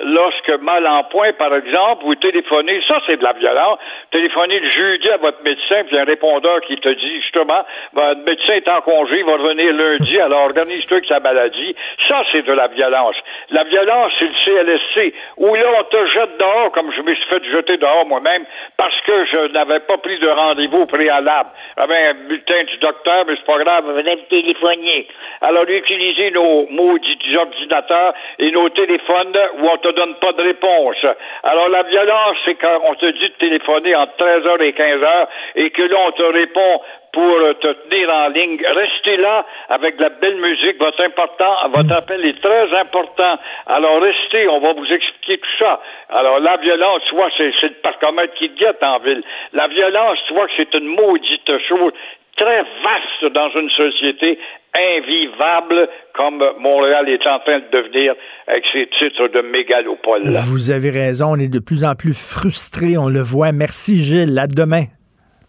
lorsque 0.04 0.52
mal 0.62 0.86
en 0.86 1.04
point, 1.04 1.32
par 1.34 1.54
exemple, 1.54 2.04
vous 2.04 2.14
téléphonez, 2.14 2.80
ça 2.86 3.00
c'est 3.06 3.16
de 3.16 3.22
la 3.22 3.32
violence, 3.32 3.78
téléphonez 4.10 4.60
le 4.60 4.70
jeudi 4.70 5.10
à 5.10 5.16
votre 5.18 5.42
médecin, 5.42 5.84
puis 5.86 5.98
un 5.98 6.04
répondeur 6.04 6.60
qui 6.62 6.76
te 6.76 6.88
dit 6.88 7.20
justement, 7.20 7.64
votre 7.92 8.20
médecin 8.24 8.54
est 8.54 8.68
en 8.68 8.80
congé, 8.80 9.18
il 9.18 9.24
va 9.24 9.32
revenir 9.32 9.72
lundi, 9.72 10.20
alors 10.20 10.44
organise-toi 10.44 10.98
avec 10.98 11.08
sa 11.08 11.20
maladie. 11.20 11.74
Ça 12.08 12.22
c'est 12.32 12.42
de 12.42 12.52
la 12.52 12.68
violence. 12.68 13.16
La 13.50 13.64
violence, 13.64 14.08
c'est 14.18 14.26
le 14.26 14.34
CLSC, 14.44 15.14
où 15.36 15.54
là 15.54 15.66
on 15.78 15.84
te 15.84 16.06
jette 16.06 16.38
dehors, 16.38 16.72
comme 16.72 16.92
je 16.92 17.02
me 17.02 17.14
suis 17.14 17.28
fait 17.28 17.44
jeter 17.54 17.76
dehors 17.76 18.06
moi-même, 18.06 18.44
parce 18.76 18.98
que 19.02 19.24
je 19.26 19.52
n'avais 19.52 19.80
pas 19.80 19.98
pris 19.98 20.18
de 20.18 20.28
rendez-vous 20.28 20.86
préalable. 20.86 21.50
J'avais 21.76 22.06
un 22.08 22.14
bulletin 22.14 22.64
du 22.64 22.76
docteur, 22.78 23.24
mais 23.26 23.34
c'est 23.36 23.46
pas 23.46 23.58
grave, 23.58 23.84
venez 23.86 24.16
me 24.16 24.28
téléphoner. 24.28 25.08
Alors 25.40 25.64
utilisez 25.68 26.30
nos 26.30 26.66
maudits 26.70 27.36
ordinateurs 27.36 28.14
et 28.38 28.50
nos 28.50 28.68
téléphones 28.70 29.32
où 29.60 29.68
on 29.68 29.76
te 29.78 29.92
donne 29.92 30.14
pas 30.16 30.32
de 30.32 30.42
réponse. 30.42 31.04
Alors 31.42 31.68
la 31.68 31.82
violence, 31.84 32.36
c'est 32.44 32.54
quand 32.54 32.80
on 32.84 32.94
te 32.94 33.06
dit 33.06 33.28
de 33.28 33.34
téléphoner 33.38 33.94
entre 33.94 34.16
13h 34.18 34.62
et 34.62 34.72
15h 34.72 35.26
et 35.56 35.70
que 35.70 35.82
là 35.82 35.96
on 36.06 36.12
te 36.12 36.22
répond 36.22 36.80
pour 37.12 37.22
euh, 37.22 37.54
te 37.54 37.72
tenir 37.88 38.08
en 38.08 38.28
ligne. 38.28 38.58
Restez 38.64 39.16
là 39.16 39.44
avec 39.68 39.98
la 39.98 40.10
belle 40.10 40.36
musique. 40.36 40.78
Votre 40.78 41.04
important, 41.04 41.68
votre 41.74 41.92
appel 41.92 42.24
est 42.24 42.40
très 42.40 42.72
important. 42.78 43.38
Alors 43.66 44.00
restez, 44.00 44.48
on 44.48 44.60
va 44.60 44.72
vous 44.72 44.92
expliquer 44.92 45.38
tout 45.38 45.56
ça. 45.58 45.80
Alors 46.08 46.40
la 46.40 46.56
violence, 46.58 47.02
vois, 47.12 47.28
c'est, 47.36 47.52
c'est 47.58 47.68
le 47.68 47.80
parcomètre 47.82 48.34
qui 48.34 48.50
te 48.50 48.58
guette 48.60 48.82
en 48.82 48.98
ville. 49.00 49.22
La 49.52 49.66
violence, 49.68 50.18
que 50.28 50.52
c'est 50.56 50.74
une 50.74 50.86
maudite 50.86 51.58
chose 51.68 51.92
très 52.40 52.62
vaste 52.62 53.34
dans 53.34 53.50
une 53.60 53.70
société 53.70 54.38
invivable 54.74 55.88
comme 56.14 56.42
Montréal 56.60 57.08
est 57.08 57.26
en 57.26 57.38
train 57.40 57.58
de 57.58 57.70
devenir 57.70 58.14
avec 58.46 58.64
ses 58.72 58.88
titres 58.98 59.28
de 59.28 59.42
mégalopole. 59.42 60.22
Vous 60.46 60.70
avez 60.70 60.90
raison, 60.90 61.32
on 61.32 61.36
est 61.36 61.52
de 61.52 61.58
plus 61.58 61.84
en 61.84 61.94
plus 61.94 62.14
frustrés, 62.14 62.96
on 62.96 63.08
le 63.08 63.20
voit. 63.20 63.52
Merci 63.52 63.96
Gilles, 63.96 64.38
à 64.38 64.46
demain. 64.46 64.84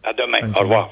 À 0.04 0.14
demain. 0.14 0.52
Au 0.58 0.62
revoir. 0.62 0.92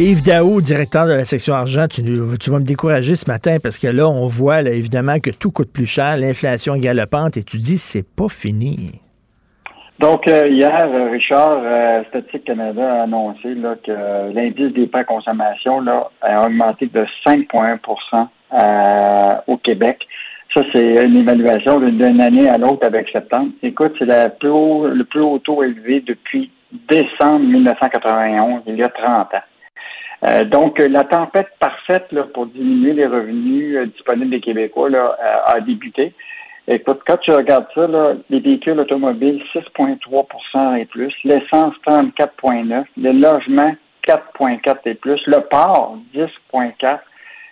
Yves 0.00 0.24
Daou, 0.24 0.60
directeur 0.60 1.06
de 1.06 1.12
la 1.12 1.24
section 1.24 1.54
argent, 1.54 1.88
tu, 1.88 2.02
vas 2.02 2.58
me 2.60 2.64
décourager 2.64 3.16
ce 3.16 3.28
matin 3.28 3.56
parce 3.60 3.80
que 3.80 3.88
là, 3.88 4.08
on 4.08 4.28
voit 4.28 4.62
là, 4.62 4.70
évidemment 4.70 5.18
que 5.18 5.30
tout 5.30 5.50
coûte 5.50 5.72
plus 5.72 5.86
cher, 5.86 6.16
l'inflation 6.16 6.76
galopante 6.76 7.36
et 7.36 7.42
tu 7.42 7.56
dis 7.56 7.78
c'est 7.78 8.06
pas 8.06 8.28
fini. 8.28 8.92
Donc, 9.98 10.28
euh, 10.28 10.46
hier, 10.46 10.88
euh, 10.88 11.10
Richard, 11.10 11.62
euh, 11.64 12.04
Statistique 12.10 12.44
Canada 12.44 13.00
a 13.00 13.02
annoncé 13.02 13.56
que 13.84 14.32
l'indice 14.32 14.72
des 14.72 14.86
prêts 14.86 15.00
à 15.00 15.04
consommation 15.04 15.84
a 16.20 16.46
augmenté 16.46 16.86
de 16.86 17.04
5,1% 17.26 18.28
euh, 18.52 19.34
au 19.48 19.56
Québec. 19.56 19.98
Ça, 20.54 20.62
c'est 20.72 21.04
une 21.04 21.16
évaluation 21.16 21.80
d'une 21.80 22.20
année 22.20 22.48
à 22.48 22.56
l'autre 22.56 22.86
avec 22.86 23.08
septembre. 23.08 23.50
Écoute, 23.64 23.94
c'est 23.98 24.06
le 24.06 25.02
plus 25.02 25.20
haut 25.20 25.38
taux 25.40 25.64
élevé 25.64 26.04
depuis 26.06 26.52
décembre 26.88 27.40
1991, 27.40 28.62
il 28.68 28.76
y 28.76 28.82
a 28.84 28.88
30 28.90 29.34
ans. 29.34 29.42
Euh, 30.24 30.44
donc, 30.44 30.78
la 30.78 31.04
tempête 31.04 31.48
parfaite 31.60 32.10
là, 32.10 32.24
pour 32.24 32.46
diminuer 32.46 32.92
les 32.92 33.06
revenus 33.06 33.76
euh, 33.76 33.86
disponibles 33.86 34.30
des 34.30 34.40
Québécois 34.40 34.90
là, 34.90 35.16
a, 35.20 35.56
a 35.56 35.60
débuté. 35.60 36.12
Écoute, 36.70 37.00
quand 37.06 37.16
tu 37.18 37.30
regardes 37.30 37.66
ça, 37.74 37.86
là, 37.86 38.14
les 38.28 38.40
véhicules 38.40 38.78
automobiles, 38.78 39.42
6,3% 39.54 40.78
et 40.78 40.84
plus, 40.84 41.14
l'essence, 41.24 41.74
34,9, 41.86 42.84
le 42.98 43.12
logement, 43.12 43.74
4,4 44.06 44.76
et 44.84 44.94
plus, 44.94 45.20
le 45.26 45.40
port, 45.48 45.96
10,4. 46.14 46.98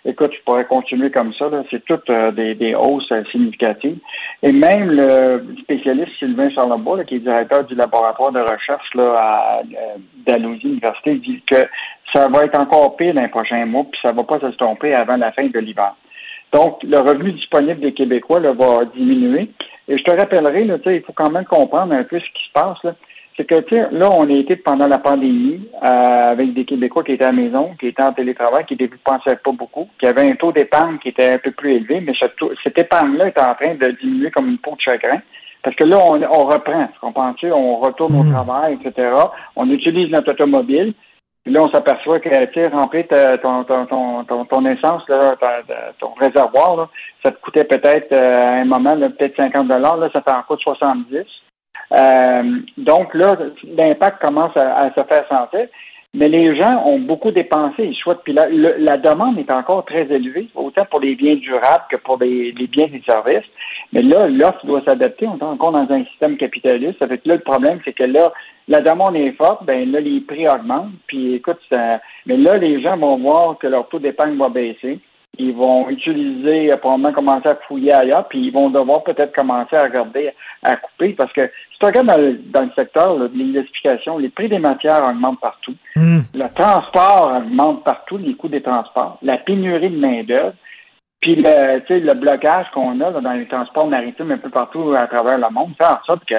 Écoute, 0.09 0.31
je 0.33 0.41
pourrais 0.45 0.63
continuer 0.63 1.11
comme 1.11 1.33
ça. 1.33 1.49
C'est 1.69 1.83
toutes 1.83 2.09
euh, 2.09 2.31
des, 2.31 2.73
hausses 2.75 3.11
euh, 3.11 3.25
significatives. 3.29 3.97
Et 4.41 4.53
même 4.53 4.91
le 4.91 5.45
spécialiste 5.63 6.13
Sylvain 6.17 6.49
Charlebois, 6.49 6.97
là, 6.97 7.03
qui 7.03 7.15
est 7.15 7.19
directeur 7.19 7.65
du 7.65 7.75
laboratoire 7.75 8.31
de 8.31 8.39
recherche 8.39 8.93
là, 8.95 9.15
à 9.17 9.59
euh, 9.59 9.97
Dalhousie 10.25 10.69
Université, 10.69 11.15
dit 11.15 11.43
que 11.45 11.57
ça 12.13 12.29
va 12.29 12.43
être 12.43 12.57
encore 12.57 12.95
pire 12.95 13.13
dans 13.15 13.21
les 13.21 13.27
prochains 13.27 13.65
mois, 13.65 13.83
puis 13.83 13.99
ça 14.01 14.13
va 14.13 14.23
pas 14.23 14.39
s'estomper 14.39 14.95
avant 14.95 15.17
la 15.17 15.33
fin 15.33 15.45
de 15.45 15.59
l'hiver. 15.59 15.93
Donc, 16.53 16.81
le 16.83 16.99
revenu 16.99 17.33
disponible 17.33 17.81
des 17.81 17.91
Québécois 17.91 18.39
là, 18.39 18.53
va 18.53 18.85
diminuer. 18.85 19.49
Et 19.89 19.97
je 19.97 20.03
te 20.05 20.11
rappellerai, 20.11 20.63
il 20.63 21.01
faut 21.01 21.11
quand 21.11 21.31
même 21.31 21.43
comprendre 21.43 21.93
un 21.93 22.05
peu 22.05 22.17
ce 22.17 22.25
qui 22.33 22.47
se 22.47 22.53
passe. 22.53 22.81
Là. 22.85 22.95
C'est 23.37 23.45
que, 23.45 23.59
tu 23.61 23.75
sais, 23.75 23.87
là, 23.91 24.09
on 24.11 24.27
a 24.27 24.33
été 24.33 24.55
pendant 24.55 24.87
la 24.87 24.97
pandémie 24.97 25.69
euh, 25.83 25.85
avec 25.85 26.55
des 26.55 26.65
Québécois 26.65 27.03
qui 27.03 27.11
étaient 27.11 27.23
à 27.23 27.31
la 27.31 27.33
maison, 27.33 27.75
qui 27.79 27.87
étaient 27.87 28.01
en 28.01 28.11
télétravail, 28.11 28.65
qui 28.65 28.75
ne 28.75 28.87
pensaient 29.03 29.35
pas 29.35 29.51
beaucoup, 29.51 29.87
qui 29.99 30.07
avaient 30.07 30.27
un 30.27 30.35
taux 30.35 30.51
d'épargne 30.51 30.97
qui 30.97 31.09
était 31.09 31.33
un 31.33 31.37
peu 31.37 31.51
plus 31.51 31.75
élevé, 31.75 32.01
mais 32.01 32.13
ce 32.19 32.25
taux- 32.29 32.51
cette 32.63 32.79
épargne-là 32.79 33.27
est 33.27 33.39
en 33.39 33.53
train 33.53 33.75
de 33.75 33.91
diminuer 34.01 34.31
comme 34.31 34.47
une 34.47 34.57
peau 34.57 34.71
de 34.71 34.81
chagrin. 34.81 35.21
Parce 35.61 35.75
que 35.75 35.83
là, 35.83 35.97
on, 35.99 36.15
on 36.15 36.45
reprend, 36.47 36.87
tu 36.87 36.99
comprends-tu? 36.99 37.51
On 37.51 37.77
retourne 37.77 38.15
au 38.15 38.31
travail, 38.31 38.79
etc. 38.81 39.09
On 39.55 39.69
utilise 39.69 40.09
notre 40.09 40.31
automobile. 40.31 40.93
Puis 41.43 41.53
là, 41.53 41.61
on 41.63 41.71
s'aperçoit 41.71 42.19
que, 42.19 42.29
tu 42.29 42.53
sais, 42.55 42.67
remplir 42.69 43.05
ton, 43.41 43.63
ton, 43.65 43.85
ton, 43.85 44.23
ton, 44.23 44.45
ton 44.45 44.65
essence, 44.65 45.07
là, 45.07 45.35
ton 45.99 46.13
réservoir, 46.19 46.75
là, 46.75 46.89
ça 47.23 47.31
te 47.31 47.39
coûtait 47.39 47.65
peut-être, 47.65 48.11
euh, 48.11 48.37
à 48.39 48.51
un 48.61 48.65
moment, 48.65 48.95
peut-être 48.95 49.35
50 49.41 49.67
là, 49.69 50.09
ça 50.11 50.21
t'en 50.21 50.41
coûte 50.43 50.59
70 50.61 51.25
euh, 51.93 52.59
donc 52.77 53.13
là, 53.13 53.37
l'impact 53.75 54.21
commence 54.21 54.55
à, 54.57 54.83
à 54.83 54.89
se 54.89 55.03
faire 55.03 55.27
sentir. 55.29 55.67
Mais 56.13 56.29
les 56.29 56.55
gens 56.59 56.83
ont 56.85 56.99
beaucoup 56.99 57.31
dépensé. 57.31 57.83
Ils 57.83 57.93
souhaitent. 57.93 58.23
Puis 58.23 58.33
la, 58.33 58.47
la 58.49 58.97
demande 58.97 59.37
est 59.37 59.51
encore 59.51 59.85
très 59.85 60.03
élevée, 60.09 60.47
autant 60.55 60.85
pour 60.85 60.99
les 60.99 61.15
biens 61.15 61.35
durables 61.35 61.83
que 61.91 61.97
pour 61.97 62.17
les, 62.17 62.53
les 62.53 62.67
biens 62.67 62.87
et 62.91 63.01
services. 63.05 63.45
Mais 63.93 64.01
là, 64.01 64.27
l'offre 64.27 64.65
doit 64.65 64.81
s'adapter. 64.87 65.27
On 65.27 65.37
est 65.37 65.43
encore 65.43 65.73
dans 65.73 65.91
un 65.91 66.05
système 66.05 66.37
capitaliste. 66.37 66.97
Ça 66.97 67.07
fait 67.07 67.19
que 67.19 67.29
là, 67.29 67.35
le 67.35 67.41
problème, 67.41 67.79
c'est 67.85 67.93
que 67.93 68.05
là, 68.05 68.31
la 68.67 68.81
demande 68.81 69.15
est 69.15 69.31
forte, 69.33 69.65
ben 69.65 69.91
là, 69.91 69.99
les 69.99 70.21
prix 70.21 70.47
augmentent. 70.47 70.91
Puis 71.07 71.35
écoute, 71.35 71.59
ça, 71.69 71.99
mais 72.25 72.37
là, 72.37 72.57
les 72.57 72.81
gens 72.81 72.97
vont 72.97 73.17
voir 73.17 73.57
que 73.57 73.67
leur 73.67 73.87
taux 73.89 73.99
d'épargne 73.99 74.37
va 74.37 74.49
baisser. 74.49 74.99
Ils 75.39 75.53
vont 75.53 75.89
utiliser, 75.89 76.71
euh, 76.71 76.77
probablement 76.77 77.13
commencer 77.13 77.47
à 77.47 77.55
fouiller 77.67 77.93
ailleurs, 77.93 78.27
puis 78.27 78.47
ils 78.47 78.51
vont 78.51 78.69
devoir 78.69 79.03
peut-être 79.03 79.35
commencer 79.35 79.75
à 79.75 79.83
regarder, 79.83 80.31
à 80.63 80.75
couper, 80.75 81.13
parce 81.13 81.31
que 81.33 81.47
si 81.71 81.79
tu 81.79 81.85
regardes 81.85 82.07
dans 82.07 82.17
le, 82.17 82.33
dans 82.33 82.63
le 82.63 82.71
secteur 82.75 83.17
là, 83.17 83.27
de 83.27 83.37
l'électrification, 83.37 84.17
les 84.17 84.29
prix 84.29 84.49
des 84.49 84.59
matières 84.59 85.07
augmentent 85.07 85.39
partout. 85.39 85.75
Le 85.95 86.53
transport 86.55 87.33
augmente 87.37 87.83
partout, 87.83 88.17
les 88.17 88.35
coûts 88.35 88.47
des 88.47 88.61
transports. 88.61 89.17
La 89.21 89.37
pénurie 89.37 89.89
de 89.89 89.97
main-d'œuvre. 89.97 90.53
Puis 91.21 91.35
le, 91.35 91.79
tu 91.85 91.99
le 91.99 92.13
blocage 92.13 92.67
qu'on 92.73 92.99
a 93.01 93.09
là, 93.09 93.21
dans 93.21 93.33
les 93.33 93.47
transports 93.47 93.87
maritimes 93.87 94.31
un 94.31 94.37
peu 94.37 94.49
partout 94.49 94.93
à 94.93 95.07
travers 95.07 95.37
le 95.37 95.49
monde 95.51 95.73
fait 95.77 95.87
en 95.87 96.03
sorte 96.05 96.25
que 96.25 96.35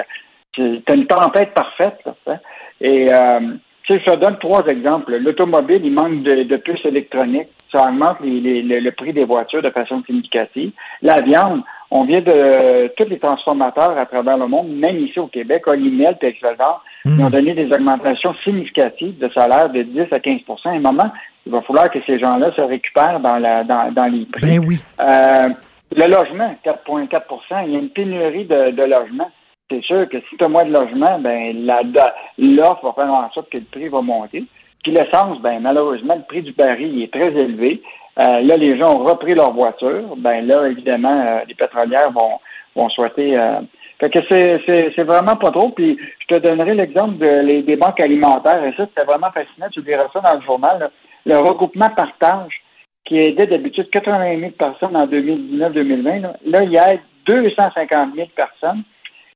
c'est 0.55 0.93
une 0.93 1.05
tempête 1.05 1.53
parfaite. 1.53 1.99
Là. 2.05 2.39
Et 2.81 3.13
euh, 3.13 3.39
tu 3.39 3.68
sais, 3.93 3.99
je 4.05 4.11
te 4.11 4.17
donne 4.17 4.37
trois 4.39 4.65
exemples. 4.67 5.17
L'automobile, 5.17 5.81
il 5.83 5.91
manque 5.93 6.23
de, 6.23 6.43
de 6.43 6.57
puces 6.57 6.83
électroniques. 6.85 7.47
Ça 7.71 7.87
augmente 7.87 8.17
les- 8.21 8.39
les- 8.39 8.61
le, 8.61 8.79
le 8.79 8.91
prix 8.91 9.13
des 9.13 9.25
voitures 9.25 9.61
de 9.61 9.69
façon 9.69 10.01
significative. 10.05 10.71
La 11.01 11.15
viande, 11.21 11.61
on 11.91 12.03
vient 12.05 12.21
de 12.21 12.87
tous 12.95 13.09
les 13.09 13.19
transformateurs 13.19 13.97
à 13.97 14.05
travers 14.05 14.37
le 14.37 14.47
monde, 14.47 14.69
même 14.69 14.97
ici 14.99 15.19
au 15.19 15.27
Québec, 15.27 15.67
Olimel 15.67 16.17
et 16.21 16.25
Excelsior, 16.27 16.83
ils 17.05 17.21
ont 17.23 17.29
donné 17.29 17.53
des 17.53 17.71
augmentations 17.71 18.33
significatives 18.43 19.17
de 19.17 19.29
salaire 19.29 19.69
de 19.69 19.81
10 19.83 20.01
à 20.11 20.19
15 20.19 20.39
À 20.65 20.69
un 20.69 20.79
moment, 20.79 21.11
il 21.45 21.51
va 21.51 21.61
falloir 21.61 21.89
que 21.89 21.99
ces 22.05 22.19
gens-là 22.19 22.51
se 22.55 22.61
récupèrent 22.61 23.19
dans, 23.19 23.37
la, 23.37 23.63
dans, 23.63 23.91
dans 23.91 24.05
les 24.05 24.25
prix. 24.25 24.41
Ben 24.59 24.65
oui. 24.67 24.77
Euh, 24.99 25.49
le 25.95 26.05
logement, 26.05 26.55
4,4% 26.63 27.65
Il 27.65 27.73
y 27.73 27.75
a 27.75 27.79
une 27.79 27.89
pénurie 27.89 28.45
de, 28.45 28.71
de 28.71 28.83
logements. 28.83 29.31
C'est 29.71 29.83
sûr 29.83 30.07
que 30.09 30.17
si 30.29 30.37
tu 30.37 30.43
as 30.43 30.47
moins 30.47 30.63
de 30.65 30.73
logements, 30.73 31.19
ben 31.19 31.55
l'offre 32.37 32.83
va 32.85 32.93
faire 32.93 33.13
en 33.13 33.29
sorte 33.31 33.49
que 33.51 33.59
le 33.59 33.65
prix 33.71 33.87
va 33.87 34.01
monter. 34.01 34.43
Puis 34.83 34.91
l'essence, 34.93 35.39
ben 35.41 35.59
malheureusement, 35.59 36.15
le 36.15 36.23
prix 36.23 36.41
du 36.41 36.53
baril 36.53 37.03
est 37.03 37.11
très 37.13 37.27
élevé. 37.33 37.81
Euh, 38.17 38.41
là, 38.41 38.55
les 38.57 38.77
gens 38.77 38.95
ont 38.95 39.03
repris 39.03 39.35
leur 39.35 39.51
voiture. 39.53 40.15
Ben 40.17 40.45
là, 40.47 40.67
évidemment, 40.67 41.21
euh, 41.25 41.39
les 41.47 41.53
pétrolières 41.53 42.11
vont, 42.11 42.39
vont 42.75 42.89
souhaiter. 42.89 43.37
euh, 43.37 43.59
fait 43.99 44.09
que 44.09 44.19
c'est 44.95 45.03
vraiment 45.03 45.35
pas 45.35 45.51
trop. 45.51 45.69
Puis 45.69 45.97
je 46.19 46.35
te 46.35 46.39
donnerai 46.39 46.73
l'exemple 46.73 47.17
de, 47.17 47.41
les- 47.41 47.61
des 47.63 47.75
banques 47.75 47.99
alimentaires. 47.99 48.63
Et 48.63 48.71
ça, 48.77 48.85
c'était 48.87 49.05
vraiment 49.05 49.29
fascinant. 49.31 49.67
Tu 49.71 49.81
verras 49.81 50.07
ça 50.13 50.21
dans 50.21 50.35
le 50.35 50.41
journal. 50.45 50.79
là. 50.79 50.89
Le 51.25 51.37
regroupement 51.37 51.89
partage 51.95 52.53
qui 53.05 53.17
aidait 53.19 53.47
d'habitude 53.47 53.89
80 53.91 54.39
000 54.39 54.51
personnes 54.51 54.95
en 54.95 55.05
2019-2020. 55.05 56.21
Là, 56.21 56.33
là, 56.45 56.63
il 56.63 56.75
aide 56.77 57.01
250 57.27 58.15
000 58.15 58.27
personnes. 58.35 58.83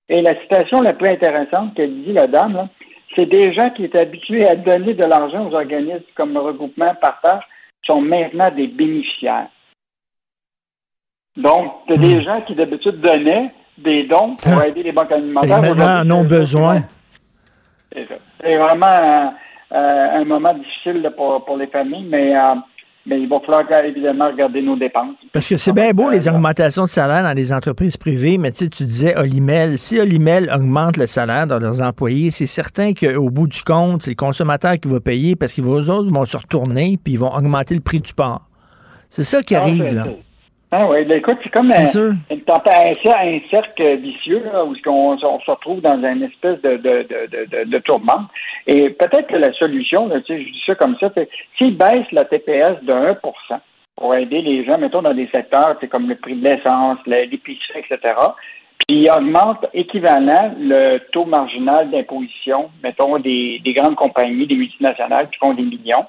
Et 0.10 0.22
la 0.22 0.40
citation 0.42 0.82
la 0.82 0.94
plus 0.94 1.10
intéressante 1.10 1.76
qu'elle 1.76 2.04
dit, 2.04 2.14
la 2.14 2.28
dame, 2.28 2.68
c'est 3.16 3.26
des 3.26 3.54
gens 3.54 3.70
qui 3.72 3.86
étaient 3.86 4.02
habitués 4.02 4.48
à 4.48 4.56
donner 4.56 4.94
de 4.94 5.06
l'argent 5.06 5.48
aux 5.48 5.54
organismes 5.54 6.04
comme 6.16 6.34
le 6.34 6.40
regroupement 6.40 6.94
partage 6.96 7.44
sont 7.86 8.02
maintenant 8.02 8.52
des 8.52 8.68
bénéficiaires. 8.68 9.48
Donc, 11.36 11.74
c'est 11.88 12.00
des 12.00 12.24
gens 12.24 12.42
qui 12.42 12.56
d'habitude 12.56 13.02
donnaient 13.02 13.52
des 13.78 14.04
dons 14.04 14.36
pour 14.36 14.62
aider 14.64 14.84
les 14.84 14.92
banques 14.92 15.12
Et 15.12 15.16
alimentaires. 15.16 15.62
maintenant, 15.62 16.02
en 16.02 16.12
ont 16.12 16.24
besoin. 16.24 16.82
c'est 17.92 18.58
vraiment 18.58 18.86
euh, 18.86 19.30
euh, 19.72 20.22
un 20.22 20.26
moment 20.26 20.54
difficile 20.54 21.12
pour 21.18 21.58
les 21.58 21.68
familles, 21.68 22.06
mais, 22.08 22.36
euh, 22.38 22.56
mais 23.06 23.20
il 23.20 23.28
va 23.28 23.40
falloir 23.42 23.66
évidemment 23.84 24.30
regarder 24.30 24.62
nos 24.62 24.78
dépenses. 24.78 25.16
Parce 25.34 25.48
que 25.48 25.58
c'est 25.58 25.74
bien 25.74 25.92
beau 25.92 26.10
les 26.10 26.28
augmentations 26.28 26.84
de 26.84 26.90
salaire 26.90 27.24
dans 27.24 27.34
les 27.34 27.52
entreprises 27.52 27.98
privées, 27.98 28.38
mais 28.38 28.52
tu 28.52 28.66
sais, 28.66 28.70
tu 28.70 28.86
disais 28.86 29.18
Olimel, 29.18 29.78
si 29.78 30.00
Olimel 30.00 30.50
augmente 30.54 30.98
le 30.98 31.08
salaire 31.08 31.48
de 31.48 31.56
leurs 31.56 31.82
employés, 31.82 32.32
c'est 32.32 32.46
certain 32.46 32.94
qu'au 32.94 33.30
bout 33.30 33.48
du 33.48 33.62
compte, 33.62 34.04
c'est 34.04 34.12
le 34.12 34.16
consommateur 34.16 34.80
qui 34.80 34.88
va 34.88 35.00
payer 35.00 35.36
parce 35.36 35.54
qu'ils 35.54 35.66
eux 35.66 35.90
autres 35.90 36.12
vont 36.12 36.26
se 36.26 36.38
retourner 36.38 36.98
puis 37.04 37.14
ils 37.14 37.20
vont 37.20 37.34
augmenter 37.34 37.76
le 37.76 37.82
prix 37.82 38.00
du 38.00 38.14
port. 38.14 38.48
C'est 39.10 39.24
ça 39.24 39.44
qui 39.44 39.56
Ah, 39.56 39.62
arrive, 39.62 39.94
là. 39.94 40.06
Ah 40.76 40.88
oui, 40.90 41.06
ben, 41.06 41.20
écoute, 41.20 41.38
c'est 41.44 41.52
comme 41.52 41.72
un, 41.72 41.86
sûr. 41.86 42.14
une 42.32 42.42
tempête- 42.42 42.98
un, 43.06 43.28
un 43.28 43.40
cercle 43.52 43.98
vicieux 43.98 44.42
là, 44.52 44.66
où 44.66 44.74
on, 44.88 45.12
on 45.24 45.40
se 45.40 45.52
retrouve 45.52 45.82
dans 45.82 46.04
une 46.04 46.24
espèce 46.24 46.60
de, 46.64 46.78
de, 46.78 47.06
de, 47.08 47.46
de, 47.46 47.70
de, 47.70 47.78
tourmente. 47.78 48.28
Et 48.66 48.90
peut-être 48.90 49.28
que 49.28 49.36
la 49.36 49.54
solution, 49.54 50.08
là, 50.08 50.20
tu 50.22 50.34
sais, 50.34 50.42
je 50.42 50.50
dis 50.52 50.64
ça 50.66 50.74
comme 50.74 50.98
ça, 51.00 51.12
c'est 51.14 51.30
s'ils 51.60 51.78
baissent 51.78 52.12
la 52.12 52.26
TPS 52.26 52.82
de 52.82 52.92
1% 52.92 53.20
pour 53.96 54.16
aider 54.16 54.42
les 54.42 54.66
gens, 54.66 54.80
mettons, 54.80 55.04
dans 55.04 55.14
des 55.14 55.28
secteurs, 55.28 55.78
c'est 55.80 55.88
comme 55.88 56.10
le 56.10 56.16
prix 56.16 56.34
de 56.34 56.44
l'essence, 56.44 56.98
l'épicerie, 57.06 57.82
etc., 57.88 58.16
puis 58.88 58.98
ils 59.02 59.12
augmentent 59.12 59.68
équivalent 59.76 60.56
le 60.60 60.98
taux 61.12 61.26
marginal 61.26 61.92
d'imposition, 61.92 62.72
mettons, 62.84 63.20
des, 63.20 63.62
des 63.64 63.74
grandes 63.74 63.96
compagnies, 63.96 64.48
des 64.48 64.56
multinationales 64.56 65.30
qui 65.30 65.38
font 65.38 65.54
des 65.54 65.62
millions 65.62 66.06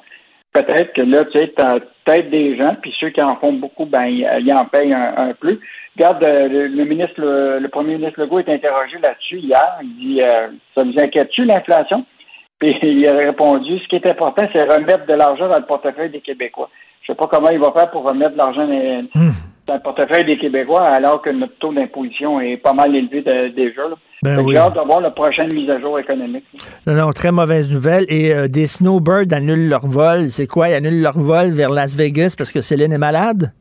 peut-être 0.55 0.93
que 0.95 1.03
là, 1.03 1.25
tu 1.27 1.39
sais, 1.39 1.53
t'as 1.55 1.81
peut-être 2.05 2.31
des 2.31 2.57
gens, 2.57 2.75
puis 2.81 2.95
ceux 2.99 3.11
qui 3.11 3.23
en 3.23 3.37
font 3.37 3.53
beaucoup, 3.53 3.85
ben, 3.85 4.05
ils, 4.07 4.53
en 4.53 4.65
payent 4.65 4.95
un, 4.95 5.15
un 5.17 5.33
peu. 5.35 5.59
Regarde, 5.97 6.25
euh, 6.27 6.49
le, 6.49 6.67
le 6.69 6.85
ministre, 6.85 7.21
le, 7.21 7.59
le 7.59 7.69
premier 7.69 7.97
ministre 7.97 8.21
Legault 8.21 8.39
est 8.41 8.49
interrogé 8.49 8.97
là-dessus 9.03 9.39
hier. 9.39 9.79
Il 9.83 9.97
dit, 9.97 10.23
euh, 10.23 10.49
ça 10.75 10.83
vous 10.85 10.99
inquiète-tu, 10.99 11.45
l'inflation? 11.45 12.05
Puis 12.59 12.75
il 12.83 13.07
a 13.09 13.17
répondu, 13.17 13.79
ce 13.81 13.89
qui 13.89 13.97
est 13.97 14.07
important, 14.11 14.43
c'est 14.53 14.63
remettre 14.73 15.07
de 15.07 15.15
l'argent 15.15 15.49
dans 15.49 15.59
le 15.59 15.67
portefeuille 15.67 16.11
des 16.11 16.21
Québécois. 16.21 16.71
Je 17.03 17.09
sais 17.13 17.17
pas 17.17 17.27
comment 17.27 17.51
il 17.51 17.59
va 17.59 17.73
faire 17.73 17.91
pour 17.91 18.05
remettre 18.09 18.33
de 18.33 18.39
l'argent 18.39 18.67
dans, 18.67 19.31
dans 19.67 19.75
le 19.75 19.81
portefeuille 19.81 20.25
des 20.25 20.39
Québécois 20.39 20.83
alors 20.87 21.21
que 21.21 21.31
notre 21.31 21.59
taux 21.59 21.73
d'imposition 21.73 22.41
est 22.41 22.57
pas 22.57 22.73
mal 22.73 22.95
élevé 22.95 23.21
de- 23.23 23.49
déjà. 23.49 23.83
Là. 23.89 23.97
Ben 24.25 24.41
oui. 24.41 24.55
J'ai 24.55 24.59
hâte 24.59 24.75
de 24.75 24.81
voir 24.81 25.03
la 25.03 25.11
prochaine 25.11 25.53
mise 25.53 25.69
à 25.69 25.79
jour 25.79 25.99
économique. 25.99 26.47
Non, 26.87 26.95
non, 26.95 27.11
très 27.11 27.31
mauvaise 27.31 27.71
nouvelle. 27.71 28.07
Et 28.09 28.33
euh, 28.33 28.49
des 28.49 28.67
snowbirds 28.67 29.33
annulent 29.33 29.69
leur 29.69 29.87
vol. 29.87 30.31
C'est 30.31 30.47
quoi? 30.47 30.71
Ils 30.71 30.75
annulent 30.75 31.03
leur 31.03 31.19
vol 31.19 31.51
vers 31.51 31.69
Las 31.69 31.95
Vegas 31.95 32.35
parce 32.37 32.51
que 32.51 32.63
Céline 32.63 32.93
est 32.93 32.99
malade? 32.99 33.53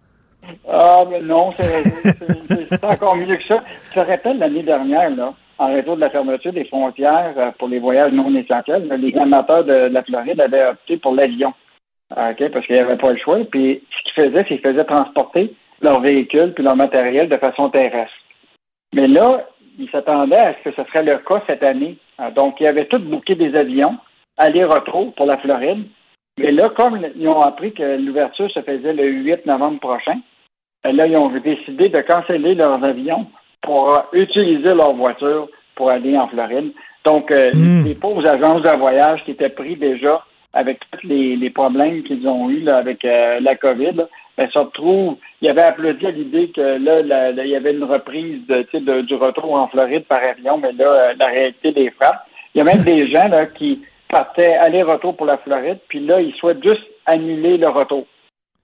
Ah, 0.69 1.03
mais 1.10 1.19
non, 1.19 1.52
c'est 1.52 2.84
encore 2.84 3.18
mieux 3.18 3.35
que 3.35 3.44
ça. 3.45 3.61
Je 3.90 3.99
te 3.99 4.06
rappelle, 4.06 4.38
l'année 4.40 4.64
dernière, 4.64 5.10
là, 5.10 5.34
en 5.57 5.73
raison 5.73 5.95
de 5.95 5.99
la 5.99 6.10
fermeture 6.10 6.53
des 6.53 6.65
frontières 6.65 7.34
euh, 7.38 7.52
pour 7.60 7.68
les 7.68 7.80
voyages 7.80 8.14
non 8.14 8.34
essentiels, 8.34 8.88
les 8.90 9.18
amateurs 9.18 9.65
de, 9.65 9.90
de 9.90 9.94
la 9.94 10.03
Floride 10.03 10.41
avaient 10.41 10.65
opté 10.65 10.95
pour 10.95 11.14
l'avion. 11.14 11.53
OK, 12.11 12.52
parce 12.53 12.65
qu'il 12.65 12.76
n'y 12.76 12.81
avait 12.81 12.98
pas 12.98 13.11
le 13.11 13.18
choix. 13.18 13.40
Puis 13.52 13.84
ce 13.90 14.14
qu'ils 14.14 14.23
faisaient, 14.23 14.45
c'est 14.48 14.60
qu'ils 14.60 14.72
faisaient 14.72 14.85
transporter 14.85 15.53
leurs 15.81 15.99
véhicules 15.99 16.53
puis 16.53 16.64
leur 16.64 16.77
matériel 16.77 17.27
de 17.27 17.38
façon 17.38 17.69
terrestre. 17.69 18.14
Mais 18.95 19.07
là, 19.07 19.45
ils 19.77 19.89
s'attendaient 19.89 20.37
à 20.37 20.55
ce 20.55 20.69
que 20.69 20.75
ce 20.75 20.87
serait 20.89 21.03
le 21.03 21.17
cas 21.19 21.41
cette 21.47 21.63
année. 21.63 21.97
Euh, 22.19 22.31
Donc, 22.31 22.59
ils 22.59 22.67
avaient 22.67 22.85
tous 22.87 22.99
booké 22.99 23.35
des 23.35 23.55
avions, 23.55 23.97
aller-retour 24.37 25.13
pour 25.15 25.25
la 25.25 25.37
Floride. 25.37 25.85
Mais 26.37 26.51
là, 26.51 26.69
comme 26.69 26.99
ils 27.15 27.27
ont 27.27 27.41
appris 27.41 27.73
que 27.73 27.97
l'ouverture 27.97 28.49
se 28.51 28.61
faisait 28.61 28.93
le 28.93 29.07
8 29.07 29.45
novembre 29.45 29.79
prochain, 29.79 30.19
euh, 30.85 30.91
là, 30.91 31.07
ils 31.07 31.17
ont 31.17 31.29
décidé 31.29 31.89
de 31.89 32.01
canceller 32.01 32.55
leurs 32.55 32.83
avions 32.83 33.27
pour 33.61 33.93
euh, 33.93 33.99
utiliser 34.13 34.73
leur 34.73 34.93
voiture 34.93 35.47
pour 35.75 35.89
aller 35.89 36.17
en 36.17 36.27
Floride. 36.27 36.71
Donc, 37.05 37.31
euh, 37.31 37.51
les 37.83 37.95
pauvres 37.95 38.27
agences 38.27 38.61
de 38.61 38.77
voyage 38.79 39.23
qui 39.25 39.31
étaient 39.31 39.49
pris 39.49 39.75
déjà 39.75 40.23
avec 40.53 40.79
tous 40.91 41.07
les, 41.07 41.35
les 41.35 41.49
problèmes 41.49 42.03
qu'ils 42.03 42.27
ont 42.27 42.49
eus 42.49 42.61
là, 42.61 42.77
avec 42.77 43.03
euh, 43.03 43.39
la 43.41 43.55
COVID, 43.55 44.05
ben, 44.38 44.49
se 44.49 44.60
retrouvent, 44.60 45.18
il 45.41 45.49
avait 45.49 45.61
applaudi 45.61 46.07
à 46.07 46.11
l'idée 46.11 46.49
que 46.49 46.61
là, 46.61 47.01
il 47.43 47.49
y 47.49 47.55
avait 47.55 47.73
une 47.73 47.84
reprise 47.84 48.45
de- 48.47 49.01
du 49.01 49.15
retour 49.15 49.53
en 49.53 49.68
Floride 49.68 50.05
par 50.05 50.23
avion, 50.23 50.57
mais 50.57 50.72
là, 50.72 50.85
euh, 50.85 51.14
la 51.19 51.27
réalité 51.27 51.72
des 51.72 51.91
frappes. 51.91 52.26
Il 52.53 52.60
y 52.60 52.61
a 52.61 52.64
même 52.64 52.84
des 52.84 53.05
gens 53.05 53.27
là, 53.27 53.45
qui 53.47 53.84
partaient 54.10 54.55
aller-retour 54.55 55.15
pour 55.15 55.26
la 55.26 55.38
Floride, 55.38 55.80
puis 55.88 55.99
là, 55.99 56.22
ils 56.22 56.34
souhaitent 56.35 56.64
juste 56.64 56.84
annuler 57.05 57.57
le 57.57 57.69
retour. 57.69 58.05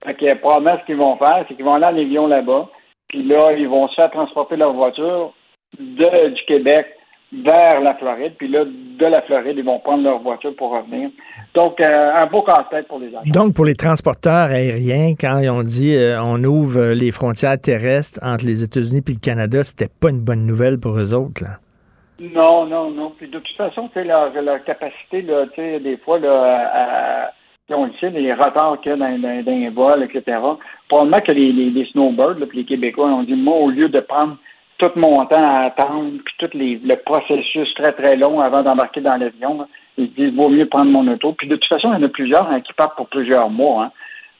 Fait 0.06 0.14
que 0.14 0.34
probablement 0.36 0.80
ce 0.80 0.86
qu'ils 0.86 0.96
vont 0.96 1.18
faire, 1.18 1.46
c'est 1.48 1.56
qu'ils 1.56 1.66
vont 1.66 1.74
aller 1.74 1.86
en 1.86 1.98
avion 1.98 2.28
là-bas, 2.28 2.70
puis 3.08 3.24
là, 3.24 3.52
ils 3.54 3.68
vont 3.68 3.88
se 3.90 3.96
faire 3.96 4.12
transporter 4.12 4.56
leur 4.56 4.74
voiture 4.74 5.34
de, 5.78 6.30
du 6.30 6.46
Québec 6.46 6.88
vers 7.32 7.82
la 7.82 7.94
Floride, 7.96 8.34
puis 8.38 8.48
là, 8.48 8.66
de 8.66 9.06
la 9.06 9.22
Floride, 9.22 9.56
ils 9.58 9.64
vont 9.64 9.80
prendre 9.80 10.04
leur 10.04 10.20
voiture 10.20 10.56
pour 10.56 10.72
revenir. 10.72 11.10
Donc, 11.54 11.80
euh, 11.80 12.16
un 12.16 12.26
beau 12.26 12.42
casse-tête 12.42 12.88
pour 12.88 13.00
les 13.00 13.12
gens. 13.12 13.22
Donc, 13.26 13.54
pour 13.54 13.66
les 13.66 13.76
transporteurs 13.76 14.50
aériens, 14.50 15.14
quand 15.20 15.40
ils 15.40 15.50
ont 15.50 15.64
dit 15.64 15.96
euh, 15.96 16.22
on 16.22 16.44
ouvre 16.44 16.94
les 16.94 17.12
frontières 17.12 17.60
terrestres 17.60 18.20
entre 18.24 18.46
les 18.46 18.64
États-Unis 18.64 19.02
et 19.08 19.12
le 19.12 19.20
Canada, 19.20 19.64
c'était 19.64 19.92
pas 20.02 20.10
une 20.10 20.22
bonne 20.22 20.46
nouvelle 20.46 20.80
pour 20.80 20.98
eux 20.98 21.14
autres. 21.14 21.44
Là? 21.44 21.60
Non, 22.20 22.66
non, 22.66 22.92
non. 22.92 23.14
Puis 23.18 23.28
de 23.30 23.40
toute 23.40 23.56
façon, 23.56 23.90
leur, 23.96 24.34
leur 24.34 24.64
capacité, 24.64 25.22
là, 25.22 25.46
des 25.56 25.98
fois, 26.04 26.20
là, 26.20 27.30
à, 27.30 27.32
on 27.76 27.86
le 27.86 27.94
sait, 28.00 28.10
les 28.10 28.34
retards 28.34 28.80
qu'il 28.82 28.92
y 28.92 28.94
a 28.94 28.98
dans, 28.98 29.22
dans, 29.22 29.44
dans 29.44 29.52
les 29.52 29.70
vols, 29.70 30.04
etc. 30.04 30.38
Probablement 30.90 31.20
que 31.20 31.32
les, 31.32 31.52
les, 31.52 31.70
les 31.70 31.86
snowbirds, 31.86 32.40
là, 32.40 32.46
puis 32.48 32.60
les 32.60 32.66
Québécois 32.66 33.08
ont 33.08 33.24
dit, 33.24 33.36
moi, 33.36 33.56
au 33.56 33.70
lieu 33.70 33.88
de 33.88 34.00
prendre 34.00 34.38
tout 34.80 34.92
mon 34.96 35.18
temps 35.26 35.44
à 35.44 35.66
attendre, 35.66 36.14
puis 36.26 36.34
tout 36.40 36.50
les, 36.54 36.80
le 36.84 36.96
processus 36.96 37.72
très, 37.76 37.92
très 37.92 38.16
long 38.16 38.40
avant 38.40 38.64
d'embarquer 38.64 39.02
dans 39.02 39.18
l'avion, 39.18 39.68
ils 39.98 40.08
se 40.08 40.14
disent, 40.14 40.34
vaut 40.34 40.50
mieux 40.50 40.66
prendre 40.66 40.92
mon 40.92 41.08
auto. 41.08 41.34
Puis 41.34 41.48
de 41.48 41.56
toute 41.56 41.70
façon, 41.70 41.94
il 41.94 42.00
y 42.00 42.04
en 42.04 42.08
a 42.08 42.10
plusieurs 42.10 42.50
hein, 42.50 42.62
qui 42.62 42.74
partent 42.74 42.96
pour 42.96 43.08
plusieurs 43.08 43.50
mois. 43.50 43.84
Hein. 43.84 43.92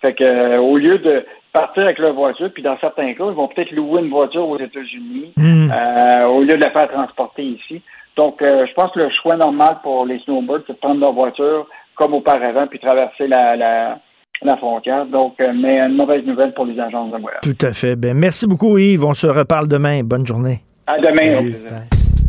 Fait 0.02 0.14
que 0.14 0.24
euh, 0.24 0.60
au 0.60 0.78
lieu 0.78 0.98
de 0.98 1.26
partir 1.52 1.84
avec 1.84 2.00
leur 2.00 2.14
voiture, 2.14 2.50
puis 2.54 2.64
dans 2.64 2.78
certains 2.80 3.14
cas, 3.14 3.26
ils 3.28 3.36
vont 3.36 3.48
peut-être 3.48 3.72
louer 3.72 4.02
une 4.02 4.10
voiture 4.10 4.48
aux 4.48 4.58
États-Unis 4.58 5.34
euh, 5.38 6.28
au 6.30 6.42
lieu 6.42 6.56
de 6.56 6.64
la 6.64 6.72
faire 6.72 6.90
transporter 6.90 7.44
ici. 7.44 7.82
Donc, 8.16 8.42
euh, 8.42 8.66
je 8.66 8.74
pense 8.74 8.92
que 8.92 9.00
le 9.00 9.10
choix 9.10 9.36
normal 9.36 9.78
pour 9.84 10.06
les 10.06 10.20
snowbirds, 10.20 10.64
c'est 10.68 10.74
de 10.74 10.78
prendre 10.78 11.02
leur 11.02 11.14
voiture 11.14 11.68
comme 11.96 12.14
auparavant, 12.14 12.68
puis 12.68 12.80
traverser 12.80 13.28
la, 13.28 13.58
la, 13.58 14.00
la 14.42 14.58
frontière. 14.58 15.06
Donc, 15.06 15.34
euh, 15.42 15.54
mais 15.54 15.80
une 15.80 15.96
mauvaise 15.96 16.26
nouvelle 16.26 16.54
pour 16.54 16.66
les 16.66 16.80
agences 16.80 17.12
de 17.12 17.18
voyage. 17.18 17.42
Tout 17.42 17.58
à 17.66 17.74
fait. 17.74 17.96
Ben, 17.96 18.16
merci 18.18 18.48
beaucoup, 18.48 18.78
Yves. 18.78 19.04
On 19.04 19.14
se 19.14 19.28
reparle 19.28 19.68
demain. 19.68 20.02
Bonne 20.04 20.26
journée. 20.26 20.62
À 20.88 20.98
demain. 20.98 21.42
plaisir. 21.42 21.60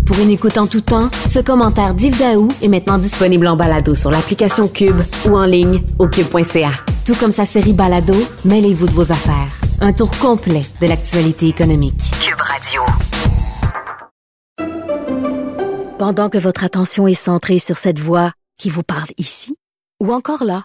Pour 0.06 0.18
une 0.24 0.30
écoute 0.30 0.58
en 0.58 0.66
tout 0.66 0.80
temps, 0.80 1.08
ce 1.28 1.38
commentaire 1.38 1.94
d'Yves 1.94 2.18
Daou 2.18 2.48
est 2.64 2.68
maintenant 2.68 2.98
disponible 2.98 3.46
en 3.46 3.54
balado 3.54 3.94
sur 3.94 4.10
l'application 4.10 4.66
Cube 4.66 4.96
ou 5.28 5.36
en 5.36 5.46
ligne 5.46 5.82
au 6.00 6.08
cube.ca. 6.08 6.70
Tout 7.06 7.14
comme 7.14 7.30
sa 7.30 7.44
série 7.44 7.72
Balado, 7.72 8.14
mêlez-vous 8.44 8.86
de 8.86 8.92
vos 8.92 9.12
affaires. 9.12 9.60
Un 9.80 9.92
tour 9.92 10.10
complet 10.20 10.62
de 10.80 10.88
l'actualité 10.88 11.46
économique. 11.46 11.94
Cube 12.24 12.40
Radio. 12.40 12.82
Pendant 15.96 16.28
que 16.28 16.38
votre 16.38 16.64
attention 16.64 17.06
est 17.06 17.14
centrée 17.14 17.60
sur 17.60 17.76
cette 17.76 18.00
voix 18.00 18.32
qui 18.58 18.68
vous 18.68 18.82
parle 18.82 19.10
ici, 19.16 19.54
ou 20.02 20.12
encore 20.12 20.42
là, 20.44 20.64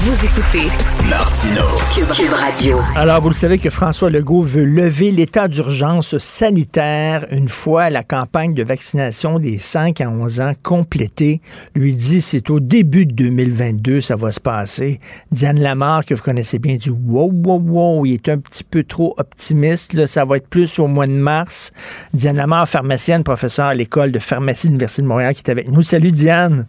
Vous 0.00 0.24
écoutez 0.24 0.68
Martino. 1.10 1.62
Cube, 1.92 2.06
Cube 2.12 2.32
Radio. 2.32 2.78
Alors, 2.94 3.20
vous 3.20 3.30
le 3.30 3.34
savez 3.34 3.58
que 3.58 3.68
François 3.68 4.10
Legault 4.10 4.42
veut 4.42 4.64
lever 4.64 5.10
l'état 5.10 5.48
d'urgence 5.48 6.16
sanitaire 6.18 7.26
une 7.32 7.48
fois 7.48 7.90
la 7.90 8.04
campagne 8.04 8.54
de 8.54 8.62
vaccination 8.62 9.40
des 9.40 9.58
5 9.58 10.00
à 10.00 10.08
11 10.08 10.40
ans 10.40 10.52
complétée. 10.62 11.40
Lui 11.74 11.96
dit 11.96 12.20
c'est 12.22 12.48
au 12.48 12.60
début 12.60 13.06
de 13.06 13.12
2022 13.12 14.00
ça 14.00 14.14
va 14.14 14.30
se 14.30 14.38
passer. 14.38 15.00
Diane 15.32 15.58
Lamar, 15.58 16.04
que 16.04 16.14
vous 16.14 16.22
connaissez 16.22 16.60
bien, 16.60 16.76
dit 16.76 16.90
wow, 16.90 17.32
wow, 17.32 17.58
wow, 17.58 18.06
il 18.06 18.14
est 18.14 18.28
un 18.28 18.38
petit 18.38 18.62
peu 18.62 18.84
trop 18.84 19.16
optimiste. 19.18 19.94
Là, 19.94 20.06
ça 20.06 20.24
va 20.24 20.36
être 20.36 20.48
plus 20.48 20.78
au 20.78 20.86
mois 20.86 21.08
de 21.08 21.12
mars. 21.12 21.72
Diane 22.14 22.36
Lamar, 22.36 22.68
pharmacienne, 22.68 23.24
professeure 23.24 23.66
à 23.66 23.74
l'école 23.74 24.12
de 24.12 24.20
pharmacie 24.20 24.68
de 24.68 24.72
l'Université 24.74 25.02
de 25.02 25.08
Montréal, 25.08 25.34
qui 25.34 25.42
est 25.44 25.50
avec 25.50 25.68
nous. 25.68 25.82
Salut 25.82 26.12
Diane. 26.12 26.68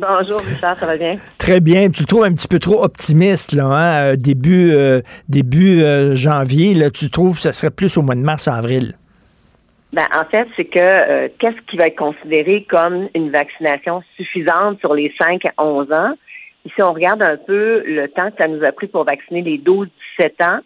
Bonjour, 0.00 0.40
Richard, 0.40 0.76
ça 0.78 0.86
va 0.86 0.96
bien? 0.96 1.16
Très 1.38 1.60
bien. 1.60 1.90
Tu 1.90 2.02
le 2.02 2.06
trouves 2.06 2.24
un 2.24 2.32
petit 2.32 2.46
peu 2.46 2.60
trop 2.60 2.84
optimiste, 2.84 3.52
là, 3.52 3.64
hein? 3.64 4.12
euh, 4.12 4.16
début, 4.16 4.70
euh, 4.72 5.00
début 5.28 5.82
euh, 5.82 6.14
janvier. 6.14 6.74
Là, 6.74 6.90
tu 6.90 7.10
trouves 7.10 7.36
que 7.36 7.42
ce 7.42 7.52
serait 7.52 7.72
plus 7.72 7.96
au 7.96 8.02
mois 8.02 8.14
de 8.14 8.20
mars-avril? 8.20 8.94
Ben, 9.92 10.04
en 10.14 10.24
fait, 10.30 10.46
c'est 10.56 10.66
que 10.66 10.78
euh, 10.78 11.28
qu'est-ce 11.40 11.60
qui 11.68 11.76
va 11.76 11.86
être 11.86 11.98
considéré 11.98 12.64
comme 12.70 13.08
une 13.14 13.30
vaccination 13.30 14.02
suffisante 14.16 14.78
sur 14.80 14.94
les 14.94 15.12
5 15.20 15.42
à 15.56 15.64
11 15.64 15.92
ans? 15.92 16.14
Ici, 16.64 16.82
on 16.82 16.92
regarde 16.92 17.22
un 17.22 17.36
peu 17.36 17.82
le 17.84 18.06
temps 18.08 18.30
que 18.30 18.36
ça 18.36 18.46
nous 18.46 18.62
a 18.62 18.70
pris 18.70 18.86
pour 18.86 19.04
vacciner 19.04 19.42
les 19.42 19.58
12-17 19.58 19.88
ans. 20.44 20.60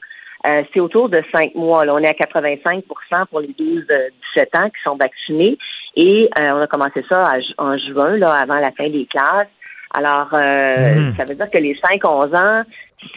Euh, 0.46 0.62
c'est 0.74 0.80
autour 0.80 1.08
de 1.08 1.22
5 1.32 1.54
mois. 1.54 1.84
Là. 1.84 1.94
On 1.94 1.98
est 1.98 2.08
à 2.08 2.12
85% 2.12 2.82
pour 3.30 3.40
les 3.40 3.54
12-17 3.58 4.60
ans 4.60 4.68
qui 4.68 4.82
sont 4.84 4.96
vaccinés. 4.96 5.56
Et 5.96 6.28
euh, 6.40 6.48
on 6.54 6.60
a 6.60 6.66
commencé 6.66 7.04
ça 7.10 7.28
à 7.28 7.38
en 7.58 7.76
juin, 7.78 8.16
là, 8.16 8.32
avant 8.42 8.58
la 8.58 8.70
fin 8.72 8.88
des 8.88 9.06
classes. 9.06 9.48
Alors, 9.94 10.28
euh, 10.34 10.94
Mhm. 10.96 11.14
ça 11.16 11.24
veut 11.24 11.34
dire 11.34 11.50
que 11.50 11.58
les 11.58 11.74
5-11 11.84 12.34
ans, 12.34 12.62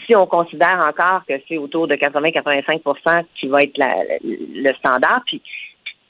si 0.05 0.15
on 0.15 0.25
considère 0.25 0.77
encore 0.85 1.21
que 1.27 1.33
c'est 1.47 1.57
autour 1.57 1.87
de 1.87 1.95
80-85 1.95 3.25
qui 3.39 3.47
va 3.47 3.59
être 3.59 3.77
la- 3.77 4.17
le 4.23 4.73
standard, 4.79 5.21
puis 5.25 5.41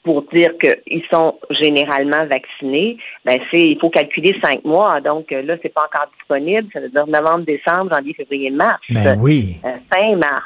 pour 0.02 0.22
dire 0.32 0.50
qu'ils 0.58 1.02
sont 1.12 1.36
généralement 1.50 2.24
vaccinés, 2.26 2.96
ben 3.24 3.38
c'est 3.50 3.58
il 3.58 3.78
faut 3.80 3.90
calculer 3.90 4.34
cinq 4.42 4.64
mois. 4.64 5.00
Donc 5.00 5.30
là, 5.32 5.56
c'est 5.62 5.72
pas 5.74 5.82
encore 5.92 6.08
disponible. 6.18 6.68
Ça 6.72 6.80
veut 6.80 6.88
dire 6.88 7.06
novembre, 7.06 7.44
décembre, 7.44 7.92
janvier, 7.94 8.14
février, 8.14 8.50
mars. 8.50 8.80
Ben 8.90 9.18
oui. 9.20 9.56
Euh, 9.64 9.68
fin 9.92 10.16
mars. 10.16 10.44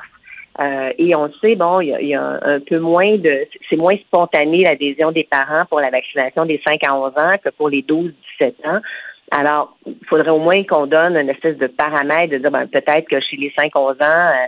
Euh, 0.62 0.92
et 0.98 1.16
on 1.16 1.24
le 1.24 1.32
sait, 1.40 1.56
bon, 1.56 1.80
il 1.80 1.88
y 1.88 1.94
a, 1.94 2.02
y 2.02 2.14
a 2.14 2.20
un, 2.22 2.56
un 2.56 2.60
peu 2.60 2.78
moins 2.78 3.16
de, 3.16 3.46
c'est 3.68 3.80
moins 3.80 3.96
spontané 4.08 4.62
l'adhésion 4.64 5.10
des 5.10 5.24
parents 5.24 5.64
pour 5.70 5.80
la 5.80 5.90
vaccination 5.90 6.44
des 6.44 6.60
5 6.66 6.76
à 6.86 6.94
11 6.94 7.12
ans 7.16 7.36
que 7.42 7.48
pour 7.50 7.70
les 7.70 7.82
12-17 7.82 8.12
ans. 8.66 8.80
Alors, 9.30 9.76
il 9.86 9.96
faudrait 10.08 10.30
au 10.30 10.38
moins 10.38 10.62
qu'on 10.64 10.86
donne 10.86 11.16
une 11.16 11.30
espèce 11.30 11.56
de 11.56 11.66
paramètre 11.68 12.32
de 12.32 12.38
dire, 12.38 12.50
ben, 12.50 12.66
peut-être 12.66 13.08
que 13.08 13.20
chez 13.20 13.36
les 13.36 13.52
5-11 13.58 13.92
ans, 13.92 13.94
euh, 14.02 14.46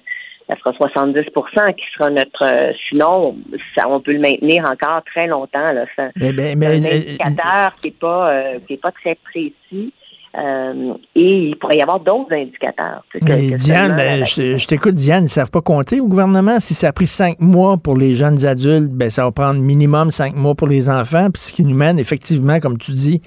ça 0.49 0.57
sera 0.57 0.73
70% 0.73 1.75
qui 1.77 1.85
sera 1.97 2.11
notre. 2.11 2.43
euh, 2.45 2.73
sinon, 2.91 3.37
ça, 3.79 3.89
on 3.89 4.01
peut 4.01 4.13
le 4.13 4.19
maintenir 4.19 4.65
encore 4.71 5.03
très 5.05 5.27
longtemps. 5.29 5.73
Là. 5.73 5.87
Ça- 5.97 6.11
Mais- 6.17 6.33
mais- 6.33 6.49
c'est 6.51 6.57
mais- 6.57 6.67
un 6.67 6.85
indicateur 6.97 7.77
qui 7.81 7.89
est 7.89 7.99
pas 8.01 8.33
euh, 8.33 8.59
qui 8.67 8.75
est 8.75 8.83
pas 8.83 8.91
très 8.91 9.15
précis. 9.15 9.93
Euh, 10.39 10.95
et 11.15 11.49
il 11.49 11.57
pourrait 11.59 11.77
y 11.77 11.83
avoir 11.83 12.01
d'autres 12.01 12.33
indicateurs. 12.33 13.05
tu 13.13 13.19
sais, 13.21 13.27
que- 13.27 13.33
Mais 13.33 13.51
que 13.53 13.57
Diane, 13.57 13.97
ben, 13.97 14.25
je, 14.25 14.57
je 14.57 14.67
t'écoute, 14.67 14.95
Diane, 14.95 15.25
ils 15.25 15.29
savent 15.29 15.51
pas 15.51 15.61
compter 15.61 16.01
au 16.01 16.09
gouvernement. 16.09 16.59
Si 16.61 16.73
ça 16.75 16.89
a 16.89 16.93
pris 16.93 17.07
cinq 17.07 17.39
mois 17.41 17.77
pour 17.77 17.97
les 17.97 18.15
jeunes 18.15 18.45
adultes, 18.47 18.91
ben, 18.91 19.11
ça 19.11 19.25
va 19.25 19.33
prendre 19.33 19.61
minimum 19.61 20.11
cinq 20.11 20.35
mois 20.35 20.55
pour 20.55 20.69
les 20.69 20.89
enfants. 20.89 21.29
Puis 21.31 21.43
ce 21.43 21.53
qui 21.53 21.65
nous 21.65 21.75
mène, 21.77 21.99
effectivement, 21.99 22.61
comme 22.61 22.79
tu 22.79 22.93
dis, 22.93 23.21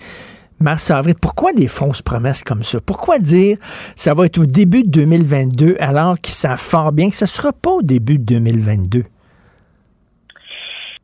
mars, 0.60 0.90
avril. 0.90 1.16
Pourquoi 1.22 1.54
des 1.54 1.68
fausses 1.68 2.02
promesses 2.02 2.44
comme 2.44 2.64
ça? 2.64 2.80
Pourquoi 2.84 3.20
dire 3.20 3.58
ça 3.96 4.14
va 4.16 4.26
être 4.26 4.40
au 4.40 4.46
début 4.46 4.84
de 4.84 4.90
2022 4.90 5.76
alors 5.80 6.18
qu'ils 6.20 6.34
savent 6.34 6.60
fort 6.60 6.92
bien 6.92 7.10
que 7.10 7.16
ça 7.16 7.28
sera 7.28 7.52
pas 7.54 7.72
au 7.72 7.82
début 7.84 8.18
de 8.18 8.24
2022? 8.24 9.04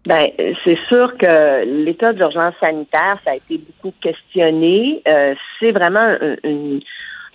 Ben, 0.06 0.28
c'est 0.64 0.80
sûr 0.88 1.16
que 1.18 1.64
l'état 1.66 2.12
d'urgence 2.14 2.56
sanitaire, 2.60 3.20
ça 3.24 3.34
a 3.34 3.36
été 3.36 3.60
beaucoup 3.60 3.96
questionné. 4.02 5.04
Euh, 5.08 5.36
c'est 5.60 5.72
vraiment 5.72 6.18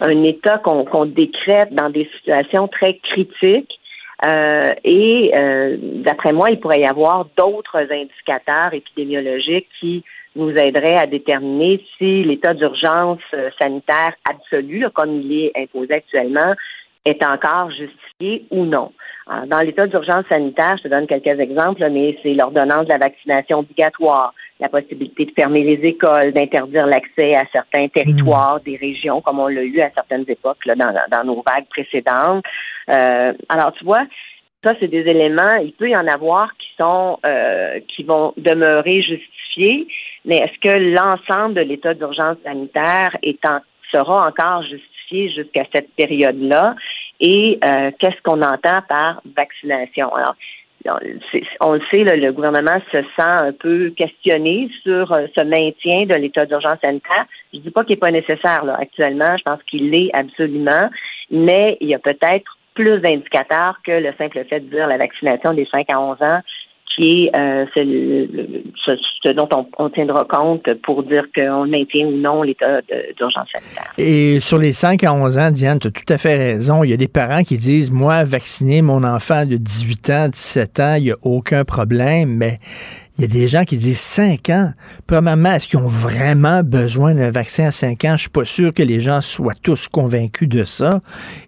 un, 0.01 0.23
état 0.25 0.59
qu'on 0.59 1.07
décrète 1.07 1.73
dans 1.73 1.91
des 1.91 2.11
situations 2.17 2.67
très 2.67 2.99
critiques. 2.99 3.79
Euh, 4.27 4.73
et 4.83 5.31
euh, 5.37 5.77
d'après 5.81 6.33
moi, 6.33 6.51
il 6.51 6.59
pourrait 6.59 6.81
y 6.81 6.87
avoir 6.87 7.27
d'autres 7.37 7.77
indicateurs 7.77 8.73
épidémiologiques 8.73 9.69
qui 9.79 10.03
nous 10.35 10.51
aideraient 10.51 10.99
à 10.99 11.07
déterminer 11.07 11.85
si 11.97 12.25
l'état 12.25 12.53
d'urgence 12.53 13.21
sanitaire 13.61 14.13
absolu, 14.29 14.87
comme 14.93 15.21
il 15.21 15.45
est 15.45 15.53
imposé 15.57 15.95
actuellement, 15.95 16.55
est 17.07 17.25
encore 17.25 17.71
justifié 17.71 18.47
ou 18.51 18.65
non. 18.65 18.93
Alors, 19.29 19.47
Dans 19.47 19.61
l'état 19.61 19.87
d'urgence 19.87 20.27
sanitaire, 20.29 20.77
je 20.79 20.85
te 20.85 20.89
donne 20.89 21.07
quelques 21.07 21.39
exemples, 21.41 21.89
mais 21.91 22.19
c'est 22.23 22.35
l'ordonnance 22.35 22.85
de 22.85 22.91
la 22.91 22.99
vaccination 22.99 23.61
obligatoire, 23.61 24.33
la 24.61 24.69
possibilité 24.69 25.27
de 25.27 25.33
fermer 25.39 25.63
les 25.63 25.89
écoles, 25.89 26.33
d'interdire 26.33 26.87
l'accès 26.87 27.35
à 27.35 27.45
certains 27.53 27.89
territoires 27.89 28.61
des 28.65 28.77
régions, 28.77 29.21
comme 29.21 29.41
on 29.41 29.49
l'a 29.49 29.63
eu 29.63 29.81
à 29.81 29.91
certaines 29.95 30.25
époques 30.29 30.59
dans, 30.67 31.25
nos 31.25 31.43
vagues 31.47 31.67
précédentes. 31.69 32.45
Euh, 32.89 33.33
alors, 33.49 33.73
tu 33.75 33.85
vois, 33.85 34.05
ça, 34.65 34.75
c'est 34.81 34.89
des 34.89 35.07
éléments, 35.09 35.57
il 35.63 35.73
peut 35.73 35.91
y 35.91 35.97
en 35.97 36.07
avoir 36.07 36.53
qui 36.57 36.69
sont 36.79 37.19
euh, 37.25 37.81
qui 37.89 38.05
vont 38.05 38.33
demeurer 38.37 39.03
justifiés, 39.03 39.87
mais 40.25 40.37
est-ce 40.37 40.59
que 40.61 40.79
l'ensemble 40.79 41.55
de 41.55 41.61
l'état 41.61 41.95
d'urgence 41.95 42.37
sanitaire 42.45 43.11
sera 43.93 44.27
encore 44.27 44.63
justifié 44.63 45.31
jusqu'à 45.31 45.65
cette 45.73 45.91
période-là? 45.97 46.75
Et 47.21 47.59
euh, 47.65 47.91
qu'est-ce 47.99 48.21
qu'on 48.23 48.43
entend 48.43 48.81
par 48.89 49.23
vaccination? 49.37 50.15
Alors, 50.15 50.35
on 51.61 51.73
le 51.73 51.81
sait, 51.93 52.05
le 52.05 52.33
gouvernement 52.33 52.81
se 52.93 52.99
sent 52.99 53.07
un 53.19 53.53
peu 53.53 53.91
questionné 53.91 54.69
sur 54.83 55.13
euh, 55.13 55.27
ce 55.37 55.43
maintien 55.43 56.07
de 56.07 56.15
l'état 56.15 56.47
d'urgence 56.47 56.79
sanitaire. 56.85 57.27
Je 57.53 57.59
dis 57.59 57.71
pas 57.71 57.83
qu'il 57.85 57.95
n'est 57.95 58.01
pas 58.01 58.11
nécessaire 58.11 58.65
là, 58.65 58.77
actuellement, 58.81 59.37
je 59.37 59.43
pense 59.43 59.63
qu'il 59.65 59.91
l'est 59.91 60.11
absolument, 60.15 60.91
mais 61.31 61.77
il 61.81 61.89
y 61.89 61.95
a 61.95 61.99
peut-être 61.99 62.57
plus 62.75 63.01
d'indicateurs 63.01 63.79
que 63.85 63.93
le 63.93 64.13
simple 64.19 64.45
fait 64.49 64.61
de 64.61 64.69
dire 64.69 64.87
la 64.87 64.99
vaccination 64.99 65.55
des 65.55 65.67
5 65.67 65.87
à 65.91 66.01
11 66.01 66.23
ans 66.23 66.41
qui 66.97 67.31
euh, 67.37 67.67
ce, 67.75 68.97
ce 69.25 69.33
dont 69.33 69.49
on, 69.55 69.67
on 69.79 69.91
tiendra 69.91 70.25
compte 70.29 70.69
pour 70.83 71.03
dire 71.03 71.25
qu'on 71.35 71.67
maintient 71.67 72.07
ou 72.07 72.17
non 72.17 72.43
l'état 72.43 72.81
d'urgence 73.17 73.49
sanitaire. 73.53 73.93
Et 73.99 74.41
sur 74.41 74.59
les 74.59 74.73
5 74.73 75.05
à 75.05 75.13
11 75.13 75.39
ans, 75.39 75.51
Diane, 75.51 75.79
tu 75.79 75.89
as 75.89 75.91
tout 75.91 76.13
à 76.13 76.19
fait 76.19 76.37
raison. 76.37 76.85
Il 76.85 76.91
y 76.91 76.95
a 76.95 76.97
des 76.97 77.09
parents 77.09 77.43
qui 77.43 77.57
disent, 77.57 77.91
moi, 77.91 78.25
vacciner 78.25 78.83
mon 78.83 79.05
enfant 79.05 79.45
de 79.45 79.57
18 79.57 80.11
ans, 80.11 80.29
17 80.29 80.81
ans, 80.81 80.95
il 80.97 81.05
n'y 81.05 81.11
a 81.11 81.17
aucun 81.23 81.65
problème, 81.65 82.31
mais 82.37 82.59
il 83.19 83.23
y 83.23 83.25
a 83.25 83.29
des 83.29 83.49
gens 83.49 83.65
qui 83.65 83.79
disent 83.79 84.01
5 84.01 84.51
ans? 84.51 84.73
Premièrement, 85.07 85.53
est-ce 85.53 85.69
qu'ils 85.69 85.79
ont 85.79 85.87
vraiment 85.87 86.63
besoin 86.63 87.15
d'un 87.15 87.31
vaccin 87.31 87.67
à 87.67 87.71
5 87.71 88.05
ans? 88.05 88.17
Je 88.17 88.23
suis 88.23 88.31
pas 88.31 88.45
sûr 88.45 88.75
que 88.75 88.83
les 88.83 89.01
gens 89.01 89.23
soient 89.23 89.55
tous 89.63 89.89
convaincus 89.89 90.49
de 90.49 90.65
ça. 90.65 91.01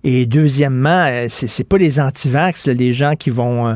Et 0.02 0.24
deuxièmement, 0.24 1.06
euh, 1.08 1.26
c'est 1.28 1.68
pas 1.68 1.76
les 1.76 2.00
antivax, 2.00 2.68
les 2.68 2.94
gens 2.94 3.16
qui 3.16 3.28
vont, 3.28 3.68
euh, 3.68 3.74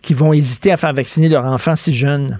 qui 0.00 0.14
vont 0.14 0.32
hésiter 0.32 0.72
à 0.72 0.76
faire 0.76 0.92
vacciner 0.92 1.28
leur 1.28 1.44
enfant 1.44 1.76
si 1.76 1.92
jeune? 1.92 2.38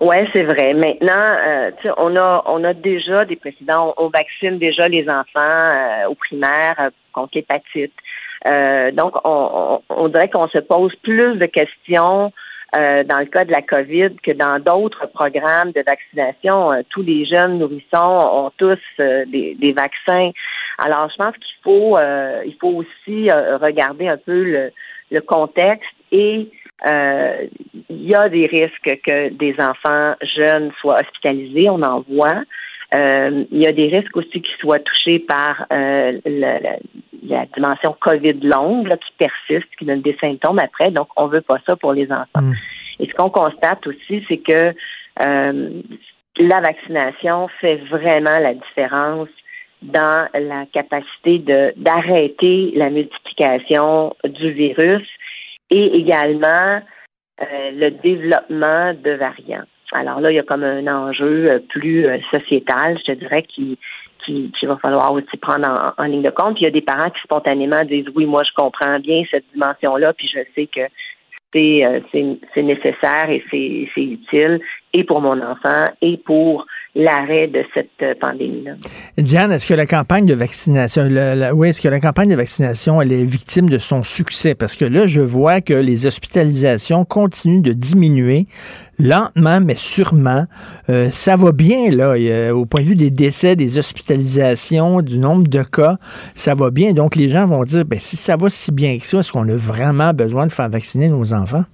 Ouais, 0.00 0.26
c'est 0.34 0.44
vrai. 0.44 0.72
Maintenant, 0.72 1.36
euh, 1.46 1.70
on 1.98 2.16
a 2.16 2.42
on 2.46 2.64
a 2.64 2.72
déjà 2.72 3.26
des 3.26 3.36
précédents. 3.36 3.92
On, 3.98 4.08
vaccine 4.08 4.58
déjà 4.58 4.88
les 4.88 5.06
enfants 5.10 5.28
euh, 5.44 6.08
au 6.08 6.14
primaire 6.14 6.74
euh, 6.78 6.90
contre 7.12 7.32
l'hépatite. 7.34 7.92
Euh, 8.48 8.90
donc, 8.92 9.12
on, 9.24 10.08
dirait 10.08 10.30
qu'on 10.30 10.48
se 10.48 10.58
pose 10.58 10.94
plus 11.02 11.36
de 11.36 11.44
questions 11.44 12.32
dans 12.72 13.18
le 13.18 13.26
cas 13.26 13.44
de 13.44 13.50
la 13.50 13.62
COVID 13.62 14.14
que 14.22 14.30
dans 14.30 14.58
d'autres 14.60 15.06
programmes 15.08 15.72
de 15.72 15.82
vaccination. 15.86 16.68
Tous 16.88 17.02
les 17.02 17.26
jeunes 17.26 17.58
nourrissons 17.58 17.84
ont 17.96 18.52
tous 18.56 18.78
des, 18.98 19.56
des 19.60 19.72
vaccins. 19.72 20.30
Alors, 20.78 21.10
je 21.10 21.16
pense 21.16 21.34
qu'il 21.34 21.56
faut 21.64 21.98
il 22.46 22.56
faut 22.60 22.68
aussi 22.68 23.28
regarder 23.28 24.08
un 24.08 24.16
peu 24.16 24.44
le, 24.44 24.72
le 25.10 25.20
contexte 25.20 25.90
et 26.12 26.48
euh, 26.88 27.46
il 27.90 28.08
y 28.08 28.14
a 28.14 28.28
des 28.28 28.46
risques 28.46 29.00
que 29.04 29.28
des 29.30 29.54
enfants 29.60 30.14
jeunes 30.36 30.72
soient 30.80 30.96
hospitalisés, 31.00 31.66
on 31.68 31.82
en 31.82 32.00
voit. 32.08 32.42
Euh, 32.96 33.44
il 33.52 33.62
y 33.62 33.66
a 33.66 33.72
des 33.72 33.86
risques 33.88 34.16
aussi 34.16 34.40
qu'ils 34.42 34.56
soient 34.58 34.78
touchés 34.80 35.20
par 35.20 35.66
euh, 35.72 36.18
la, 36.24 36.58
la- 36.58 36.78
la 37.22 37.44
dimension 37.54 37.94
COVID 38.00 38.40
longue 38.42 38.88
là, 38.88 38.96
qui 38.96 39.12
persiste, 39.18 39.68
qui 39.78 39.84
donne 39.84 40.00
des 40.00 40.16
symptômes 40.20 40.58
après. 40.58 40.90
Donc, 40.90 41.08
on 41.16 41.26
veut 41.26 41.42
pas 41.42 41.58
ça 41.68 41.76
pour 41.76 41.92
les 41.92 42.10
enfants. 42.10 42.40
Et 42.98 43.06
ce 43.06 43.12
qu'on 43.14 43.28
constate 43.30 43.86
aussi, 43.86 44.24
c'est 44.26 44.38
que 44.38 44.74
euh, 45.26 45.70
la 46.38 46.56
vaccination 46.60 47.48
fait 47.60 47.76
vraiment 47.90 48.38
la 48.40 48.54
différence 48.54 49.28
dans 49.82 50.28
la 50.34 50.66
capacité 50.66 51.38
de 51.38 51.72
d'arrêter 51.76 52.72
la 52.74 52.90
multiplication 52.90 54.14
du 54.24 54.52
virus 54.52 55.06
et 55.70 55.96
également 55.96 56.82
euh, 57.40 57.70
le 57.72 57.90
développement 57.90 58.94
de 58.94 59.12
variants. 59.12 59.64
Alors 59.92 60.20
là, 60.20 60.30
il 60.30 60.36
y 60.36 60.38
a 60.38 60.42
comme 60.42 60.62
un 60.62 60.86
enjeu 60.86 61.50
euh, 61.50 61.58
plus 61.68 62.06
euh, 62.06 62.18
sociétal, 62.30 62.98
je 62.98 63.12
te 63.12 63.18
dirais, 63.18 63.42
qui 63.42 63.78
qui 64.24 64.52
qu'il 64.58 64.68
va 64.68 64.76
falloir 64.76 65.12
aussi 65.12 65.36
prendre 65.38 65.68
en, 65.70 66.02
en 66.02 66.06
ligne 66.06 66.22
de 66.22 66.30
compte. 66.30 66.60
Il 66.60 66.64
y 66.64 66.66
a 66.66 66.70
des 66.70 66.82
parents 66.82 67.10
qui 67.10 67.20
spontanément 67.22 67.80
disent 67.84 68.08
oui, 68.14 68.26
moi 68.26 68.42
je 68.44 68.52
comprends 68.54 68.98
bien 69.00 69.22
cette 69.30 69.44
dimension-là, 69.54 70.12
puis 70.12 70.28
je 70.28 70.40
sais 70.54 70.66
que 70.66 70.82
c'est 71.52 71.84
euh, 71.84 72.62
nécessaire 72.62 73.28
et 73.28 73.42
c'est 73.50 74.02
utile 74.02 74.60
et 74.92 75.04
pour 75.04 75.20
mon 75.20 75.40
enfant 75.40 75.86
et 76.00 76.16
pour 76.18 76.66
l'arrêt 76.96 77.46
de 77.46 77.62
cette 77.72 77.88
euh, 78.02 78.14
pandémie-là. 78.20 78.72
Diane, 79.16 79.52
est-ce 79.52 79.68
que 79.68 79.74
la 79.74 79.86
campagne 79.86 80.26
de 80.26 80.34
vaccination, 80.34 81.02
la- 81.08 81.54
oui, 81.54 81.68
est-ce 81.68 81.80
que 81.80 81.88
la 81.88 82.00
campagne 82.00 82.30
de 82.30 82.34
vaccination, 82.34 83.00
elle 83.00 83.12
est 83.12 83.24
victime 83.24 83.70
de 83.70 83.78
son 83.78 84.02
succès? 84.02 84.54
Parce 84.56 84.74
que 84.74 84.84
là, 84.84 85.06
je 85.06 85.20
vois 85.20 85.60
que 85.60 85.72
les 85.74 86.06
hospitalisations 86.06 87.04
continuent 87.04 87.62
de 87.62 87.72
diminuer 87.72 88.46
lentement, 88.98 89.60
mais 89.60 89.76
sûrement. 89.76 90.46
Euh, 90.88 91.10
ça 91.10 91.36
va 91.36 91.52
bien, 91.52 91.90
là. 91.90 92.14
A- 92.14 92.52
au 92.52 92.66
point 92.66 92.82
de 92.82 92.86
vue 92.86 92.96
des 92.96 93.10
décès, 93.10 93.54
des 93.54 93.78
hospitalisations, 93.78 95.00
du 95.00 95.18
nombre 95.18 95.46
de 95.48 95.62
cas, 95.62 95.96
ça 96.34 96.54
va 96.54 96.70
bien. 96.70 96.92
Donc, 96.92 97.14
les 97.14 97.28
gens 97.28 97.46
vont 97.46 97.62
dire, 97.62 97.84
ben, 97.84 98.00
si 98.00 98.16
ça 98.16 98.36
va 98.36 98.50
si 98.50 98.72
bien 98.72 98.98
que 98.98 99.06
ça, 99.06 99.20
est-ce 99.20 99.30
qu'on 99.32 99.48
a 99.48 99.56
vraiment 99.56 100.12
besoin 100.12 100.46
de 100.46 100.52
faire 100.52 100.68
vacciner 100.68 101.08
nos 101.08 101.32
enfants? 101.32 101.64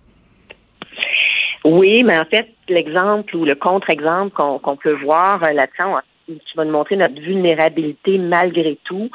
Oui, 1.64 2.02
mais 2.04 2.16
en 2.18 2.24
fait, 2.30 2.46
l'exemple 2.68 3.36
ou 3.36 3.44
le 3.44 3.54
contre-exemple 3.54 4.30
qu'on 4.34 4.76
peut 4.76 4.96
voir 5.02 5.42
euh, 5.44 5.52
là-dessus, 5.52 5.82
on- 5.82 6.00
qui 6.26 6.56
va 6.56 6.64
nous 6.64 6.72
montrer 6.72 6.96
notre 6.96 7.20
vulnérabilité 7.20 8.18
malgré 8.18 8.78
tout, 8.84 9.10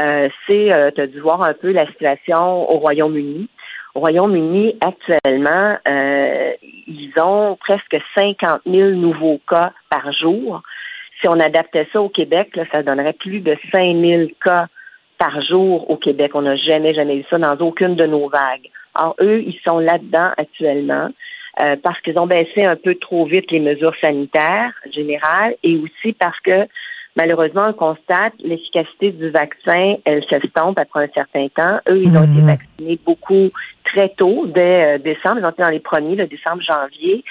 euh, 0.00 0.28
c'est, 0.46 0.72
euh, 0.72 0.90
as 0.96 1.06
dû 1.08 1.20
voir 1.20 1.42
un 1.42 1.54
peu 1.54 1.72
la 1.72 1.86
situation 1.88 2.70
au 2.70 2.78
Royaume-Uni. 2.78 3.48
Au 3.94 4.00
Royaume-Uni, 4.00 4.76
actuellement, 4.80 5.76
euh, 5.88 6.52
ils 6.86 7.12
ont 7.22 7.56
presque 7.56 7.96
50 8.14 8.60
000 8.64 8.90
nouveaux 8.90 9.40
cas 9.48 9.72
par 9.90 10.12
jour. 10.12 10.62
Si 11.20 11.28
on 11.28 11.38
adaptait 11.40 11.88
ça 11.92 12.00
au 12.00 12.08
Québec, 12.08 12.54
là, 12.56 12.64
ça 12.72 12.82
donnerait 12.82 13.12
plus 13.12 13.40
de 13.40 13.56
5 13.72 13.96
000 13.96 14.30
cas 14.44 14.66
par 15.18 15.42
jour 15.42 15.90
au 15.90 15.96
Québec. 15.96 16.32
On 16.34 16.42
n'a 16.42 16.56
jamais, 16.56 16.94
jamais 16.94 17.16
eu 17.16 17.24
ça 17.28 17.38
dans 17.38 17.54
aucune 17.66 17.96
de 17.96 18.06
nos 18.06 18.28
vagues. 18.28 18.70
Alors, 18.94 19.14
eux, 19.20 19.42
ils 19.42 19.58
sont 19.66 19.78
là-dedans 19.78 20.30
actuellement 20.36 21.08
euh, 21.60 21.76
parce 21.82 22.00
qu'ils 22.00 22.18
ont 22.18 22.26
baissé 22.26 22.64
un 22.64 22.76
peu 22.76 22.94
trop 22.94 23.26
vite 23.26 23.50
les 23.50 23.60
mesures 23.60 23.94
sanitaires 24.02 24.72
générales 24.90 25.54
et 25.62 25.76
aussi 25.76 26.12
parce 26.14 26.38
que 26.40 26.66
malheureusement, 27.16 27.68
on 27.68 27.72
constate 27.72 28.32
l'efficacité 28.38 29.10
du 29.10 29.28
vaccin, 29.30 29.96
elle 30.04 30.24
s'estompe 30.30 30.80
après 30.80 31.04
un 31.04 31.12
certain 31.14 31.48
temps. 31.48 31.78
Eux, 31.88 32.02
ils 32.02 32.16
ont 32.16 32.24
été 32.24 32.40
vaccinés 32.40 32.98
beaucoup 33.04 33.50
très 33.84 34.08
tôt, 34.10 34.46
dès 34.46 34.86
euh, 34.86 34.98
décembre. 34.98 35.40
Ils 35.40 35.44
ont 35.44 35.50
été 35.50 35.62
dans 35.62 35.70
les 35.70 35.80
premiers, 35.80 36.16
le 36.16 36.26
décembre, 36.26 36.62
janvier. 36.62 37.22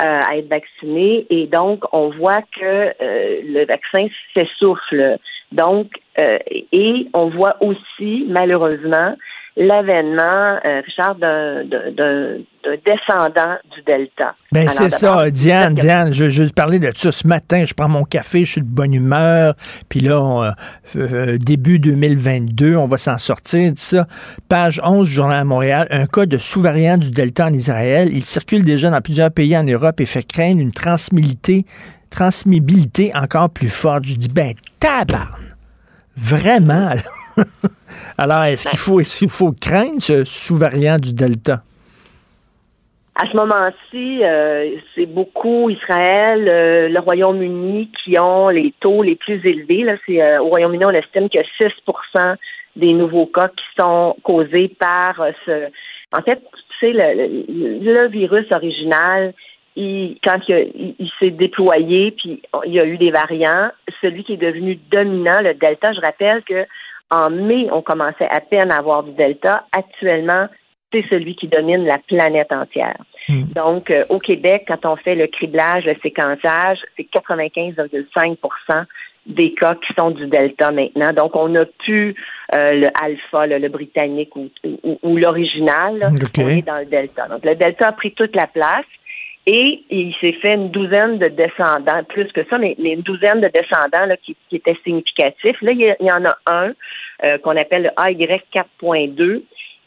euh, 0.00 0.20
à 0.28 0.36
être 0.36 0.48
vaccinés 0.48 1.26
et 1.30 1.46
donc 1.46 1.84
on 1.92 2.10
voit 2.10 2.42
que 2.58 2.62
euh, 3.02 3.40
le 3.44 3.66
vaccin 3.66 4.06
s'essouffle. 4.32 5.18
Donc 5.50 5.88
euh, 6.20 6.38
et 6.72 7.08
on 7.14 7.28
voit 7.30 7.56
aussi 7.60 8.24
malheureusement 8.28 9.16
l'avènement, 9.58 10.58
euh, 10.64 10.80
Richard, 10.86 11.16
d'un 11.16 11.64
d'un- 11.64 11.90
d'un- 11.90 12.36
d'un 12.64 12.76
descendant 12.86 13.56
du 13.74 13.82
Delta. 13.86 14.34
Ben 14.52 14.68
c'est 14.70 14.88
ça, 14.88 15.30
Diane, 15.30 15.74
Diane, 15.74 16.12
je, 16.12 16.28
je 16.30 16.44
parlais 16.44 16.78
de 16.78 16.90
ça 16.94 17.10
ce 17.10 17.26
matin, 17.26 17.64
je 17.64 17.74
prends 17.74 17.88
mon 17.88 18.04
café, 18.04 18.44
je 18.44 18.52
suis 18.52 18.60
de 18.60 18.66
bonne 18.66 18.94
humeur, 18.94 19.54
puis 19.88 20.00
là, 20.00 20.20
on, 20.22 20.42
euh, 20.44 20.50
euh, 20.96 21.38
début 21.38 21.78
2022, 21.80 22.76
on 22.76 22.86
va 22.86 22.98
s'en 22.98 23.18
sortir 23.18 23.72
de 23.72 23.78
ça. 23.78 24.06
Page 24.48 24.80
11 24.84 25.08
du 25.08 25.12
Journal 25.14 25.42
de 25.42 25.48
Montréal, 25.48 25.88
un 25.90 26.06
cas 26.06 26.26
de 26.26 26.38
sous-variant 26.38 26.96
du 26.96 27.10
Delta 27.10 27.46
en 27.46 27.52
Israël, 27.52 28.08
il 28.12 28.24
circule 28.24 28.62
déjà 28.64 28.90
dans 28.90 29.00
plusieurs 29.00 29.30
pays 29.32 29.56
en 29.56 29.64
Europe 29.64 30.00
et 30.00 30.06
fait 30.06 30.22
craindre 30.22 30.60
une 30.60 30.72
transmilité, 30.72 31.64
transmissibilité 32.10 33.12
encore 33.14 33.50
plus 33.50 33.68
forte. 33.68 34.04
Je 34.04 34.14
dis, 34.14 34.28
ben 34.28 34.52
tabarne, 34.80 35.54
vraiment, 36.16 36.94
là. 36.94 37.02
Alors, 38.18 38.44
est-ce 38.44 38.68
qu'il 38.68 38.78
faut, 38.78 39.00
est-ce 39.00 39.18
qu'il 39.20 39.30
faut 39.30 39.52
craindre 39.52 40.00
ce 40.00 40.24
sous-variant 40.24 40.98
du 40.98 41.12
Delta? 41.14 41.62
À 43.20 43.26
ce 43.30 43.36
moment-ci, 43.36 44.20
euh, 44.22 44.76
c'est 44.94 45.06
beaucoup 45.06 45.70
Israël, 45.70 46.46
euh, 46.48 46.88
le 46.88 47.00
Royaume-Uni 47.00 47.90
qui 48.04 48.16
ont 48.18 48.48
les 48.48 48.72
taux 48.80 49.02
les 49.02 49.16
plus 49.16 49.44
élevés. 49.44 49.82
Là, 49.82 49.96
c'est, 50.06 50.22
euh, 50.22 50.40
au 50.40 50.48
Royaume-Uni, 50.50 50.84
on 50.86 50.90
estime 50.90 51.28
que 51.28 51.38
6% 51.60 52.36
des 52.76 52.92
nouveaux 52.92 53.26
cas 53.26 53.48
qui 53.48 53.64
sont 53.80 54.14
causés 54.22 54.68
par 54.78 55.20
ce. 55.44 55.64
En 56.16 56.22
fait, 56.22 56.40
tu 56.80 56.86
sais, 56.86 56.92
le, 56.92 57.26
le- 57.82 57.92
le 58.02 58.08
virus 58.08 58.46
original, 58.52 59.34
il, 59.74 60.16
quand 60.24 60.36
il, 60.46 60.54
a- 60.54 60.60
il- 60.60 60.94
il 61.00 61.10
s'est 61.18 61.30
déployé, 61.30 62.12
puis 62.12 62.40
il 62.66 62.72
y 62.72 62.78
a 62.80 62.86
eu 62.86 62.98
des 62.98 63.10
variants, 63.10 63.70
celui 64.00 64.22
qui 64.22 64.34
est 64.34 64.36
devenu 64.36 64.78
dominant, 64.92 65.40
le 65.42 65.54
Delta, 65.54 65.92
je 65.92 66.00
rappelle 66.00 66.44
que 66.44 66.64
en 67.10 67.30
mai, 67.30 67.68
on 67.72 67.82
commençait 67.82 68.28
à 68.30 68.40
peine 68.40 68.70
à 68.72 68.76
avoir 68.78 69.02
du 69.02 69.12
Delta. 69.12 69.64
Actuellement, 69.76 70.46
c'est 70.92 71.04
celui 71.10 71.36
qui 71.36 71.48
domine 71.48 71.84
la 71.84 71.98
planète 71.98 72.50
entière. 72.52 72.96
Donc, 73.54 73.90
euh, 73.90 74.04
au 74.08 74.18
Québec, 74.18 74.64
quand 74.68 74.86
on 74.86 74.96
fait 74.96 75.14
le 75.14 75.26
criblage, 75.26 75.84
le 75.84 75.94
séquençage, 76.02 76.78
c'est 76.96 77.06
95,5% 77.12 78.84
des 79.26 79.52
cas 79.52 79.74
qui 79.74 79.92
sont 79.98 80.10
du 80.10 80.26
Delta 80.26 80.70
maintenant. 80.72 81.10
Donc, 81.12 81.36
on 81.36 81.48
n'a 81.50 81.66
plus 81.84 82.14
euh, 82.54 82.70
le 82.72 82.86
Alpha, 83.02 83.46
le, 83.46 83.58
le 83.58 83.68
britannique 83.68 84.34
ou, 84.36 84.48
ou- 84.82 84.98
ou 85.02 85.16
l'original. 85.18 86.08
On 86.44 86.48
est 86.58 86.62
dans 86.66 86.78
le 86.78 86.86
Delta. 86.86 87.28
Donc, 87.28 87.44
le 87.44 87.54
Delta 87.54 87.88
a 87.88 87.92
pris 87.92 88.12
toute 88.12 88.34
la 88.34 88.46
place. 88.46 88.86
Et 89.50 89.82
il 89.88 90.14
s'est 90.20 90.34
fait 90.42 90.54
une 90.56 90.68
douzaine 90.70 91.16
de 91.18 91.28
descendants, 91.28 92.04
plus 92.06 92.30
que 92.32 92.44
ça, 92.50 92.58
mais, 92.58 92.76
mais 92.78 92.92
une 92.92 93.00
douzaine 93.00 93.40
de 93.40 93.48
descendants 93.48 94.04
là, 94.04 94.18
qui, 94.18 94.36
qui 94.50 94.56
étaient 94.56 94.76
significatifs. 94.84 95.56
Là, 95.62 95.72
il 95.72 95.96
y, 96.00 96.12
en 96.12 96.22
a 96.26 96.36
un 96.52 96.72
euh, 97.24 97.38
qu'on 97.38 97.56
appelle 97.56 97.84
le 97.96 98.10
AY 98.10 98.42
4.2 98.54 99.42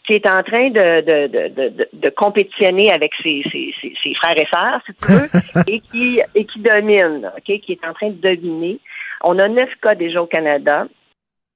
qui 0.08 0.14
est 0.14 0.28
en 0.28 0.42
train 0.42 0.72
de, 0.72 1.02
de, 1.02 1.28
de, 1.28 1.48
de, 1.50 1.70
de- 1.78 1.90
de 1.94 2.10
compétitionner 2.10 2.92
avec 2.92 3.12
ses, 3.22 3.44
ses, 3.52 3.72
ses, 3.80 3.94
ses 4.04 4.16
frères 4.16 4.36
et 4.36 4.48
sœurs, 4.52 4.82
si 4.88 4.94
tu 4.96 5.12
veux, 5.12 5.30
et 5.68 5.80
qui, 5.80 6.20
et 6.34 6.46
qui 6.46 6.60
domine, 6.60 7.30
OK, 7.38 7.60
qui 7.60 7.74
est 7.74 7.88
en 7.88 7.94
train 7.94 8.10
de 8.10 8.16
dominer. 8.20 8.80
On 9.24 9.38
a 9.38 9.48
neuf 9.48 9.70
cas 9.80 9.94
déjà 9.94 10.24
au 10.24 10.26
Canada. 10.26 10.88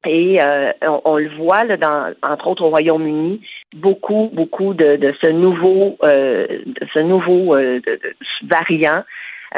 Et 0.06 0.40
euh, 0.42 0.72
on, 0.82 1.02
on 1.06 1.18
le 1.18 1.30
voit, 1.36 1.64
là, 1.64 1.78
dans, 1.78 2.14
entre 2.22 2.48
autres 2.48 2.64
au 2.64 2.70
Royaume-Uni, 2.70 3.42
beaucoup, 3.76 4.30
beaucoup 4.34 4.74
de, 4.74 4.96
de 4.98 5.14
ce 5.24 5.32
nouveau, 5.32 5.98
euh, 6.04 6.46
de 6.66 6.88
ce 6.94 7.00
nouveau 7.00 7.56
euh, 7.56 7.80
de- 7.86 8.00
variant 8.44 9.04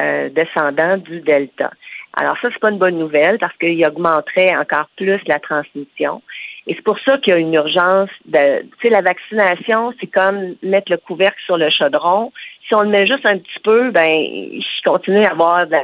euh, 0.01 0.29
descendant 0.29 0.97
du 0.97 1.21
Delta. 1.21 1.71
Alors 2.19 2.35
ça, 2.41 2.49
c'est 2.51 2.59
pas 2.59 2.71
une 2.71 2.79
bonne 2.79 2.97
nouvelle 2.97 3.37
parce 3.39 3.55
qu'il 3.57 3.85
augmenterait 3.85 4.55
encore 4.57 4.89
plus 4.95 5.19
la 5.27 5.39
transmission. 5.39 6.21
Et 6.65 6.73
c'est 6.73 6.83
pour 6.83 6.97
ça 7.07 7.17
qu'il 7.19 7.33
y 7.33 7.37
a 7.37 7.39
une 7.39 7.53
urgence 7.53 8.09
de, 8.25 8.63
tu 8.79 8.87
sais, 8.87 8.89
la 8.89 9.01
vaccination, 9.01 9.93
c'est 9.99 10.07
comme 10.07 10.55
mettre 10.63 10.91
le 10.91 10.97
couvercle 10.97 11.39
sur 11.45 11.57
le 11.57 11.69
chaudron. 11.69 12.31
Si 12.67 12.75
on 12.75 12.81
le 12.81 12.89
met 12.89 13.05
juste 13.05 13.29
un 13.29 13.37
petit 13.37 13.59
peu, 13.63 13.91
ben, 13.91 14.11
je 14.11 14.89
continue 14.89 15.23
à 15.23 15.29
avoir 15.29 15.65
de, 15.67 15.77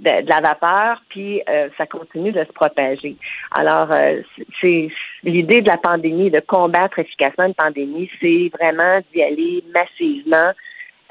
de- 0.00 0.22
de 0.22 0.28
la 0.28 0.40
vapeur, 0.40 1.02
puis 1.08 1.42
euh, 1.48 1.68
ça 1.78 1.86
continue 1.86 2.32
de 2.32 2.44
se 2.44 2.52
propager. 2.52 3.16
Alors, 3.52 3.90
euh, 3.92 4.20
c'est- 4.60 4.88
l'idée 5.22 5.60
de 5.62 5.68
la 5.68 5.76
pandémie, 5.76 6.30
de 6.30 6.40
combattre 6.40 6.98
efficacement 6.98 7.46
une 7.46 7.54
pandémie, 7.54 8.10
c'est 8.20 8.50
vraiment 8.58 9.00
d'y 9.12 9.22
aller 9.22 9.64
massivement 9.72 10.52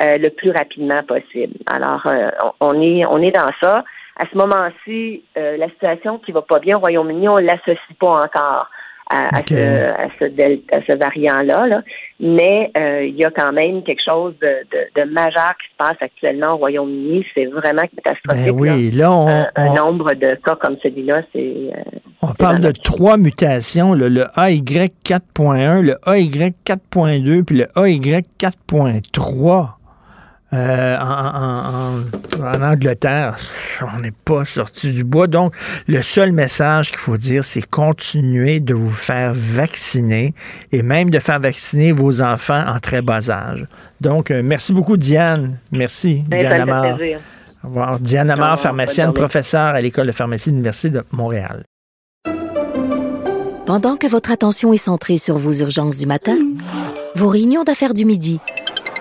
euh, 0.02 0.18
le 0.18 0.30
plus 0.30 0.50
rapidement 0.52 1.04
possible. 1.08 1.54
Alors, 1.68 2.06
euh, 2.08 2.32
on 2.60 2.74
on 2.74 2.82
est 2.82 3.06
on 3.06 3.20
est 3.20 3.32
dans 3.32 3.52
ça. 3.62 3.84
À 4.18 4.26
ce 4.32 4.36
moment-ci, 4.38 5.24
euh, 5.38 5.56
la 5.58 5.70
situation 5.70 6.18
qui 6.20 6.32
va 6.32 6.42
pas 6.42 6.60
bien 6.60 6.78
au 6.78 6.80
Royaume-Uni, 6.80 7.30
on 7.30 7.38
l'associe 7.38 7.78
pas 8.00 8.08
encore 8.26 8.70
à, 9.10 9.42
ce, 9.48 9.54
à 9.56 10.08
ce, 10.20 10.26
del- 10.26 10.62
à 10.72 10.80
ce 10.88 10.98
variant-là, 10.98 11.68
là. 11.68 11.82
mais 12.20 12.72
euh, 12.78 13.04
il 13.06 13.16
y 13.16 13.26
a 13.26 13.32
quand 13.32 13.52
même 13.52 13.84
quelque 13.84 14.02
chose 14.04 14.34
de, 14.42 14.48
de, 14.72 15.02
de 15.02 15.12
majeur 15.12 15.52
qui 15.60 15.68
se 15.72 15.78
passe 15.78 15.98
actuellement 16.02 16.54
au 16.54 16.58
Royaume-Uni. 16.58 17.26
C'est 17.36 17.46
vraiment 17.46 17.84
catastrophique. 17.96 18.46
Ben 18.46 18.52
oui, 18.52 18.92
là. 18.92 19.04
là, 19.04 19.12
on, 19.12 19.28
un, 19.28 19.48
un 19.56 19.74
nombre 19.74 20.14
de 20.14 20.36
cas 20.44 20.56
comme 20.62 20.78
celui-là, 20.82 21.22
c'est 21.34 21.40
euh, 21.40 22.00
On 22.22 22.34
parle 22.34 22.60
de 22.60 22.72
trois 22.72 23.18
mutations, 23.18 23.94
là, 23.94 24.08
le 24.10 24.22
AY 24.38 24.62
4.1, 24.62 25.82
le 25.82 25.98
AY 26.08 26.54
4.2 26.66 27.44
puis 27.44 27.58
le 27.58 27.66
AY 27.86 28.00
4.3. 28.40 29.68
Euh, 30.54 30.98
en, 31.00 31.04
en- 31.04 32.44
en- 32.44 32.54
en 32.56 32.62
Angleterre, 32.62 33.38
on 33.96 34.00
n'est 34.02 34.12
pas 34.12 34.46
sorti 34.46 34.92
du 34.94 35.04
bois. 35.04 35.26
Donc, 35.26 35.54
le 35.88 36.02
seul 36.04 36.32
message 36.32 36.90
qu'il 36.92 37.00
faut 37.00 37.18
dire, 37.18 37.44
c'est 37.44 37.68
continuer 37.68 38.60
de 38.60 38.76
vous 38.76 38.92
faire 38.92 39.32
vacciner 39.34 40.36
et 40.72 40.84
même 40.84 41.10
de 41.10 41.18
faire 41.20 41.40
vacciner 41.40 41.92
vos 41.92 42.22
enfants 42.22 42.64
en 42.68 42.80
très 42.80 43.02
bas 43.02 43.32
âge. 43.32 43.66
Donc, 44.00 44.30
euh, 44.30 44.42
merci 44.44 44.74
beaucoup, 44.74 44.96
Diane. 44.98 45.58
Merci, 45.72 46.24
Ben, 46.28 46.40
Diane 46.40 46.62
Amar. 46.62 46.98
Au 47.64 47.68
revoir. 47.68 48.00
Diane 48.00 48.30
Amar, 48.30 48.60
pharmacienne, 48.60 49.12
professeure 49.14 49.74
à 49.74 49.82
l'École 49.82 50.06
de 50.08 50.12
pharmacie 50.12 50.50
de 50.50 50.56
l'Université 50.56 50.90
de 50.92 51.04
Montréal. 51.12 51.64
Pendant 53.66 53.96
que 53.96 54.08
votre 54.08 54.30
attention 54.32 54.74
est 54.74 54.78
centrée 54.78 55.18
sur 55.18 55.38
vos 55.38 55.54
urgences 55.54 55.98
du 55.98 56.06
matin, 56.06 56.38
vos 57.16 57.28
réunions 57.30 57.64
d'affaires 57.64 57.94
du 57.94 58.06
midi, 58.06 58.40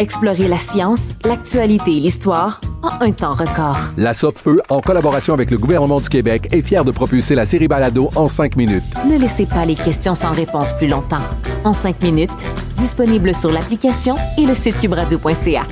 Explorez 0.00 0.46
la 0.46 0.58
science, 0.58 1.10
l'actualité 1.24 1.96
et 1.96 2.00
l'histoire 2.00 2.60
en 2.82 3.04
un 3.04 3.10
temps 3.10 3.34
record. 3.34 3.78
La 3.96 4.14
Feu, 4.14 4.60
en 4.68 4.78
collaboration 4.80 5.34
avec 5.34 5.50
le 5.50 5.58
gouvernement 5.58 6.00
du 6.00 6.08
Québec, 6.08 6.48
est 6.52 6.62
fière 6.62 6.84
de 6.84 6.92
propulser 6.92 7.34
la 7.34 7.46
série 7.46 7.66
Balado 7.66 8.10
en 8.14 8.28
cinq 8.28 8.54
minutes. 8.56 8.84
Ne 9.08 9.18
laissez 9.18 9.46
pas 9.46 9.64
les 9.64 9.74
questions 9.74 10.14
sans 10.14 10.30
réponse 10.30 10.72
plus 10.74 10.86
longtemps. 10.86 11.22
En 11.64 11.74
cinq 11.74 12.00
minutes, 12.02 12.46
disponible 12.76 13.34
sur 13.34 13.50
l'application 13.50 14.16
et 14.36 14.46
le 14.46 14.54
site 14.54 14.78
cubradio.ca. 14.80 15.66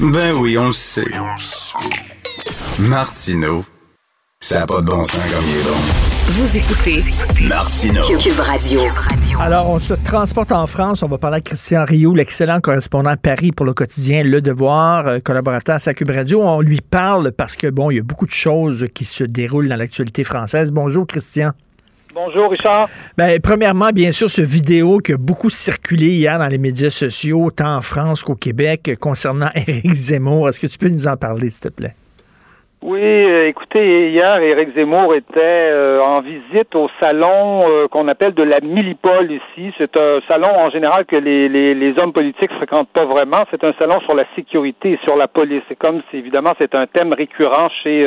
Ben 0.00 0.34
oui, 0.40 0.58
on 0.58 0.66
le 0.66 0.72
sait. 0.72 1.04
Martineau, 2.80 3.64
ça 4.40 4.60
n'a 4.60 4.66
pas 4.66 4.80
de 4.80 4.86
bon 4.86 5.04
sens 5.04 5.20
comme 5.32 5.44
il 5.48 5.58
est 5.58 5.62
bon. 5.62 6.19
Vous 6.32 6.56
écoutez 6.56 7.02
Martino. 7.48 8.02
Cube 8.04 8.38
Radio. 8.38 8.82
Alors, 9.40 9.68
on 9.68 9.80
se 9.80 9.94
transporte 9.94 10.52
en 10.52 10.68
France. 10.68 11.02
On 11.02 11.08
va 11.08 11.18
parler 11.18 11.38
à 11.38 11.40
Christian 11.40 11.84
Rio, 11.84 12.14
l'excellent 12.14 12.60
correspondant 12.60 13.10
à 13.10 13.16
Paris 13.16 13.50
pour 13.50 13.66
le 13.66 13.74
quotidien 13.74 14.22
Le 14.22 14.40
Devoir, 14.40 15.08
euh, 15.08 15.18
collaborateur 15.18 15.74
à 15.74 15.78
sa 15.80 15.92
Cube 15.92 16.10
Radio. 16.10 16.40
On 16.40 16.60
lui 16.60 16.80
parle 16.82 17.32
parce 17.32 17.56
que, 17.56 17.66
bon, 17.66 17.90
il 17.90 17.96
y 17.96 17.98
a 17.98 18.04
beaucoup 18.04 18.26
de 18.26 18.30
choses 18.30 18.86
qui 18.94 19.04
se 19.04 19.24
déroulent 19.24 19.68
dans 19.68 19.74
l'actualité 19.74 20.22
française. 20.22 20.70
Bonjour, 20.70 21.04
Christian. 21.04 21.50
Bonjour, 22.14 22.48
Richard. 22.48 22.88
Ben, 23.18 23.40
premièrement, 23.40 23.90
bien 23.90 24.12
sûr, 24.12 24.30
ce 24.30 24.42
vidéo 24.42 24.98
qui 24.98 25.14
a 25.14 25.16
beaucoup 25.16 25.50
circulé 25.50 26.10
hier 26.10 26.38
dans 26.38 26.46
les 26.46 26.58
médias 26.58 26.90
sociaux, 26.90 27.50
tant 27.50 27.78
en 27.78 27.80
France 27.80 28.22
qu'au 28.22 28.36
Québec, 28.36 28.92
concernant 29.00 29.50
Éric 29.56 29.92
Zemmour. 29.92 30.48
Est-ce 30.48 30.60
que 30.60 30.68
tu 30.68 30.78
peux 30.78 30.90
nous 30.90 31.08
en 31.08 31.16
parler, 31.16 31.50
s'il 31.50 31.62
te 31.62 31.68
plaît? 31.70 31.96
Oui, 32.82 33.02
euh, 33.02 33.46
écoutez, 33.46 34.08
hier, 34.08 34.38
Éric 34.38 34.74
Zemmour 34.74 35.14
était 35.14 35.68
euh, 35.70 36.00
en 36.02 36.22
visite 36.22 36.74
au 36.74 36.88
salon 36.98 37.68
euh, 37.68 37.88
qu'on 37.88 38.08
appelle 38.08 38.32
de 38.32 38.42
la 38.42 38.56
Millipole 38.62 39.30
ici. 39.30 39.70
C'est 39.76 39.98
un 39.98 40.20
salon 40.26 40.48
en 40.58 40.70
général 40.70 41.04
que 41.04 41.16
les, 41.16 41.50
les, 41.50 41.74
les 41.74 41.94
hommes 42.02 42.14
politiques 42.14 42.50
fréquentent 42.54 42.88
pas 42.88 43.04
vraiment. 43.04 43.44
C'est 43.50 43.62
un 43.64 43.74
salon 43.78 44.00
sur 44.00 44.16
la 44.16 44.24
sécurité 44.34 44.92
et 44.92 44.98
sur 45.04 45.18
la 45.18 45.28
police. 45.28 45.60
C'est 45.68 45.76
comme 45.76 46.00
évidemment, 46.14 46.52
c'est 46.56 46.74
un 46.74 46.86
thème 46.86 47.12
récurrent 47.12 47.68
chez 47.82 48.06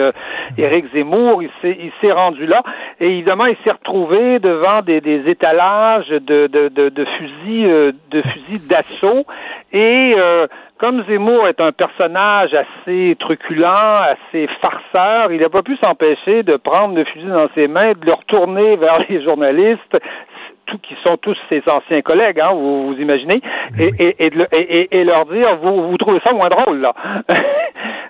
Éric 0.57 0.91
Zemmour. 0.91 1.43
Il 1.43 1.91
s'est, 2.01 2.11
rendu 2.11 2.47
là 2.47 2.63
et 2.99 3.05
évidemment, 3.05 3.45
il 3.45 3.57
s'est 3.63 3.73
retrouvé 3.73 4.39
devant 4.39 4.79
des, 4.83 5.01
des 5.01 5.21
étalages 5.29 6.09
de, 6.09 6.47
de, 6.47 6.69
de, 6.69 6.89
de 6.89 7.05
fusils, 7.05 7.93
de 8.09 8.21
fusils 8.23 8.67
d'assaut 8.67 9.23
et 9.71 10.13
comme 10.79 11.03
Zemmour 11.05 11.47
est 11.47 11.61
un 11.61 11.71
personnage 11.71 12.53
assez 12.53 13.15
truculent, 13.19 13.99
assez 14.01 14.47
farceur, 14.61 15.31
il 15.31 15.39
n'a 15.39 15.49
pas 15.49 15.61
pu 15.61 15.77
s'empêcher 15.77 16.43
de 16.43 16.57
prendre 16.57 16.95
le 16.95 17.05
fusil 17.05 17.27
dans 17.27 17.47
ses 17.55 17.67
mains, 17.67 17.93
de 17.93 18.05
le 18.05 18.13
retourner 18.13 18.75
vers 18.77 18.97
les 19.07 19.23
journalistes, 19.23 19.97
tout, 20.65 20.77
qui 20.79 20.95
sont 21.05 21.17
tous 21.17 21.37
ses 21.49 21.61
anciens 21.71 22.01
collègues, 22.01 22.39
hein, 22.41 22.53
vous, 22.53 22.87
vous 22.87 22.99
imaginez, 22.99 23.41
et, 23.79 23.89
et, 23.99 24.25
et, 24.25 24.29
de 24.29 24.45
et- 24.59 24.95
et- 24.99 25.03
leur 25.03 25.25
dire 25.25 25.57
vous, 25.61 25.89
vous 25.89 25.97
trouvez 25.97 26.19
ça 26.25 26.33
moins 26.33 26.49
drôle 26.49 26.79
là. 26.81 26.93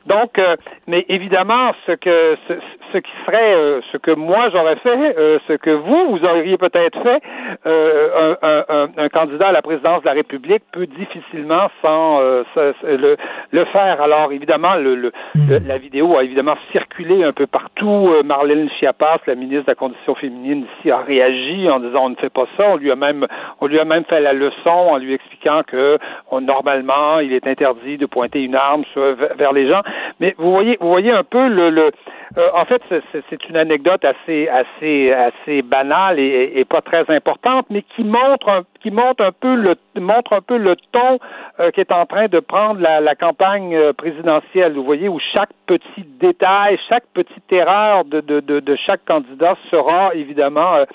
Donc, 0.06 0.32
euh, 0.42 0.56
mais 0.88 1.06
évidemment, 1.08 1.72
ce 1.88 1.94
que 1.94 2.38
ce, 2.48 2.54
ce 2.92 2.98
qui 2.98 3.12
serait, 3.26 3.54
euh, 3.56 3.80
ce 3.92 3.98
que 3.98 4.12
moi 4.12 4.50
j'aurais 4.52 4.76
fait, 4.78 5.18
euh, 5.18 5.40
ce 5.48 5.54
que 5.54 5.70
vous 5.70 6.10
vous 6.12 6.20
auriez 6.30 6.58
peut-être 6.58 7.02
fait, 7.02 7.22
euh, 7.66 8.36
un, 8.42 8.48
un- 8.50 8.88
un- 8.98 9.10
candidat 9.10 9.48
à 9.50 9.52
la 9.54 9.62
présidence 9.62 10.02
de 10.02 10.06
la 10.08 10.14
République 10.14 10.64
peut 10.74 10.88
difficilement 10.88 11.70
sans 11.82 12.20
euh, 12.22 12.44
ça- 12.54 12.74
le, 12.86 13.16
le 13.52 13.66
faire. 13.66 14.02
Alors 14.02 14.32
évidemment, 14.34 14.76
le, 14.76 14.96
le- 14.96 15.12
le- 15.50 15.60
la 15.68 15.78
vidéo 15.78 16.18
a 16.18 16.24
évidemment 16.24 16.56
circulé 16.74 17.24
un 17.24 17.32
peu 17.32 17.48
partout. 17.48 18.10
Euh, 18.12 18.24
Marlène 18.24 18.70
Schiappas, 18.72 19.20
la 19.28 19.36
ministre 19.36 19.66
de 19.66 19.72
la 19.72 19.76
Condition 19.76 20.16
féminine 20.16 20.66
ici, 20.80 20.92
a 20.92 20.98
réagi 20.98 21.70
en 21.70 21.80
disant 21.80 22.04
on 22.04 22.10
ne 22.10 22.16
fait 22.16 22.30
pas 22.30 22.43
ça. 22.58 22.68
On 22.70 22.78
lui 22.78 22.92
a 22.92 22.96
même, 22.96 23.26
on 23.62 23.68
lui 23.68 23.80
a 23.80 23.86
même 23.86 24.04
fait 24.06 24.20
la 24.22 24.34
leçon 24.34 24.70
en 24.70 24.98
lui 24.98 25.14
expliquant 25.14 25.62
que 25.66 25.98
on- 26.32 26.42
normalement 26.42 27.20
il 27.20 27.34
est 27.34 27.48
interdit 27.48 27.98
de 27.98 28.06
pointer 28.06 28.44
une 28.44 28.56
arme 28.56 28.84
sur- 28.94 29.16
vers 29.16 29.54
les 29.54 29.68
gens. 29.68 29.82
Mais 30.20 30.36
vous 30.38 30.52
voyez, 30.52 30.78
vous 30.80 30.90
voyez 30.90 31.12
un 31.12 31.24
peu 31.24 31.48
le, 31.48 31.70
le 31.70 31.92
euh, 32.38 32.50
en 32.54 32.66
fait, 32.66 32.82
c'est- 32.90 33.50
une 33.50 33.58
anecdote 33.58 34.04
assez, 34.06 34.48
assez, 34.48 35.12
assez 35.14 35.62
banale 35.62 36.18
et, 36.20 36.54
et 36.56 36.66
pas 36.66 36.82
très 36.82 37.04
importante, 37.14 37.68
mais 37.70 37.84
qui 37.96 38.04
montre, 38.04 38.50
un, 38.50 38.62
qui 38.84 38.92
montre 38.92 39.24
un 39.24 39.32
peu 39.32 39.56
le, 39.56 39.76
montre 40.00 40.34
un 40.34 40.42
peu 40.42 40.58
le 40.58 40.76
ton 40.92 41.18
euh, 41.60 41.72
qu'est 41.72 41.92
en 41.92 42.06
train 42.06 42.28
de 42.28 42.40
prendre 42.40 42.82
la, 42.82 43.00
la 43.00 43.16
campagne 43.16 43.74
euh, 43.76 43.94
présidentielle. 43.94 44.74
Vous 44.74 44.84
voyez 44.84 45.08
où 45.08 45.20
chaque 45.34 45.50
petit 45.66 46.06
détail, 46.20 46.78
chaque 46.90 47.06
petite 47.14 47.52
erreur 47.52 48.04
de, 48.06 48.20
de, 48.20 48.42
de, 48.42 48.60
de 48.60 48.76
chaque 48.76 49.06
candidat 49.06 49.56
sera 49.72 50.14
évidemment 50.14 50.86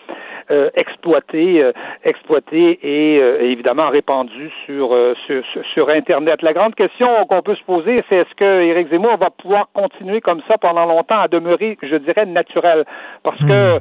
euh, 0.51 0.71
exploité, 0.75 1.63
euh, 1.63 1.73
exploité 2.05 2.79
et 2.83 3.19
euh, 3.21 3.41
évidemment 3.41 3.89
répandu 3.89 4.51
sur, 4.67 4.95
euh, 4.95 5.15
sur, 5.27 5.43
sur, 5.53 5.65
sur 5.73 5.89
Internet. 5.89 6.43
La 6.43 6.53
grande 6.53 6.75
question 6.75 7.09
qu'on 7.27 7.43
peut 7.43 7.55
se 7.55 7.65
poser, 7.65 7.97
c'est 8.09 8.17
est-ce 8.17 8.35
que 8.35 8.63
Éric 8.63 8.91
Zemmour 8.91 9.17
va 9.17 9.31
pouvoir 9.31 9.69
continuer 9.73 10.21
comme 10.21 10.43
ça 10.47 10.59
pendant 10.59 10.85
longtemps 10.85 11.21
à 11.21 11.29
demeurer, 11.29 11.79
je 11.83 11.97
dirais, 11.97 12.27
naturel? 12.27 12.85
Parce 13.23 13.39
que 13.39 13.53
euh, 13.53 13.79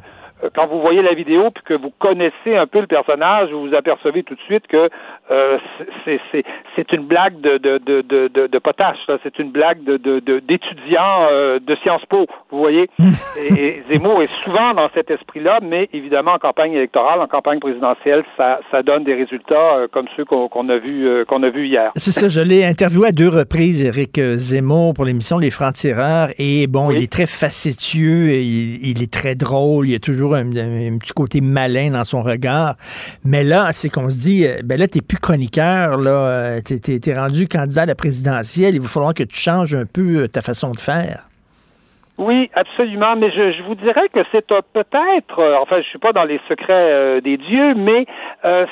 quand 0.55 0.67
vous 0.67 0.81
voyez 0.81 1.01
la 1.01 1.13
vidéo 1.13 1.49
puis 1.51 1.63
que 1.63 1.73
vous 1.73 1.91
connaissez 1.97 2.55
un 2.55 2.67
peu 2.67 2.79
le 2.79 2.87
personnage, 2.87 3.49
vous 3.51 3.67
vous 3.67 3.75
apercevez 3.75 4.23
tout 4.23 4.35
de 4.35 4.41
suite 4.41 4.67
que 4.67 4.89
euh, 5.31 5.57
c'est 6.05 6.91
une 6.93 7.05
blague 7.05 7.41
de 7.41 7.57
de 7.57 7.77
de 7.79 8.01
de, 8.01 8.47
de, 8.47 8.59
potache, 8.59 8.97
c'est 9.23 9.39
une 9.39 9.49
blague 9.51 9.83
de 9.83 9.97
de 9.97 10.19
de- 10.19 10.39
d'étudiants 10.39 11.27
euh, 11.31 11.59
de 11.59 11.75
Sciences 11.77 12.05
Po, 12.07 12.27
vous 12.51 12.59
voyez? 12.59 12.89
et, 13.37 13.53
et 13.53 13.83
Zemmour 13.89 14.21
est 14.21 14.31
souvent 14.43 14.73
dans 14.73 14.89
cet 14.93 15.09
esprit-là, 15.09 15.59
mais 15.63 15.89
évidemment 15.91 16.33
en 16.33 16.39
campagne 16.39 16.73
électorale, 16.73 17.19
en 17.19 17.27
campagne 17.27 17.59
présidentielle, 17.59 18.23
ça 18.37 18.59
ça 18.71 18.83
donne 18.83 19.03
des 19.03 19.15
résultats 19.15 19.77
euh, 19.77 19.87
comme 19.91 20.05
ceux 20.15 20.25
qu'on 20.25 20.47
qu'on 20.49 20.69
a 20.69 20.77
vu 20.77 21.07
euh, 21.07 21.25
qu'on 21.25 21.41
a 21.43 21.49
vu 21.49 21.65
hier. 21.67 21.91
C'est 21.95 22.11
ça, 22.11 22.27
je 22.27 22.41
l'ai 22.41 22.63
interviewé 22.63 23.07
à 23.07 23.11
deux 23.11 23.29
reprises, 23.29 23.83
Éric 23.83 24.19
Zemmour, 24.35 24.93
pour 24.93 25.05
l'émission 25.05 25.39
Les 25.39 25.51
Francs-Tireurs. 25.51 26.29
Et 26.37 26.67
bon, 26.67 26.91
il 26.91 27.01
est 27.01 27.11
très 27.11 27.25
facétieux, 27.27 28.29
et 28.29 28.41
il, 28.43 28.89
il 28.91 29.03
est 29.03 29.11
très 29.11 29.35
drôle, 29.35 29.87
il 29.87 29.91
y 29.93 29.95
a 29.95 29.99
toujours 29.99 30.26
un, 30.35 30.97
petit 30.97 31.13
côté 31.13 31.41
malin 31.41 31.91
dans 31.91 32.03
son 32.03 32.21
regard. 32.21 32.75
Mais 33.23 33.43
là, 33.43 33.69
c'est 33.71 33.89
qu'on 33.89 34.09
se 34.09 34.19
dit, 34.19 34.45
euh, 34.45 34.61
ben 34.63 34.79
là, 34.79 34.87
t'es 34.87 35.01
plus 35.01 35.17
chroniqueur, 35.17 35.97
là, 35.97 36.09
euh, 36.09 36.59
t'es, 36.61 36.99
t'es 36.99 37.17
rendu 37.17 37.47
candidat 37.47 37.83
à 37.83 37.85
la 37.85 37.95
présidentielle, 37.95 38.75
il 38.75 38.81
va 38.81 38.87
falloir 38.87 39.13
que 39.13 39.23
tu 39.23 39.37
changes 39.37 39.75
un 39.75 39.85
peu 39.85 40.23
euh, 40.23 40.27
ta 40.27 40.41
façon 40.41 40.71
de 40.71 40.79
faire. 40.79 41.23
Oui, 42.17 42.49
absolument, 42.55 43.15
mais 43.15 43.29
je, 43.29 43.61
vous 43.61 43.75
dirais 43.75 44.09
que 44.11 44.21
c'est 44.31 44.47
peut-être, 44.47 45.59
enfin, 45.61 45.81
je 45.81 45.87
suis 45.87 45.99
pas 45.99 46.13
dans 46.13 46.23
les 46.23 46.41
secrets 46.49 47.21
des 47.21 47.37
dieux, 47.37 47.75
mais 47.75 48.07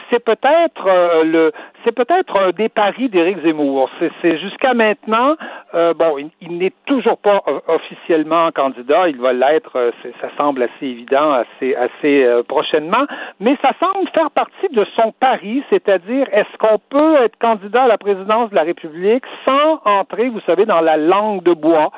c'est 0.10 0.23
peut-être 0.26 1.23
le, 1.23 1.52
c'est 1.86 1.91
peut-être 1.91 2.34
un 2.41 2.49
des 2.49 2.68
paris 2.68 3.10
d'Éric 3.10 3.41
Zemmour. 3.44 3.90
C'est, 3.99 4.38
jusqu'à 4.40 4.74
maintenant, 4.74 5.36
euh, 5.76 5.94
bon, 5.94 6.18
il, 6.41 6.57
n'est 6.57 6.74
toujours 6.86 7.18
pas 7.18 7.44
euh, 7.48 7.60
officiellement 7.68 8.52
candidat, 8.52 9.07
il 9.07 9.18
va 9.18 9.34
l'être, 9.34 9.76
euh, 9.76 9.91
ça 10.20 10.30
semble 10.38 10.64
assez 10.64 10.88
évident, 10.88 11.32
assez, 11.32 11.76
assez 11.76 12.26
prochainement, 12.48 13.06
mais 13.40 13.56
ça 13.62 13.72
semble 13.80 14.10
faire 14.16 14.32
partie 14.32 14.70
de 14.72 14.86
son 14.95 15.12
pari, 15.12 15.64
c'est-à-dire 15.70 16.28
est-ce 16.32 16.57
qu'on 16.57 16.80
peut 16.90 17.24
être 17.24 17.38
candidat 17.38 17.84
à 17.84 17.88
la 17.88 17.98
présidence 17.98 18.49
de 18.49 18.56
la 18.56 18.64
République 18.64 19.24
sans 19.48 19.80
entrer, 19.86 20.30
vous 20.30 20.41
savez, 20.41 20.66
dans 20.66 20.82
la 20.82 20.98
langue 20.98 21.44
de 21.44 21.53
bois, 21.53 21.91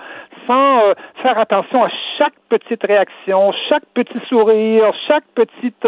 sans 0.48 0.82
faire 1.22 1.38
attention 1.38 1.82
à 1.82 1.90
chaque 2.18 2.34
petite 2.50 2.82
réaction, 2.84 3.52
chaque 3.70 3.86
petit 3.94 4.20
sourire, 4.28 4.92
chaque 5.08 5.26
petite 5.36 5.88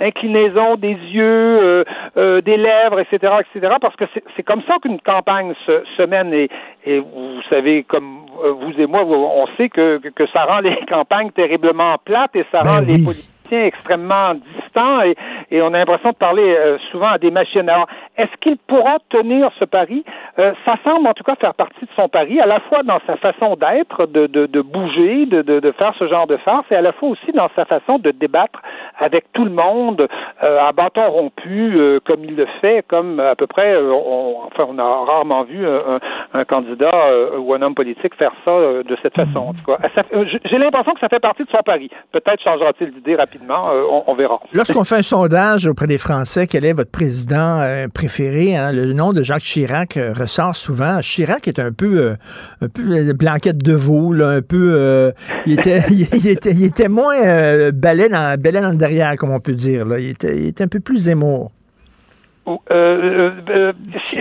inclinaison 0.00 0.76
des 0.76 0.92
yeux, 0.92 1.84
des 2.16 2.56
lèvres, 2.56 3.00
etc., 3.00 3.25
etc., 3.40 3.72
parce 3.80 3.96
que 3.96 4.04
c'est 4.36 4.42
comme 4.42 4.62
ça 4.62 4.76
qu'une 4.82 5.00
campagne 5.00 5.54
se, 5.66 5.82
se 5.96 6.02
mène. 6.02 6.32
Et, 6.32 6.48
et 6.84 6.98
vous 6.98 7.42
savez, 7.48 7.84
comme 7.84 8.26
euh, 8.44 8.52
vous 8.52 8.80
et 8.80 8.86
moi, 8.86 9.02
on 9.04 9.46
sait 9.56 9.68
que, 9.68 9.98
que, 9.98 10.26
ça 10.34 10.44
rend 10.44 10.60
les 10.60 10.76
campagnes 10.88 11.30
terriblement 11.30 11.96
plates 12.04 12.36
et 12.36 12.44
ça 12.52 12.60
rend 12.60 12.80
les 12.80 13.02
politiciens 13.02 13.64
extrêmement 13.64 14.34
distants. 14.34 15.02
Et, 15.02 15.14
et 15.50 15.62
on 15.62 15.68
a 15.68 15.78
l'impression 15.78 16.10
de 16.10 16.16
parler 16.16 16.42
euh, 16.56 16.78
souvent 16.90 17.08
à 17.08 17.18
des 17.18 17.30
machines. 17.30 17.68
Alors, 17.70 17.86
est-ce 18.16 18.34
qu'il 18.40 18.56
pourra 18.58 18.96
tenir 19.10 19.50
ce 19.58 19.64
pari? 19.64 20.04
Euh, 20.38 20.52
ça 20.64 20.74
semble 20.86 21.06
en 21.06 21.12
tout 21.14 21.24
cas 21.24 21.34
faire 21.36 21.54
partie 21.54 21.84
de 21.84 21.90
son 21.98 22.08
pari, 22.08 22.40
à 22.40 22.46
la 22.46 22.60
fois 22.60 22.82
dans 22.82 22.98
sa 23.06 23.16
façon 23.16 23.56
d'être, 23.56 24.06
de, 24.06 24.26
de, 24.26 24.46
de 24.46 24.60
bouger, 24.60 25.26
de, 25.26 25.42
de, 25.42 25.72
faire 25.72 25.92
ce 25.98 26.08
genre 26.08 26.26
de 26.26 26.36
farce, 26.38 26.66
et 26.70 26.74
à 26.76 26.80
la 26.82 26.92
fois 26.92 27.10
aussi 27.10 27.32
dans 27.32 27.48
sa 27.54 27.64
façon 27.64 27.98
de 27.98 28.10
débattre 28.10 28.60
avec 28.98 29.32
tout 29.32 29.44
le 29.44 29.50
monde 29.50 30.08
euh, 30.42 30.58
à 30.60 30.72
bâton 30.72 31.08
rompu, 31.08 31.76
euh, 31.76 32.00
comme 32.04 32.24
il 32.24 32.36
le 32.36 32.46
fait, 32.60 32.84
comme 32.88 33.20
à 33.20 33.34
peu 33.34 33.46
près, 33.46 33.74
euh, 33.74 33.92
on, 33.92 34.46
enfin, 34.46 34.66
on 34.68 34.78
a 34.78 35.04
rarement 35.12 35.44
vu 35.44 35.66
un, 35.66 36.00
un 36.34 36.44
candidat 36.44 36.90
euh, 36.94 37.38
ou 37.38 37.54
un 37.54 37.62
homme 37.62 37.74
politique 37.74 38.14
faire 38.16 38.32
ça 38.44 38.50
euh, 38.50 38.82
de 38.82 38.96
cette 39.02 39.14
façon. 39.14 39.38
En 39.38 39.52
tout 39.52 39.64
cas, 39.66 39.78
euh, 40.12 40.24
j'ai 40.44 40.58
l'impression 40.58 40.92
que 40.94 41.00
ça 41.00 41.08
fait 41.08 41.20
partie 41.20 41.44
de 41.44 41.50
son 41.50 41.62
pari. 41.64 41.90
Peut-être 42.12 42.42
changera-t-il 42.42 42.90
d'idée 42.92 43.16
rapidement, 43.16 43.70
euh, 43.70 43.82
on, 43.90 44.04
on 44.06 44.14
verra. 44.14 44.40
Lorsqu'on 44.52 44.84
fait 44.84 44.96
un 44.96 45.02
sondage 45.02 45.35
auprès 45.66 45.86
des 45.86 45.98
Français, 45.98 46.46
quel 46.46 46.64
est 46.64 46.72
votre 46.72 46.90
président 46.90 47.60
euh, 47.60 47.88
préféré? 47.88 48.56
hein, 48.56 48.72
Le 48.72 48.92
nom 48.94 49.12
de 49.12 49.22
Jacques 49.22 49.42
Chirac 49.42 49.96
euh, 49.98 50.14
ressort 50.14 50.56
souvent. 50.56 51.00
Chirac 51.00 51.46
est 51.46 51.58
un 51.58 51.72
peu, 51.72 52.16
euh, 52.62 53.12
blanquette 53.12 53.58
de 53.58 53.74
veau, 53.74 54.14
là, 54.14 54.28
un 54.30 54.42
peu. 54.42 55.12
il, 55.44 55.52
était, 55.52 55.82
il, 55.90 56.26
était, 56.26 56.52
il 56.52 56.64
était 56.64 56.88
moins 56.88 57.70
balai, 57.70 58.08
dans, 58.08 58.40
dans 58.40 58.70
le 58.70 58.76
derrière, 58.76 59.16
comme 59.16 59.30
on 59.30 59.40
peut 59.40 59.52
dire. 59.52 59.84
Là. 59.84 59.98
Il, 59.98 60.10
était, 60.10 60.36
il 60.36 60.46
était 60.46 60.64
un 60.64 60.68
peu 60.68 60.80
plus 60.80 61.00
Zemmour. 61.00 61.52
Euh, 62.48 62.52
euh, 62.74 63.30
euh, 63.50 63.72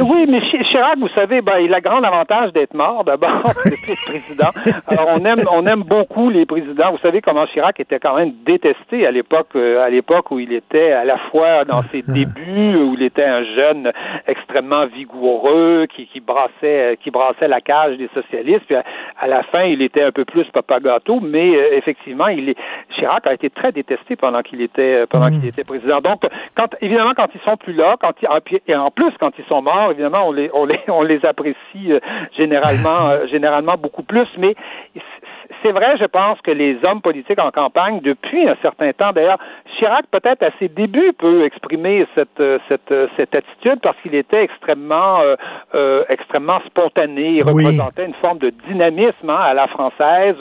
oui, 0.02 0.26
mais 0.28 0.42
Chirac, 0.42 0.98
vous 0.98 1.10
savez, 1.10 1.42
ben, 1.42 1.60
il 1.60 1.72
a 1.76 1.80
grand 1.80 2.02
avantage 2.02 2.54
d'être 2.54 2.74
mort 2.74 3.04
d'abord, 3.04 3.44
d'être 3.66 4.06
président. 4.08 4.50
Alors 4.88 5.10
on 5.16 5.24
aime, 5.24 5.44
on 5.52 5.66
aime 5.68 5.84
beaucoup 5.84 6.32
les 6.32 6.48
présidents. 6.48 6.92
Vous 6.92 6.98
savez 7.00 7.22
comment 7.22 7.46
Chirac 7.46 7.80
était 7.80 8.00
quand 8.00 8.16
même 8.16 8.34
détesté 8.44 9.06
à 9.06 9.12
l'époque, 9.12 9.56
à 9.56 9.90
l'époque 9.90 10.32
où 10.32 10.40
il 10.40 10.54
était 10.54 10.92
à 10.92 11.06
la 11.06 11.18
fois 11.30 11.66
dans 11.66 11.84
ses 11.92 12.02
débuts, 12.08 12.76
où 12.76 12.96
il 12.96 13.04
était 13.04 13.26
un 13.26 13.44
jeune 13.44 13.92
extrêmement 14.28 14.88
vigoureux, 14.88 15.86
qui, 15.96 16.08
qui 16.08 16.20
brassait, 16.20 16.98
qui 17.04 17.12
brassait 17.12 17.48
la 17.48 17.62
cage 17.62 17.98
des 17.98 18.10
socialistes. 18.16 18.66
Puis 18.66 18.76
à, 18.76 19.28
la 19.28 19.44
fin, 19.44 19.64
il 19.64 19.84
était 19.84 20.04
un 20.04 20.12
peu 20.12 20.26
plus 20.26 20.46
papa 20.46 20.80
gâteau, 20.80 21.20
mais 21.22 21.52
effectivement, 21.74 22.28
il 22.28 22.50
est, 22.50 22.58
Chirac 22.96 23.30
a 23.30 23.34
été 23.34 23.52
très 23.52 23.72
détesté 23.72 24.16
pendant 24.16 24.42
qu'il 24.42 24.62
était, 24.62 25.06
pendant 25.08 25.28
qu'il 25.28 25.46
était 25.46 25.64
président. 25.64 26.02
Donc, 26.02 26.22
quand, 26.58 26.70
évidemment, 26.82 27.14
quand 27.16 27.28
ils 27.36 27.42
sont 27.42 27.58
plus 27.58 27.74
là, 27.74 27.96
quand 28.02 28.15
et 28.68 28.76
en 28.76 28.92
plus, 28.92 29.12
quand 29.20 29.32
ils 29.38 29.46
sont 29.46 29.62
morts, 29.62 29.92
évidemment, 29.92 30.28
on 30.28 30.32
les, 30.32 30.50
on 30.54 30.66
les, 30.66 30.80
on 30.88 31.02
les 31.02 31.20
apprécie 31.26 31.92
euh, 31.92 32.00
généralement, 32.38 33.10
euh, 33.10 33.28
généralement 33.28 33.76
beaucoup 33.80 34.04
plus. 34.04 34.28
Mais 34.38 34.56
c'est 35.64 35.72
vrai, 35.72 35.98
je 36.00 36.06
pense 36.06 36.40
que 36.42 36.52
les 36.52 36.78
hommes 36.88 37.02
politiques 37.02 37.42
en 37.42 37.52
campagne, 37.52 38.00
depuis 38.02 38.48
un 38.48 38.56
certain 38.62 38.92
temps, 38.94 39.12
d'ailleurs, 39.12 39.40
Chirac, 39.78 40.06
peut-être 40.12 40.44
à 40.44 40.50
ses 40.60 40.68
débuts, 40.68 41.14
peut 41.18 41.44
exprimer 41.46 42.06
cette, 42.16 42.40
euh, 42.40 42.60
cette, 42.70 42.92
euh, 42.92 43.08
cette 43.18 43.36
attitude 43.36 43.80
parce 43.82 43.98
qu'il 44.02 44.16
était 44.16 44.44
extrêmement, 44.44 45.20
euh, 45.74 46.04
extrêmement 46.10 46.60
spontané. 46.66 47.38
Il 47.38 47.44
représentait 47.44 48.06
une 48.06 48.14
forme 48.16 48.40
de 48.40 48.52
dynamisme 48.68 49.30
hein, 49.30 49.40
à 49.40 49.54
la 49.54 49.68
française. 49.68 50.38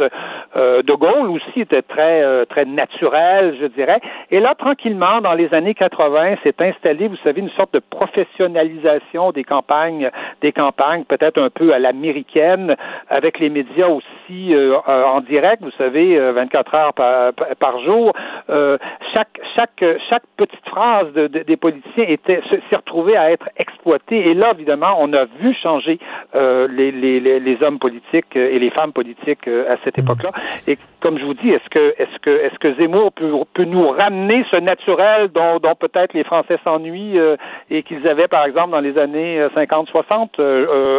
de 0.55 0.93
Gaulle 0.93 1.31
aussi 1.31 1.61
était 1.61 1.83
très, 1.83 2.47
très 2.47 2.65
naturel, 2.65 3.57
je 3.61 3.67
dirais. 3.67 4.01
Et 4.31 4.41
là, 4.41 4.55
tranquillement, 4.57 5.21
dans 5.23 5.35
les 5.35 5.53
années 5.53 5.75
80, 5.75 6.37
s'est 6.43 6.55
installé, 6.61 7.09
vous 7.09 7.17
savez, 7.25 7.41
une 7.41 7.51
sorte 7.51 7.75
de 7.75 7.81
professionnalisation 7.81 9.33
des 9.33 9.45
campagnes, 9.45 10.11
des 10.41 10.53
campagnes 10.53 11.05
peut-être 11.05 11.41
un 11.41 11.51
peu 11.51 11.75
à 11.75 11.79
l'américaine, 11.79 12.77
avec 13.09 13.39
les 13.39 13.51
médias 13.51 13.89
aussi 13.89 14.55
en 15.05 15.21
direct, 15.21 15.63
vous 15.63 15.71
savez, 15.79 16.19
24 16.33 16.75
heures 16.79 16.95
par, 16.95 17.33
par 17.59 17.81
jour. 17.81 18.13
chaque 19.15 19.35
chaque, 19.57 19.85
chaque, 20.11 20.25
petite 20.37 20.67
phrase 20.67 21.13
de, 21.13 21.27
des 21.27 21.57
politiciens 21.57 22.05
était 22.09 22.41
s'est 22.51 22.77
retrouvée 22.77 23.17
à 23.17 23.31
être 23.31 23.49
exploitée. 23.57 24.31
Et 24.31 24.35
là, 24.35 24.53
évidemment, 24.53 24.97
on 24.99 25.13
a 25.13 25.25
vu 25.25 25.55
changer 25.55 25.99
euh, 26.35 26.67
les, 26.69 26.91
les, 26.91 27.21
les, 27.21 27.63
hommes 27.63 27.79
politiques 27.79 28.35
et 28.35 28.59
les 28.59 28.71
femmes 28.71 28.93
politiques 28.93 29.47
euh, 29.47 29.73
à 29.73 29.77
cette 29.85 29.99
époque-là. 29.99 30.33
Et 30.67 30.77
comme 31.01 31.19
je 31.19 31.25
vous 31.25 31.35
dis, 31.35 31.51
est-ce 31.51 31.69
que 31.71 31.95
est-ce 31.99 32.19
que 32.21 32.31
est-ce 32.31 32.59
que 32.59 32.75
Zemmour 32.75 33.13
peut, 33.13 33.33
peut 33.55 33.65
nous 33.65 33.89
ramener 33.89 34.45
ce 34.51 34.57
naturel 34.57 35.29
dont, 35.29 35.59
dont 35.59 35.75
peut-être 35.75 36.15
les 36.15 36.25
Français 36.25 36.59
s'ennuient 36.65 37.19
euh, 37.19 37.37
et 37.71 37.83
qu'ils 37.83 38.07
avaient, 38.09 38.29
par 38.29 38.45
exemple, 38.45 38.71
dans 38.71 38.81
les 38.81 38.99
années 38.99 39.41
50-60 39.55 40.41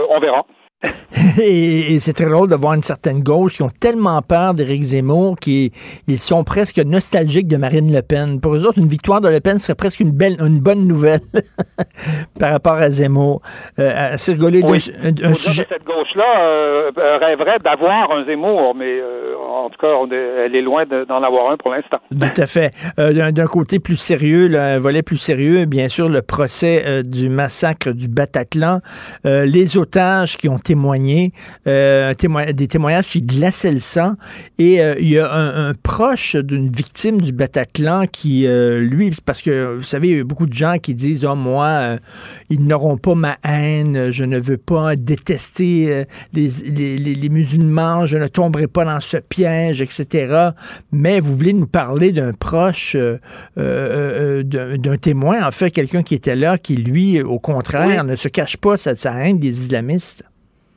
On 0.09 0.19
verra. 0.19 0.45
et, 1.41 1.99
c'est 1.99 2.13
très 2.13 2.25
drôle 2.25 2.49
de 2.49 2.55
voir 2.55 2.73
une 2.73 2.81
certaine 2.81 3.21
gauche 3.21 3.55
qui 3.55 3.63
ont 3.63 3.69
tellement 3.69 4.21
peur 4.21 4.53
d'Éric 4.53 4.83
Zemmour 4.83 5.37
qu'ils 5.39 5.71
sont 6.17 6.43
presque 6.43 6.77
nostalgiques 6.77 7.47
de 7.47 7.57
Marine 7.57 7.93
Le 7.93 8.01
Pen. 8.01 8.39
Pour 8.39 8.55
eux 8.55 8.65
autres, 8.65 8.79
une 8.79 8.87
victoire 8.87 9.21
de 9.21 9.29
Le 9.29 9.39
Pen 9.39 9.59
serait 9.59 9.75
presque 9.75 9.99
une 9.99 10.11
belle, 10.11 10.35
une 10.39 10.59
bonne 10.59 10.87
nouvelle 10.87 11.21
par 12.39 12.51
rapport 12.51 12.73
à 12.73 12.89
Zemmour. 12.89 13.41
Euh, 13.79 14.13
c'est 14.17 14.33
rigolé. 14.33 14.61
un, 14.63 15.33
sujet... 15.33 15.65
cette 15.69 15.83
gauche-là 15.83 16.39
euh, 16.97 17.17
rêverait 17.21 17.59
d'avoir 17.63 18.11
un 18.11 18.25
Zemmour, 18.25 18.75
mais 18.75 18.99
euh, 18.99 19.35
en 19.37 19.69
tout 19.69 19.77
cas, 19.79 19.93
elle 20.45 20.55
est 20.55 20.61
loin 20.61 20.85
d'en 20.85 21.21
avoir 21.23 21.51
un 21.51 21.57
pour 21.57 21.71
l'instant. 21.71 21.99
Tout 22.11 22.41
à 22.41 22.45
fait. 22.45 22.71
Euh, 22.99 23.31
d'un 23.31 23.45
côté 23.45 23.79
plus 23.79 23.95
sérieux, 23.95 24.53
un 24.55 24.79
volet 24.79 25.01
plus 25.01 25.17
sérieux, 25.17 25.65
bien 25.65 25.87
sûr, 25.87 26.09
le 26.09 26.21
procès 26.21 27.03
du 27.03 27.29
massacre 27.29 27.91
du 27.91 28.07
Bataclan, 28.07 28.79
les 29.23 29.77
otages 29.77 30.37
qui 30.37 30.49
ont 30.49 30.59
témoigné, 30.75 31.31
euh, 31.67 32.13
des 32.53 32.67
témoignages 32.67 33.07
qui 33.07 33.21
glaçaient 33.21 33.71
le 33.71 33.79
sang. 33.79 34.15
Et 34.57 34.81
euh, 34.81 34.95
il 34.99 35.09
y 35.09 35.19
a 35.19 35.31
un, 35.31 35.73
proche 35.73 36.35
d'une 36.35 36.69
victime 36.69 37.21
du 37.21 37.31
Bataclan 37.31 38.05
qui, 38.11 38.45
euh, 38.45 38.79
lui, 38.79 39.15
parce 39.25 39.41
que 39.41 39.75
vous 39.75 39.83
savez, 39.83 40.09
il 40.09 40.17
y 40.17 40.19
a 40.19 40.23
beaucoup 40.23 40.47
de 40.47 40.53
gens 40.53 40.77
qui 40.81 40.93
disent, 40.93 41.25
oh 41.25 41.35
moi, 41.35 41.97
ils 42.49 42.65
n'auront 42.65 42.97
pas 42.97 43.15
ma 43.15 43.37
haine, 43.43 44.11
je 44.11 44.25
ne 44.25 44.37
veux 44.37 44.57
pas 44.57 44.95
détester 44.95 46.05
les, 46.33 46.49
les, 46.71 46.97
les, 46.97 47.29
musulmans, 47.29 48.05
je 48.05 48.17
ne 48.17 48.27
tomberai 48.27 48.67
pas 48.67 48.83
dans 48.85 48.99
ce 48.99 49.17
piège, 49.17 49.81
etc. 49.81 50.49
Mais 50.91 51.19
vous 51.19 51.37
voulez 51.37 51.53
nous 51.53 51.67
parler 51.67 52.11
d'un 52.11 52.33
proche, 52.33 52.97
d'un 53.55 54.97
témoin, 54.99 55.45
en 55.45 55.51
fait, 55.51 55.71
quelqu'un 55.71 56.03
qui 56.03 56.15
était 56.15 56.35
là, 56.35 56.57
qui, 56.57 56.75
lui, 56.75 57.21
au 57.21 57.39
contraire, 57.39 58.03
ne 58.03 58.15
se 58.15 58.27
cache 58.27 58.57
pas 58.57 58.77
sa, 58.77 58.95
sa 58.95 59.13
haine 59.13 59.39
des 59.39 59.61
islamistes. 59.61 60.23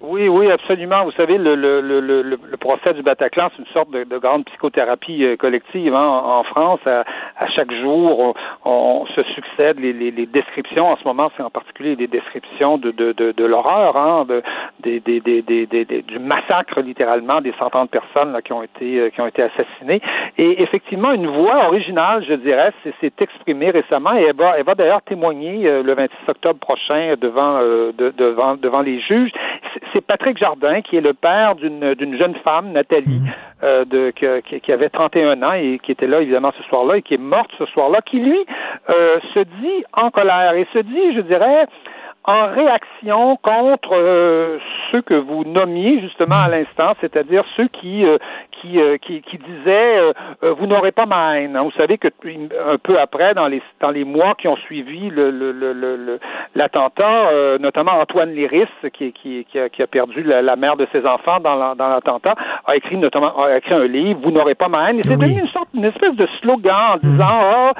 Oui, 0.00 0.28
oui, 0.28 0.48
absolument. 0.48 1.04
Vous 1.04 1.12
savez, 1.12 1.36
le, 1.36 1.56
le, 1.56 1.80
le, 1.80 2.22
le, 2.22 2.56
procès 2.56 2.94
du 2.94 3.02
Bataclan, 3.02 3.48
c'est 3.50 3.62
une 3.62 3.72
sorte 3.72 3.90
de, 3.90 4.04
de 4.04 4.18
grande 4.18 4.44
psychothérapie 4.44 5.24
euh, 5.24 5.36
collective 5.36 5.92
hein, 5.92 6.06
en, 6.06 6.44
France. 6.44 6.78
À, 6.86 7.04
chaque 7.56 7.72
jour, 7.72 8.36
on, 8.64 9.06
se 9.16 9.22
succède 9.34 9.80
les, 9.80 9.92
les, 9.92 10.12
les, 10.12 10.26
descriptions. 10.26 10.86
En 10.86 10.96
ce 10.98 11.04
moment, 11.04 11.32
c'est 11.36 11.42
en 11.42 11.50
particulier 11.50 11.96
des 11.96 12.06
descriptions 12.06 12.78
de, 12.78 12.92
de, 12.92 13.10
de, 13.10 13.32
de 13.32 13.44
l'horreur, 13.44 13.96
hein, 13.96 14.24
de, 14.28 14.40
des, 14.78 15.00
des, 15.00 15.20
des, 15.20 16.02
du 16.02 16.18
massacre 16.20 16.80
littéralement 16.80 17.40
des 17.40 17.52
centaines 17.58 17.86
de 17.86 17.88
personnes 17.88 18.32
là, 18.32 18.40
qui 18.40 18.52
ont 18.52 18.62
été 18.62 19.00
euh, 19.00 19.10
qui 19.10 19.20
ont 19.20 19.26
été 19.26 19.42
assassinées. 19.42 20.00
Et 20.36 20.62
effectivement, 20.62 21.12
une 21.12 21.26
voix 21.26 21.66
originale, 21.66 22.24
je 22.28 22.34
dirais, 22.34 22.72
s'est 23.00 23.12
exprimée 23.18 23.70
récemment 23.70 24.14
et 24.14 24.22
elle 24.22 24.36
va, 24.36 24.58
elle 24.58 24.64
va 24.64 24.76
d'ailleurs 24.76 25.02
témoigner 25.02 25.66
euh, 25.66 25.82
le 25.82 25.94
26 25.94 26.14
octobre 26.28 26.60
prochain 26.60 27.14
devant 27.20 27.58
de, 27.58 28.12
devant 28.16 28.54
devant 28.54 28.82
les 28.82 29.00
juges 29.00 29.32
c'est 29.92 30.00
Patrick 30.00 30.38
Jardin, 30.38 30.80
qui 30.82 30.96
est 30.96 31.00
le 31.00 31.14
père 31.14 31.54
d'une 31.54 32.18
jeune 32.18 32.34
femme, 32.46 32.72
Nathalie, 32.72 33.20
mhm. 33.20 33.30
euh, 33.62 33.84
de, 33.84 34.10
qui, 34.10 34.60
qui, 34.60 34.72
avait 34.72 34.88
31 34.88 35.42
ans 35.42 35.52
et 35.54 35.78
qui 35.82 35.92
était 35.92 36.06
là, 36.06 36.20
évidemment, 36.20 36.50
ce 36.56 36.62
soir-là, 36.64 36.98
et 36.98 37.02
qui 37.02 37.14
est 37.14 37.18
morte 37.18 37.50
ce 37.58 37.66
soir-là, 37.66 38.00
qui, 38.02 38.20
lui, 38.20 38.38
euh, 38.90 39.18
se 39.34 39.40
dit 39.40 39.84
en 40.00 40.10
colère 40.10 40.54
et 40.54 40.66
se 40.72 40.78
dit, 40.78 41.14
je 41.14 41.20
dirais, 41.20 41.66
en 42.28 42.48
réaction 42.48 43.38
contre 43.42 43.94
euh, 43.94 44.58
ceux 44.92 45.00
que 45.00 45.14
vous 45.14 45.44
nommiez 45.44 45.98
justement 46.02 46.36
à 46.44 46.48
l'instant, 46.48 46.92
c'est-à-dire 47.00 47.42
ceux 47.56 47.68
qui 47.68 48.04
euh, 48.04 48.18
qui, 48.60 48.78
euh, 48.78 48.98
qui, 48.98 49.22
qui 49.22 49.38
disaient 49.38 50.12
vous 50.42 50.66
n'aurez 50.66 50.92
pas 50.92 51.06
ma 51.06 51.38
haine. 51.38 51.56
Hein. 51.56 51.62
Vous 51.62 51.72
savez 51.72 51.96
que 51.96 52.08
un 52.08 52.76
peu 52.76 52.98
après, 52.98 53.32
dans 53.32 53.46
les 53.46 53.62
dans 53.80 53.90
les 53.90 54.04
mois 54.04 54.34
qui 54.34 54.46
ont 54.46 54.56
suivi 54.56 55.08
le, 55.08 55.30
le, 55.30 55.52
le, 55.52 56.18
l'attentat, 56.54 57.58
notamment 57.60 57.92
Antoine 57.94 58.32
Léris, 58.32 58.66
qui, 58.92 59.12
qui, 59.12 59.46
qui, 59.50 59.58
a, 59.58 59.68
qui 59.68 59.82
a 59.82 59.86
perdu 59.86 60.22
la, 60.22 60.56
mère 60.56 60.76
de 60.76 60.86
ses 60.92 61.06
enfants 61.06 61.38
dans, 61.40 61.54
l'attentat, 61.54 62.34
a 62.66 62.76
écrit 62.76 62.96
notamment 62.96 63.42
a 63.42 63.56
écrit 63.56 63.74
un 63.74 63.86
livre 63.86 64.20
Vous 64.22 64.32
n'aurez 64.32 64.54
pas 64.54 64.68
ma 64.68 64.90
haine. 64.90 64.98
Et 64.98 65.02
c'est 65.04 65.16
devenu 65.16 65.40
une 65.40 65.48
sorte 65.48 65.68
une 65.72 65.84
espèce 65.84 66.14
de 66.16 66.26
slogan 66.40 66.94
en 66.94 66.96
disant 66.96 67.24
ah, 67.30 67.72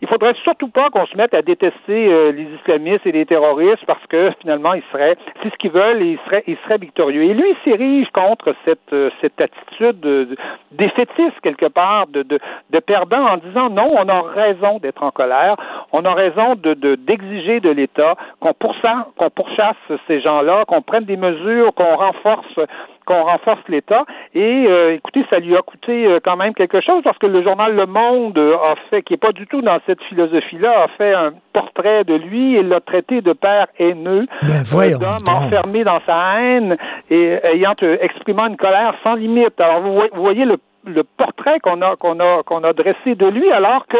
il 0.00 0.08
faudrait 0.08 0.34
surtout 0.42 0.68
pas 0.68 0.88
qu'on 0.90 1.06
se 1.06 1.16
mette 1.16 1.34
à 1.34 1.42
détester 1.42 2.32
les 2.32 2.48
islamistes 2.60 3.06
et 3.06 3.12
les 3.12 3.26
terroristes 3.26 3.67
parce 3.86 4.04
que 4.08 4.30
finalement, 4.40 4.74
ils 4.74 4.82
seraient, 4.92 5.16
c'est 5.42 5.50
ce 5.50 5.56
qu'ils 5.56 5.70
veulent 5.70 6.02
ils 6.02 6.18
seraient, 6.26 6.44
ils 6.46 6.56
seraient 6.64 6.78
victorieux. 6.78 7.22
Et 7.22 7.34
lui, 7.34 7.50
il 7.50 7.56
s'érige 7.64 8.08
contre 8.10 8.54
cette, 8.64 8.92
euh, 8.92 9.10
cette 9.20 9.40
attitude 9.40 10.00
de, 10.00 10.36
défaitiste 10.72 11.40
quelque 11.42 11.66
part, 11.66 12.06
de, 12.08 12.22
de, 12.22 12.38
de, 12.70 12.78
perdant 12.80 13.26
en 13.26 13.36
disant 13.38 13.70
non, 13.70 13.86
on 13.92 14.08
a 14.08 14.22
raison 14.22 14.78
d'être 14.78 15.02
en 15.02 15.10
colère, 15.10 15.56
on 15.92 16.04
a 16.04 16.14
raison 16.14 16.54
de, 16.56 16.74
d'exiger 16.94 17.60
de, 17.60 17.70
l'État 17.70 18.14
qu'on 18.40 18.54
pourchasse, 18.54 19.06
qu'on 19.16 19.30
pourchasse 19.30 19.76
ces 20.06 20.20
gens-là, 20.20 20.64
qu'on 20.66 20.82
prenne 20.82 21.04
des 21.04 21.16
mesures, 21.16 21.74
qu'on 21.74 21.96
renforce 21.96 22.60
qu'on 23.08 23.24
renforce 23.24 23.62
l'État. 23.68 24.04
Et 24.34 24.66
euh, 24.68 24.94
écoutez, 24.94 25.24
ça 25.30 25.38
lui 25.38 25.54
a 25.54 25.62
coûté 25.62 26.06
euh, 26.06 26.20
quand 26.22 26.36
même 26.36 26.52
quelque 26.52 26.82
chose 26.82 27.00
parce 27.02 27.16
que 27.16 27.26
le 27.26 27.42
journal 27.42 27.74
Le 27.74 27.86
Monde 27.86 28.36
euh, 28.36 28.56
a 28.56 28.74
fait, 28.90 29.02
qui 29.02 29.14
est 29.14 29.16
pas 29.16 29.32
du 29.32 29.46
tout 29.46 29.62
dans 29.62 29.78
cette 29.86 30.02
philosophie-là, 30.04 30.84
a 30.84 30.88
fait 30.88 31.14
un 31.14 31.32
portrait 31.54 32.04
de 32.04 32.14
lui 32.14 32.56
et 32.56 32.62
l'a 32.62 32.80
traité 32.80 33.22
de 33.22 33.32
père 33.32 33.66
haineux, 33.78 34.26
ben, 34.42 34.98
d'homme 34.98 35.34
enfermé 35.34 35.84
dans 35.84 36.00
sa 36.06 36.38
haine 36.38 36.76
et 37.08 37.38
ayant 37.50 37.72
exprimant 38.00 38.46
une 38.46 38.58
colère 38.58 38.94
sans 39.02 39.14
limite. 39.14 39.58
Alors 39.58 39.80
vous 39.80 40.22
voyez 40.22 40.44
le 40.44 40.56
le 40.84 41.04
portrait 41.04 41.60
qu'on 41.60 41.82
a 41.82 41.96
qu'on 41.96 42.18
a 42.20 42.42
qu'on 42.44 42.64
a 42.64 42.72
dressé 42.72 43.14
de 43.14 43.26
lui 43.26 43.50
alors 43.52 43.86
que 43.86 43.98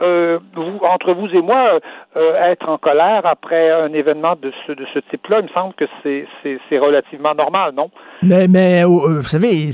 euh, 0.00 0.38
vous, 0.54 0.78
entre 0.88 1.12
vous 1.12 1.26
et 1.26 1.42
moi 1.42 1.80
euh, 2.16 2.42
être 2.44 2.68
en 2.68 2.78
colère 2.78 3.22
après 3.24 3.70
un 3.70 3.92
événement 3.92 4.34
de 4.40 4.52
ce 4.66 4.72
de 4.72 4.86
ce 4.94 5.00
type-là, 5.10 5.40
il 5.40 5.44
me 5.46 5.48
semble 5.48 5.74
que 5.74 5.84
c'est 6.04 6.78
relativement 6.78 7.34
normal, 7.36 7.72
non? 7.76 7.90
Mais 8.22 8.46
mais 8.46 8.84
euh, 8.84 8.86
vous 8.86 9.22
savez, 9.22 9.70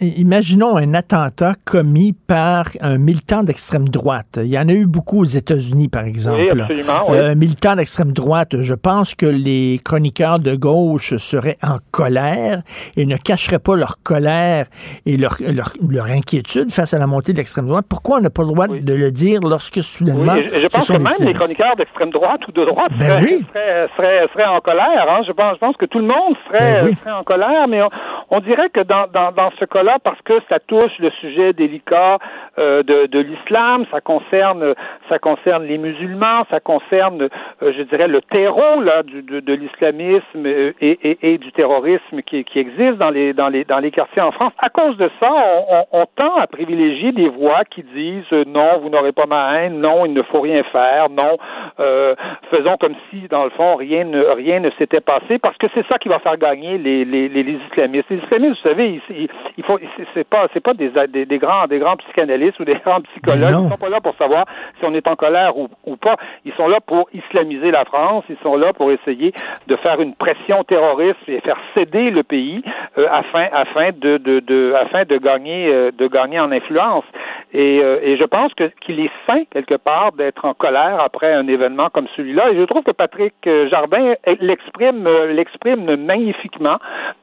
imaginons 0.00 0.76
un 0.76 0.94
attentat 0.94 1.54
commis 1.64 2.12
par 2.12 2.66
un 2.80 2.98
militant 2.98 3.44
d'extrême 3.44 3.88
droite. 3.88 4.40
Il 4.42 4.48
y 4.48 4.58
en 4.58 4.68
a 4.68 4.72
eu 4.72 4.86
beaucoup 4.86 5.20
aux 5.20 5.24
États-Unis, 5.24 5.88
par 5.88 6.04
exemple. 6.04 6.40
Oui, 6.40 6.60
absolument. 6.60 7.04
Oui. 7.08 7.18
Un 7.18 7.34
militant 7.36 7.76
d'extrême 7.76 8.12
droite. 8.12 8.60
Je 8.60 8.74
pense 8.74 9.14
que 9.14 9.26
les 9.26 9.80
chroniqueurs 9.84 10.40
de 10.40 10.56
gauche 10.56 11.16
seraient 11.16 11.58
en 11.62 11.78
colère 11.92 12.62
et 12.96 13.06
ne 13.06 13.16
cacheraient 13.16 13.60
pas 13.60 13.76
leur 13.76 14.02
colère 14.02 14.66
et 15.06 15.16
leur 15.16 15.36
leur, 15.40 15.72
leur 15.88 16.06
inquiétude 16.06 16.72
face 16.72 16.92
à 16.92 16.98
la 16.98 17.06
montée 17.06 17.32
de 17.32 17.38
l'extrême 17.38 17.68
droite. 17.68 17.86
Pourquoi 17.88 18.18
on 18.18 18.20
n'a 18.20 18.30
pas 18.30 18.42
le 18.42 18.48
droit 18.48 18.66
de 18.66 18.94
le 18.94 19.12
dire 19.12 19.40
lorsque 19.60 19.82
soudainement. 19.82 20.32
Oui, 20.32 20.46
je, 20.46 20.60
je 20.60 20.68
pense 20.68 20.88
que 20.88 20.96
même 20.96 21.28
les 21.28 21.34
chroniqueurs 21.34 21.76
d'extrême 21.76 22.10
droite 22.10 22.40
ou 22.48 22.52
de 22.52 22.64
droite 22.64 22.88
Ben 22.98 23.10
seraient, 23.10 23.20
oui. 23.24 23.44
seraient, 23.52 23.88
seraient- 23.96 24.26
seraient 24.32 24.46
en 24.46 24.60
colère. 24.60 25.06
hein. 25.10 25.20
Je, 25.26 25.32
pense, 25.32 25.54
je 25.54 25.58
pense 25.58 25.76
que 25.76 25.84
tout 25.84 25.98
le 25.98 26.06
monde 26.06 26.34
serait, 26.48 26.72
Ben 26.80 26.84
oui. 26.86 26.94
serait 26.94 27.12
en 27.12 27.24
colère, 27.24 27.68
mais 27.68 27.82
on, 27.82 27.90
on 28.30 28.40
dirait 28.40 28.70
que 28.70 28.80
dans, 28.80 29.06
dans, 29.12 29.32
dans 29.32 29.50
ce 29.60 29.64
cas-là, 29.66 29.98
parce 30.02 30.20
que 30.22 30.32
ça 30.48 30.58
touche 30.60 30.96
le 30.98 31.10
sujet 31.20 31.52
délicat 31.52 32.18
euh, 32.58 32.82
de, 32.82 33.04
de 33.06 33.18
l'islam, 33.20 33.84
ça 33.90 34.00
concerne, 34.00 34.74
ça 35.10 35.18
concerne 35.18 35.64
les 35.64 35.76
musulmans, 35.76 36.44
ça 36.50 36.60
concerne, 36.60 37.22
euh, 37.62 37.72
je 37.76 37.82
dirais, 37.82 38.08
le 38.08 38.22
terreau 38.22 38.80
là 38.80 39.02
du, 39.02 39.20
de, 39.22 39.40
de 39.40 39.52
l'islamisme 39.52 40.46
et, 40.46 40.74
et, 40.80 41.18
et 41.34 41.38
du 41.38 41.52
terrorisme 41.52 42.22
qui, 42.24 42.44
qui 42.44 42.58
existe 42.58 42.96
dans 42.96 43.10
les, 43.10 43.34
dans, 43.34 43.48
les, 43.48 43.64
dans 43.64 43.78
les 43.78 43.90
quartiers 43.90 44.22
en 44.22 44.32
France. 44.32 44.52
À 44.64 44.70
cause 44.70 44.96
de 44.96 45.10
ça, 45.20 45.28
on, 45.30 45.76
on, 45.92 46.00
on 46.00 46.06
tend 46.16 46.36
à 46.36 46.46
privilégier 46.46 47.12
des 47.12 47.28
voix 47.28 47.64
qui 47.70 47.82
disent 47.82 48.24
euh, 48.32 48.44
non, 48.46 48.78
vous 48.82 48.88
n'aurez 48.88 49.12
pas 49.12 49.26
ma 49.26 49.49
non, 49.70 50.06
il 50.06 50.12
ne 50.12 50.22
faut 50.22 50.40
rien 50.40 50.62
faire, 50.72 51.08
non, 51.10 51.36
euh, 51.78 52.14
faisons 52.50 52.76
comme 52.80 52.94
si, 53.10 53.28
dans 53.28 53.44
le 53.44 53.50
fond, 53.50 53.76
rien 53.76 54.04
ne, 54.04 54.22
rien 54.22 54.60
ne 54.60 54.70
s'était 54.78 55.00
passé, 55.00 55.38
parce 55.38 55.56
que 55.58 55.66
c'est 55.74 55.86
ça 55.90 55.98
qui 55.98 56.08
va 56.08 56.18
faire 56.18 56.36
gagner 56.36 56.78
les, 56.78 57.04
les, 57.04 57.28
les, 57.28 57.42
les 57.42 57.58
islamistes. 57.70 58.08
Les 58.10 58.16
islamistes, 58.18 58.62
vous 58.62 58.68
savez, 58.68 58.88
ils, 59.08 59.16
ils, 59.16 59.28
il 59.56 59.64
faut, 59.64 59.78
c'est- 60.14 60.24
pas, 60.28 60.46
c'est 60.52 60.60
pas 60.62 60.74
des, 60.74 60.90
des, 61.08 61.26
des 61.26 61.38
grands, 61.38 61.66
des 61.66 61.78
grands 61.78 61.96
psychanalystes 61.96 62.58
ou 62.60 62.64
des 62.64 62.74
grands 62.84 63.00
psychologues. 63.00 63.40
Ils 63.66 63.70
sont 63.70 63.78
pas 63.78 63.88
là 63.88 64.00
pour 64.00 64.14
savoir 64.16 64.44
si 64.78 64.84
on 64.84 64.94
est 64.94 65.08
en 65.10 65.16
colère 65.16 65.56
ou, 65.56 65.68
ou 65.86 65.96
pas. 65.96 66.16
Ils 66.44 66.52
sont 66.54 66.68
là 66.68 66.78
pour 66.80 67.08
islamiser 67.12 67.70
la 67.70 67.84
France. 67.84 68.24
Ils 68.28 68.36
sont 68.42 68.56
là 68.56 68.72
pour 68.72 68.90
essayer 68.92 69.32
de 69.66 69.76
faire 69.76 70.00
une 70.00 70.14
pression 70.14 70.62
terroriste 70.64 71.18
et 71.28 71.40
faire 71.40 71.56
céder 71.74 72.10
le 72.10 72.22
pays 72.22 72.62
euh, 72.98 73.06
afin, 73.10 73.46
afin 73.52 73.90
de, 73.96 74.18
de, 74.18 74.40
de, 74.40 74.74
afin 74.74 75.04
de 75.04 75.16
gagner, 75.18 75.68
euh, 75.72 75.90
de 75.96 76.06
gagner 76.06 76.38
en 76.40 76.52
influence. 76.52 77.04
Et, 77.52 77.80
euh, 77.82 77.98
et 78.02 78.16
je 78.16 78.24
pense 78.24 78.54
que 78.54 78.64
qu'il 78.80 79.00
est 79.00 79.10
sain 79.26 79.39
quelque 79.46 79.74
part 79.74 80.12
d'être 80.12 80.44
en 80.44 80.54
colère 80.54 80.98
après 81.04 81.32
un 81.32 81.46
événement 81.46 81.88
comme 81.92 82.06
celui-là. 82.16 82.50
Et 82.50 82.56
je 82.56 82.62
trouve 82.64 82.82
que 82.82 82.92
Patrick 82.92 83.34
euh, 83.46 83.68
Jardin 83.70 84.14
euh, 84.26 84.36
l'exprime, 84.40 85.08
l'exprime 85.30 85.96
magnifiquement 85.96 86.78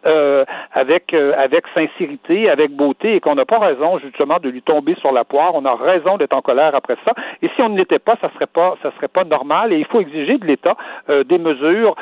euh, 0.06 0.46
avec 0.74 1.14
euh, 1.14 1.34
avec 1.38 1.66
sincérité, 1.74 2.50
avec 2.50 2.72
beauté, 2.72 3.16
et 3.16 3.20
qu'on 3.20 3.36
n'a 3.36 3.46
pas 3.46 3.60
raison 3.60 4.00
justement 4.00 4.38
de 4.42 4.50
lui 4.50 4.62
tomber 4.62 4.96
sur 4.96 5.12
la 5.12 5.24
poire. 5.24 5.52
On 5.56 5.66
a 5.66 5.76
raison 5.76 6.18
d'être 6.18 6.34
en 6.34 6.42
colère 6.42 6.76
après 6.76 6.98
ça. 7.06 7.14
Et 7.42 7.50
si 7.56 7.62
on 7.62 7.70
ne 7.70 7.78
l'était 7.78 8.00
pas, 8.00 8.16
ça 8.22 8.30
serait 8.34 8.48
pas 8.48 8.76
ça 8.82 8.92
serait 8.96 9.08
pas 9.08 9.24
normal. 9.24 9.74
Et 9.74 9.78
il 9.78 9.86
faut 9.86 10.00
exiger 10.00 10.38
de 10.38 10.46
l'État 10.46 10.76
euh, 11.10 11.24
des 11.24 11.38
mesures 11.38 11.96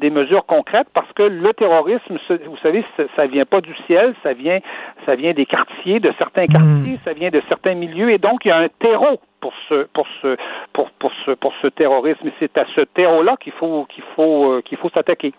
des 0.00 0.10
mesures 0.10 0.46
concrètes 0.46 0.86
parce 0.94 1.10
que 1.14 1.22
le 1.22 1.52
terrorisme, 1.52 2.18
vous 2.46 2.56
savez, 2.62 2.84
ça, 2.96 3.04
ça 3.16 3.26
vient 3.26 3.44
pas 3.44 3.60
du 3.60 3.74
ciel, 3.86 4.14
ça 4.22 4.32
vient 4.32 4.60
ça 5.04 5.14
vient 5.14 5.32
des 5.32 5.46
quartiers, 5.46 6.00
de 6.00 6.12
certains 6.18 6.46
quartiers, 6.46 6.98
ça 7.04 7.12
vient 7.12 7.30
de 7.30 7.42
certains 7.48 7.74
milieux, 7.74 8.10
et 8.10 8.18
donc 8.18 8.44
il 8.44 8.48
y 8.48 8.50
a 8.50 8.58
un 8.58 8.68
terreau 8.78 9.20
pour 9.44 9.52
ce 9.68 9.84
pour 9.92 10.06
ce 10.22 10.36
pour 10.72 10.90
pour 10.92 11.12
ce 11.26 11.32
pour 11.32 11.52
ce 11.60 11.66
terrorisme. 11.66 12.30
C'est 12.38 12.58
à 12.58 12.64
ce 12.74 12.80
terreau-là 12.80 13.36
qu'il 13.38 13.52
faut 13.52 13.84
qu'il 13.84 14.04
faut 14.16 14.52
euh, 14.52 14.62
qu'il 14.62 14.78
faut 14.78 14.88
s'attaquer. 14.88 15.34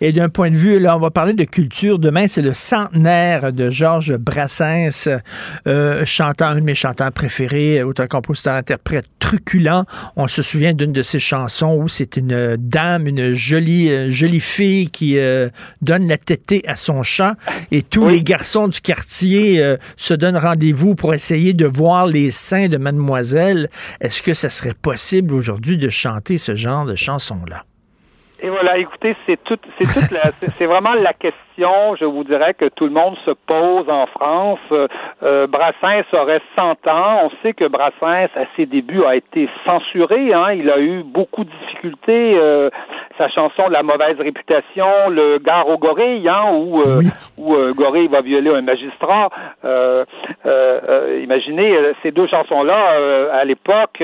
Et 0.00 0.12
d'un 0.12 0.28
point 0.28 0.50
de 0.50 0.56
vue, 0.56 0.78
là, 0.78 0.96
on 0.96 1.00
va 1.00 1.10
parler 1.10 1.32
de 1.32 1.44
culture. 1.44 1.98
Demain, 1.98 2.28
c'est 2.28 2.42
le 2.42 2.54
centenaire 2.54 3.52
de 3.52 3.70
Georges 3.70 4.16
Brassens, 4.16 5.08
euh, 5.66 6.06
chanteur, 6.06 6.48
un 6.48 6.56
de 6.56 6.60
mes 6.60 6.74
chanteurs 6.74 7.12
préférés, 7.12 7.82
auteur, 7.82 8.08
compositeur, 8.08 8.54
interprète 8.54 9.06
truculent. 9.18 9.84
On 10.16 10.28
se 10.28 10.42
souvient 10.42 10.74
d'une 10.74 10.92
de 10.92 11.02
ses 11.02 11.18
chansons 11.18 11.76
où 11.80 11.88
c'est 11.88 12.16
une 12.16 12.56
dame, 12.58 13.06
une 13.06 13.32
jolie, 13.32 13.90
euh, 13.90 14.10
jolie 14.10 14.40
fille 14.40 14.90
qui 14.90 15.18
euh, 15.18 15.48
donne 15.82 16.06
la 16.08 16.18
tétée 16.18 16.62
à 16.66 16.76
son 16.76 17.02
chat 17.02 17.36
et 17.70 17.82
tous 17.82 18.08
les 18.08 18.22
garçons 18.22 18.68
du 18.68 18.80
quartier 18.80 19.62
euh, 19.62 19.76
se 19.96 20.14
donnent 20.14 20.36
rendez-vous 20.36 20.94
pour 20.94 21.14
essayer 21.14 21.52
de 21.52 21.66
voir 21.66 22.06
les 22.06 22.30
seins 22.30 22.68
de 22.68 22.76
mademoiselle. 22.76 23.70
Est-ce 24.00 24.22
que 24.22 24.34
ça 24.34 24.50
serait 24.50 24.74
possible 24.74 25.34
aujourd'hui 25.34 25.78
de 25.78 25.88
chanter 25.88 26.38
ce 26.38 26.54
genre 26.54 26.84
de 26.84 26.94
chanson-là? 26.94 27.64
Et 28.44 28.50
voilà, 28.50 28.76
écoutez, 28.76 29.16
c'est 29.24 29.42
tout, 29.42 29.58
c'est 29.78 29.90
c'est 30.58 30.66
vraiment 30.66 30.92
la 30.92 31.14
question, 31.14 31.40
je 31.58 32.04
vous 32.04 32.24
dirais, 32.24 32.54
que 32.54 32.66
tout 32.66 32.84
le 32.84 32.90
monde 32.90 33.16
se 33.24 33.30
pose 33.30 33.86
en 33.88 34.06
France. 34.06 34.58
Euh, 34.72 34.80
euh, 35.22 35.46
Brassens 35.46 36.04
aurait 36.18 36.40
100 36.58 36.86
ans. 36.88 37.20
On 37.24 37.30
sait 37.42 37.52
que 37.52 37.66
Brassens, 37.66 38.28
à 38.34 38.44
ses 38.56 38.66
débuts, 38.66 39.04
a 39.04 39.16
été 39.16 39.48
censuré. 39.68 40.32
Hein. 40.34 40.52
Il 40.52 40.70
a 40.70 40.78
eu 40.78 41.02
beaucoup 41.04 41.44
de 41.44 41.50
difficultés. 41.50 42.34
Euh, 42.36 42.70
sa 43.16 43.28
chanson 43.28 43.68
La 43.70 43.82
mauvaise 43.84 44.18
réputation, 44.18 45.08
le 45.08 45.38
gare 45.38 45.68
au 45.68 45.78
gorille, 45.78 46.28
hein, 46.28 46.46
où, 46.52 46.80
euh, 46.80 47.00
où 47.38 47.54
euh, 47.54 47.72
Gorille 47.72 48.08
va 48.08 48.22
violer 48.22 48.50
un 48.50 48.62
magistrat. 48.62 49.28
Euh, 49.64 50.04
imaginez 51.22 51.76
ces 52.02 52.10
deux 52.10 52.26
chansons-là 52.26 53.30
à 53.32 53.44
l'époque. 53.44 54.02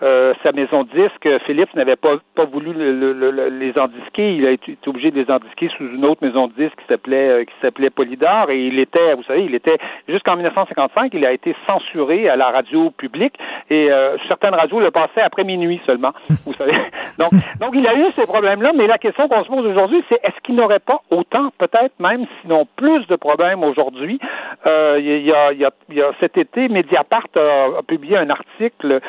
sa 0.00 0.52
maison 0.54 0.84
de 0.84 0.88
disque, 0.90 1.28
Philips 1.46 1.72
n'avait 1.74 1.96
pas, 1.96 2.16
pas 2.34 2.44
voulu 2.44 2.72
le- 2.72 2.92
le- 3.12 3.30
le- 3.30 3.48
les 3.48 3.72
endisquer. 3.78 4.34
Il 4.34 4.46
a 4.46 4.50
été, 4.50 4.76
obligé 4.86 5.10
de 5.10 5.20
les 5.20 5.30
endisquer 5.30 5.68
sous 5.76 5.84
une 5.84 6.04
autre 6.04 6.24
maison 6.24 6.48
de 6.48 6.52
disque 6.54 6.76
qui 6.78 6.86
euh, 6.90 7.44
qui 7.44 7.54
s'appelait 7.60 7.90
Polydor. 7.90 8.50
Et 8.50 8.66
il 8.66 8.78
était, 8.78 9.14
vous 9.14 9.22
savez, 9.24 9.44
il 9.44 9.54
était 9.54 9.78
jusqu'en 10.08 10.36
1955, 10.36 11.12
il 11.14 11.24
a 11.24 11.32
été 11.32 11.54
censuré 11.68 12.28
à 12.28 12.36
la 12.36 12.50
radio 12.50 12.90
publique. 12.90 13.34
Et 13.70 13.90
euh, 13.90 14.16
certaines 14.28 14.54
radios 14.54 14.80
le 14.80 14.90
passaient 14.90 15.22
après 15.22 15.44
minuit 15.44 15.80
seulement. 15.86 16.12
Vous 16.46 16.54
savez. 16.54 16.72
Donc, 17.18 17.30
donc 17.60 17.74
il 17.74 17.86
a 17.88 17.94
eu 17.94 18.06
ces 18.16 18.26
problèmes-là. 18.26 18.72
Mais 18.74 18.86
la 18.86 18.98
question 18.98 19.28
qu'on 19.28 19.44
se 19.44 19.48
pose 19.48 19.66
aujourd'hui, 19.66 20.02
c'est 20.08 20.20
est-ce 20.22 20.40
qu'il 20.42 20.54
n'aurait 20.54 20.78
pas 20.78 21.00
autant, 21.10 21.50
peut-être 21.58 21.98
même, 21.98 22.26
sinon 22.42 22.66
plus 22.76 23.06
de 23.06 23.16
problèmes 23.16 23.62
aujourd'hui? 23.64 24.18
Euh, 24.66 24.98
Il 25.00 25.26
y, 25.26 25.32
a, 25.32 25.52
y, 25.52 25.64
a, 25.64 26.12
cet 26.20 26.36
été, 26.38 26.68
Mediapart 26.68 27.26
a, 27.36 27.82
publié 27.82 28.16
un 28.16 28.30
article 28.30 29.00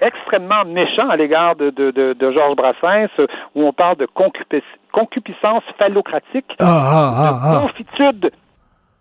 extrêmement 0.00 0.64
méchant 0.66 1.08
à 1.08 1.16
l'égard 1.16 1.56
de, 1.56 1.70
de, 1.70 1.90
de, 1.90 2.12
de 2.12 2.32
Georges 2.32 2.56
Brassens, 2.56 3.08
où 3.54 3.64
on 3.64 3.72
parle 3.72 3.96
de 3.96 4.06
concupiscence, 4.06 4.62
concupiscence 4.94 5.64
phallocratique, 5.78 6.50
Ah, 6.60 6.64
ah, 6.66 7.40
ah, 7.42 7.54
de 7.54 7.60
beaufitude. 7.60 8.30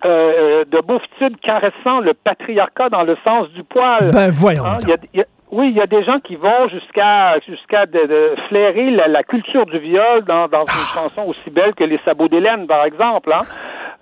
euh, 0.06 0.66
de 0.66 0.80
beaufitude 0.82 1.40
caressant 1.40 2.00
le 2.02 2.14
patriarcat 2.14 2.90
dans 2.90 3.04
le 3.04 3.16
sens 3.28 3.48
du 3.52 3.64
poil. 3.64 4.10
Ben, 4.12 4.30
voyons 4.32 4.66
Hein, 4.66 4.78
il 4.82 4.90
y 4.90 4.94
a- 4.94 4.98
il 5.14 5.20
y 5.20 5.22
a- 5.22 5.26
oui, 5.54 5.70
il 5.70 5.78
y 5.78 5.82
a 5.82 5.88
des 5.88 6.04
gens 6.04 6.20
qui 6.24 6.36
vont 6.36 6.68
jusqu'à 6.70 7.40
jusqu'à 7.48 7.86
de, 7.86 8.02
de 8.14 8.36
flairer 8.50 8.90
la, 8.92 9.08
la 9.08 9.24
culture 9.24 9.66
du 9.66 9.80
viol 9.80 10.24
dans, 10.26 10.48
dans 10.48 10.66
une 10.66 10.88
chanson 10.94 11.24
aussi 11.28 11.50
belle 11.50 11.74
que 11.76 11.84
Les 11.84 12.00
sabots 12.06 12.28
d'Hélène, 12.28 12.68
par 12.68 12.84
exemple. 12.86 13.32
Hein? 13.34 13.42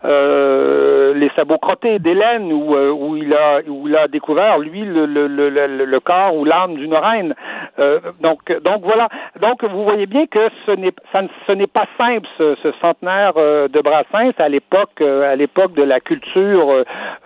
Euh, 0.04 1.14
les 1.14 1.30
sabots 1.38 1.60
crottés 1.60 2.00
d'Hélène, 2.00 2.52
où, 2.52 2.76
euh, 2.76 2.90
où 2.90 3.16
il 3.18 3.32
a 3.36 3.60
où 3.68 3.88
il 3.88 3.96
a 3.96 4.08
découvert 4.08 4.58
lui 4.58 4.82
le, 4.82 5.06
le, 5.06 5.28
le, 5.28 5.50
le, 5.50 5.86
le 5.86 6.00
corps 6.00 6.36
ou 6.36 6.44
l'âme 6.44 6.74
d'une 6.76 6.96
reine. 6.96 7.36
Euh, 7.78 8.00
donc 8.20 8.40
donc 8.64 8.82
voilà. 8.84 9.10
Donc 9.40 9.64
vous 9.64 9.84
voyez 9.84 10.08
bien 10.08 10.26
que 10.26 10.40
ce 10.66 10.72
n'est 10.72 10.94
ça 11.12 11.22
ne- 11.22 11.28
ce 11.46 11.52
n'est 11.52 11.68
pas 11.68 11.86
simple 12.00 12.28
ce, 12.40 12.56
ce 12.64 12.72
centenaire 12.82 13.34
euh, 13.38 13.68
de 13.68 13.80
Brassens 13.80 14.34
à 14.40 14.50
l'époque 14.50 15.00
euh, 15.02 15.32
à 15.32 15.36
l'époque 15.36 15.74
de 15.74 15.84
la 15.84 16.00
culture 16.00 16.68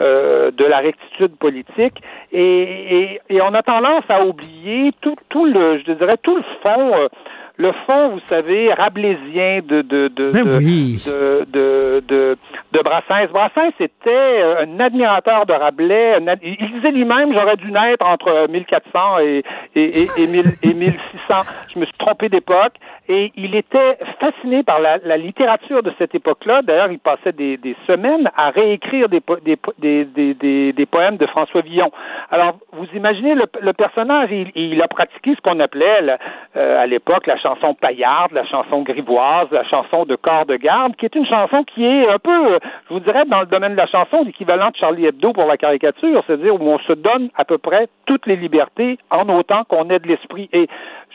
euh, 0.02 0.52
de 0.52 0.66
la 0.66 0.78
rectitude 0.78 1.38
politique 1.38 1.96
et, 2.34 2.42
et, 2.42 3.22
et 3.30 3.42
on 3.42 3.54
a 3.54 3.62
tendance 3.64 4.04
à 4.10 4.15
oublier 4.24 4.92
tout 5.02 5.16
tout 5.30 5.46
le 5.46 5.80
je 5.80 5.92
dirais 5.92 6.18
tout 6.24 6.36
le 6.36 6.44
fond 6.66 6.94
euh, 6.96 7.08
le 7.58 7.72
fond, 7.86 8.10
vous 8.10 8.20
savez, 8.28 8.74
rablaisien 8.74 9.62
de 9.66 9.82
de 9.82 10.10
de 10.10 10.32
Ben 10.32 10.44
de, 10.46 10.58
oui. 10.58 11.02
de, 11.08 11.46
de, 11.54 12.04
de, 12.06 12.38
de 12.74 12.80
Brassens. 12.84 13.32
Brassens 13.32 13.72
était 13.80 14.10
euh, 14.10 14.66
un 14.66 14.78
admirateur 14.82 15.46
de 15.46 15.54
Rabelais. 15.54 16.16
ad- 16.28 16.40
il 16.44 16.58
disait 16.74 16.92
lui-même, 16.92 17.32
j'aurais 17.32 17.56
dû 17.56 17.72
naître 17.72 18.06
entre 18.06 18.48
1400 18.50 19.20
et, 19.20 19.44
et, 19.74 19.84
et, 20.02 20.08
et, 20.18 20.28
1000 20.28 20.46
et 20.64 20.74
1600. 20.74 20.94
Je 21.74 21.80
me 21.80 21.86
suis 21.86 21.98
trompé 21.98 22.28
d'époque. 22.28 22.74
Et 23.08 23.32
il 23.36 23.56
était 23.56 23.98
fasciné 24.20 24.64
par 24.64 24.80
la, 24.80 24.98
la 25.04 25.18
littérature 25.18 25.84
de 25.84 25.94
cette 25.98 26.16
époque-là. 26.16 26.62
D'ailleurs, 26.64 26.92
il 26.92 27.00
passait 27.00 27.34
des, 27.34 27.58
des 27.58 27.76
semaines 27.86 28.30
à 28.36 28.50
réécrire 28.50 29.10
des, 29.10 29.22
des, 29.78 30.74
des, 30.74 30.86
poèmes 30.86 31.18
de 31.18 31.26
François 31.28 31.62
Villon. 31.62 31.92
Alors, 32.32 32.58
vous 32.72 32.88
imaginez 32.96 33.36
le, 33.36 33.44
le 33.62 33.74
personnage, 33.74 34.30
il, 34.32 34.52
il 34.56 34.82
a 34.82 34.88
pratiqué 34.88 35.36
ce 35.36 35.42
qu'on 35.42 35.60
appelait 35.60 36.02
la- 36.02 36.18
euh, 36.56 36.82
à 36.82 36.88
l'époque 36.88 37.28
la 37.28 37.38
chanson 37.38 37.74
paillarde, 37.76 38.32
la 38.32 38.46
chanson 38.46 38.82
grivoise, 38.82 39.48
la 39.52 39.64
chanson 39.66 40.06
de 40.06 40.16
corps 40.16 40.46
de 40.46 40.56
garde, 40.56 40.96
qui 40.96 41.06
est 41.06 41.16
une 41.16 41.26
chanson 41.28 41.64
qui 41.64 41.86
est 41.86 42.10
un 42.10 42.18
peu, 42.20 42.60
je 42.90 42.94
vous 42.94 43.00
dirais, 43.02 43.26
dans 43.28 43.42
le 43.42 43.46
domaine 43.46 43.74
de 43.74 43.78
la 43.78 43.88
chanson, 43.88 44.24
l'équivalent 44.24 44.68
de 44.72 44.78
Charlie 44.78 45.06
Hebdo 45.06 45.34
pour 45.34 45.46
la 45.48 45.58
caricature, 45.58 46.24
c'est-à-dire 46.26 46.56
où 46.56 46.68
on 46.70 46.80
se 46.80 46.94
donne 46.94 47.30
à 47.36 47.46
peu 47.46 47.58
près 47.58 47.88
toutes 48.06 48.26
les 48.26 48.36
libertés 48.36 48.98
en 49.12 49.28
autant 49.30 49.64
qu'on 49.68 49.90
ait 49.90 50.00
de 50.00 50.08
l'esprit. 50.08 50.50
Et 50.54 50.68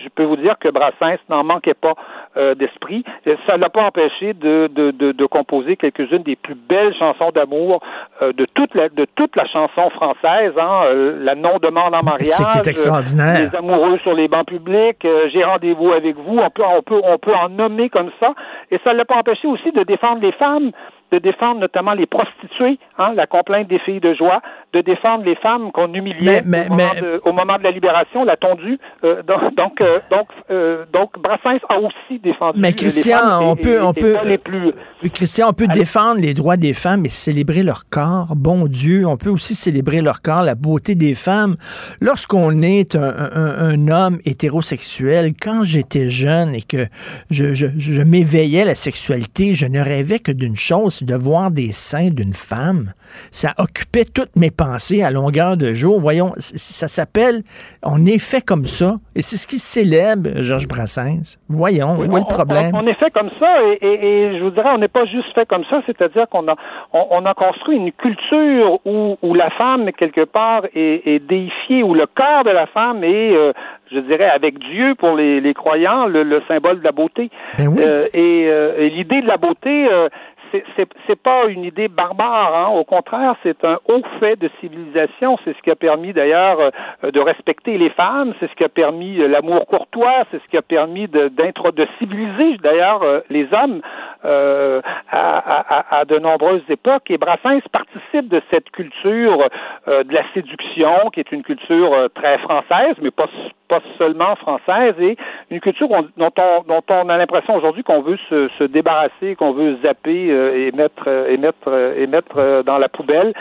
je 0.02 0.08
peux 0.08 0.24
vous 0.24 0.36
dire 0.36 0.56
que 0.58 0.68
Brassens 0.68 1.18
n'en 1.28 1.44
manquait 1.44 1.74
pas 1.74 1.94
euh, 2.36 2.54
d'esprit. 2.54 3.04
Ça 3.48 3.56
ne 3.56 3.62
l'a 3.62 3.68
pas 3.68 3.82
empêché 3.82 4.34
de, 4.34 4.68
de, 4.72 4.90
de, 4.90 5.12
de 5.12 5.26
composer 5.26 5.76
quelques-unes 5.76 6.22
des 6.22 6.36
plus 6.36 6.54
belles 6.54 6.94
chansons 6.98 7.30
d'amour 7.30 7.80
euh, 8.22 8.32
de 8.32 8.46
toute 8.54 8.74
la 8.74 8.88
de 8.88 9.06
toute 9.16 9.36
la 9.36 9.46
chanson 9.46 9.90
française. 9.90 10.52
Hein, 10.58 10.82
euh, 10.84 11.18
la 11.22 11.34
non-demande 11.34 11.94
en 11.94 12.02
mariage, 12.02 12.28
est 12.56 12.68
extraordinaire. 12.68 13.40
euh, 13.40 13.48
les 13.50 13.56
amoureux 13.56 13.98
sur 13.98 14.14
les 14.14 14.28
bancs 14.28 14.46
publics, 14.46 15.04
euh, 15.04 15.28
j'ai 15.32 15.44
rendez-vous 15.44 15.92
avec 15.92 16.16
vous. 16.16 16.38
On 16.38 16.50
peut 16.50 16.64
on 16.64 16.82
peut 16.82 17.00
on 17.02 17.18
peut 17.18 17.34
en 17.34 17.48
nommer 17.48 17.88
comme 17.88 18.10
ça. 18.20 18.34
Et 18.70 18.78
ça 18.84 18.92
ne 18.92 18.98
l'a 18.98 19.04
pas 19.04 19.16
empêché 19.16 19.46
aussi 19.48 19.72
de 19.72 19.82
défendre 19.82 20.20
les 20.20 20.32
femmes 20.32 20.70
de 21.12 21.18
défendre 21.18 21.60
notamment 21.60 21.92
les 21.92 22.06
prostituées, 22.06 22.78
hein, 22.98 23.12
la 23.16 23.26
complainte 23.26 23.68
des 23.68 23.78
filles 23.80 24.00
de 24.00 24.14
joie, 24.14 24.40
de 24.72 24.80
défendre 24.80 25.24
les 25.24 25.34
femmes 25.36 25.72
qu'on 25.72 25.92
humiliait 25.92 26.42
Mais- 26.44 26.62
mais- 26.62 26.66
au, 26.66 26.70
moment 26.70 26.90
mais- 26.94 27.00
de, 27.00 27.20
au 27.24 27.32
moment 27.32 27.58
de 27.58 27.64
la 27.64 27.70
libération, 27.72 28.24
l'a 28.24 28.36
tondu. 28.36 28.78
Euh, 29.04 29.22
donc, 29.22 29.54
donc, 29.56 29.80
euh, 29.80 29.98
donc, 30.10 30.28
euh, 30.50 30.84
donc, 30.92 31.10
Brassens 31.18 31.58
a 31.72 31.78
aussi 31.78 32.18
défendu 32.22 32.60
Mais 32.60 32.68
les 32.68 32.74
Christian, 32.74 33.18
femmes 33.18 33.42
on 33.42 33.54
et- 33.56 33.60
peut, 33.60 33.74
et- 33.76 33.80
on 33.80 33.92
peut, 33.92 34.16
les 34.24 34.38
plus 34.38 34.72
Christian, 35.12 35.48
on 35.48 35.52
peut 35.52 35.66
défendre 35.66 36.20
les 36.20 36.34
droits 36.34 36.56
des 36.56 36.74
femmes 36.74 37.04
et 37.06 37.08
célébrer 37.08 37.62
leur 37.62 37.88
corps. 37.88 38.34
Bon 38.36 38.66
Dieu, 38.66 39.06
on 39.06 39.16
peut 39.16 39.30
aussi 39.30 39.54
célébrer 39.54 40.02
leur 40.02 40.22
corps, 40.22 40.42
la 40.42 40.54
beauté 40.54 40.94
des 40.94 41.14
femmes. 41.14 41.56
Lorsqu'on 42.00 42.62
est 42.62 42.94
un, 42.94 43.02
un- 43.34 43.58
un 43.70 43.88
homme 43.88 44.18
hétérosexuel, 44.24 45.32
quand 45.40 45.64
j'étais 45.64 46.08
jeune 46.08 46.54
et 46.54 46.62
que 46.62 46.86
je, 47.30 47.54
je, 47.54 47.66
je 47.76 48.02
m'éveillais 48.02 48.62
à 48.62 48.66
la 48.66 48.74
sexualité, 48.74 49.54
je 49.54 49.66
ne 49.66 49.80
rêvais 49.80 50.18
que 50.18 50.32
d'une 50.32 50.56
chose, 50.56 50.99
de 51.04 51.14
voir 51.14 51.50
des 51.50 51.72
seins 51.72 52.10
d'une 52.10 52.34
femme. 52.34 52.92
Ça 53.30 53.54
occupait 53.58 54.04
toutes 54.04 54.36
mes 54.36 54.50
pensées 54.50 55.02
à 55.02 55.10
longueur 55.10 55.56
de 55.56 55.72
jour. 55.72 56.00
Voyons, 56.00 56.32
ça 56.38 56.88
s'appelle, 56.88 57.42
on 57.82 58.04
est 58.06 58.18
fait 58.18 58.44
comme 58.44 58.64
ça. 58.66 58.96
Et 59.14 59.22
c'est 59.22 59.36
ce 59.36 59.46
qui 59.46 59.58
célèbre 59.58 60.42
Georges 60.42 60.68
Brassens. 60.68 61.38
Voyons, 61.48 61.96
où 61.98 62.16
est 62.16 62.20
le 62.20 62.26
problème? 62.26 62.72
On, 62.74 62.84
on 62.84 62.86
est 62.86 62.94
fait 62.94 63.10
comme 63.12 63.30
ça 63.38 63.56
et, 63.64 63.78
et- 63.86 64.00
et 64.10 64.38
je 64.38 64.42
vous 64.44 64.50
dirais, 64.50 64.70
on 64.74 64.78
n'est 64.78 64.88
pas 64.88 65.04
juste 65.06 65.32
fait 65.34 65.46
comme 65.46 65.64
ça, 65.70 65.80
c'est-à-dire 65.86 66.26
qu'on 66.30 66.46
a, 66.48 66.54
on, 66.92 67.06
on 67.10 67.24
a 67.26 67.34
construit 67.34 67.76
une 67.76 67.92
culture 67.92 68.78
où, 68.84 69.16
où 69.22 69.34
la 69.34 69.50
femme, 69.50 69.90
quelque 69.92 70.24
part, 70.24 70.62
est, 70.74 71.02
est 71.06 71.18
déifiée, 71.18 71.82
où 71.82 71.94
le 71.94 72.06
corps 72.06 72.44
de 72.44 72.50
la 72.50 72.66
femme 72.66 73.02
est, 73.04 73.34
euh, 73.34 73.52
je 73.92 73.98
dirais, 74.00 74.28
avec 74.30 74.58
Dieu 74.58 74.94
pour 74.96 75.16
les, 75.16 75.40
les 75.40 75.54
croyants, 75.54 76.06
le, 76.06 76.22
le 76.22 76.42
symbole 76.48 76.78
de 76.80 76.84
la 76.84 76.92
beauté. 76.92 77.30
Euh, 77.58 78.06
et 78.14 78.46
euh, 78.48 78.78
et 78.78 78.90
l'idée 78.90 79.20
de 79.22 79.26
la 79.28 79.36
beauté, 79.36 79.88
euh, 79.92 80.08
c'est- 80.52 81.20
pas 81.22 81.46
une 81.48 81.64
idée 81.64 81.88
barbare, 81.88 82.54
hein. 82.56 82.68
au 82.68 82.84
contraire, 82.84 83.34
c'est 83.42 83.62
un 83.64 83.78
haut 83.88 84.02
fait 84.22 84.36
de 84.36 84.48
civilisation. 84.60 85.36
C'est 85.44 85.54
ce 85.56 85.62
qui 85.62 85.70
a 85.70 85.76
permis 85.76 86.12
d'ailleurs 86.12 86.58
euh, 87.04 87.10
de 87.10 87.20
respecter 87.20 87.76
les 87.76 87.90
femmes, 87.90 88.32
c'est 88.40 88.48
ce 88.50 88.54
qui 88.54 88.64
a 88.64 88.68
permis 88.68 89.20
euh, 89.20 89.28
l'amour 89.28 89.66
courtois, 89.66 90.24
c'est 90.30 90.42
ce 90.42 90.48
qui 90.48 90.56
a 90.56 90.62
permis 90.62 91.08
de, 91.08 91.28
de 91.28 91.86
civiliser 91.98 92.56
d'ailleurs 92.58 93.02
euh, 93.02 93.20
les 93.28 93.46
hommes 93.52 93.80
euh, 94.24 94.80
à, 95.10 95.34
à- 95.38 95.98
à- 96.00 96.04
de 96.04 96.18
nombreuses 96.18 96.62
époques. 96.68 97.10
Et 97.10 97.18
Brassens 97.18 97.60
participe 97.72 98.28
de 98.28 98.40
cette 98.52 98.70
culture 98.70 99.48
euh, 99.88 100.04
de 100.04 100.12
la 100.14 100.22
séduction, 100.34 101.10
qui 101.12 101.20
est 101.20 101.32
une 101.32 101.42
culture 101.42 101.92
euh, 101.94 102.08
très 102.08 102.38
française, 102.38 102.96
mais 103.02 103.10
pas 103.10 103.26
pas 103.68 103.80
seulement 103.98 104.34
française, 104.34 104.94
et 105.00 105.16
une 105.48 105.60
culture 105.60 105.88
on- 105.92 106.08
dont, 106.16 106.32
on, 106.42 106.62
dont 106.66 106.82
on 106.92 107.08
a 107.08 107.16
l'impression 107.16 107.54
aujourd'hui 107.54 107.84
qu'on 107.84 108.02
veut 108.02 108.18
se, 108.28 108.48
se 108.58 108.64
débarrasser, 108.64 109.36
qu'on 109.36 109.52
veut 109.52 109.76
zapper 109.84 110.28
euh, 110.32 110.66
et 110.66 110.72
mettre, 110.72 111.04
euh, 111.06 111.28
et 111.28 111.36
mettre, 111.36 111.94
et 111.96 112.06
mettre 112.08 112.62
dans 112.64 112.78
la 112.78 112.88
poubelle. 112.88 113.32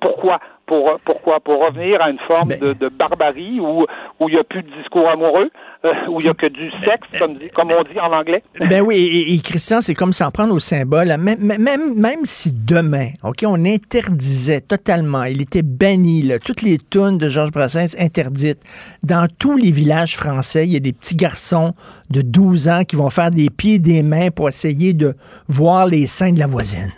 Pourquoi? 0.00 0.38
Pour, 0.66 0.90
pourquoi? 1.04 1.40
Pour 1.40 1.60
revenir 1.66 2.00
à 2.02 2.10
une 2.10 2.18
forme 2.20 2.48
de, 2.48 2.72
de 2.72 2.88
barbarie 2.88 3.58
où 3.60 3.84
où 4.20 4.28
il 4.28 4.34
n'y 4.34 4.40
a 4.40 4.44
plus 4.44 4.62
de 4.62 4.70
discours 4.80 5.08
amoureux, 5.10 5.50
euh, 5.84 5.88
où 6.08 6.18
il 6.20 6.24
n'y 6.24 6.30
a 6.30 6.34
que 6.34 6.46
du 6.46 6.70
sexe, 6.84 7.18
comme, 7.18 7.36
dit- 7.36 7.48
comme 7.54 7.70
on 7.72 7.82
dit 7.82 7.98
en 7.98 8.12
anglais? 8.12 8.42
Ben 8.70 8.80
oui, 8.80 8.94
et, 8.96 9.34
et 9.34 9.38
Christian, 9.40 9.80
c'est 9.80 9.94
comme 9.94 10.12
s'en 10.12 10.30
prendre 10.30 10.54
au 10.54 10.60
symbole. 10.60 11.10
hein. 11.10 11.16
Même, 11.16 11.40
même, 11.40 11.94
même- 11.96 12.24
si 12.24 12.52
demain, 12.52 13.08
OK, 13.24 13.42
on 13.44 13.64
interdisait 13.64 14.60
totalement, 14.60 15.24
il 15.24 15.40
était 15.42 15.62
banni, 15.62 16.22
là, 16.22 16.38
toutes 16.38 16.62
les 16.62 16.78
tunes 16.78 17.18
de 17.18 17.28
Georges 17.28 17.50
Brassens 17.50 17.96
interdites. 17.98 18.60
Dans 19.02 19.26
tous 19.38 19.56
les 19.56 19.72
villages 19.72 20.16
français, 20.16 20.66
il 20.66 20.72
y 20.72 20.76
a 20.76 20.80
des 20.80 20.92
petits 20.92 21.16
garçons 21.16 21.72
de 22.10 22.22
12 22.22 22.68
ans 22.68 22.84
qui 22.84 22.94
vont 22.96 23.10
faire 23.10 23.32
des 23.32 23.50
pieds 23.50 23.74
et 23.74 23.78
des 23.80 24.02
mains 24.04 24.30
pour 24.30 24.48
essayer 24.48 24.92
de 24.92 25.14
voir 25.48 25.86
les 25.86 26.06
seins 26.06 26.32
de 26.32 26.38
la 26.38 26.46
voisine. 26.46 26.92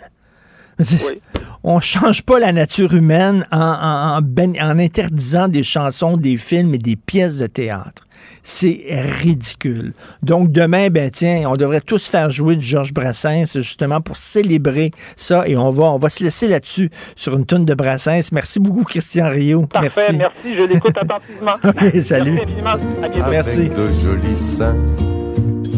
On 1.67 1.79
change 1.79 2.21
pas 2.21 2.39
la 2.39 2.51
nature 2.51 2.93
humaine 2.93 3.45
en, 3.51 3.57
en- 3.59 4.17
en 4.17 4.21
ben- 4.21 4.55
en 4.61 4.77
interdisant 4.77 5.47
des 5.47 5.63
chansons, 5.63 6.15
des 6.15 6.37
films 6.37 6.75
et 6.75 6.77
des 6.77 6.95
pièces 6.95 7.37
de 7.37 7.47
théâtre. 7.47 8.03
C'est 8.43 8.81
ridicule. 9.21 9.93
Donc 10.21 10.51
demain, 10.51 10.89
ben 10.89 11.09
tiens, 11.09 11.43
on 11.47 11.55
devrait 11.57 11.81
tous 11.81 12.05
faire 12.07 12.29
jouer 12.29 12.55
du 12.55 12.63
Georges 12.65 12.93
Brassens 12.93 13.53
justement 13.55 13.99
pour 13.99 14.17
célébrer 14.17 14.91
ça 15.15 15.47
et 15.47 15.57
on 15.57 15.71
va 15.71 15.85
on 15.85 15.97
va 15.97 16.09
se 16.09 16.23
laisser 16.23 16.47
là-dessus 16.47 16.89
sur 17.15 17.35
une 17.35 17.45
tonne 17.47 17.65
de 17.65 17.73
Brassens. 17.73 18.29
Merci 18.31 18.59
beaucoup 18.59 18.83
Christian 18.83 19.29
Rio. 19.29 19.65
Parfait, 19.65 20.13
merci, 20.13 20.55
je 20.55 20.61
l'écoute 20.71 20.95
attentivement. 20.97 21.55
Ok, 21.63 21.99
salut. 22.01 22.39
Merci. 22.63 22.85
À. 23.21 23.29
Merci. 23.29 23.59
Avec 23.61 23.75
de 23.75 23.89
jolis 24.03 24.37
seins, 24.37 24.77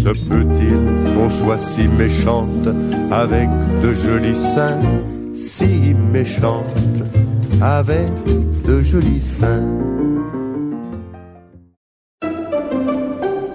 se 0.03 0.09
peut-il 0.27 1.13
qu'on 1.15 1.29
soit 1.29 1.57
si 1.57 1.87
méchante 1.87 2.67
avec 3.11 3.47
de 3.81 3.93
jolis 3.93 4.35
seins, 4.35 4.77
si 5.37 5.93
méchante 5.93 6.65
avec 7.61 8.09
de 8.65 8.81
jolis 8.81 9.21
seins. 9.21 9.63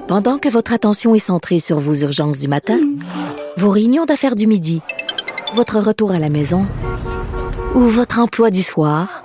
Pendant 0.06 0.38
que 0.38 0.48
votre 0.48 0.72
attention 0.72 1.14
est 1.14 1.18
centrée 1.18 1.58
sur 1.58 1.80
vos 1.80 1.94
urgences 1.94 2.38
du 2.38 2.46
matin, 2.46 2.78
vos 3.56 3.70
réunions 3.70 4.04
d'affaires 4.04 4.36
du 4.36 4.46
midi, 4.46 4.80
votre 5.54 5.80
retour 5.80 6.12
à 6.12 6.20
la 6.20 6.28
maison 6.28 6.64
ou 7.74 7.80
votre 7.80 8.20
emploi 8.20 8.50
du 8.50 8.62
soir, 8.62 9.24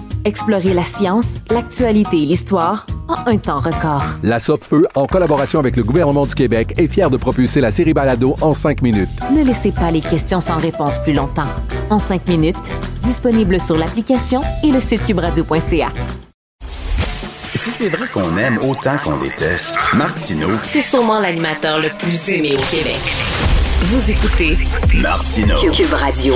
Explorez 0.23 0.73
la 0.73 0.83
science, 0.83 1.35
l'actualité 1.49 2.17
et 2.21 2.25
l'histoire 2.25 2.85
en 3.07 3.27
un 3.27 3.37
temps 3.37 3.59
record. 3.59 4.03
La 4.21 4.39
Feu, 4.39 4.85
en 4.95 5.05
collaboration 5.05 5.59
avec 5.59 5.75
le 5.75 5.83
gouvernement 5.83 6.25
du 6.25 6.35
Québec, 6.35 6.73
est 6.77 6.87
fière 6.87 7.09
de 7.09 7.17
propulser 7.17 7.59
la 7.59 7.71
série 7.71 7.93
Balado 7.93 8.35
en 8.41 8.53
cinq 8.53 8.81
minutes. 8.81 9.09
Ne 9.35 9.43
laissez 9.43 9.71
pas 9.71 9.89
les 9.89 10.01
questions 10.01 10.39
sans 10.39 10.57
réponse 10.57 10.99
plus 10.99 11.13
longtemps. 11.13 11.49
En 11.89 11.99
cinq 11.99 12.27
minutes, 12.27 12.71
disponible 13.03 13.59
sur 13.59 13.77
l'application 13.77 14.41
et 14.63 14.71
le 14.71 14.79
site 14.79 15.05
cubradio.ca. 15.05 15.91
Si 17.53 17.69
c'est 17.69 17.89
vrai 17.89 18.07
qu'on 18.07 18.37
aime 18.37 18.59
autant 18.69 18.97
qu'on 19.03 19.17
déteste, 19.17 19.75
Martineau, 19.93 20.49
C'est 20.65 20.81
sûrement 20.81 21.19
l'animateur 21.19 21.79
le 21.79 21.89
plus 21.97 22.29
aimé 22.29 22.55
au 22.57 22.75
Québec. 22.75 22.99
Vous 23.81 24.11
écoutez 24.11 24.57
Martineau. 25.01 25.57
Cube 25.71 25.93
Radio. 25.93 26.35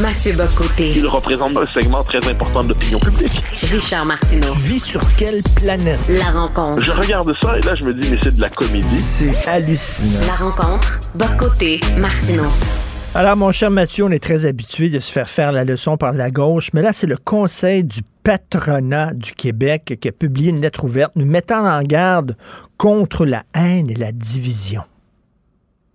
Mathieu 0.00 0.34
Bocoté. 0.34 0.92
Il 0.96 1.06
représente 1.06 1.56
un 1.56 1.66
segment 1.68 2.02
très 2.02 2.18
important 2.28 2.60
de 2.60 2.68
l'opinion 2.68 2.98
publique. 2.98 3.40
Richard 3.70 4.04
Martineau. 4.04 4.52
Tu 4.54 4.58
vis 4.58 4.84
sur 4.84 5.00
quelle 5.16 5.40
planète? 5.54 6.00
La 6.08 6.32
rencontre. 6.32 6.82
Je 6.82 6.90
regarde 6.90 7.32
ça 7.40 7.56
et 7.56 7.60
là, 7.60 7.74
je 7.80 7.86
me 7.86 7.94
dis, 7.94 8.10
mais 8.10 8.18
c'est 8.20 8.34
de 8.34 8.40
la 8.40 8.50
comédie. 8.50 8.98
C'est 8.98 9.46
hallucinant. 9.46 10.26
La 10.26 10.34
rencontre. 10.34 10.98
Bocoté. 11.14 11.80
Martineau. 11.96 12.50
Alors, 13.14 13.36
mon 13.36 13.52
cher 13.52 13.70
Mathieu, 13.70 14.04
on 14.04 14.10
est 14.10 14.22
très 14.22 14.46
habitué 14.46 14.88
de 14.88 14.98
se 14.98 15.12
faire 15.12 15.30
faire 15.30 15.52
la 15.52 15.62
leçon 15.62 15.96
par 15.96 16.12
la 16.12 16.32
gauche, 16.32 16.70
mais 16.72 16.82
là, 16.82 16.92
c'est 16.92 17.06
le 17.06 17.16
Conseil 17.16 17.84
du 17.84 18.00
patronat 18.24 19.12
du 19.14 19.32
Québec 19.34 19.96
qui 20.00 20.08
a 20.08 20.12
publié 20.12 20.50
une 20.50 20.60
lettre 20.60 20.82
ouverte 20.82 21.12
nous 21.14 21.26
mettant 21.26 21.64
en 21.64 21.82
garde 21.82 22.36
contre 22.78 23.24
la 23.24 23.44
haine 23.54 23.88
et 23.90 23.94
la 23.94 24.10
division. 24.10 24.82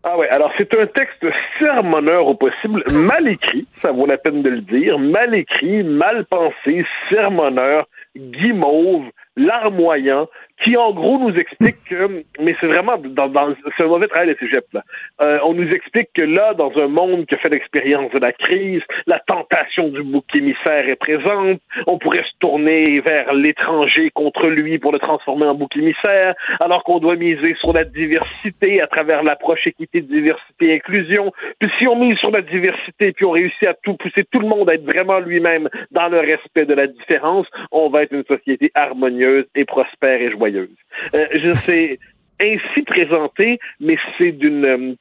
Ah 0.03 0.17
ouais, 0.17 0.29
alors 0.29 0.51
c'est 0.57 0.73
un 0.77 0.87
texte 0.87 1.25
sermonneur 1.59 2.25
au 2.25 2.33
possible, 2.33 2.83
mal 2.89 3.27
écrit, 3.27 3.67
ça 3.75 3.91
vaut 3.91 4.05
la 4.05 4.17
peine 4.17 4.41
de 4.41 4.49
le 4.49 4.61
dire, 4.61 4.97
mal 4.97 5.35
écrit, 5.35 5.83
mal 5.83 6.25
pensé, 6.25 6.85
sermonneur, 7.09 7.85
guimauve, 8.15 9.03
larmoyant, 9.35 10.29
qui 10.63 10.75
en 10.77 10.91
gros 10.91 11.17
nous 11.19 11.35
explique 11.37 11.83
que, 11.89 12.23
mais 12.39 12.55
c'est 12.59 12.67
vraiment 12.67 12.97
dans, 12.97 13.27
dans 13.27 13.55
c'est 13.77 13.83
un 13.83 13.87
mauvais 13.87 14.07
travail 14.07 14.29
de 14.29 14.37
cégep 14.39 14.65
là. 14.73 14.83
Euh, 15.21 15.39
on 15.43 15.53
nous 15.53 15.69
explique 15.69 16.09
que 16.13 16.23
là, 16.23 16.53
dans 16.53 16.71
un 16.77 16.87
monde 16.87 17.25
qui 17.25 17.35
a 17.35 17.37
fait 17.37 17.49
l'expérience 17.49 18.11
de 18.11 18.19
la 18.19 18.31
crise, 18.31 18.81
la 19.07 19.19
tentation 19.19 19.89
du 19.89 20.03
bouc 20.03 20.25
émissaire 20.33 20.85
est 20.87 20.95
présente. 20.95 21.59
On 21.87 21.97
pourrait 21.97 22.19
se 22.19 22.37
tourner 22.39 22.99
vers 23.01 23.33
l'étranger 23.33 24.09
contre 24.11 24.47
lui 24.47 24.79
pour 24.79 24.91
le 24.91 24.99
transformer 24.99 25.45
en 25.45 25.55
bouc 25.55 25.75
émissaire, 25.75 26.35
alors 26.59 26.83
qu'on 26.83 26.99
doit 26.99 27.15
miser 27.15 27.55
sur 27.59 27.73
la 27.73 27.83
diversité 27.83 28.81
à 28.81 28.87
travers 28.87 29.23
l'approche 29.23 29.65
équité, 29.67 30.01
diversité, 30.01 30.75
inclusion. 30.75 31.31
Puis 31.59 31.69
si 31.77 31.87
on 31.87 31.95
mise 31.95 32.17
sur 32.17 32.31
la 32.31 32.41
diversité, 32.41 33.11
puis 33.11 33.25
on 33.25 33.31
réussit 33.31 33.67
à 33.67 33.73
tout 33.73 33.95
pousser 33.95 34.25
tout 34.31 34.39
le 34.39 34.47
monde 34.47 34.69
à 34.69 34.75
être 34.75 34.85
vraiment 34.85 35.19
lui-même 35.19 35.69
dans 35.91 36.09
le 36.09 36.19
respect 36.19 36.65
de 36.65 36.73
la 36.73 36.87
différence, 36.87 37.47
on 37.71 37.89
va 37.89 38.03
être 38.03 38.13
une 38.13 38.25
société 38.25 38.71
harmonieuse 38.75 39.45
et 39.55 39.65
prospère 39.65 40.21
et 40.21 40.31
joyeuse. 40.31 40.48
Euh, 40.55 41.27
je 41.33 41.53
sais 41.53 41.99
ainsi 42.41 42.81
présenté, 42.83 43.59
mais 43.79 43.97
c'est 44.17 44.31
d'une 44.31 44.65
euh, 44.65 44.95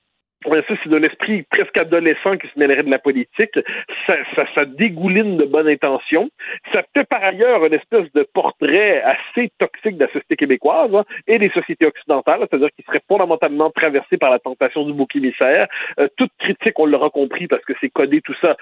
c'est 0.44 0.88
d'un 0.88 1.02
esprit 1.02 1.42
presque 1.50 1.80
adolescent 1.80 2.36
qui 2.36 2.46
se 2.48 2.58
mêlerait 2.58 2.82
de 2.82 2.90
la 2.90 2.98
politique. 2.98 3.58
Ça, 4.06 4.16
ça, 4.36 4.64
dégouline 4.64 5.36
de 5.36 5.44
bonnes 5.44 5.68
intentions. 5.68 6.30
Ça 6.72 6.82
fait 6.94 7.04
par 7.04 7.22
ailleurs 7.22 7.64
une 7.64 7.74
espèce 7.74 8.10
de 8.14 8.22
portrait 8.22 9.02
assez 9.02 9.50
toxique 9.58 9.96
de 9.96 10.04
la 10.04 10.12
société 10.12 10.36
québécoise 10.36 10.94
hein, 10.94 11.04
et 11.26 11.38
des 11.38 11.50
sociétés 11.50 11.86
occidentales, 11.86 12.40
c'est-à-dire 12.40 12.70
qui 12.76 12.84
serait 12.84 13.02
fondamentalement 13.08 13.70
traversé 13.70 14.16
par 14.16 14.30
la 14.30 14.38
tentation 14.38 14.84
du 14.84 14.92
bouc 14.92 15.14
émissaire. 15.16 15.66
Euh, 15.98 16.08
toute 16.16 16.30
critique, 16.38 16.78
on 16.78 16.86
l'aura 16.86 17.10
compris 17.10 17.48
parce 17.48 17.64
que 17.64 17.72
c'est 17.80 17.90
codé 17.90 18.20
tout 18.20 18.36
ça, 18.40 18.56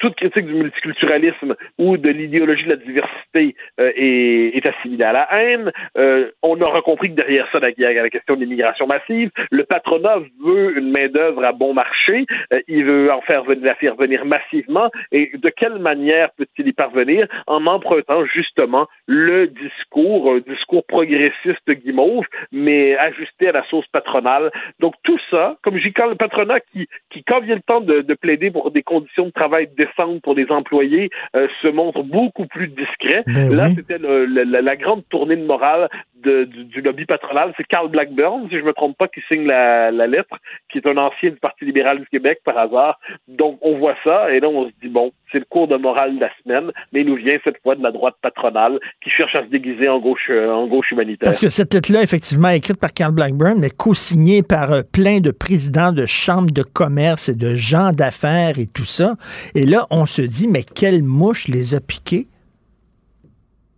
toute 0.00 0.14
critique 0.16 0.46
du 0.46 0.54
multiculturalisme 0.54 1.54
ou 1.78 1.96
de 1.96 2.10
l'idéologie 2.10 2.64
de 2.64 2.70
la 2.70 2.76
diversité 2.76 3.56
euh, 3.80 3.92
est, 3.94 4.56
est, 4.56 4.66
assimilée 4.68 5.04
à 5.04 5.12
la 5.12 5.28
haine. 5.32 5.72
Euh, 5.96 6.30
on 6.42 6.60
aura 6.60 6.82
compris 6.82 7.10
que 7.10 7.14
derrière 7.14 7.48
ça, 7.52 7.58
il 7.76 7.82
y 7.82 7.86
a 7.86 8.02
la 8.02 8.10
question 8.10 8.34
de 8.34 8.40
l'immigration 8.40 8.86
massive. 8.86 9.30
Le 9.50 9.64
patronat 9.64 10.18
veut 10.44 10.78
une 10.78 10.92
main-d'œuvre 10.92 11.44
à 11.44 11.52
bon 11.52 11.74
marché. 11.74 12.26
Euh, 12.52 12.60
il 12.68 12.84
veut 12.84 13.12
en 13.12 13.20
faire 13.22 13.44
venir, 13.44 13.64
la 13.64 13.74
faire 13.74 13.96
venir 13.96 14.24
massivement. 14.24 14.90
Et 15.12 15.32
de 15.34 15.48
quelle 15.50 15.78
manière 15.78 16.30
peut-il 16.32 16.68
y 16.68 16.72
parvenir? 16.72 17.26
En 17.46 17.66
empruntant 17.66 18.24
justement 18.26 18.86
le 19.06 19.46
discours, 19.46 20.32
un 20.34 20.38
discours 20.40 20.84
progressiste 20.86 21.70
guimauve, 21.70 22.24
mais 22.52 22.96
ajusté 22.96 23.48
à 23.48 23.52
la 23.52 23.64
sauce 23.68 23.86
patronale. 23.92 24.50
Donc 24.80 24.94
tout 25.02 25.18
ça, 25.30 25.56
comme 25.62 25.78
j'ai 25.78 25.92
quand 25.92 26.06
le 26.06 26.14
patronat 26.14 26.60
qui, 26.60 26.88
qui, 27.10 27.22
quand 27.24 27.40
vient 27.40 27.56
le 27.56 27.62
temps 27.62 27.80
de, 27.80 28.00
de 28.00 28.14
plaider 28.14 28.50
pour 28.50 28.70
des 28.70 28.82
conditions 28.82 29.26
de 29.26 29.30
travail 29.30 29.68
descendre 29.78 30.20
pour 30.22 30.34
les 30.34 30.46
employés 30.50 31.08
euh, 31.36 31.46
se 31.62 31.68
montre 31.68 32.02
beaucoup 32.02 32.46
plus 32.46 32.68
discret. 32.68 33.22
Ben 33.26 33.54
Là, 33.54 33.68
oui. 33.68 33.74
c'était 33.76 33.98
la, 33.98 34.60
la 34.60 34.76
grande 34.76 35.02
tournée 35.08 35.36
de 35.36 35.44
morale 35.44 35.88
de- 36.24 36.44
du, 36.44 36.64
du 36.64 36.80
lobby 36.80 37.04
patronal. 37.06 37.52
C'est 37.56 37.64
Carl 37.66 37.88
Blackburn, 37.88 38.48
si 38.50 38.58
je 38.58 38.64
me 38.64 38.72
trompe 38.72 38.96
pas, 38.98 39.08
qui 39.08 39.20
signe 39.28 39.46
la, 39.46 39.90
la 39.90 40.06
lettre, 40.06 40.36
qui 40.70 40.78
est 40.78 40.86
un 40.86 40.96
ancien 40.96 41.30
du 41.30 41.36
Parti 41.36 41.64
libéral 41.64 42.00
du 42.00 42.06
Québec 42.06 42.40
par 42.44 42.58
hasard. 42.58 42.98
Donc, 43.28 43.58
on 43.62 43.78
voit 43.78 43.94
ça 44.04 44.30
et 44.32 44.40
là, 44.40 44.48
on 44.48 44.66
se 44.66 44.72
dit, 44.82 44.88
bon, 44.88 45.12
c'est 45.30 45.38
le 45.38 45.44
cours 45.48 45.68
de 45.68 45.76
morale 45.76 46.16
de 46.16 46.20
la 46.20 46.30
semaine, 46.42 46.70
mais 46.92 47.02
il 47.02 47.06
nous 47.06 47.16
vient 47.16 47.38
cette 47.44 47.60
fois 47.62 47.74
de 47.76 47.82
la 47.82 47.92
droite 47.92 48.14
patronale 48.22 48.78
qui 49.02 49.10
cherche 49.10 49.34
à 49.36 49.42
se 49.44 49.50
déguiser 49.50 49.88
en 49.88 50.00
gauche, 50.00 50.26
euh, 50.30 50.50
en 50.50 50.66
gauche 50.66 50.90
humanitaire. 50.90 51.26
Parce 51.26 51.40
que 51.40 51.48
cette 51.50 51.72
lettre-là, 51.74 52.02
effectivement, 52.02 52.48
écrite 52.48 52.80
par 52.80 52.92
Carl 52.92 53.12
Blackburn, 53.14 53.56
mais 53.60 53.70
co-signée 53.70 54.42
par 54.42 54.72
euh, 54.72 54.82
plein 54.90 55.20
de 55.20 55.30
présidents 55.30 55.92
de 55.92 56.06
chambres 56.06 56.50
de 56.50 56.62
commerce 56.62 57.28
et 57.28 57.34
de 57.36 57.54
gens 57.54 57.92
d'affaires 57.92 58.58
et 58.58 58.66
tout 58.66 58.84
ça. 58.86 59.14
Et 59.54 59.66
là, 59.68 59.86
on 59.90 60.06
se 60.06 60.22
dit, 60.22 60.48
mais 60.48 60.62
quelle 60.62 61.02
mouche 61.02 61.48
les 61.48 61.74
a 61.74 61.80
piqués? 61.80 62.26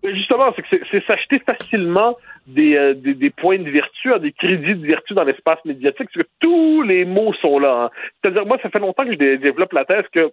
Justement, 0.02 0.54
c'est 0.90 1.04
s'acheter 1.06 1.40
facilement 1.40 2.16
des, 2.46 2.74
euh, 2.74 2.94
des, 2.94 3.12
des 3.14 3.30
points 3.30 3.58
de 3.58 3.70
vertu, 3.70 4.12
hein, 4.12 4.18
des 4.18 4.32
crédits 4.32 4.74
de 4.74 4.86
vertu 4.86 5.12
dans 5.12 5.24
l'espace 5.24 5.62
médiatique, 5.66 6.08
parce 6.12 6.26
que 6.26 6.30
tous 6.40 6.82
les 6.82 7.04
mots 7.04 7.34
sont 7.34 7.58
là. 7.58 7.84
hein. 7.84 7.90
C'est-à-dire, 8.22 8.46
moi, 8.46 8.58
ça 8.62 8.70
fait 8.70 8.78
longtemps 8.78 9.04
que 9.04 9.12
je 9.12 9.18
dé- 9.18 9.38
développe 9.38 9.72
la 9.74 9.84
thèse 9.84 10.04
que 10.12 10.32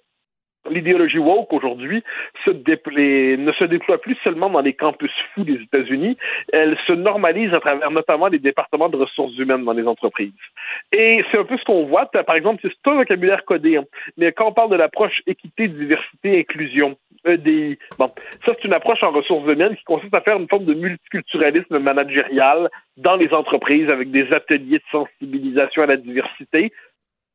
l'idéologie 0.69 1.19
woke 1.19 1.53
aujourd'hui 1.53 2.03
ne 2.47 3.51
se 3.51 3.63
déploie 3.65 3.97
plus 4.01 4.15
seulement 4.23 4.49
dans 4.49 4.61
les 4.61 4.73
campus 4.73 5.11
fous 5.33 5.43
des 5.43 5.61
États-Unis, 5.61 6.17
elle 6.53 6.77
se 6.87 6.93
normalise 6.93 7.53
à 7.53 7.59
travers 7.59 7.91
notamment 7.91 8.27
les 8.27 8.39
départements 8.39 8.89
de 8.89 8.97
ressources 8.97 9.37
humaines 9.37 9.65
dans 9.65 9.73
les 9.73 9.87
entreprises. 9.87 10.31
Et 10.95 11.23
c'est 11.31 11.37
un 11.37 11.43
peu 11.45 11.57
ce 11.57 11.63
qu'on 11.63 11.85
voit. 11.85 12.05
Par 12.05 12.35
exemple, 12.35 12.61
c'est 12.61 12.91
un 12.91 12.95
vocabulaire 12.95 13.45
codé, 13.45 13.77
hein. 13.77 13.85
mais 14.17 14.31
quand 14.31 14.47
on 14.47 14.53
parle 14.53 14.71
de 14.71 14.75
l'approche 14.75 15.21
équité, 15.27 15.67
diversité, 15.67 16.39
inclusion, 16.39 16.97
EDI, 17.25 17.77
bon, 17.97 18.11
ça 18.45 18.53
c'est 18.55 18.63
une 18.63 18.73
approche 18.73 19.03
en 19.03 19.11
ressources 19.11 19.47
humaines 19.47 19.75
qui 19.75 19.83
consiste 19.83 20.13
à 20.13 20.21
faire 20.21 20.37
une 20.37 20.47
forme 20.47 20.65
de 20.65 20.73
multiculturalisme 20.73 21.79
managérial 21.79 22.69
dans 22.97 23.15
les 23.15 23.33
entreprises 23.33 23.89
avec 23.89 24.11
des 24.11 24.31
ateliers 24.33 24.77
de 24.77 24.83
sensibilisation 24.91 25.83
à 25.83 25.87
la 25.87 25.97
diversité, 25.97 26.71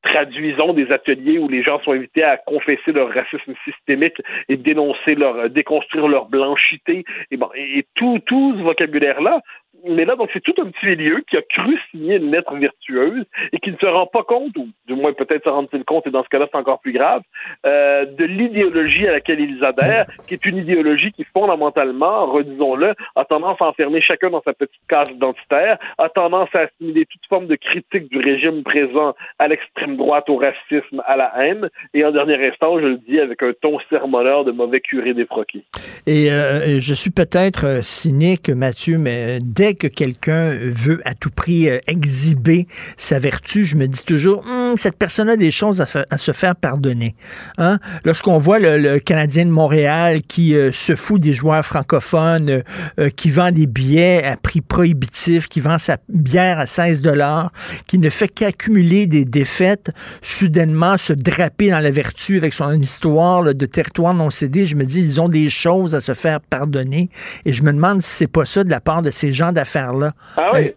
traduisons 0.02 0.72
des 0.72 0.90
ateliers 0.90 1.38
où 1.38 1.48
les 1.48 1.62
gens 1.62 1.80
sont 1.80 1.92
invités 1.92 2.24
à 2.24 2.36
confesser 2.36 2.92
leur 2.92 3.12
racisme 3.12 3.54
systémique 3.64 4.20
et 4.48 4.56
dénoncer 4.56 5.14
leur 5.14 5.48
déconstruire 5.50 6.08
leur 6.08 6.26
blanchité. 6.26 7.04
Et 7.30 7.86
tout 7.94 8.18
tout 8.26 8.54
ce 8.56 8.62
vocabulaire 8.62 9.20
là 9.20 9.40
mais 9.88 10.04
là 10.04 10.16
donc 10.16 10.30
c'est 10.32 10.42
tout 10.42 10.54
un 10.60 10.70
petit 10.70 10.86
milieu 10.86 11.22
qui 11.28 11.36
a 11.36 11.42
cru 11.42 11.78
signer 11.90 12.16
une 12.16 12.30
lettre 12.30 12.54
vertueuse 12.54 13.24
et 13.52 13.58
qui 13.58 13.72
ne 13.72 13.76
se 13.76 13.86
rend 13.86 14.06
pas 14.06 14.22
compte 14.22 14.56
ou 14.56 14.68
du 14.86 14.94
moins 14.94 15.12
peut-être 15.12 15.44
se 15.44 15.48
rend-il 15.48 15.84
compte 15.84 16.06
et 16.06 16.10
dans 16.10 16.22
ce 16.22 16.28
cas-là 16.28 16.46
c'est 16.50 16.58
encore 16.58 16.80
plus 16.80 16.92
grave 16.92 17.22
euh, 17.66 18.04
de 18.06 18.24
l'idéologie 18.24 19.06
à 19.06 19.12
laquelle 19.12 19.40
ils 19.40 19.64
adhèrent 19.64 20.06
qui 20.26 20.34
est 20.34 20.44
une 20.46 20.58
idéologie 20.58 21.12
qui 21.12 21.24
fondamentalement 21.24 22.26
redisons-le 22.26 22.94
a 23.16 23.24
tendance 23.24 23.60
à 23.60 23.66
enfermer 23.66 24.00
chacun 24.00 24.30
dans 24.30 24.42
sa 24.42 24.52
petite 24.52 24.82
case 24.88 25.08
identitaire 25.10 25.78
a 25.98 26.08
tendance 26.08 26.48
à 26.54 26.60
assimiler 26.60 27.06
toute 27.06 27.24
forme 27.28 27.46
de 27.46 27.56
critique 27.56 28.10
du 28.10 28.18
régime 28.18 28.62
présent 28.62 29.14
à 29.38 29.48
l'extrême 29.48 29.96
droite, 29.96 30.28
au 30.28 30.36
racisme, 30.36 31.02
à 31.06 31.16
la 31.16 31.32
haine. 31.38 31.68
Et 31.94 32.04
en 32.04 32.12
dernier 32.12 32.36
instant, 32.46 32.78
je 32.80 32.86
le 32.86 32.98
dis 32.98 33.18
avec 33.18 33.42
un 33.42 33.52
ton 33.60 33.78
sermonneur 33.90 34.44
de 34.44 34.52
mauvais 34.52 34.80
curé 34.80 35.14
défroqué. 35.14 35.64
Et 36.06 36.30
euh, 36.30 36.80
je 36.80 36.94
suis 36.94 37.10
peut-être 37.10 37.66
euh, 37.66 37.82
cynique, 37.82 38.48
Mathieu, 38.50 38.98
mais 38.98 39.36
euh, 39.36 39.38
que 39.74 39.86
quelqu'un 39.86 40.54
veut 40.54 41.00
à 41.04 41.14
tout 41.14 41.30
prix 41.30 41.68
euh, 41.68 41.78
exhiber 41.86 42.66
sa 42.96 43.18
vertu, 43.18 43.64
je 43.64 43.76
me 43.76 43.86
dis 43.86 44.04
toujours, 44.04 44.42
Hum, 44.46 44.76
cette 44.76 44.96
personne 44.96 45.28
a 45.28 45.36
des 45.36 45.50
choses 45.50 45.80
à, 45.80 46.18
se 46.18 46.32
faire 46.32 46.56
pardonner. 46.56 47.14
Hein? 47.58 47.78
Lorsqu'on 48.04 48.38
voit 48.38 48.58
le, 48.58 48.98
Canadien 48.98 49.44
de 49.44 49.50
Montréal 49.50 50.22
qui 50.22 50.54
euh, 50.54 50.72
se 50.72 50.94
fout 50.94 51.20
des 51.20 51.32
joueurs 51.32 51.64
francophones, 51.64 52.62
euh, 52.98 53.10
qui 53.10 53.30
vend 53.30 53.50
des 53.50 53.66
billets 53.66 54.24
à 54.24 54.36
prix 54.36 54.60
prohibitif, 54.60 55.48
qui 55.48 55.60
vend 55.60 55.78
sa 55.78 55.98
bière 56.08 56.58
à 56.58 56.66
16 56.66 57.02
dollars, 57.02 57.52
qui 57.86 57.98
ne 57.98 58.10
fait 58.10 58.28
qu'accumuler 58.28 59.06
des 59.06 59.24
défaites, 59.24 59.90
soudainement 60.22 60.96
se 60.96 61.12
draper 61.12 61.70
dans 61.70 61.80
la 61.80 61.90
vertu 61.90 62.36
avec 62.36 62.54
son 62.54 62.72
histoire 62.80 63.54
de 63.54 63.66
territoire 63.66 64.14
non 64.14 64.30
cédé, 64.30 64.66
je 64.66 64.76
me 64.76 64.84
dis, 64.84 65.00
ils 65.00 65.20
ont 65.20 65.28
des 65.28 65.48
choses 65.48 65.94
à 65.94 66.00
se 66.00 66.14
faire 66.14 66.40
pardonner. 66.40 67.10
Et 67.44 67.52
je 67.52 67.62
me 67.62 67.72
demande 67.72 68.02
si 68.02 68.10
c'est 68.10 68.26
pas 68.26 68.44
ça 68.44 68.64
de 68.64 68.70
la 68.70 68.80
part 68.80 69.02
de 69.02 69.10
ces 69.10 69.32
gens 69.32 69.52
d'affaires-là. 69.62 70.12
Ah 70.36 70.50
oui? 70.54 70.68
Euh, 70.68 70.72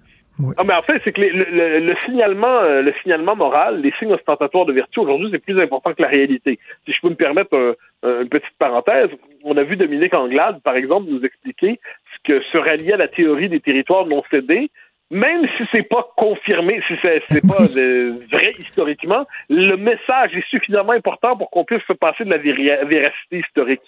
Ah, 0.58 0.64
mais 0.66 0.74
en 0.74 0.82
fait, 0.82 1.00
c'est 1.06 1.14
que 1.14 1.22
les- 1.22 1.30
le, 1.32 1.46
le- 1.50 1.80
le 1.80 1.96
signalement, 2.06 2.58
euh, 2.60 2.82
le 2.82 2.94
signalement 3.02 3.38
moral, 3.38 3.80
les 3.82 3.94
signes 3.98 4.12
ostentatoires 4.12 4.66
de 4.66 4.74
vertu 4.74 5.00
aujourd'hui, 5.00 5.30
c'est 5.32 5.40
plus 5.40 5.58
important 5.62 5.94
que 5.94 6.02
la 6.02 6.10
réalité. 6.10 6.60
Si 6.86 6.92
je 6.92 7.00
peux 7.02 7.08
me 7.08 7.16
permettre 7.16 7.56
un- 7.58 7.74
un- 8.08 8.22
une 8.24 8.28
petite 8.28 8.58
parenthèse, 8.60 9.10
on 9.46 9.56
a 9.56 9.64
vu 9.64 9.78
Dominique 9.78 10.14
Anglade, 10.14 10.60
par 10.62 10.76
exemple, 10.76 11.08
nous 11.10 11.24
expliquer 11.24 11.80
ce 12.14 12.18
que 12.28 12.44
se 12.52 12.58
rallier 12.58 12.92
à 12.94 12.98
la 12.98 13.08
théorie 13.08 13.48
des 13.48 13.62
territoires 13.62 14.06
non 14.08 14.24
cédés, 14.30 14.70
même 15.10 15.44
si 15.56 15.64
c'est 15.72 15.88
pas 15.88 16.06
confirmé, 16.18 16.82
si 16.90 16.96
c'est 17.02 17.24
c'est 17.30 17.48
pas 17.48 17.64
euh, 17.78 18.16
vrai 18.30 18.52
historiquement, 18.60 19.26
le 19.50 19.78
message 19.78 20.36
est 20.36 20.48
suffisamment 20.50 20.92
important 20.92 21.38
pour 21.38 21.50
qu'on 21.50 21.64
puisse 21.64 21.84
se 21.88 21.94
passer 21.94 22.26
de 22.26 22.32
la 22.32 22.40
véri- 22.40 22.86
véracité 22.86 23.40
historique. 23.40 23.88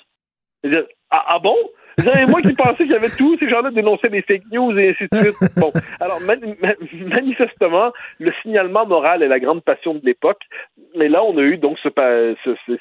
C'est-à-dire, 0.63 0.85
ah, 1.11 1.25
ah 1.27 1.39
bon? 1.39 1.57
Moi 2.27 2.41
qui 2.41 2.53
pensais 2.53 2.83
qu'il 2.83 2.91
y 2.91 2.95
avait 2.95 3.09
tous 3.09 3.37
ces 3.39 3.49
gens-là 3.49 3.71
dénonçaient 3.71 4.09
des 4.09 4.21
fake 4.21 4.43
news 4.51 4.77
et 4.77 4.89
ainsi 4.89 5.07
de 5.11 5.17
suite. 5.17 5.35
Bon, 5.57 5.71
alors 5.99 6.19
mani- 6.21 6.55
ma- 6.61 6.75
manifestement, 7.15 7.91
le 8.19 8.31
signalement 8.41 8.85
moral 8.85 9.23
est 9.23 9.27
la 9.27 9.39
grande 9.39 9.63
passion 9.63 9.95
de 9.95 10.01
l'époque. 10.03 10.41
Mais 10.95 11.09
là, 11.09 11.23
on 11.23 11.37
a 11.37 11.41
eu 11.41 11.57
donc 11.57 11.77
ce- 11.79 11.89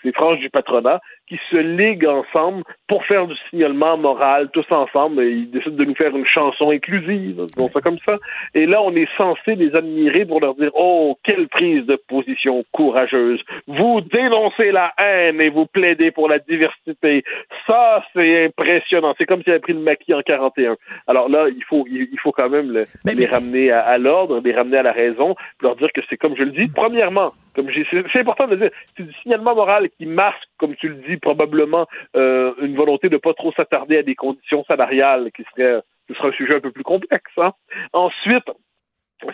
ces 0.02 0.12
franges 0.12 0.38
du 0.40 0.50
patronat 0.50 1.00
qui 1.28 1.38
se 1.50 1.56
liguent 1.56 2.06
ensemble 2.06 2.62
pour 2.88 3.04
faire 3.04 3.26
du 3.26 3.34
signalement 3.50 3.96
moral 3.96 4.48
tous 4.52 4.64
ensemble. 4.70 5.22
Et 5.22 5.30
ils 5.30 5.50
décident 5.50 5.76
de 5.76 5.84
nous 5.84 5.94
faire 5.94 6.16
une 6.16 6.26
chanson 6.26 6.70
inclusive, 6.70 7.44
disons 7.54 7.68
ça 7.68 7.80
comme 7.80 7.98
ça. 8.06 8.16
Et 8.54 8.66
là, 8.66 8.80
on 8.82 8.94
est 8.94 9.08
censé 9.16 9.54
les 9.56 9.74
admirer 9.74 10.24
pour 10.24 10.40
leur 10.40 10.54
dire 10.54 10.70
oh 10.74 11.18
quelle 11.24 11.48
prise 11.48 11.84
de 11.86 11.96
position 12.08 12.64
courageuse. 12.72 13.42
Vous 13.66 14.00
dénoncez 14.00 14.70
la 14.72 14.92
haine 14.98 15.40
et 15.40 15.48
vous 15.48 15.66
plaidez 15.66 16.10
pour 16.10 16.28
la 16.28 16.38
diversité. 16.38 17.24
Ça, 17.66 18.04
c'est 18.14 18.44
impressionnant. 18.46 19.14
C'est 19.18 19.26
comme 19.26 19.42
s'il 19.42 19.50
avait 19.52 19.60
pris 19.60 19.72
le 19.72 19.80
maquis 19.80 20.14
en 20.14 20.22
41. 20.22 20.76
Alors 21.06 21.28
là, 21.28 21.46
il 21.48 21.64
faut 21.64 21.84
il 21.88 22.18
faut 22.22 22.32
quand 22.32 22.48
même 22.50 22.70
le- 22.72 22.84
les 23.04 23.26
ramener 23.26 23.70
à, 23.70 23.80
à 23.80 23.98
l'ordre, 23.98 24.40
les 24.44 24.52
ramener 24.52 24.78
à 24.78 24.82
la 24.82 24.92
raison, 24.92 25.34
leur 25.62 25.76
dire 25.76 25.88
que 25.94 26.00
c'est 26.08 26.16
comme 26.16 26.36
je 26.36 26.42
le 26.44 26.50
dis. 26.52 26.68
Premièrement, 26.74 27.30
comme 27.56 27.70
c'est, 27.72 28.20
important 28.20 28.46
de 28.46 28.52
le 28.52 28.56
dire, 28.56 28.70
c'est 28.96 29.02
du 29.02 29.12
signalement 29.22 29.54
moral 29.54 29.88
qui 29.90 30.06
masque, 30.06 30.48
comme 30.58 30.76
tu 30.76 30.88
le 30.88 30.96
dis, 31.08 31.16
probablement 31.16 31.86
euh, 32.14 32.52
une 32.60 32.76
volonté 32.76 33.08
de 33.08 33.16
pas 33.16 33.32
trop 33.32 33.52
s'attarder 33.52 33.96
à 33.96 34.02
des 34.02 34.14
conditions 34.14 34.62
salariales 34.64 35.32
qui 35.32 35.42
seraient 35.56 35.80
ce 36.08 36.26
un 36.26 36.32
sujet 36.32 36.56
un 36.56 36.60
peu 36.60 36.70
plus 36.70 36.84
complexe. 36.84 37.32
Hein. 37.38 37.52
Ensuite, 37.92 38.44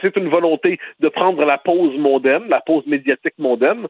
c'est 0.00 0.16
une 0.16 0.28
volonté 0.28 0.78
de 1.00 1.08
prendre 1.08 1.44
la 1.44 1.58
pause 1.58 1.98
mondaine, 1.98 2.44
la 2.48 2.60
pause 2.60 2.86
médiatique 2.86 3.38
mondaine, 3.38 3.88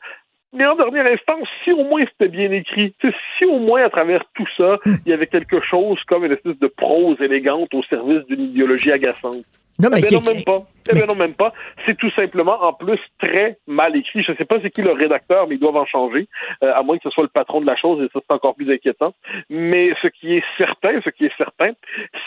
mais 0.55 0.67
en 0.67 0.75
dernière 0.75 1.11
instance, 1.11 1.49
si 1.63 1.73
au 1.73 1.85
moins 1.85 2.05
c'était 2.07 2.29
bien 2.29 2.51
écrit, 2.51 2.95
si 3.39 3.45
au 3.45 3.59
moins 3.59 3.85
à 3.85 3.91
travers 3.91 4.25
tout 4.35 4.49
ça, 4.57 4.79
il 4.85 5.11
y 5.11 5.13
avait 5.13 5.27
quelque 5.27 5.61
chose 5.61 5.99
comme 6.07 6.25
une 6.25 6.33
espèce 6.33 6.59
de 6.59 6.67
prose 6.67 7.21
élégante 7.21 7.73
au 7.75 7.83
service 7.85 8.25
d'une 8.27 8.51
idéologie 8.51 8.93
agaçante. 8.93 9.45
Non, 9.79 9.89
mais 9.91 9.99
eh 9.99 10.03
ben 10.03 10.09
qui- 10.09 10.15
non, 10.15 10.21
même 10.35 10.45
pas. 10.45 10.59
Eh 10.91 10.95
ben 10.95 11.07
non, 11.07 11.15
même 11.15 11.35
pas. 11.35 11.53
C'est 11.87 11.97
tout 11.97 12.11
simplement, 12.11 12.63
en 12.63 12.73
plus, 12.73 12.99
très 13.19 13.59
mal 13.67 13.97
écrit. 13.97 14.23
Je 14.23 14.33
sais 14.35 14.45
pas 14.45 14.57
c'est 14.63 14.71
qui 14.71 14.83
le 14.83 14.93
rédacteur, 14.93 15.49
mais 15.49 15.55
ils 15.57 15.61
doivent 15.61 15.77
en 15.77 15.87
changer, 15.87 16.29
euh, 16.63 16.73
à 16.75 16.83
moins 16.83 16.97
que 16.99 17.05
ce 17.05 17.11
soit 17.11 17.23
le 17.25 17.29
patron 17.31 17.61
de 17.61 17.67
la 17.67 17.77
chose, 17.77 18.03
et 18.05 18.09
ça, 18.13 18.21
c'est 18.27 18.35
encore 18.35 18.55
plus 18.55 18.71
inquiétant. 18.73 19.15
Mais 19.49 19.93
ce 20.03 20.09
qui 20.09 20.37
est 20.37 20.45
certain, 20.59 21.01
ce 21.05 21.11
qui 21.11 21.27
est 21.27 21.37
certain, 21.37 21.71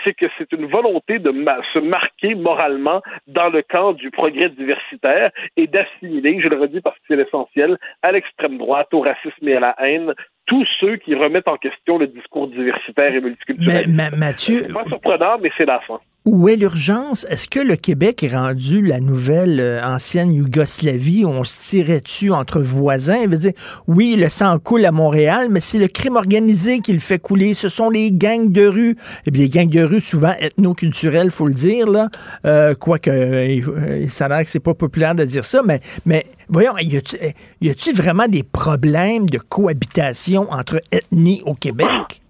c'est 0.03 0.13
que 0.13 0.25
c'est 0.37 0.51
une 0.53 0.65
volonté 0.65 1.19
de 1.19 1.29
ma- 1.31 1.59
se 1.73 1.79
marquer 1.79 2.35
moralement 2.35 3.01
dans 3.27 3.49
le 3.49 3.61
camp 3.61 3.93
du 3.93 4.09
progrès 4.11 4.49
diversitaire 4.49 5.31
et 5.57 5.67
d'assimiler, 5.67 6.39
je 6.41 6.47
le 6.49 6.57
redis 6.59 6.81
parce 6.81 6.95
que 6.97 7.03
c'est 7.09 7.15
l'essentiel, 7.15 7.77
à 8.01 8.11
l'extrême 8.11 8.57
droite, 8.57 8.93
au 8.93 9.01
racisme 9.01 9.47
et 9.47 9.55
à 9.55 9.59
la 9.59 9.75
haine, 9.79 10.13
tous 10.45 10.65
ceux 10.79 10.97
qui 10.97 11.15
remettent 11.15 11.47
en 11.47 11.57
question 11.57 11.97
le 11.97 12.07
discours 12.07 12.47
diversitaire 12.49 13.11
et 13.13 13.21
Mais, 13.21 13.29
multiculturel. 13.29 13.89
Ma- 13.89 14.09
Mathieu, 14.11 14.63
C'est 14.67 14.73
pas 14.73 14.83
surprenant, 14.85 15.37
mais 15.41 15.49
c'est 15.57 15.65
la 15.65 15.79
fin. 15.87 15.99
où 16.25 16.47
est 16.49 16.55
l'urgence? 16.55 17.25
Est-ce 17.29 17.47
que 17.49 17.59
le 17.59 17.75
Québec 17.75 18.23
est 18.23 18.35
rendu 18.35 18.81
la 18.85 18.99
nouvelle 18.99 19.59
euh, 19.59 19.83
ancienne 19.83 20.33
Yougoslavie 20.33 21.23
où 21.25 21.29
on 21.29 21.43
se 21.43 21.69
tirait 21.69 21.99
dessus 21.99 22.31
entre 22.31 22.61
voisins? 22.61 23.17
Il 23.23 23.29
veut 23.29 23.37
dire, 23.37 23.53
oui, 23.87 24.15
le 24.19 24.29
sang 24.29 24.57
coule 24.59 24.85
à 24.85 24.91
Montréal, 24.91 25.47
mais 25.49 25.59
c'est 25.59 25.79
le 25.79 25.87
crime 25.87 26.15
organisé 26.15 26.79
qui 26.79 26.93
le 26.93 26.99
fait 26.99 27.19
couler. 27.19 27.53
Ce 27.53 27.67
sont 27.69 27.89
les 27.89 28.11
gangs 28.11 28.51
de 28.51 28.65
rue. 28.67 28.95
Et 29.25 29.31
bien, 29.31 29.43
les 29.43 29.49
gangs 29.49 29.69
de 29.69 29.83
rue, 29.83 29.99
souvent 30.01 30.33
ethnoculturels, 30.39 31.31
faut 31.31 31.47
le 31.47 31.53
dire, 31.53 31.89
là. 31.89 32.09
Euh, 32.45 32.73
Quoique, 32.75 33.09
euh, 33.09 33.61
euh, 33.67 34.07
ça 34.09 34.25
a 34.25 34.29
l'air 34.29 34.41
que 34.43 34.49
c'est 34.49 34.59
pas 34.63 34.73
populaire 34.73 35.15
de 35.15 35.25
dire 35.25 35.45
ça, 35.45 35.61
mais, 35.65 35.79
mais 36.05 36.25
voyons, 36.49 36.77
y 36.77 37.01
y 37.61 37.69
a-tu 37.69 37.93
vraiment 37.93 38.27
des 38.27 38.43
problèmes 38.43 39.29
de 39.29 39.37
cohabitation 39.37 40.51
entre 40.51 40.81
ethnies 40.91 41.41
au 41.45 41.53
Québec? 41.53 42.21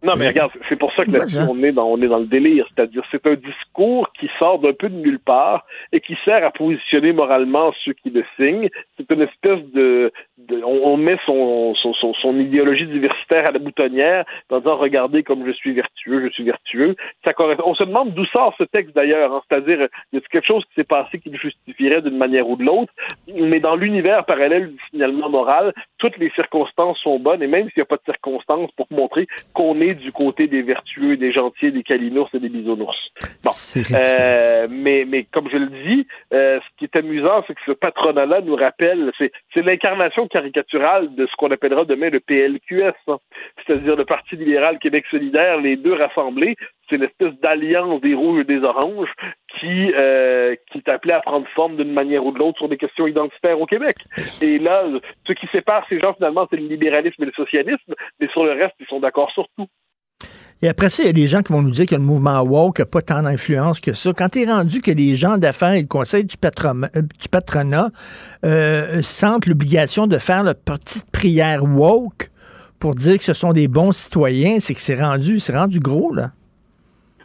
Non, 0.00 0.12
mais 0.16 0.28
regarde, 0.28 0.52
c'est 0.68 0.76
pour 0.78 0.92
ça 0.94 1.04
que 1.04 1.10
là-dessus, 1.10 1.38
on 1.50 1.54
est 1.64 1.72
dans, 1.72 1.86
on 1.88 2.00
est 2.00 2.06
dans 2.06 2.20
le 2.20 2.26
délire. 2.26 2.66
C'est-à-dire, 2.72 3.02
c'est 3.10 3.26
un 3.26 3.34
discours 3.34 4.12
qui 4.12 4.30
sort 4.38 4.60
d'un 4.60 4.72
peu 4.72 4.88
de 4.88 4.94
nulle 4.94 5.18
part 5.18 5.66
et 5.92 6.00
qui 6.00 6.16
sert 6.24 6.44
à 6.46 6.52
positionner 6.52 7.12
moralement 7.12 7.72
ceux 7.84 7.94
qui 7.94 8.10
le 8.10 8.24
signent. 8.36 8.68
C'est 8.96 9.10
une 9.10 9.22
espèce 9.22 9.58
de, 9.74 10.12
de- 10.38 10.62
on, 10.62 10.92
on 10.92 10.96
met 10.96 11.16
son, 11.26 11.74
son, 11.74 11.94
son, 11.94 12.14
son 12.14 12.38
idéologie 12.38 12.86
diversitaire 12.86 13.44
à 13.48 13.52
la 13.52 13.58
boutonnière 13.58 14.24
en 14.50 14.58
disant, 14.60 14.76
regardez 14.76 15.24
comme 15.24 15.44
je 15.44 15.50
suis 15.52 15.72
vertueux, 15.72 16.22
je 16.28 16.32
suis 16.32 16.44
vertueux. 16.44 16.94
Ça 17.24 17.32
correspond. 17.32 17.64
On 17.66 17.74
se 17.74 17.82
demande 17.82 18.14
d'où 18.14 18.24
sort 18.26 18.54
ce 18.56 18.64
texte 18.64 18.94
d'ailleurs. 18.94 19.32
hein. 19.32 19.42
C'est-à-dire, 19.50 19.88
y 20.12 20.16
a 20.16 20.20
quelque 20.30 20.46
chose 20.46 20.64
qui 20.66 20.74
s'est 20.76 20.84
passé 20.84 21.18
qui 21.18 21.30
le 21.30 21.38
justifierait 21.38 22.02
d'une 22.02 22.16
manière 22.18 22.48
ou 22.48 22.54
de 22.54 22.62
l'autre? 22.64 22.92
Mais 23.34 23.58
dans 23.58 23.74
l'univers 23.74 24.24
parallèle 24.26 24.68
du 24.70 24.78
signalement 24.90 25.28
moral, 25.28 25.74
toutes 25.98 26.18
les 26.18 26.30
circonstances 26.36 26.98
sont 27.00 27.18
bonnes 27.18 27.42
et 27.42 27.48
même 27.48 27.64
s'il 27.70 27.78
n'y 27.78 27.82
a 27.82 27.86
pas 27.86 27.96
de 27.96 28.02
circonstances 28.04 28.70
pour 28.76 28.86
montrer 28.92 29.26
qu'on 29.54 29.80
est 29.80 29.87
du 29.94 30.12
côté 30.12 30.46
des 30.46 30.62
vertueux, 30.62 31.16
des 31.16 31.32
gentils, 31.32 31.72
des 31.72 31.82
calinours 31.82 32.28
et 32.34 32.38
des 32.38 32.48
bisounours. 32.48 32.96
Bon. 33.44 33.50
Euh, 33.92 34.66
mais, 34.70 35.04
mais 35.06 35.24
comme 35.24 35.48
je 35.50 35.56
le 35.56 35.66
dis, 35.66 36.06
euh, 36.32 36.58
ce 36.60 36.78
qui 36.78 36.84
est 36.84 36.96
amusant, 36.96 37.44
c'est 37.46 37.54
que 37.54 37.60
ce 37.66 37.72
patronat-là 37.72 38.40
nous 38.40 38.56
rappelle, 38.56 39.12
c'est, 39.18 39.32
c'est 39.54 39.62
l'incarnation 39.62 40.26
caricaturale 40.28 41.14
de 41.14 41.26
ce 41.26 41.36
qu'on 41.36 41.50
appellera 41.50 41.84
demain 41.84 42.10
le 42.10 42.20
PLQS, 42.20 42.94
hein. 43.08 43.18
c'est-à-dire 43.66 43.96
le 43.96 44.04
Parti 44.04 44.36
libéral 44.36 44.78
Québec 44.78 45.04
solidaire, 45.10 45.60
les 45.60 45.76
deux 45.76 45.94
rassemblés, 45.94 46.56
c'est 46.88 46.96
l'espèce 46.96 47.34
d'alliance 47.42 48.00
des 48.00 48.14
rouges 48.14 48.40
et 48.40 48.44
des 48.44 48.62
oranges 48.62 49.08
qui, 49.58 49.92
euh, 49.94 50.54
qui 50.70 50.78
est 50.78 50.88
appelée 50.88 51.14
à 51.14 51.20
prendre 51.20 51.46
forme 51.54 51.76
d'une 51.76 51.92
manière 51.92 52.24
ou 52.24 52.32
de 52.32 52.38
l'autre 52.38 52.58
sur 52.58 52.68
des 52.68 52.76
questions 52.76 53.06
identitaires 53.06 53.60
au 53.60 53.66
Québec. 53.66 53.96
Et 54.40 54.58
là, 54.58 54.84
ce 55.26 55.32
qui 55.32 55.46
sépare 55.52 55.84
ces 55.88 55.98
gens, 56.00 56.14
finalement, 56.14 56.46
c'est 56.50 56.56
le 56.56 56.66
libéralisme 56.66 57.22
et 57.22 57.26
le 57.26 57.32
socialisme, 57.32 57.94
mais 58.20 58.28
sur 58.28 58.44
le 58.44 58.52
reste, 58.52 58.74
ils 58.80 58.86
sont 58.86 59.00
d'accord 59.00 59.30
sur 59.32 59.46
tout. 59.56 59.66
Et 60.60 60.68
après 60.68 60.90
ça, 60.90 61.04
il 61.04 61.06
y 61.06 61.10
a 61.10 61.12
des 61.12 61.28
gens 61.28 61.42
qui 61.42 61.52
vont 61.52 61.62
nous 61.62 61.70
dire 61.70 61.86
que 61.86 61.94
le 61.94 62.00
mouvement 62.00 62.40
woke 62.42 62.80
n'a 62.80 62.86
pas 62.86 63.00
tant 63.00 63.22
d'influence 63.22 63.80
que 63.80 63.92
ça. 63.92 64.10
Quand 64.12 64.30
tu 64.30 64.42
es 64.42 64.44
rendu 64.44 64.80
que 64.80 64.90
les 64.90 65.14
gens 65.14 65.38
d'affaires 65.38 65.74
et 65.74 65.82
le 65.82 65.86
conseil 65.86 66.24
du, 66.24 66.36
patron- 66.36 66.88
euh, 66.96 67.02
du 67.02 67.28
patronat 67.30 67.90
euh, 68.44 69.00
sentent 69.02 69.46
l'obligation 69.46 70.08
de 70.08 70.18
faire 70.18 70.42
leur 70.42 70.56
petite 70.56 71.08
prière 71.12 71.62
woke 71.62 72.30
pour 72.80 72.96
dire 72.96 73.18
que 73.18 73.22
ce 73.24 73.34
sont 73.34 73.52
des 73.52 73.68
bons 73.68 73.92
citoyens, 73.92 74.58
c'est 74.58 74.74
que 74.74 74.80
c'est 74.80 75.00
rendu, 75.00 75.38
c'est 75.38 75.56
rendu 75.56 75.78
gros, 75.78 76.12
là. 76.12 76.32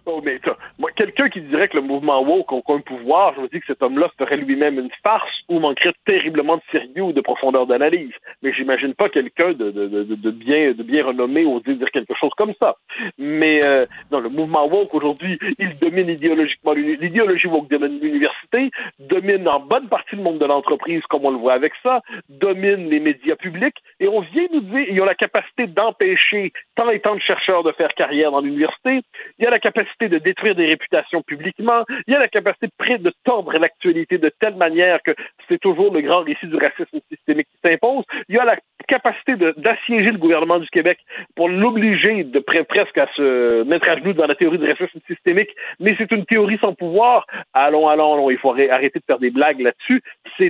Oh, 0.05 0.21
mais 0.23 0.37
moi, 0.79 0.91
quelqu'un 0.91 1.29
qui 1.29 1.39
dirait 1.39 1.69
que 1.69 1.77
le 1.77 1.83
mouvement 1.83 2.21
woke 2.21 2.51
a 2.51 2.55
aucun 2.55 2.79
pouvoir, 2.79 3.33
je 3.35 3.41
me 3.41 3.47
dis 3.47 3.61
que 3.61 3.67
cet 3.67 3.81
homme-là 3.81 4.09
ferait 4.17 4.35
lui-même 4.35 4.77
une 4.77 4.89
farce 5.01 5.31
ou 5.47 5.59
manquerait 5.59 5.93
terriblement 6.05 6.57
de 6.57 6.61
sérieux 6.73 7.03
ou 7.03 7.13
de 7.13 7.21
profondeur 7.21 7.67
d'analyse. 7.67 8.11
Mais 8.41 8.51
j'imagine 8.51 8.93
pas 8.95 9.07
quelqu'un 9.07 9.53
de, 9.53 9.71
de, 9.71 9.87
de, 9.87 10.31
bien 10.31 10.73
de 10.73 10.83
bien 10.83 11.05
renommé 11.05 11.45
oser 11.45 11.75
dire 11.75 11.89
quelque 11.91 12.13
chose 12.15 12.31
comme 12.35 12.53
ça. 12.59 12.75
Mais 13.17 13.63
euh, 13.63 13.85
non, 14.11 14.19
le 14.19 14.27
mouvement 14.27 14.67
woke 14.67 14.93
aujourd'hui, 14.93 15.39
il 15.57 15.73
domine 15.77 16.09
idéologiquement 16.09 16.73
l'idéologie 16.73 17.47
woke 17.47 17.69
domine 17.69 17.99
l'université, 18.01 18.71
domine 18.99 19.47
en 19.47 19.61
bonne 19.61 19.87
partie 19.87 20.17
le 20.17 20.23
monde 20.23 20.39
de 20.39 20.45
l'entreprise, 20.45 21.01
comme 21.09 21.23
on 21.23 21.31
le 21.31 21.37
voit 21.37 21.53
avec 21.53 21.71
ça, 21.81 22.01
domine 22.27 22.89
les 22.89 22.99
médias 22.99 23.37
publics, 23.37 23.77
et 24.01 24.09
on 24.09 24.19
vient 24.19 24.47
nous 24.51 24.61
dire 24.61 24.85
ils 24.89 25.01
ont 25.01 25.05
la 25.05 25.15
capacité 25.15 25.65
d'empêcher 25.67 26.51
tant 26.75 26.89
et 26.89 26.99
tant 26.99 27.15
de 27.15 27.21
chercheurs 27.21 27.63
de 27.63 27.71
faire 27.71 27.93
carrière 27.93 28.31
dans 28.31 28.41
l'université, 28.41 29.01
il 29.39 29.43
y 29.43 29.47
a 29.47 29.49
la 29.49 29.59
capacité 29.59 29.92
de 30.01 30.17
détruire 30.17 30.55
des 30.55 30.65
réputations 30.65 31.21
publiquement, 31.21 31.83
il 32.07 32.13
y 32.13 32.15
a 32.15 32.19
la 32.19 32.27
capacité 32.27 32.67
de, 32.67 33.13
tordre 33.23 33.57
l'actualité 33.57 34.17
de 34.17 34.29
telle 34.39 34.55
manière 34.55 35.01
que 35.03 35.11
c'est 35.47 35.59
toujours 35.59 35.93
le 35.93 36.01
grand 36.01 36.21
récit 36.21 36.47
du 36.47 36.55
racisme 36.55 36.99
systémique 37.11 37.47
qui 37.51 37.69
s'impose, 37.69 38.03
il 38.27 38.35
y 38.35 38.39
a 38.39 38.45
la 38.45 38.57
capacité 38.87 39.35
d'assiéger 39.35 40.11
le 40.11 40.17
gouvernement 40.17 40.59
du 40.59 40.69
Québec 40.69 40.99
pour 41.35 41.49
l'obliger 41.49 42.25
presque 42.67 42.97
à 42.97 43.07
se 43.15 43.63
mettre 43.63 43.89
à 43.89 43.97
genoux 43.97 44.13
dans 44.13 44.27
la 44.27 44.35
théorie 44.35 44.57
du 44.57 44.65
racisme 44.65 44.99
systémique, 45.07 45.49
mais 45.79 45.95
c'est 45.97 46.11
une 46.11 46.25
théorie 46.25 46.57
sans 46.59 46.73
pouvoir. 46.73 47.25
Allons, 47.53 47.87
allons, 47.87 48.13
allons, 48.13 48.29
il 48.29 48.37
faut 48.37 48.53
arrê- 48.53 48.69
arrêter 48.69 48.99
de 48.99 49.05
faire 49.05 49.19
des 49.19 49.31
blagues 49.31 49.61
là-dessus. 49.61 50.01
C'est 50.37 50.49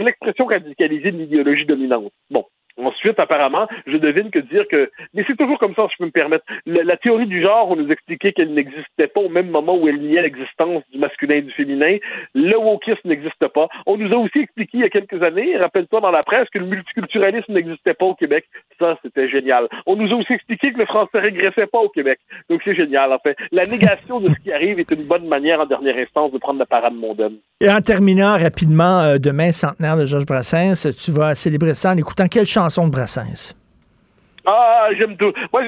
l'expression 0.00 0.46
radicalisée 0.46 1.10
de 1.10 1.18
l'idéologie 1.18 1.66
dominante. 1.66 2.12
Bon. 2.30 2.44
Ensuite, 2.78 3.18
apparemment, 3.18 3.66
je 3.86 3.96
devine 3.96 4.30
que 4.30 4.38
dire 4.38 4.66
que... 4.68 4.90
Mais 5.12 5.24
c'est 5.26 5.36
toujours 5.36 5.58
comme 5.58 5.74
ça, 5.74 5.86
si 5.88 5.94
je 5.94 5.98
peux 5.98 6.06
me 6.06 6.10
permettre. 6.10 6.44
La, 6.66 6.96
théorie 6.96 7.26
du 7.26 7.42
genre, 7.42 7.70
on 7.70 7.76
nous 7.76 7.90
expliquait 7.90 8.32
qu'elle 8.32 8.54
n'existait 8.54 9.08
pas 9.08 9.20
au 9.20 9.28
même 9.28 9.50
moment 9.50 9.76
où 9.76 9.88
elle 9.88 10.00
niait 10.00 10.22
l'existence 10.22 10.82
du 10.92 10.98
masculin 10.98 11.36
et 11.36 11.42
du 11.42 11.50
féminin. 11.50 11.96
Le 12.34 12.56
wokisme 12.56 13.08
n'existe 13.08 13.48
pas. 13.48 13.68
On 13.86 13.96
nous 13.96 14.12
a 14.12 14.16
aussi 14.16 14.38
expliqué 14.38 14.78
il 14.78 14.80
y 14.80 14.84
a 14.84 14.90
quelques 14.90 15.22
années, 15.22 15.56
rappelle-toi 15.56 16.00
dans 16.00 16.12
la 16.12 16.20
presse, 16.20 16.48
que 16.50 16.58
le 16.58 16.66
multiculturalisme 16.66 17.52
n'existait 17.52 17.94
pas 17.94 18.06
au 18.06 18.14
Québec. 18.14 18.46
Ça, 18.78 18.96
c'était 19.02 19.28
génial. 19.28 19.68
On 19.86 19.96
nous 19.96 20.12
a 20.12 20.16
aussi 20.16 20.34
expliqué 20.34 20.72
que 20.72 20.78
le 20.78 20.86
français 20.86 21.18
régressait 21.18 21.66
pas 21.66 21.78
au 21.78 21.88
Québec. 21.88 22.20
Donc 22.48 22.60
c'est 22.64 22.76
génial, 22.76 23.12
en 23.12 23.18
fait. 23.18 23.36
La 23.50 23.64
négation 23.64 24.20
de 24.20 24.28
ce 24.28 24.38
qui 24.40 24.52
arrive 24.52 24.78
est 24.78 24.90
une 24.92 25.04
bonne 25.04 25.26
manière, 25.26 25.60
en 25.60 25.66
dernière 25.66 25.96
instance, 25.96 26.30
de 26.32 26.38
prendre 26.38 26.60
la 26.60 26.66
parade 26.66 26.94
mondaine. 26.94 27.38
Et 27.60 27.68
en 27.68 27.80
terminant 27.80 28.38
rapidement, 28.38 29.00
euh, 29.00 29.18
demain, 29.18 29.50
centenaire 29.50 29.96
de 29.96 30.06
Georges 30.06 30.26
Brassens, 30.26 30.88
tu 30.96 31.10
vas 31.10 31.34
célébrer 31.34 31.74
ça 31.74 31.90
en 31.90 31.96
écoutant 31.96 32.28
quelle 32.28 32.46
chanson? 32.46 32.67
De 32.70 32.90
Brassens? 32.90 33.54
Ah, 34.50 34.88
j'aime 34.96 35.14
tout. 35.18 35.30
Moi, 35.52 35.62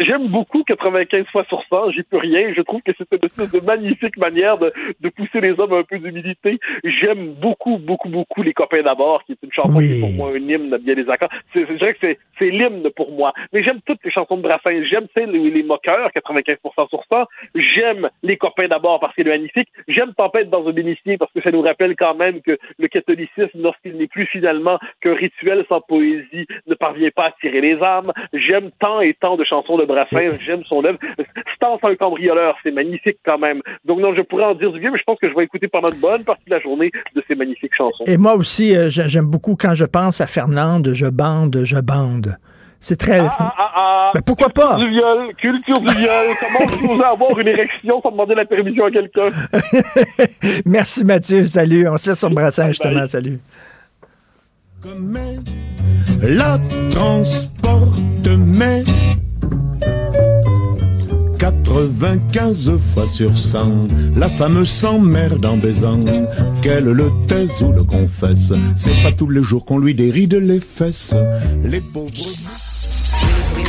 j'aime 0.00 0.26
beaucoup 0.26 0.64
95 0.64 1.24
fois 1.30 1.44
sur 1.44 1.62
100. 1.70 1.92
J'y 1.92 2.02
peux 2.02 2.16
rien. 2.16 2.52
Je 2.52 2.62
trouve 2.62 2.82
que 2.82 2.90
c'est 2.98 3.06
une 3.12 3.24
espèce 3.24 3.52
de 3.52 3.64
magnifique 3.64 4.16
manière 4.16 4.58
de, 4.58 4.72
de 5.00 5.08
pousser 5.08 5.40
les 5.40 5.52
hommes 5.60 5.72
à 5.72 5.76
un 5.76 5.82
peu 5.84 6.00
d'humilité. 6.00 6.58
J'aime 6.82 7.34
beaucoup, 7.34 7.78
beaucoup, 7.78 8.08
beaucoup 8.08 8.42
Les 8.42 8.52
copains 8.52 8.82
d'abord, 8.82 9.22
qui 9.22 9.32
est 9.32 9.38
une 9.40 9.52
chanson 9.52 9.78
qui 9.78 9.98
est 9.98 10.00
pour 10.00 10.10
moi 10.10 10.30
un 10.30 10.48
hymne 10.48 10.74
à 10.74 10.78
bien 10.78 10.94
des 10.94 11.08
accords. 11.08 11.28
C'est, 11.52 11.64
dirais 11.76 11.94
que 11.94 12.00
c'est, 12.00 12.18
c'est 12.36 12.50
l'hymne 12.50 12.90
pour 12.96 13.12
moi. 13.12 13.32
Mais 13.52 13.62
j'aime 13.62 13.80
toutes 13.86 14.04
les 14.04 14.10
chansons 14.10 14.36
de 14.36 14.42
Brassens. 14.42 14.82
J'aime, 14.90 15.06
tu 15.14 15.22
sais, 15.22 15.26
les, 15.26 15.50
les 15.50 15.62
moqueurs, 15.62 16.10
95% 16.10 16.88
sur 16.88 17.04
100. 17.08 17.26
J'aime 17.54 18.10
Les 18.24 18.36
copains 18.36 18.66
d'abord 18.66 18.98
parce 18.98 19.14
qu'il 19.14 19.28
est 19.28 19.30
magnifique. 19.30 19.68
J'aime 19.86 20.12
Tempête 20.12 20.50
dans 20.50 20.66
un 20.66 20.72
bénitier 20.72 21.18
parce 21.18 21.32
que 21.32 21.40
ça 21.40 21.52
nous 21.52 21.62
rappelle 21.62 21.94
quand 21.94 22.16
même 22.16 22.40
que 22.40 22.58
le 22.80 22.88
catholicisme, 22.88 23.60
lorsqu'il 23.62 23.96
n'est 23.96 24.08
plus 24.08 24.26
finalement 24.26 24.80
qu'un 25.00 25.14
rituel 25.14 25.64
sans 25.68 25.80
poésie, 25.82 26.48
ne 26.66 26.74
parvient 26.74 27.10
pas 27.14 27.26
à 27.26 27.30
tirer 27.40 27.60
les 27.60 27.80
âmes. 27.80 28.12
J'aime 28.32 28.70
tant 28.80 29.00
et 29.00 29.14
tant 29.20 29.36
de 29.36 29.44
chansons 29.44 29.76
de 29.76 29.84
Brassens, 29.84 30.38
j'aime 30.46 30.62
son 30.64 30.84
œuvre. 30.84 30.98
Stance 31.56 31.80
un 31.82 31.94
cambrioleur, 31.96 32.56
c'est 32.62 32.70
magnifique 32.70 33.18
quand 33.24 33.38
même. 33.38 33.60
Donc 33.84 34.00
non, 34.00 34.14
je 34.14 34.22
pourrais 34.22 34.44
en 34.44 34.54
dire 34.54 34.72
du 34.72 34.80
bien, 34.80 34.90
mais 34.90 34.98
je 34.98 35.04
pense 35.04 35.18
que 35.18 35.28
je 35.28 35.34
vais 35.34 35.44
écouter 35.44 35.68
pendant 35.68 35.88
une 35.92 36.00
bonne 36.00 36.24
partie 36.24 36.44
de 36.46 36.50
la 36.54 36.60
journée 36.60 36.90
de 37.14 37.22
ces 37.28 37.34
magnifiques 37.34 37.74
chansons. 37.76 38.04
Et 38.06 38.16
moi 38.16 38.34
aussi, 38.34 38.76
euh, 38.76 38.88
j'ai- 38.90 39.08
j'aime 39.08 39.26
beaucoup 39.26 39.56
quand 39.56 39.74
je 39.74 39.84
pense 39.84 40.20
à 40.20 40.26
Fernande, 40.26 40.90
je 40.94 41.06
bande, 41.06 41.60
je 41.64 41.76
bande. 41.80 42.36
C'est 42.80 42.96
très. 42.98 43.20
Ah, 43.20 43.54
ah, 43.56 44.10
Ben, 44.14 44.20
pourquoi 44.20 44.50
pas? 44.50 44.76
Du 44.76 44.86
viol, 44.90 45.34
culture 45.38 45.80
du 45.80 45.90
viol. 45.90 46.26
Comment 46.58 46.66
tu 46.70 46.84
osais 46.92 47.04
avoir 47.04 47.38
une 47.40 47.48
érection 47.48 48.02
sans 48.02 48.10
demander 48.10 48.34
la 48.34 48.44
permission 48.44 48.84
à 48.84 48.90
quelqu'un? 48.90 49.30
Merci 50.66 51.04
Mathieu, 51.04 51.46
salut. 51.46 51.88
On 51.88 51.96
se 51.96 52.10
laisse 52.10 52.18
sur 52.18 52.30
Brassens 52.30 52.68
justement, 52.68 53.06
salut. 53.06 53.38
La 56.22 56.58
transporte, 56.90 58.28
mais 58.46 58.84
95 61.38 62.78
fois 62.78 63.08
sur 63.08 63.36
100, 63.36 63.88
la 64.16 64.28
femme 64.28 64.64
s'emmerde 64.64 65.44
en 65.44 65.56
baisant. 65.56 66.00
Qu'elle 66.62 66.84
le 66.84 67.10
taise 67.26 67.62
ou 67.62 67.72
le 67.72 67.84
confesse, 67.84 68.52
c'est 68.76 69.02
pas 69.02 69.12
tous 69.12 69.28
les 69.28 69.42
jours 69.42 69.64
qu'on 69.64 69.78
lui 69.78 69.94
déride 69.94 70.34
les 70.34 70.60
fesses. 70.60 71.14
Les 71.62 71.80
pauvres. 71.80 72.12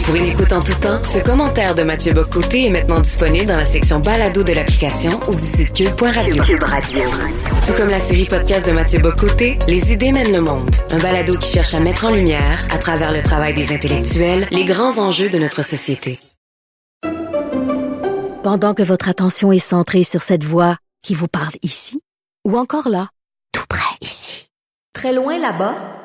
Pour 0.06 0.16
une 0.16 0.26
écoute 0.26 0.54
en 0.54 0.62
tout 0.62 0.80
temps, 0.80 1.04
ce 1.04 1.18
commentaire 1.18 1.74
de 1.74 1.82
Mathieu 1.82 2.14
Bocoté 2.14 2.68
est 2.68 2.70
maintenant 2.70 3.00
disponible 3.00 3.48
dans 3.48 3.58
la 3.58 3.66
section 3.66 4.00
balado 4.00 4.44
de 4.44 4.54
l'application 4.54 5.20
ou 5.28 5.34
du 5.34 5.44
site 5.44 5.74
cube.radio. 5.74 6.44
Tout 7.66 7.74
comme 7.76 7.90
la 7.90 7.98
série 7.98 8.26
podcast 8.26 8.68
de 8.68 8.72
Mathieu 8.72 9.00
Bocoté, 9.00 9.58
Les 9.68 9.94
idées 9.94 10.12
mènent 10.12 10.32
le 10.32 10.42
monde. 10.42 10.70
Un 10.92 11.00
balado 11.00 11.36
qui 11.40 11.52
cherche 11.52 11.74
à 11.74 11.80
mettre 11.80 12.06
en 12.06 12.12
lumière, 12.12 12.60
à 12.70 12.78
travers 12.78 13.12
le 13.12 13.24
travail 13.24 13.56
des 13.56 13.74
intellectuels, 13.74 14.48
les 14.52 14.64
grands 14.64 15.00
enjeux 15.00 15.30
de 15.30 15.40
notre 15.40 15.64
société. 15.64 16.20
Pendant 18.44 18.76
que 18.76 18.84
votre 18.84 19.10
attention 19.10 19.52
est 19.52 19.58
centrée 19.58 20.04
sur 20.04 20.22
cette 20.22 20.44
voix 20.44 20.78
qui 21.02 21.16
vous 21.16 21.28
parle 21.28 21.56
ici, 21.64 22.00
ou 22.48 22.60
encore 22.60 22.90
là, 22.90 23.10
tout 23.52 23.66
près 23.68 23.98
ici, 24.02 24.50
très 24.94 25.14
loin 25.14 25.40
là-bas, 25.40 26.05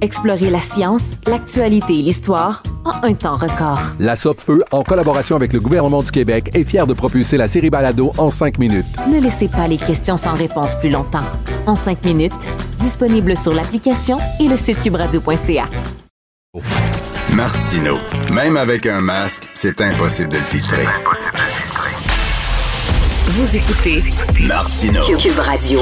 Explorez 0.00 0.50
la 0.50 0.60
science, 0.60 1.12
l'actualité 1.26 1.98
et 1.98 2.02
l'histoire 2.02 2.62
en 2.84 3.04
un 3.04 3.14
temps 3.14 3.36
record. 3.36 3.80
La 3.98 4.14
Feu, 4.16 4.62
en 4.70 4.82
collaboration 4.82 5.34
avec 5.34 5.52
le 5.52 5.60
gouvernement 5.60 6.02
du 6.02 6.10
Québec, 6.10 6.50
est 6.54 6.64
fière 6.64 6.86
de 6.86 6.94
propulser 6.94 7.36
la 7.36 7.48
série 7.48 7.70
Balado 7.70 8.12
en 8.16 8.30
cinq 8.30 8.58
minutes. 8.58 8.86
Ne 9.10 9.20
laissez 9.20 9.48
pas 9.48 9.66
les 9.66 9.76
questions 9.76 10.16
sans 10.16 10.34
réponse 10.34 10.74
plus 10.76 10.90
longtemps. 10.90 11.24
En 11.66 11.74
cinq 11.74 12.04
minutes, 12.04 12.48
disponible 12.78 13.36
sur 13.36 13.52
l'application 13.52 14.18
et 14.40 14.48
le 14.48 14.56
site 14.56 14.80
cubradio.ca. 14.82 15.68
Martino. 17.34 17.96
Même 18.32 18.56
avec 18.56 18.86
un 18.86 19.00
masque, 19.00 19.48
c'est 19.52 19.80
impossible 19.80 20.30
de 20.30 20.38
le 20.38 20.44
filtrer. 20.44 20.86
Vous 23.30 23.56
écoutez 23.56 24.02
Martino. 24.48 25.02
Cube 25.04 25.38
Radio. 25.38 25.80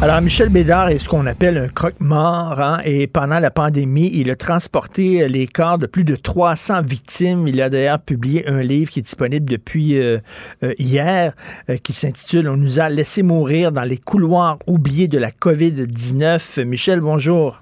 Alors, 0.00 0.20
Michel 0.20 0.48
Bédard 0.48 0.90
est 0.90 0.98
ce 0.98 1.08
qu'on 1.08 1.26
appelle 1.26 1.58
un 1.58 1.66
croque-mort. 1.66 2.60
hein, 2.60 2.80
et 2.84 3.08
pendant 3.08 3.40
la 3.40 3.50
pandémie, 3.50 4.12
il 4.14 4.30
a 4.30 4.36
transporté 4.36 5.28
les 5.28 5.48
corps 5.48 5.78
de 5.78 5.86
plus 5.86 6.04
de 6.04 6.14
300 6.14 6.82
victimes. 6.82 7.48
Il 7.48 7.60
a 7.60 7.68
d'ailleurs 7.68 7.98
publié 7.98 8.46
un 8.46 8.62
livre 8.62 8.92
qui 8.92 9.00
est 9.00 9.02
disponible 9.02 9.50
depuis 9.50 9.98
euh, 9.98 10.18
euh, 10.62 10.72
hier, 10.78 11.32
euh, 11.68 11.78
qui 11.78 11.92
s'intitule 11.92 12.48
On 12.48 12.56
nous 12.56 12.78
a 12.78 12.88
laissé 12.88 13.24
mourir 13.24 13.72
dans 13.72 13.82
les 13.82 13.98
couloirs 13.98 14.58
oubliés 14.68 15.08
de 15.08 15.18
la 15.18 15.32
COVID-19. 15.32 16.62
Michel, 16.62 17.00
bonjour. 17.00 17.60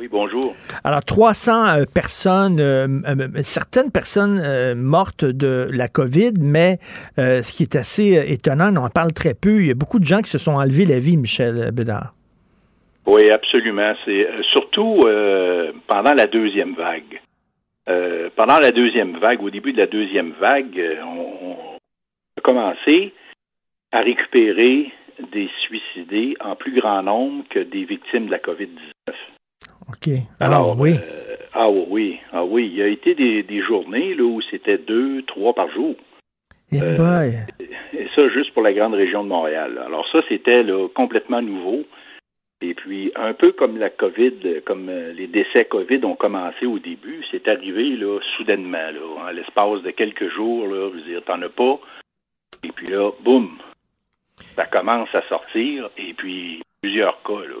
Oui, 0.00 0.08
bonjour. 0.10 0.54
Alors, 0.82 1.04
300 1.04 1.52
euh, 1.52 1.84
personnes, 1.84 2.58
euh, 2.58 2.86
euh, 3.06 3.42
certaines 3.42 3.92
personnes 3.92 4.40
euh, 4.42 4.74
mortes 4.74 5.26
de 5.26 5.68
la 5.74 5.88
COVID, 5.88 6.32
mais 6.40 6.78
ce 7.18 7.54
qui 7.54 7.64
est 7.64 7.76
assez 7.76 8.14
étonnant, 8.32 8.72
on 8.72 8.86
en 8.86 8.88
parle 8.88 9.12
très 9.12 9.34
peu. 9.34 9.60
Il 9.60 9.66
y 9.66 9.70
a 9.70 9.74
beaucoup 9.74 9.98
de 9.98 10.06
gens 10.06 10.22
qui 10.22 10.30
se 10.30 10.38
sont 10.38 10.52
enlevés 10.52 10.86
la 10.86 10.98
vie, 11.00 11.18
Michel 11.18 11.70
Bédard. 11.72 12.14
Oui, 13.06 13.30
absolument. 13.30 13.92
C'est 14.06 14.26
surtout 14.52 15.02
pendant 15.86 16.14
la 16.14 16.26
deuxième 16.26 16.74
vague. 16.74 17.20
Pendant 18.36 18.58
la 18.58 18.70
deuxième 18.70 19.18
vague, 19.18 19.42
au 19.42 19.50
début 19.50 19.74
de 19.74 19.78
la 19.80 19.86
deuxième 19.86 20.32
vague, 20.40 20.80
on, 21.04 21.36
on 21.42 21.76
a 22.38 22.40
commencé 22.42 23.12
à 23.92 24.00
récupérer 24.00 24.92
des 25.30 25.50
suicidés 25.66 26.36
en 26.40 26.56
plus 26.56 26.72
grand 26.72 27.02
nombre 27.02 27.44
que 27.50 27.58
des 27.58 27.84
victimes 27.84 28.26
de 28.26 28.30
la 28.30 28.38
COVID-19. 28.38 29.12
OK. 29.90 30.12
Alors, 30.38 30.74
ah, 30.76 30.80
oui. 30.80 30.92
euh, 30.94 31.36
ah 31.52 31.68
oui, 31.68 32.18
ah 32.32 32.44
oui. 32.44 32.66
Il 32.72 32.78
y 32.78 32.82
a 32.82 32.86
été 32.86 33.14
des, 33.14 33.42
des 33.42 33.62
journées 33.62 34.14
là, 34.14 34.24
où 34.24 34.40
c'était 34.50 34.78
deux, 34.78 35.22
trois 35.22 35.52
par 35.54 35.70
jour. 35.72 35.94
Eh 36.72 36.80
Euh, 36.80 36.96
boy. 36.96 37.34
Et 37.92 38.06
ça, 38.14 38.28
juste 38.28 38.52
pour 38.54 38.62
la 38.62 38.72
grande 38.72 38.94
région 38.94 39.24
de 39.24 39.28
Montréal. 39.28 39.80
Alors 39.84 40.06
ça, 40.12 40.20
c'était 40.28 40.62
là, 40.62 40.88
complètement 40.94 41.42
nouveau. 41.42 41.84
Et 42.62 42.74
puis, 42.74 43.10
un 43.16 43.32
peu 43.32 43.52
comme 43.52 43.78
la 43.78 43.88
COVID, 43.88 44.34
euh, 44.44 44.60
comme 44.64 44.88
euh, 44.90 45.12
les 45.14 45.26
décès 45.26 45.64
COVID 45.64 46.04
ont 46.04 46.14
commencé 46.14 46.66
au 46.66 46.78
début, 46.78 47.24
c'est 47.30 47.48
arrivé 47.48 47.96
là, 47.96 48.20
soudainement, 48.36 48.90
là, 48.92 49.24
en 49.26 49.30
l'espace 49.30 49.82
de 49.82 49.90
quelques 49.90 50.28
jours. 50.34 50.66
Là, 50.66 50.90
veux 50.90 51.00
dire, 51.00 51.24
t'en 51.24 51.40
as 51.42 51.48
pas. 51.48 51.80
Et 52.62 52.70
puis 52.72 52.88
là, 52.88 53.10
boum, 53.24 53.56
ça 54.54 54.66
commence 54.66 55.12
à 55.14 55.22
sortir. 55.28 55.88
Et 55.96 56.12
puis, 56.12 56.60
plusieurs 56.82 57.22
cas. 57.22 57.40
Là. 57.48 57.56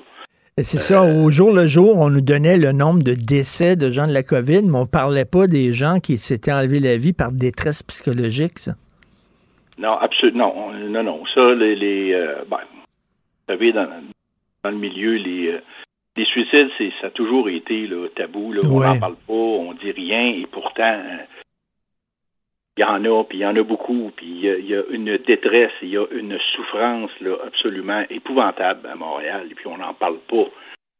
Et 0.56 0.62
C'est 0.62 0.78
ça, 0.78 1.02
au 1.04 1.30
jour 1.30 1.52
le 1.54 1.66
jour, 1.66 1.96
on 1.98 2.10
nous 2.10 2.20
donnait 2.20 2.58
le 2.58 2.72
nombre 2.72 3.02
de 3.02 3.14
décès 3.14 3.76
de 3.76 3.88
gens 3.90 4.06
de 4.06 4.12
la 4.12 4.22
COVID, 4.22 4.62
mais 4.64 4.76
on 4.78 4.86
parlait 4.86 5.24
pas 5.24 5.46
des 5.46 5.72
gens 5.72 6.00
qui 6.00 6.18
s'étaient 6.18 6.52
enlevés 6.52 6.80
la 6.80 6.96
vie 6.96 7.12
par 7.14 7.32
détresse 7.32 7.82
psychologique, 7.82 8.58
ça. 8.58 8.72
Non, 9.78 9.92
absolument. 9.96 10.54
Non, 10.54 10.66
on- 10.68 10.90
non, 10.90 11.02
non. 11.02 11.22
Ça, 11.34 11.54
les, 11.54 11.74
les 11.76 12.12
euh, 12.12 12.44
ben, 12.50 12.58
vous 12.72 13.54
savez, 13.54 13.72
dans, 13.72 13.88
dans 14.64 14.70
le 14.70 14.76
milieu, 14.76 15.14
les, 15.14 15.48
euh, 15.52 15.60
les 16.16 16.26
suicides, 16.26 16.68
c'est, 16.76 16.90
ça 17.00 17.06
a 17.06 17.10
toujours 17.10 17.48
été 17.48 17.86
là, 17.86 18.06
tabou. 18.14 18.52
Là. 18.52 18.60
On 18.64 18.80
n'en 18.80 18.98
parle 18.98 19.14
pas, 19.26 19.32
on 19.32 19.72
dit 19.72 19.92
rien, 19.92 20.20
et 20.42 20.46
pourtant, 20.52 20.82
euh, 20.82 21.16
il 22.80 22.86
y 22.86 22.88
en 22.88 23.04
a, 23.04 23.24
puis 23.24 23.38
il 23.38 23.40
y 23.42 23.46
en 23.46 23.56
a 23.56 23.62
beaucoup, 23.62 24.10
puis 24.16 24.26
il 24.26 24.40
y 24.44 24.48
a, 24.50 24.56
il 24.58 24.66
y 24.66 24.74
a 24.74 24.82
une 24.90 25.16
détresse, 25.18 25.72
il 25.82 25.90
y 25.90 25.96
a 25.98 26.06
une 26.12 26.38
souffrance 26.54 27.10
là, 27.20 27.36
absolument 27.46 28.04
épouvantable 28.10 28.86
à 28.88 28.94
Montréal, 28.94 29.46
et 29.50 29.54
puis 29.54 29.66
on 29.66 29.76
n'en 29.78 29.92
parle 29.94 30.18
pas. 30.28 30.46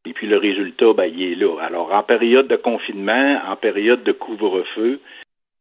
Et 0.07 0.12
puis 0.12 0.27
le 0.27 0.36
résultat, 0.39 0.93
ben, 0.94 1.05
il 1.05 1.23
est 1.32 1.35
là. 1.35 1.57
Alors, 1.62 1.93
en 1.93 2.02
période 2.02 2.48
de 2.48 2.57
confinement, 2.57 3.40
en 3.47 3.57
période 3.57 4.02
de 4.02 4.12
couvre-feu, 4.12 5.01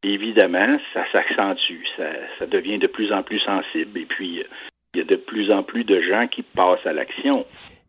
évidemment, 0.04 0.78
ça 0.94 1.04
s'accentue, 1.12 1.84
ça, 1.98 2.06
ça 2.38 2.46
devient 2.46 2.78
de 2.80 2.88
plus 2.88 3.12
en 3.12 3.24
plus 3.24 3.40
sensible, 3.40 4.00
et 4.00 4.06
puis 4.06 4.44
il 4.94 4.98
y 4.98 5.02
a 5.02 5.06
de 5.06 5.16
plus 5.16 5.52
en 5.52 5.64
plus 5.64 5.84
de 5.84 6.02
gens 6.02 6.28
qui 6.28 6.42
passent 6.42 6.86
à 6.86 6.94
l'action. 6.94 7.46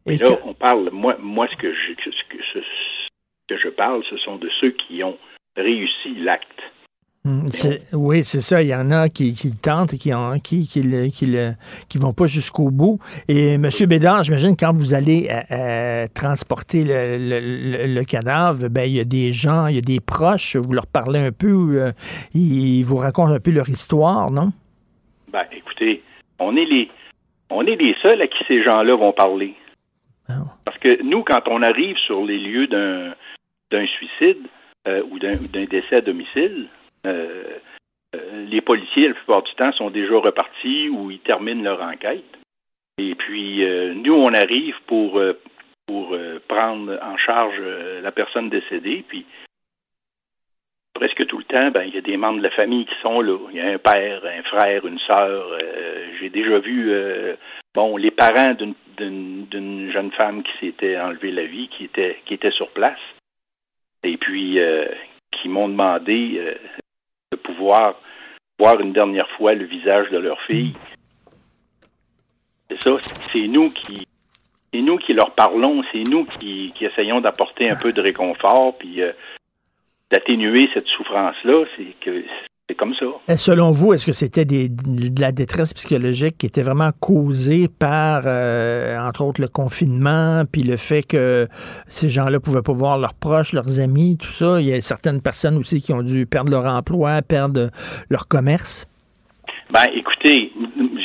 Et 0.06 0.16
là, 0.16 0.30
on 0.44 0.54
parle, 0.54 0.90
moi, 0.92 1.16
moi 1.20 1.46
ce, 1.50 1.56
que 1.56 1.72
je, 1.72 1.92
que- 1.94 2.10
ce 2.10 2.24
que, 2.28 2.42
ce- 2.52 2.60
ce 2.60 3.54
que 3.54 3.56
je 3.60 3.68
parle, 3.68 4.02
ce 4.10 4.16
sont 4.18 4.36
de 4.36 4.48
ceux 4.60 4.70
qui 4.70 5.02
ont 5.04 5.18
réussi 5.56 6.14
l'acte. 6.16 6.62
C'est- 7.48 7.82
Oui, 7.92 8.24
c'est 8.24 8.40
ça. 8.40 8.62
Il 8.62 8.68
y 8.68 8.74
en 8.74 8.90
a 8.90 9.10
qui, 9.10 9.34
qui 9.34 9.48
le 9.48 9.56
tentent 9.56 9.92
et 9.92 9.98
qui 9.98 10.14
en, 10.14 10.38
qui, 10.38 10.66
qui, 10.66 10.82
le- 10.82 11.08
qui, 11.08 11.26
le- 11.26 11.52
qui 11.88 11.98
vont 11.98 12.14
pas 12.14 12.26
jusqu'au 12.26 12.70
bout. 12.70 12.98
Et 13.28 13.54
M. 13.54 13.68
Bédard, 13.88 14.24
j'imagine, 14.24 14.56
quand 14.58 14.74
vous 14.74 14.94
allez 14.94 15.28
euh, 15.30 15.40
euh, 15.54 16.06
transporter 16.14 16.82
le, 16.84 17.18
le- 17.18 17.40
le- 17.88 17.94
le 17.94 18.04
cadavre, 18.04 18.68
ben, 18.70 18.84
il 18.84 18.96
y 18.96 19.00
a 19.00 19.04
des 19.04 19.32
gens, 19.32 19.66
il 19.66 19.74
y 19.74 19.78
a 19.78 19.82
des 19.82 20.00
proches, 20.00 20.56
vous 20.56 20.72
leur 20.72 20.86
parlez 20.86 21.18
un 21.18 21.32
peu, 21.32 21.82
euh, 21.82 21.92
ils 22.32 22.82
vous 22.84 22.96
racontent 22.96 23.32
un 23.32 23.40
peu 23.40 23.50
leur 23.50 23.68
histoire, 23.68 24.30
non? 24.30 24.50
Ben, 25.30 25.44
écoutez, 25.52 26.02
on 26.38 26.56
est 26.56 26.64
les, 26.64 26.88
on 27.50 27.66
est 27.66 27.76
les 27.76 27.94
seuls 28.02 28.22
à 28.22 28.28
qui 28.28 28.42
ces 28.48 28.62
gens-là 28.62 28.96
vont 28.96 29.12
parler. 29.12 29.54
Parce 30.64 30.78
que 30.78 31.02
nous, 31.02 31.22
quand 31.24 31.42
on 31.48 31.60
arrive 31.62 31.96
sur 32.06 32.24
les 32.24 32.38
lieux 32.38 32.66
d'un, 32.68 33.12
suicide 33.86 34.38
euh, 34.88 35.02
ou 35.10 35.18
d'un, 35.18 35.34
d'un 35.52 35.64
décès 35.64 35.96
à 35.96 36.00
domicile, 36.00 36.68
euh, 37.06 37.58
euh, 38.14 38.46
les 38.46 38.60
policiers, 38.60 39.08
la 39.08 39.14
plupart 39.14 39.42
du 39.42 39.54
temps, 39.54 39.72
sont 39.72 39.90
déjà 39.90 40.16
repartis 40.16 40.88
ou 40.88 41.10
ils 41.10 41.20
terminent 41.20 41.62
leur 41.62 41.82
enquête. 41.82 42.24
Et 42.98 43.14
puis, 43.14 43.64
euh, 43.64 43.94
nous, 43.94 44.14
on 44.14 44.34
arrive 44.34 44.76
pour, 44.86 45.20
prendre 46.46 46.98
en 47.02 47.16
charge 47.16 47.60
la 48.02 48.12
personne 48.12 48.48
décédée, 48.48 49.04
puis 49.08 49.26
presque 50.94 51.26
tout 51.26 51.38
le 51.38 51.44
temps, 51.44 51.70
ben, 51.72 51.82
il 51.82 51.94
y 51.94 51.98
a 51.98 52.00
des 52.00 52.16
membres 52.16 52.38
de 52.38 52.44
la 52.44 52.50
famille 52.50 52.86
qui 52.86 52.94
sont 53.02 53.20
là. 53.20 53.36
Il 53.50 53.56
y 53.56 53.60
a 53.60 53.72
un 53.72 53.78
père, 53.78 54.22
un 54.24 54.42
frère, 54.44 54.86
une 54.86 55.00
sœur. 55.00 55.58
J'ai 56.20 56.30
déjà 56.30 56.60
vu, 56.60 56.92
bon, 57.74 57.96
les 57.96 58.12
parents 58.12 58.54
d'une- 58.54 59.90
jeune 59.90 60.12
femme 60.12 60.44
qui 60.44 60.52
s'était 60.60 60.96
enlevé 60.96 61.32
la 61.32 61.46
vie, 61.46 61.68
qui 61.68 61.84
était 61.84 62.20
qui 62.24 62.34
était 62.34 62.52
sur 62.52 62.68
place, 62.70 63.00
et 64.04 64.16
puis 64.16 64.60
qui 65.32 65.48
m'ont 65.48 65.68
demandé, 65.68 66.40
de 67.32 67.36
pouvoir 67.36 67.94
voir 68.58 68.80
une 68.80 68.92
dernière 68.92 69.28
fois 69.30 69.54
le 69.54 69.64
visage 69.64 70.10
de 70.10 70.18
leur 70.18 70.40
fille. 70.42 70.74
C'est 72.68 72.82
ça, 72.82 72.96
c'est 73.32 73.46
nous 73.46 73.70
qui 73.70 74.06
c'est 74.72 74.82
nous 74.82 74.98
qui 74.98 75.12
leur 75.12 75.34
parlons, 75.34 75.82
c'est 75.90 76.04
nous 76.04 76.24
qui, 76.24 76.72
essayons 76.80 77.20
d'apporter 77.20 77.68
un 77.68 77.76
peu 77.76 77.92
de 77.92 78.00
réconfort, 78.00 78.78
puis 78.78 79.02
euh, 79.02 79.12
d'atténuer 80.12 80.68
cette 80.72 80.86
souffrance-là. 80.86 81.64
C'est 81.76 81.98
que 82.00 82.24
c'est 82.70 82.76
comme 82.76 82.94
ça. 82.94 83.06
Et 83.28 83.36
selon 83.36 83.72
vous, 83.72 83.92
est-ce 83.92 84.06
que 84.06 84.12
c'était 84.12 84.44
des, 84.44 84.68
de 84.68 85.20
la 85.20 85.32
détresse 85.32 85.74
psychologique 85.74 86.38
qui 86.38 86.46
était 86.46 86.62
vraiment 86.62 86.90
causée 87.00 87.66
par, 87.68 88.22
euh, 88.26 88.96
entre 88.98 89.24
autres, 89.24 89.40
le 89.40 89.48
confinement, 89.48 90.42
puis 90.50 90.62
le 90.62 90.76
fait 90.76 91.02
que 91.02 91.48
ces 91.88 92.08
gens-là 92.08 92.38
pouvaient 92.38 92.62
pas 92.62 92.72
voir 92.72 92.98
leurs 92.98 93.14
proches, 93.14 93.52
leurs 93.52 93.80
amis, 93.80 94.16
tout 94.18 94.32
ça? 94.32 94.60
Il 94.60 94.68
y 94.68 94.72
a 94.72 94.80
certaines 94.80 95.20
personnes 95.20 95.56
aussi 95.56 95.82
qui 95.82 95.92
ont 95.92 96.02
dû 96.02 96.26
perdre 96.26 96.50
leur 96.50 96.66
emploi, 96.66 97.22
perdre 97.22 97.70
leur 98.08 98.28
commerce. 98.28 98.86
Ben, 99.72 99.86
écoutez, 99.94 100.52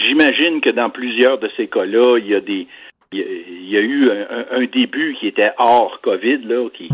j'imagine 0.05 0.61
que 0.61 0.69
dans 0.69 0.91
plusieurs 0.91 1.39
de 1.39 1.49
ces 1.57 1.67
cas-là, 1.67 2.19
il 2.19 2.27
y 2.27 2.35
a 2.35 2.41
des, 2.41 2.67
il 3.11 3.69
y 3.69 3.77
a, 3.77 3.81
eu 3.81 4.11
un, 4.11 4.61
un, 4.61 4.65
début 4.65 5.15
qui 5.19 5.27
était 5.27 5.51
hors 5.57 5.99
COVID, 6.01 6.39
là, 6.45 6.67
qui, 6.73 6.89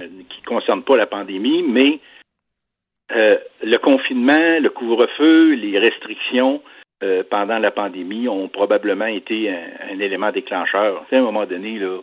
Hmm. 0.00 0.24
qui 0.28 0.42
concerne 0.42 0.82
pas 0.82 0.96
la 0.96 1.06
pandémie, 1.06 1.62
mais 1.62 2.00
euh, 3.12 3.36
le 3.62 3.76
confinement, 3.78 4.58
le 4.60 4.70
couvre-feu, 4.70 5.54
les 5.54 5.78
restrictions 5.78 6.62
euh, 7.02 7.22
pendant 7.30 7.58
la 7.58 7.70
pandémie 7.70 8.28
ont 8.28 8.48
probablement 8.48 9.06
été 9.06 9.50
un, 9.50 9.92
un 9.92 9.98
élément 9.98 10.32
déclencheur. 10.32 11.04
À 11.10 11.16
un 11.16 11.20
moment 11.20 11.44
donné, 11.44 11.78
là, 11.78 11.98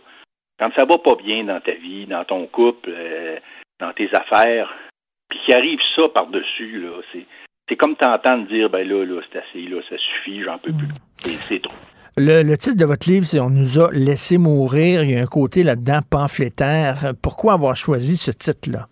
quand 0.59 0.71
ça 0.75 0.85
va 0.85 0.97
pas 0.97 1.15
bien 1.15 1.43
dans 1.43 1.59
ta 1.59 1.71
vie, 1.71 2.05
dans 2.05 2.23
ton 2.23 2.45
couple, 2.45 2.89
euh, 2.89 3.37
dans 3.79 3.93
tes 3.93 4.09
affaires, 4.13 4.71
puis 5.27 5.39
qu'il 5.45 5.55
arrive 5.55 5.79
ça 5.95 6.03
par-dessus, 6.13 6.79
là, 6.79 7.01
c'est, 7.11 7.25
c'est 7.67 7.75
comme 7.75 7.95
t'entendre 7.95 8.47
dire, 8.47 8.69
ben 8.69 8.87
là, 8.87 9.03
là, 9.03 9.21
c'est 9.31 9.39
assez, 9.39 9.67
là, 9.67 9.81
ça 9.89 9.95
suffit, 9.97 10.43
j'en 10.43 10.59
peux 10.59 10.73
plus. 10.73 10.87
C'est, 11.17 11.31
c'est 11.31 11.61
trop. 11.61 11.73
Le, 12.17 12.43
le 12.43 12.57
titre 12.57 12.77
de 12.77 12.85
votre 12.85 13.09
livre, 13.09 13.25
c'est 13.25 13.39
On 13.39 13.49
nous 13.49 13.79
a 13.79 13.89
laissé 13.91 14.37
mourir. 14.37 15.03
Il 15.03 15.11
y 15.11 15.15
a 15.15 15.21
un 15.21 15.25
côté 15.25 15.63
là-dedans 15.63 16.01
pamphlétaire. 16.07 17.13
Pourquoi 17.23 17.53
avoir 17.53 17.75
choisi 17.77 18.17
ce 18.17 18.31
titre-là? 18.31 18.87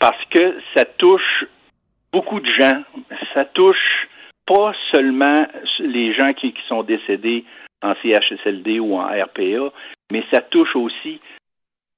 Parce 0.00 0.24
que 0.30 0.56
ça 0.74 0.84
touche 0.84 1.44
beaucoup 2.12 2.40
de 2.40 2.50
gens. 2.60 2.82
Ça 3.34 3.44
touche 3.44 4.08
pas 4.46 4.72
seulement 4.94 5.46
les 5.78 6.12
gens 6.14 6.32
qui, 6.32 6.54
sont 6.68 6.82
décédés 6.82 7.44
en 7.82 7.94
CHSLD 8.02 8.80
ou 8.80 8.96
en 8.96 9.06
RPA, 9.06 9.72
mais 10.10 10.24
ça 10.32 10.40
touche 10.40 10.76
aussi 10.76 11.20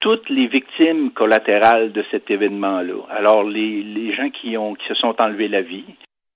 toutes 0.00 0.28
les 0.28 0.46
victimes 0.46 1.10
collatérales 1.12 1.92
de 1.92 2.04
cet 2.10 2.30
événement-là. 2.30 3.06
Alors, 3.10 3.42
les, 3.44 3.82
les 3.82 4.14
gens 4.14 4.28
qui, 4.30 4.56
ont, 4.56 4.74
qui 4.74 4.86
se 4.86 4.94
sont 4.94 5.14
enlevés 5.18 5.48
la 5.48 5.62
vie, 5.62 5.84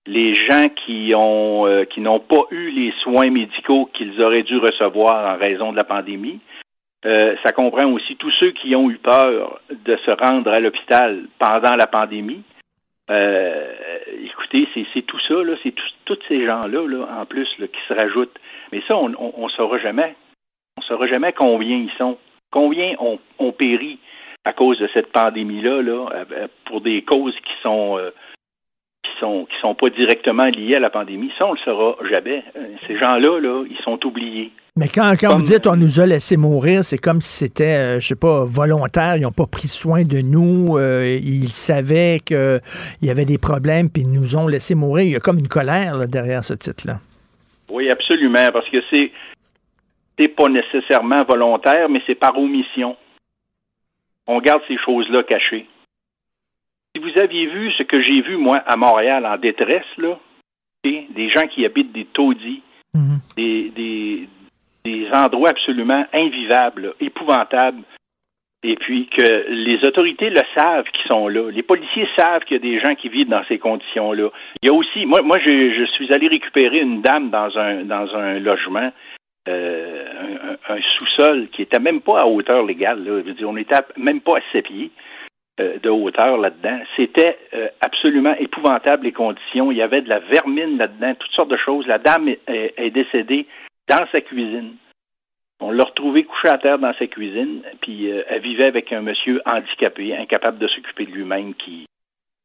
les 0.09 0.35
gens 0.35 0.69
qui 0.87 1.13
ont 1.15 1.67
euh, 1.67 1.85
qui 1.85 2.01
n'ont 2.01 2.21
pas 2.21 2.41
eu 2.51 2.71
les 2.71 2.93
soins 3.03 3.31
médicaux 3.31 3.91
qu'ils 3.93 4.21
auraient 4.23 4.43
dû 4.43 4.57
recevoir 4.57 5.35
en 5.35 5.39
raison 5.39 5.71
de 5.71 5.77
la 5.77 5.85
pandémie. 5.85 6.41
Euh, 7.07 7.37
ça 7.45 7.53
comprend 7.53 7.87
aussi 7.87 8.17
tous 8.17 8.33
ceux 8.41 8.51
qui 8.51 8.75
ont 8.75 8.91
eu 8.91 8.99
peur 8.99 9.61
de 9.71 9.97
se 10.05 10.11
rendre 10.11 10.51
à 10.51 10.59
l'hôpital 10.59 11.27
pendant 11.39 11.77
la 11.77 11.87
pandémie. 11.87 12.43
Euh, 13.11 13.73
écoutez, 14.25 14.69
c'est, 14.75 15.03
tout 15.03 15.21
ça, 15.21 15.35
c'est 15.63 15.75
tous 16.05 16.19
ces 16.27 16.45
gens-là, 16.45 16.87
là, 16.87 17.07
en 17.21 17.25
plus, 17.25 17.49
qui 17.57 17.81
se 17.87 17.95
rajoutent. 17.95 18.37
Mais 18.73 18.83
ça, 18.89 18.97
on 18.97 19.09
ne 19.09 19.49
saura 19.51 19.79
jamais. 19.79 20.17
On 20.77 20.83
saura 20.83 21.07
jamais 21.07 21.33
combien 21.33 21.77
ils 21.77 21.93
sont. 21.99 22.19
Combien 22.51 22.97
ont, 22.99 23.19
ont 23.39 23.53
péri 23.53 23.99
à 24.45 24.53
cause 24.53 24.79
de 24.79 24.89
cette 24.95 25.13
pandémie-là, 25.13 25.83
là, 25.83 26.07
euh, 26.15 26.49
pour 26.65 26.81
des 26.81 27.03
causes 27.03 27.37
qui 27.37 27.53
sont 27.63 28.01
qui 29.05 29.11
sont 29.21 29.45
qui 29.45 29.57
sont 29.61 29.75
pas 29.75 29.91
directement 29.91 30.47
liées 30.47 30.77
à 30.77 30.81
la 30.81 30.91
pandémie. 30.91 31.31
Ça, 31.39 31.47
on 31.47 31.53
le 31.53 31.59
saura 31.59 31.97
jamais. 32.09 32.43
Ces 32.87 32.99
gens-là, 32.99 33.39
là, 33.39 33.65
ils 33.71 33.79
sont 33.85 34.05
oubliés. 34.05 34.51
Mais 34.79 34.87
quand, 34.87 35.13
quand 35.21 35.35
vous 35.35 35.43
dites 35.43 35.67
on 35.67 35.75
nous 35.75 35.99
a 35.99 36.07
laissé 36.07 36.37
mourir, 36.37 36.85
c'est 36.85 36.99
comme 36.99 37.21
si 37.21 37.47
c'était, 37.47 37.97
euh, 37.97 38.01
je 38.01 38.07
sais 38.07 38.15
pas, 38.15 38.45
volontaire. 38.45 39.17
Ils 39.17 39.23
n'ont 39.23 39.33
pas 39.33 39.49
pris 39.49 39.67
soin 39.67 40.05
de 40.05 40.21
nous. 40.21 40.79
euh, 40.79 41.19
ils 41.21 41.49
savaient 41.49 42.21
qu'il 42.25 42.61
y 43.03 43.11
avait 43.11 43.25
des 43.25 43.39
problèmes, 43.39 43.91
puis 43.91 44.03
ils 44.03 44.13
nous 44.13 44.37
ont 44.37 44.47
laissé 44.47 44.77
mourir. 44.77 45.05
Il 45.05 45.11
y 45.11 45.17
a 45.17 45.19
comme 45.19 45.41
une 45.41 45.49
colère 45.49 45.97
là, 45.97 46.07
derrière 46.07 46.45
ce 46.45 46.55
titre-là. 46.55 47.01
Oui, 47.69 47.91
absolument, 47.91 48.47
parce 48.53 48.69
que 48.71 48.79
c'est 48.91 50.29
pas 50.29 50.49
nécessairement 50.49 51.25
volontaire, 51.25 51.89
mais 51.89 52.01
c'est 52.07 52.15
par 52.15 52.39
omission. 52.39 52.97
On 54.29 54.39
garde 54.39 54.63
ces 54.69 54.79
choses-là 54.79 55.25
cachées. 55.25 55.67
Si 56.95 57.03
vous 57.03 57.21
aviez 57.21 57.47
vu 57.47 57.73
ce 57.73 57.83
que 57.83 58.01
j'ai 58.01 58.23
vu, 58.23 58.37
moi, 58.37 58.59
à 58.65 58.77
Montréal, 58.77 59.27
en 59.27 59.39
détresse, 59.39 59.91
là, 59.97 60.21
des 60.85 61.31
gens 61.35 61.49
qui 61.49 61.67
habitent 61.67 61.93
des 61.93 62.05
taudis, 62.05 62.63
des, 63.37 63.71
des, 63.75 64.29
des 64.89 65.09
endroits 65.13 65.51
absolument 65.51 66.05
invivables, 66.13 66.95
épouvantables, 67.01 67.83
et 68.63 68.75
puis 68.77 69.09
que 69.09 69.51
les 69.51 69.79
autorités 69.87 70.31
le 70.31 70.41
savent 70.57 70.87
qui 70.93 71.07
sont 71.09 71.29
là. 71.29 71.51
Les 71.51 71.63
policiers 71.63 72.09
savent 72.17 72.43
qu'il 72.43 72.57
y 72.57 72.61
a 72.61 72.63
des 72.63 72.81
gens 72.81 72.95
qui 72.97 73.09
vivent 73.09 73.29
dans 73.29 73.45
ces 73.47 73.59
conditions-là. 73.59 74.31
Il 74.63 74.69
y 74.69 74.71
a 74.71 74.75
aussi, 74.75 75.07
moi, 75.07 75.23
moi, 75.23 75.39
je, 75.39 75.87
suis 75.93 76.13
allé 76.13 76.27
récupérer 76.27 76.81
une 76.81 77.01
dame 77.01 77.31
dans 77.31 77.57
un 77.57 77.85
dans 77.85 78.15
un 78.17 78.41
logement, 78.41 78.91
euh, 79.49 80.05
un, 80.69 80.81
sous-sol 80.99 81.49
qui 81.53 81.63
était 81.63 81.79
même 81.79 82.01
pas 82.01 82.23
à 82.23 82.27
hauteur 82.27 82.65
légale. 82.65 83.25
On 83.45 83.57
était 83.57 83.77
à- 83.77 83.87
même 83.97 84.21
pas 84.21 84.39
à 84.39 84.41
sept 84.51 84.65
pieds 84.65 84.91
euh, 85.61 85.79
de 85.81 85.89
hauteur 85.89 86.37
là-dedans. 86.39 86.81
C'était 86.97 87.39
euh, 87.55 87.69
absolument 87.81 88.35
épouvantable 88.41 89.05
les 89.05 89.13
conditions. 89.13 89.71
Il 89.71 89.79
y 89.79 89.83
avait 89.83 90.03
de 90.03 90.09
la 90.09 90.19
vermine 90.19 90.79
là-dedans, 90.79 91.15
toutes 91.15 91.33
sortes 91.33 91.51
de 91.51 91.57
choses. 91.57 91.87
La 91.87 91.99
dame 91.99 92.29
est 92.49 92.91
décédée 92.91 93.47
dans 93.89 94.07
sa 94.13 94.21
cuisine. 94.21 94.77
On 95.61 95.71
l'a 95.73 95.85
retrouvée 95.85 96.25
couchée 96.25 96.49
à 96.49 96.59
terre 96.59 96.79
dans 96.79 96.95
sa 96.95 97.07
cuisine, 97.07 97.63
puis 97.81 98.11
euh, 98.11 98.23
elle 98.29 98.43
vivait 98.43 98.67
avec 98.67 98.93
un 98.93 99.01
monsieur 99.01 99.43
handicapé, 99.45 100.17
incapable 100.17 100.59
de 100.59 100.69
s'occuper 100.69 101.07
de 101.07 101.13
lui-même, 101.13 101.55
qui, 101.55 101.87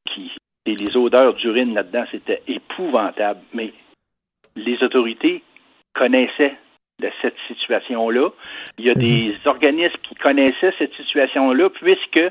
qui 0.09 0.31
et 0.65 0.75
les 0.75 0.95
odeurs 0.95 1.33
d'urine 1.33 1.73
là-dedans, 1.73 2.05
c'était 2.11 2.41
épouvantable. 2.47 3.41
Mais 3.53 3.73
les 4.55 4.81
autorités 4.81 5.43
connaissaient 5.93 6.55
de 7.01 7.09
cette 7.21 7.35
situation-là. 7.47 8.29
Il 8.77 8.85
y 8.85 8.89
a 8.89 8.93
des 8.93 9.35
organismes 9.45 9.97
qui 10.03 10.15
connaissaient 10.15 10.73
cette 10.77 10.93
situation-là, 10.95 11.69
puisque 11.69 12.23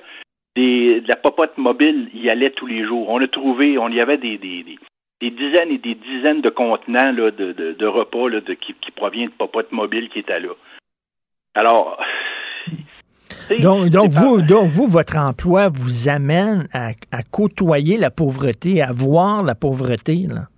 des, 0.57 1.01
de 1.01 1.09
la 1.09 1.17
popote 1.17 1.59
mobile 1.59 2.09
y 2.15 2.31
allait 2.31 2.51
tous 2.51 2.67
les 2.67 2.85
jours. 2.85 3.09
On 3.09 3.21
a 3.21 3.29
trouvé, 3.29 3.77
on 3.79 3.89
y 3.89 4.01
avait 4.01 4.19
des, 4.19 4.39
des, 4.39 4.63
des, 4.63 4.79
des 5.23 5.31
dizaines 5.31 5.71
et 5.71 5.79
des 5.79 5.95
dizaines 5.95 6.41
de 6.41 6.51
contenants 6.51 7.13
là, 7.13 7.31
de, 7.31 7.53
de, 7.53 7.73
de 7.73 7.87
repas 7.87 8.29
là, 8.29 8.41
de, 8.41 8.55
qui, 8.55 8.75
qui 8.75 8.91
proviennent 8.91 9.31
de 9.31 9.35
popote 9.35 9.73
mobile 9.73 10.09
qui 10.11 10.19
étaient 10.19 10.41
là. 10.41 10.53
Alors, 11.55 11.99
Donc, 13.61 13.89
donc, 13.89 14.11
vous, 14.11 14.43
donc, 14.43 14.69
vous, 14.69 14.87
votre 14.87 15.17
emploi 15.17 15.69
vous 15.69 16.09
amène 16.09 16.69
à, 16.73 16.91
à 17.11 17.23
côtoyer 17.23 17.97
la 17.99 18.11
pauvreté, 18.11 18.83
à 18.83 18.93
voir 18.93 19.43
la 19.43 19.55
pauvreté. 19.55 20.27
Là? 20.29 20.49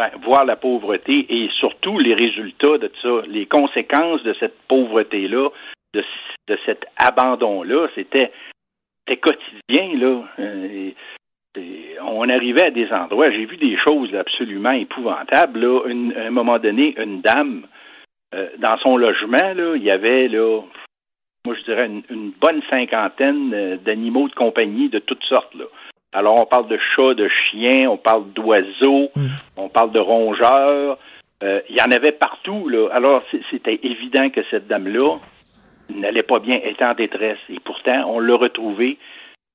ben, 0.00 0.10
voir 0.24 0.44
la 0.44 0.56
pauvreté 0.56 1.26
et 1.28 1.48
surtout 1.58 1.98
les 1.98 2.14
résultats 2.14 2.78
de 2.78 2.90
ça, 3.02 3.22
les 3.28 3.46
conséquences 3.46 4.22
de 4.22 4.34
cette 4.40 4.56
pauvreté-là, 4.68 5.50
de, 5.94 6.04
de 6.48 6.58
cet 6.64 6.84
abandon-là, 6.96 7.88
c'était 7.94 8.32
quotidien, 9.20 9.98
là. 9.98 10.22
Euh, 10.38 10.90
on 12.02 12.28
arrivait 12.28 12.66
à 12.66 12.70
des 12.70 12.90
endroits, 12.92 13.30
j'ai 13.30 13.44
vu 13.44 13.56
des 13.56 13.76
choses 13.76 14.10
là, 14.12 14.20
absolument 14.20 14.70
épouvantables. 14.70 15.60
Là. 15.60 15.80
Une- 15.86 16.12
à 16.16 16.26
un 16.26 16.30
moment 16.30 16.58
donné, 16.58 16.94
une 16.98 17.20
dame, 17.20 17.66
euh, 18.34 18.48
dans 18.58 18.78
son 18.78 18.96
logement, 18.96 19.54
là, 19.54 19.74
il 19.76 19.82
y 19.82 19.90
avait, 19.90 20.28
là, 20.28 20.60
moi 21.44 21.54
je 21.58 21.64
dirais, 21.64 21.86
une, 21.86 22.02
une 22.10 22.30
bonne 22.40 22.62
cinquantaine 22.70 23.52
euh, 23.52 23.76
d'animaux 23.76 24.28
de 24.28 24.34
compagnie 24.34 24.88
de 24.88 25.00
toutes 25.00 25.24
sortes. 25.24 25.54
Là. 25.54 25.64
Alors, 26.12 26.40
on 26.40 26.46
parle 26.46 26.68
de 26.68 26.78
chats, 26.94 27.14
de 27.14 27.28
chiens, 27.28 27.88
on 27.90 27.96
parle 27.96 28.32
d'oiseaux, 28.32 29.10
on 29.56 29.68
parle 29.68 29.92
de 29.92 30.00
rongeurs. 30.00 30.98
Euh, 31.42 31.60
il 31.68 31.76
y 31.76 31.80
en 31.80 31.90
avait 31.90 32.12
partout. 32.12 32.68
Là. 32.68 32.88
Alors, 32.92 33.22
c'était 33.50 33.78
évident 33.82 34.28
que 34.28 34.40
cette 34.50 34.66
dame-là 34.66 35.18
n'allait 35.88 36.24
pas 36.24 36.40
bien, 36.40 36.60
était 36.64 36.84
en 36.84 36.94
détresse. 36.94 37.38
Et 37.48 37.60
pourtant, 37.64 38.04
on 38.08 38.18
l'a 38.18 38.34
retrouvée 38.36 38.98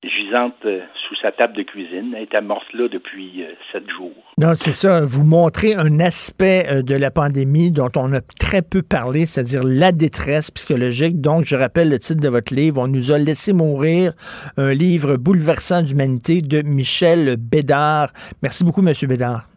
gisante 0.04 0.54
euh, 0.66 0.82
sous 1.08 1.16
sa 1.22 1.32
table 1.32 1.56
de 1.56 1.64
cuisine. 1.64 2.14
Elle 2.16 2.24
était 2.24 2.42
morte 2.42 2.72
là 2.74 2.88
depuis 2.88 3.44
euh, 3.44 3.54
sept 3.72 3.90
jours. 3.90 4.14
Non, 4.38 4.56
c'est 4.56 4.72
ça. 4.72 5.02
Vous 5.02 5.24
montrez 5.24 5.76
un 5.76 6.00
aspect 6.00 6.66
euh, 6.70 6.82
de 6.82 6.96
la 6.96 7.12
pandémie 7.12 7.72
dont 7.72 7.92
on 7.96 8.14
a 8.14 8.22
très 8.40 8.62
peu 8.62 8.82
parlé, 8.82 9.26
c'est-à-dire 9.26 9.62
la 9.64 9.92
détresse 9.92 10.52
psychologique. 10.52 11.22
Donc, 11.22 11.46
je 11.46 11.56
rappelle 11.56 11.90
le 11.90 12.00
titre 12.00 12.22
de 12.22 12.30
votre 12.30 12.54
livre, 12.54 12.82
On 12.82 12.88
nous 12.88 13.12
a 13.12 13.18
laissé 13.18 13.54
mourir, 13.54 14.14
un 14.58 14.74
livre 14.74 15.18
bouleversant 15.18 15.82
d'humanité 15.82 16.40
de 16.40 16.62
Michel 16.62 17.38
Bédard. 17.38 18.12
Merci 18.42 18.64
beaucoup, 18.64 18.82
Monsieur 18.82 19.08
Bédard. 19.08 19.48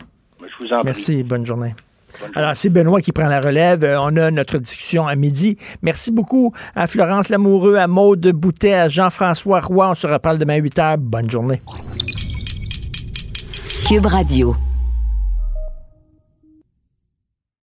Je 0.41 0.65
vous 0.65 0.73
en 0.73 0.81
prie. 0.81 0.85
Merci, 0.85 1.23
bonne 1.23 1.45
journée. 1.45 1.75
Alors, 2.35 2.53
c'est 2.55 2.69
Benoît 2.69 3.01
qui 3.01 3.13
prend 3.13 3.27
la 3.29 3.41
relève. 3.41 3.85
Euh, 3.85 4.01
On 4.01 4.17
a 4.17 4.31
notre 4.31 4.59
discussion 4.59 5.07
à 5.07 5.15
midi. 5.17 5.57
Merci 5.83 6.11
beaucoup 6.11 6.53
à 6.75 6.87
Florence 6.87 7.29
Lamoureux, 7.29 7.77
à 7.77 7.87
Maude 7.87 8.27
Boutet, 8.33 8.75
à 8.75 8.89
Jean-François 8.89 9.61
Roy. 9.61 9.91
On 9.91 9.95
se 9.95 10.07
reparle 10.07 10.39
demain 10.39 10.55
à 10.55 10.59
8 10.59 10.77
h. 10.79 10.97
Bonne 10.99 11.31
journée. 11.31 11.63
Cube 13.89 14.07
Radio. 14.07 14.55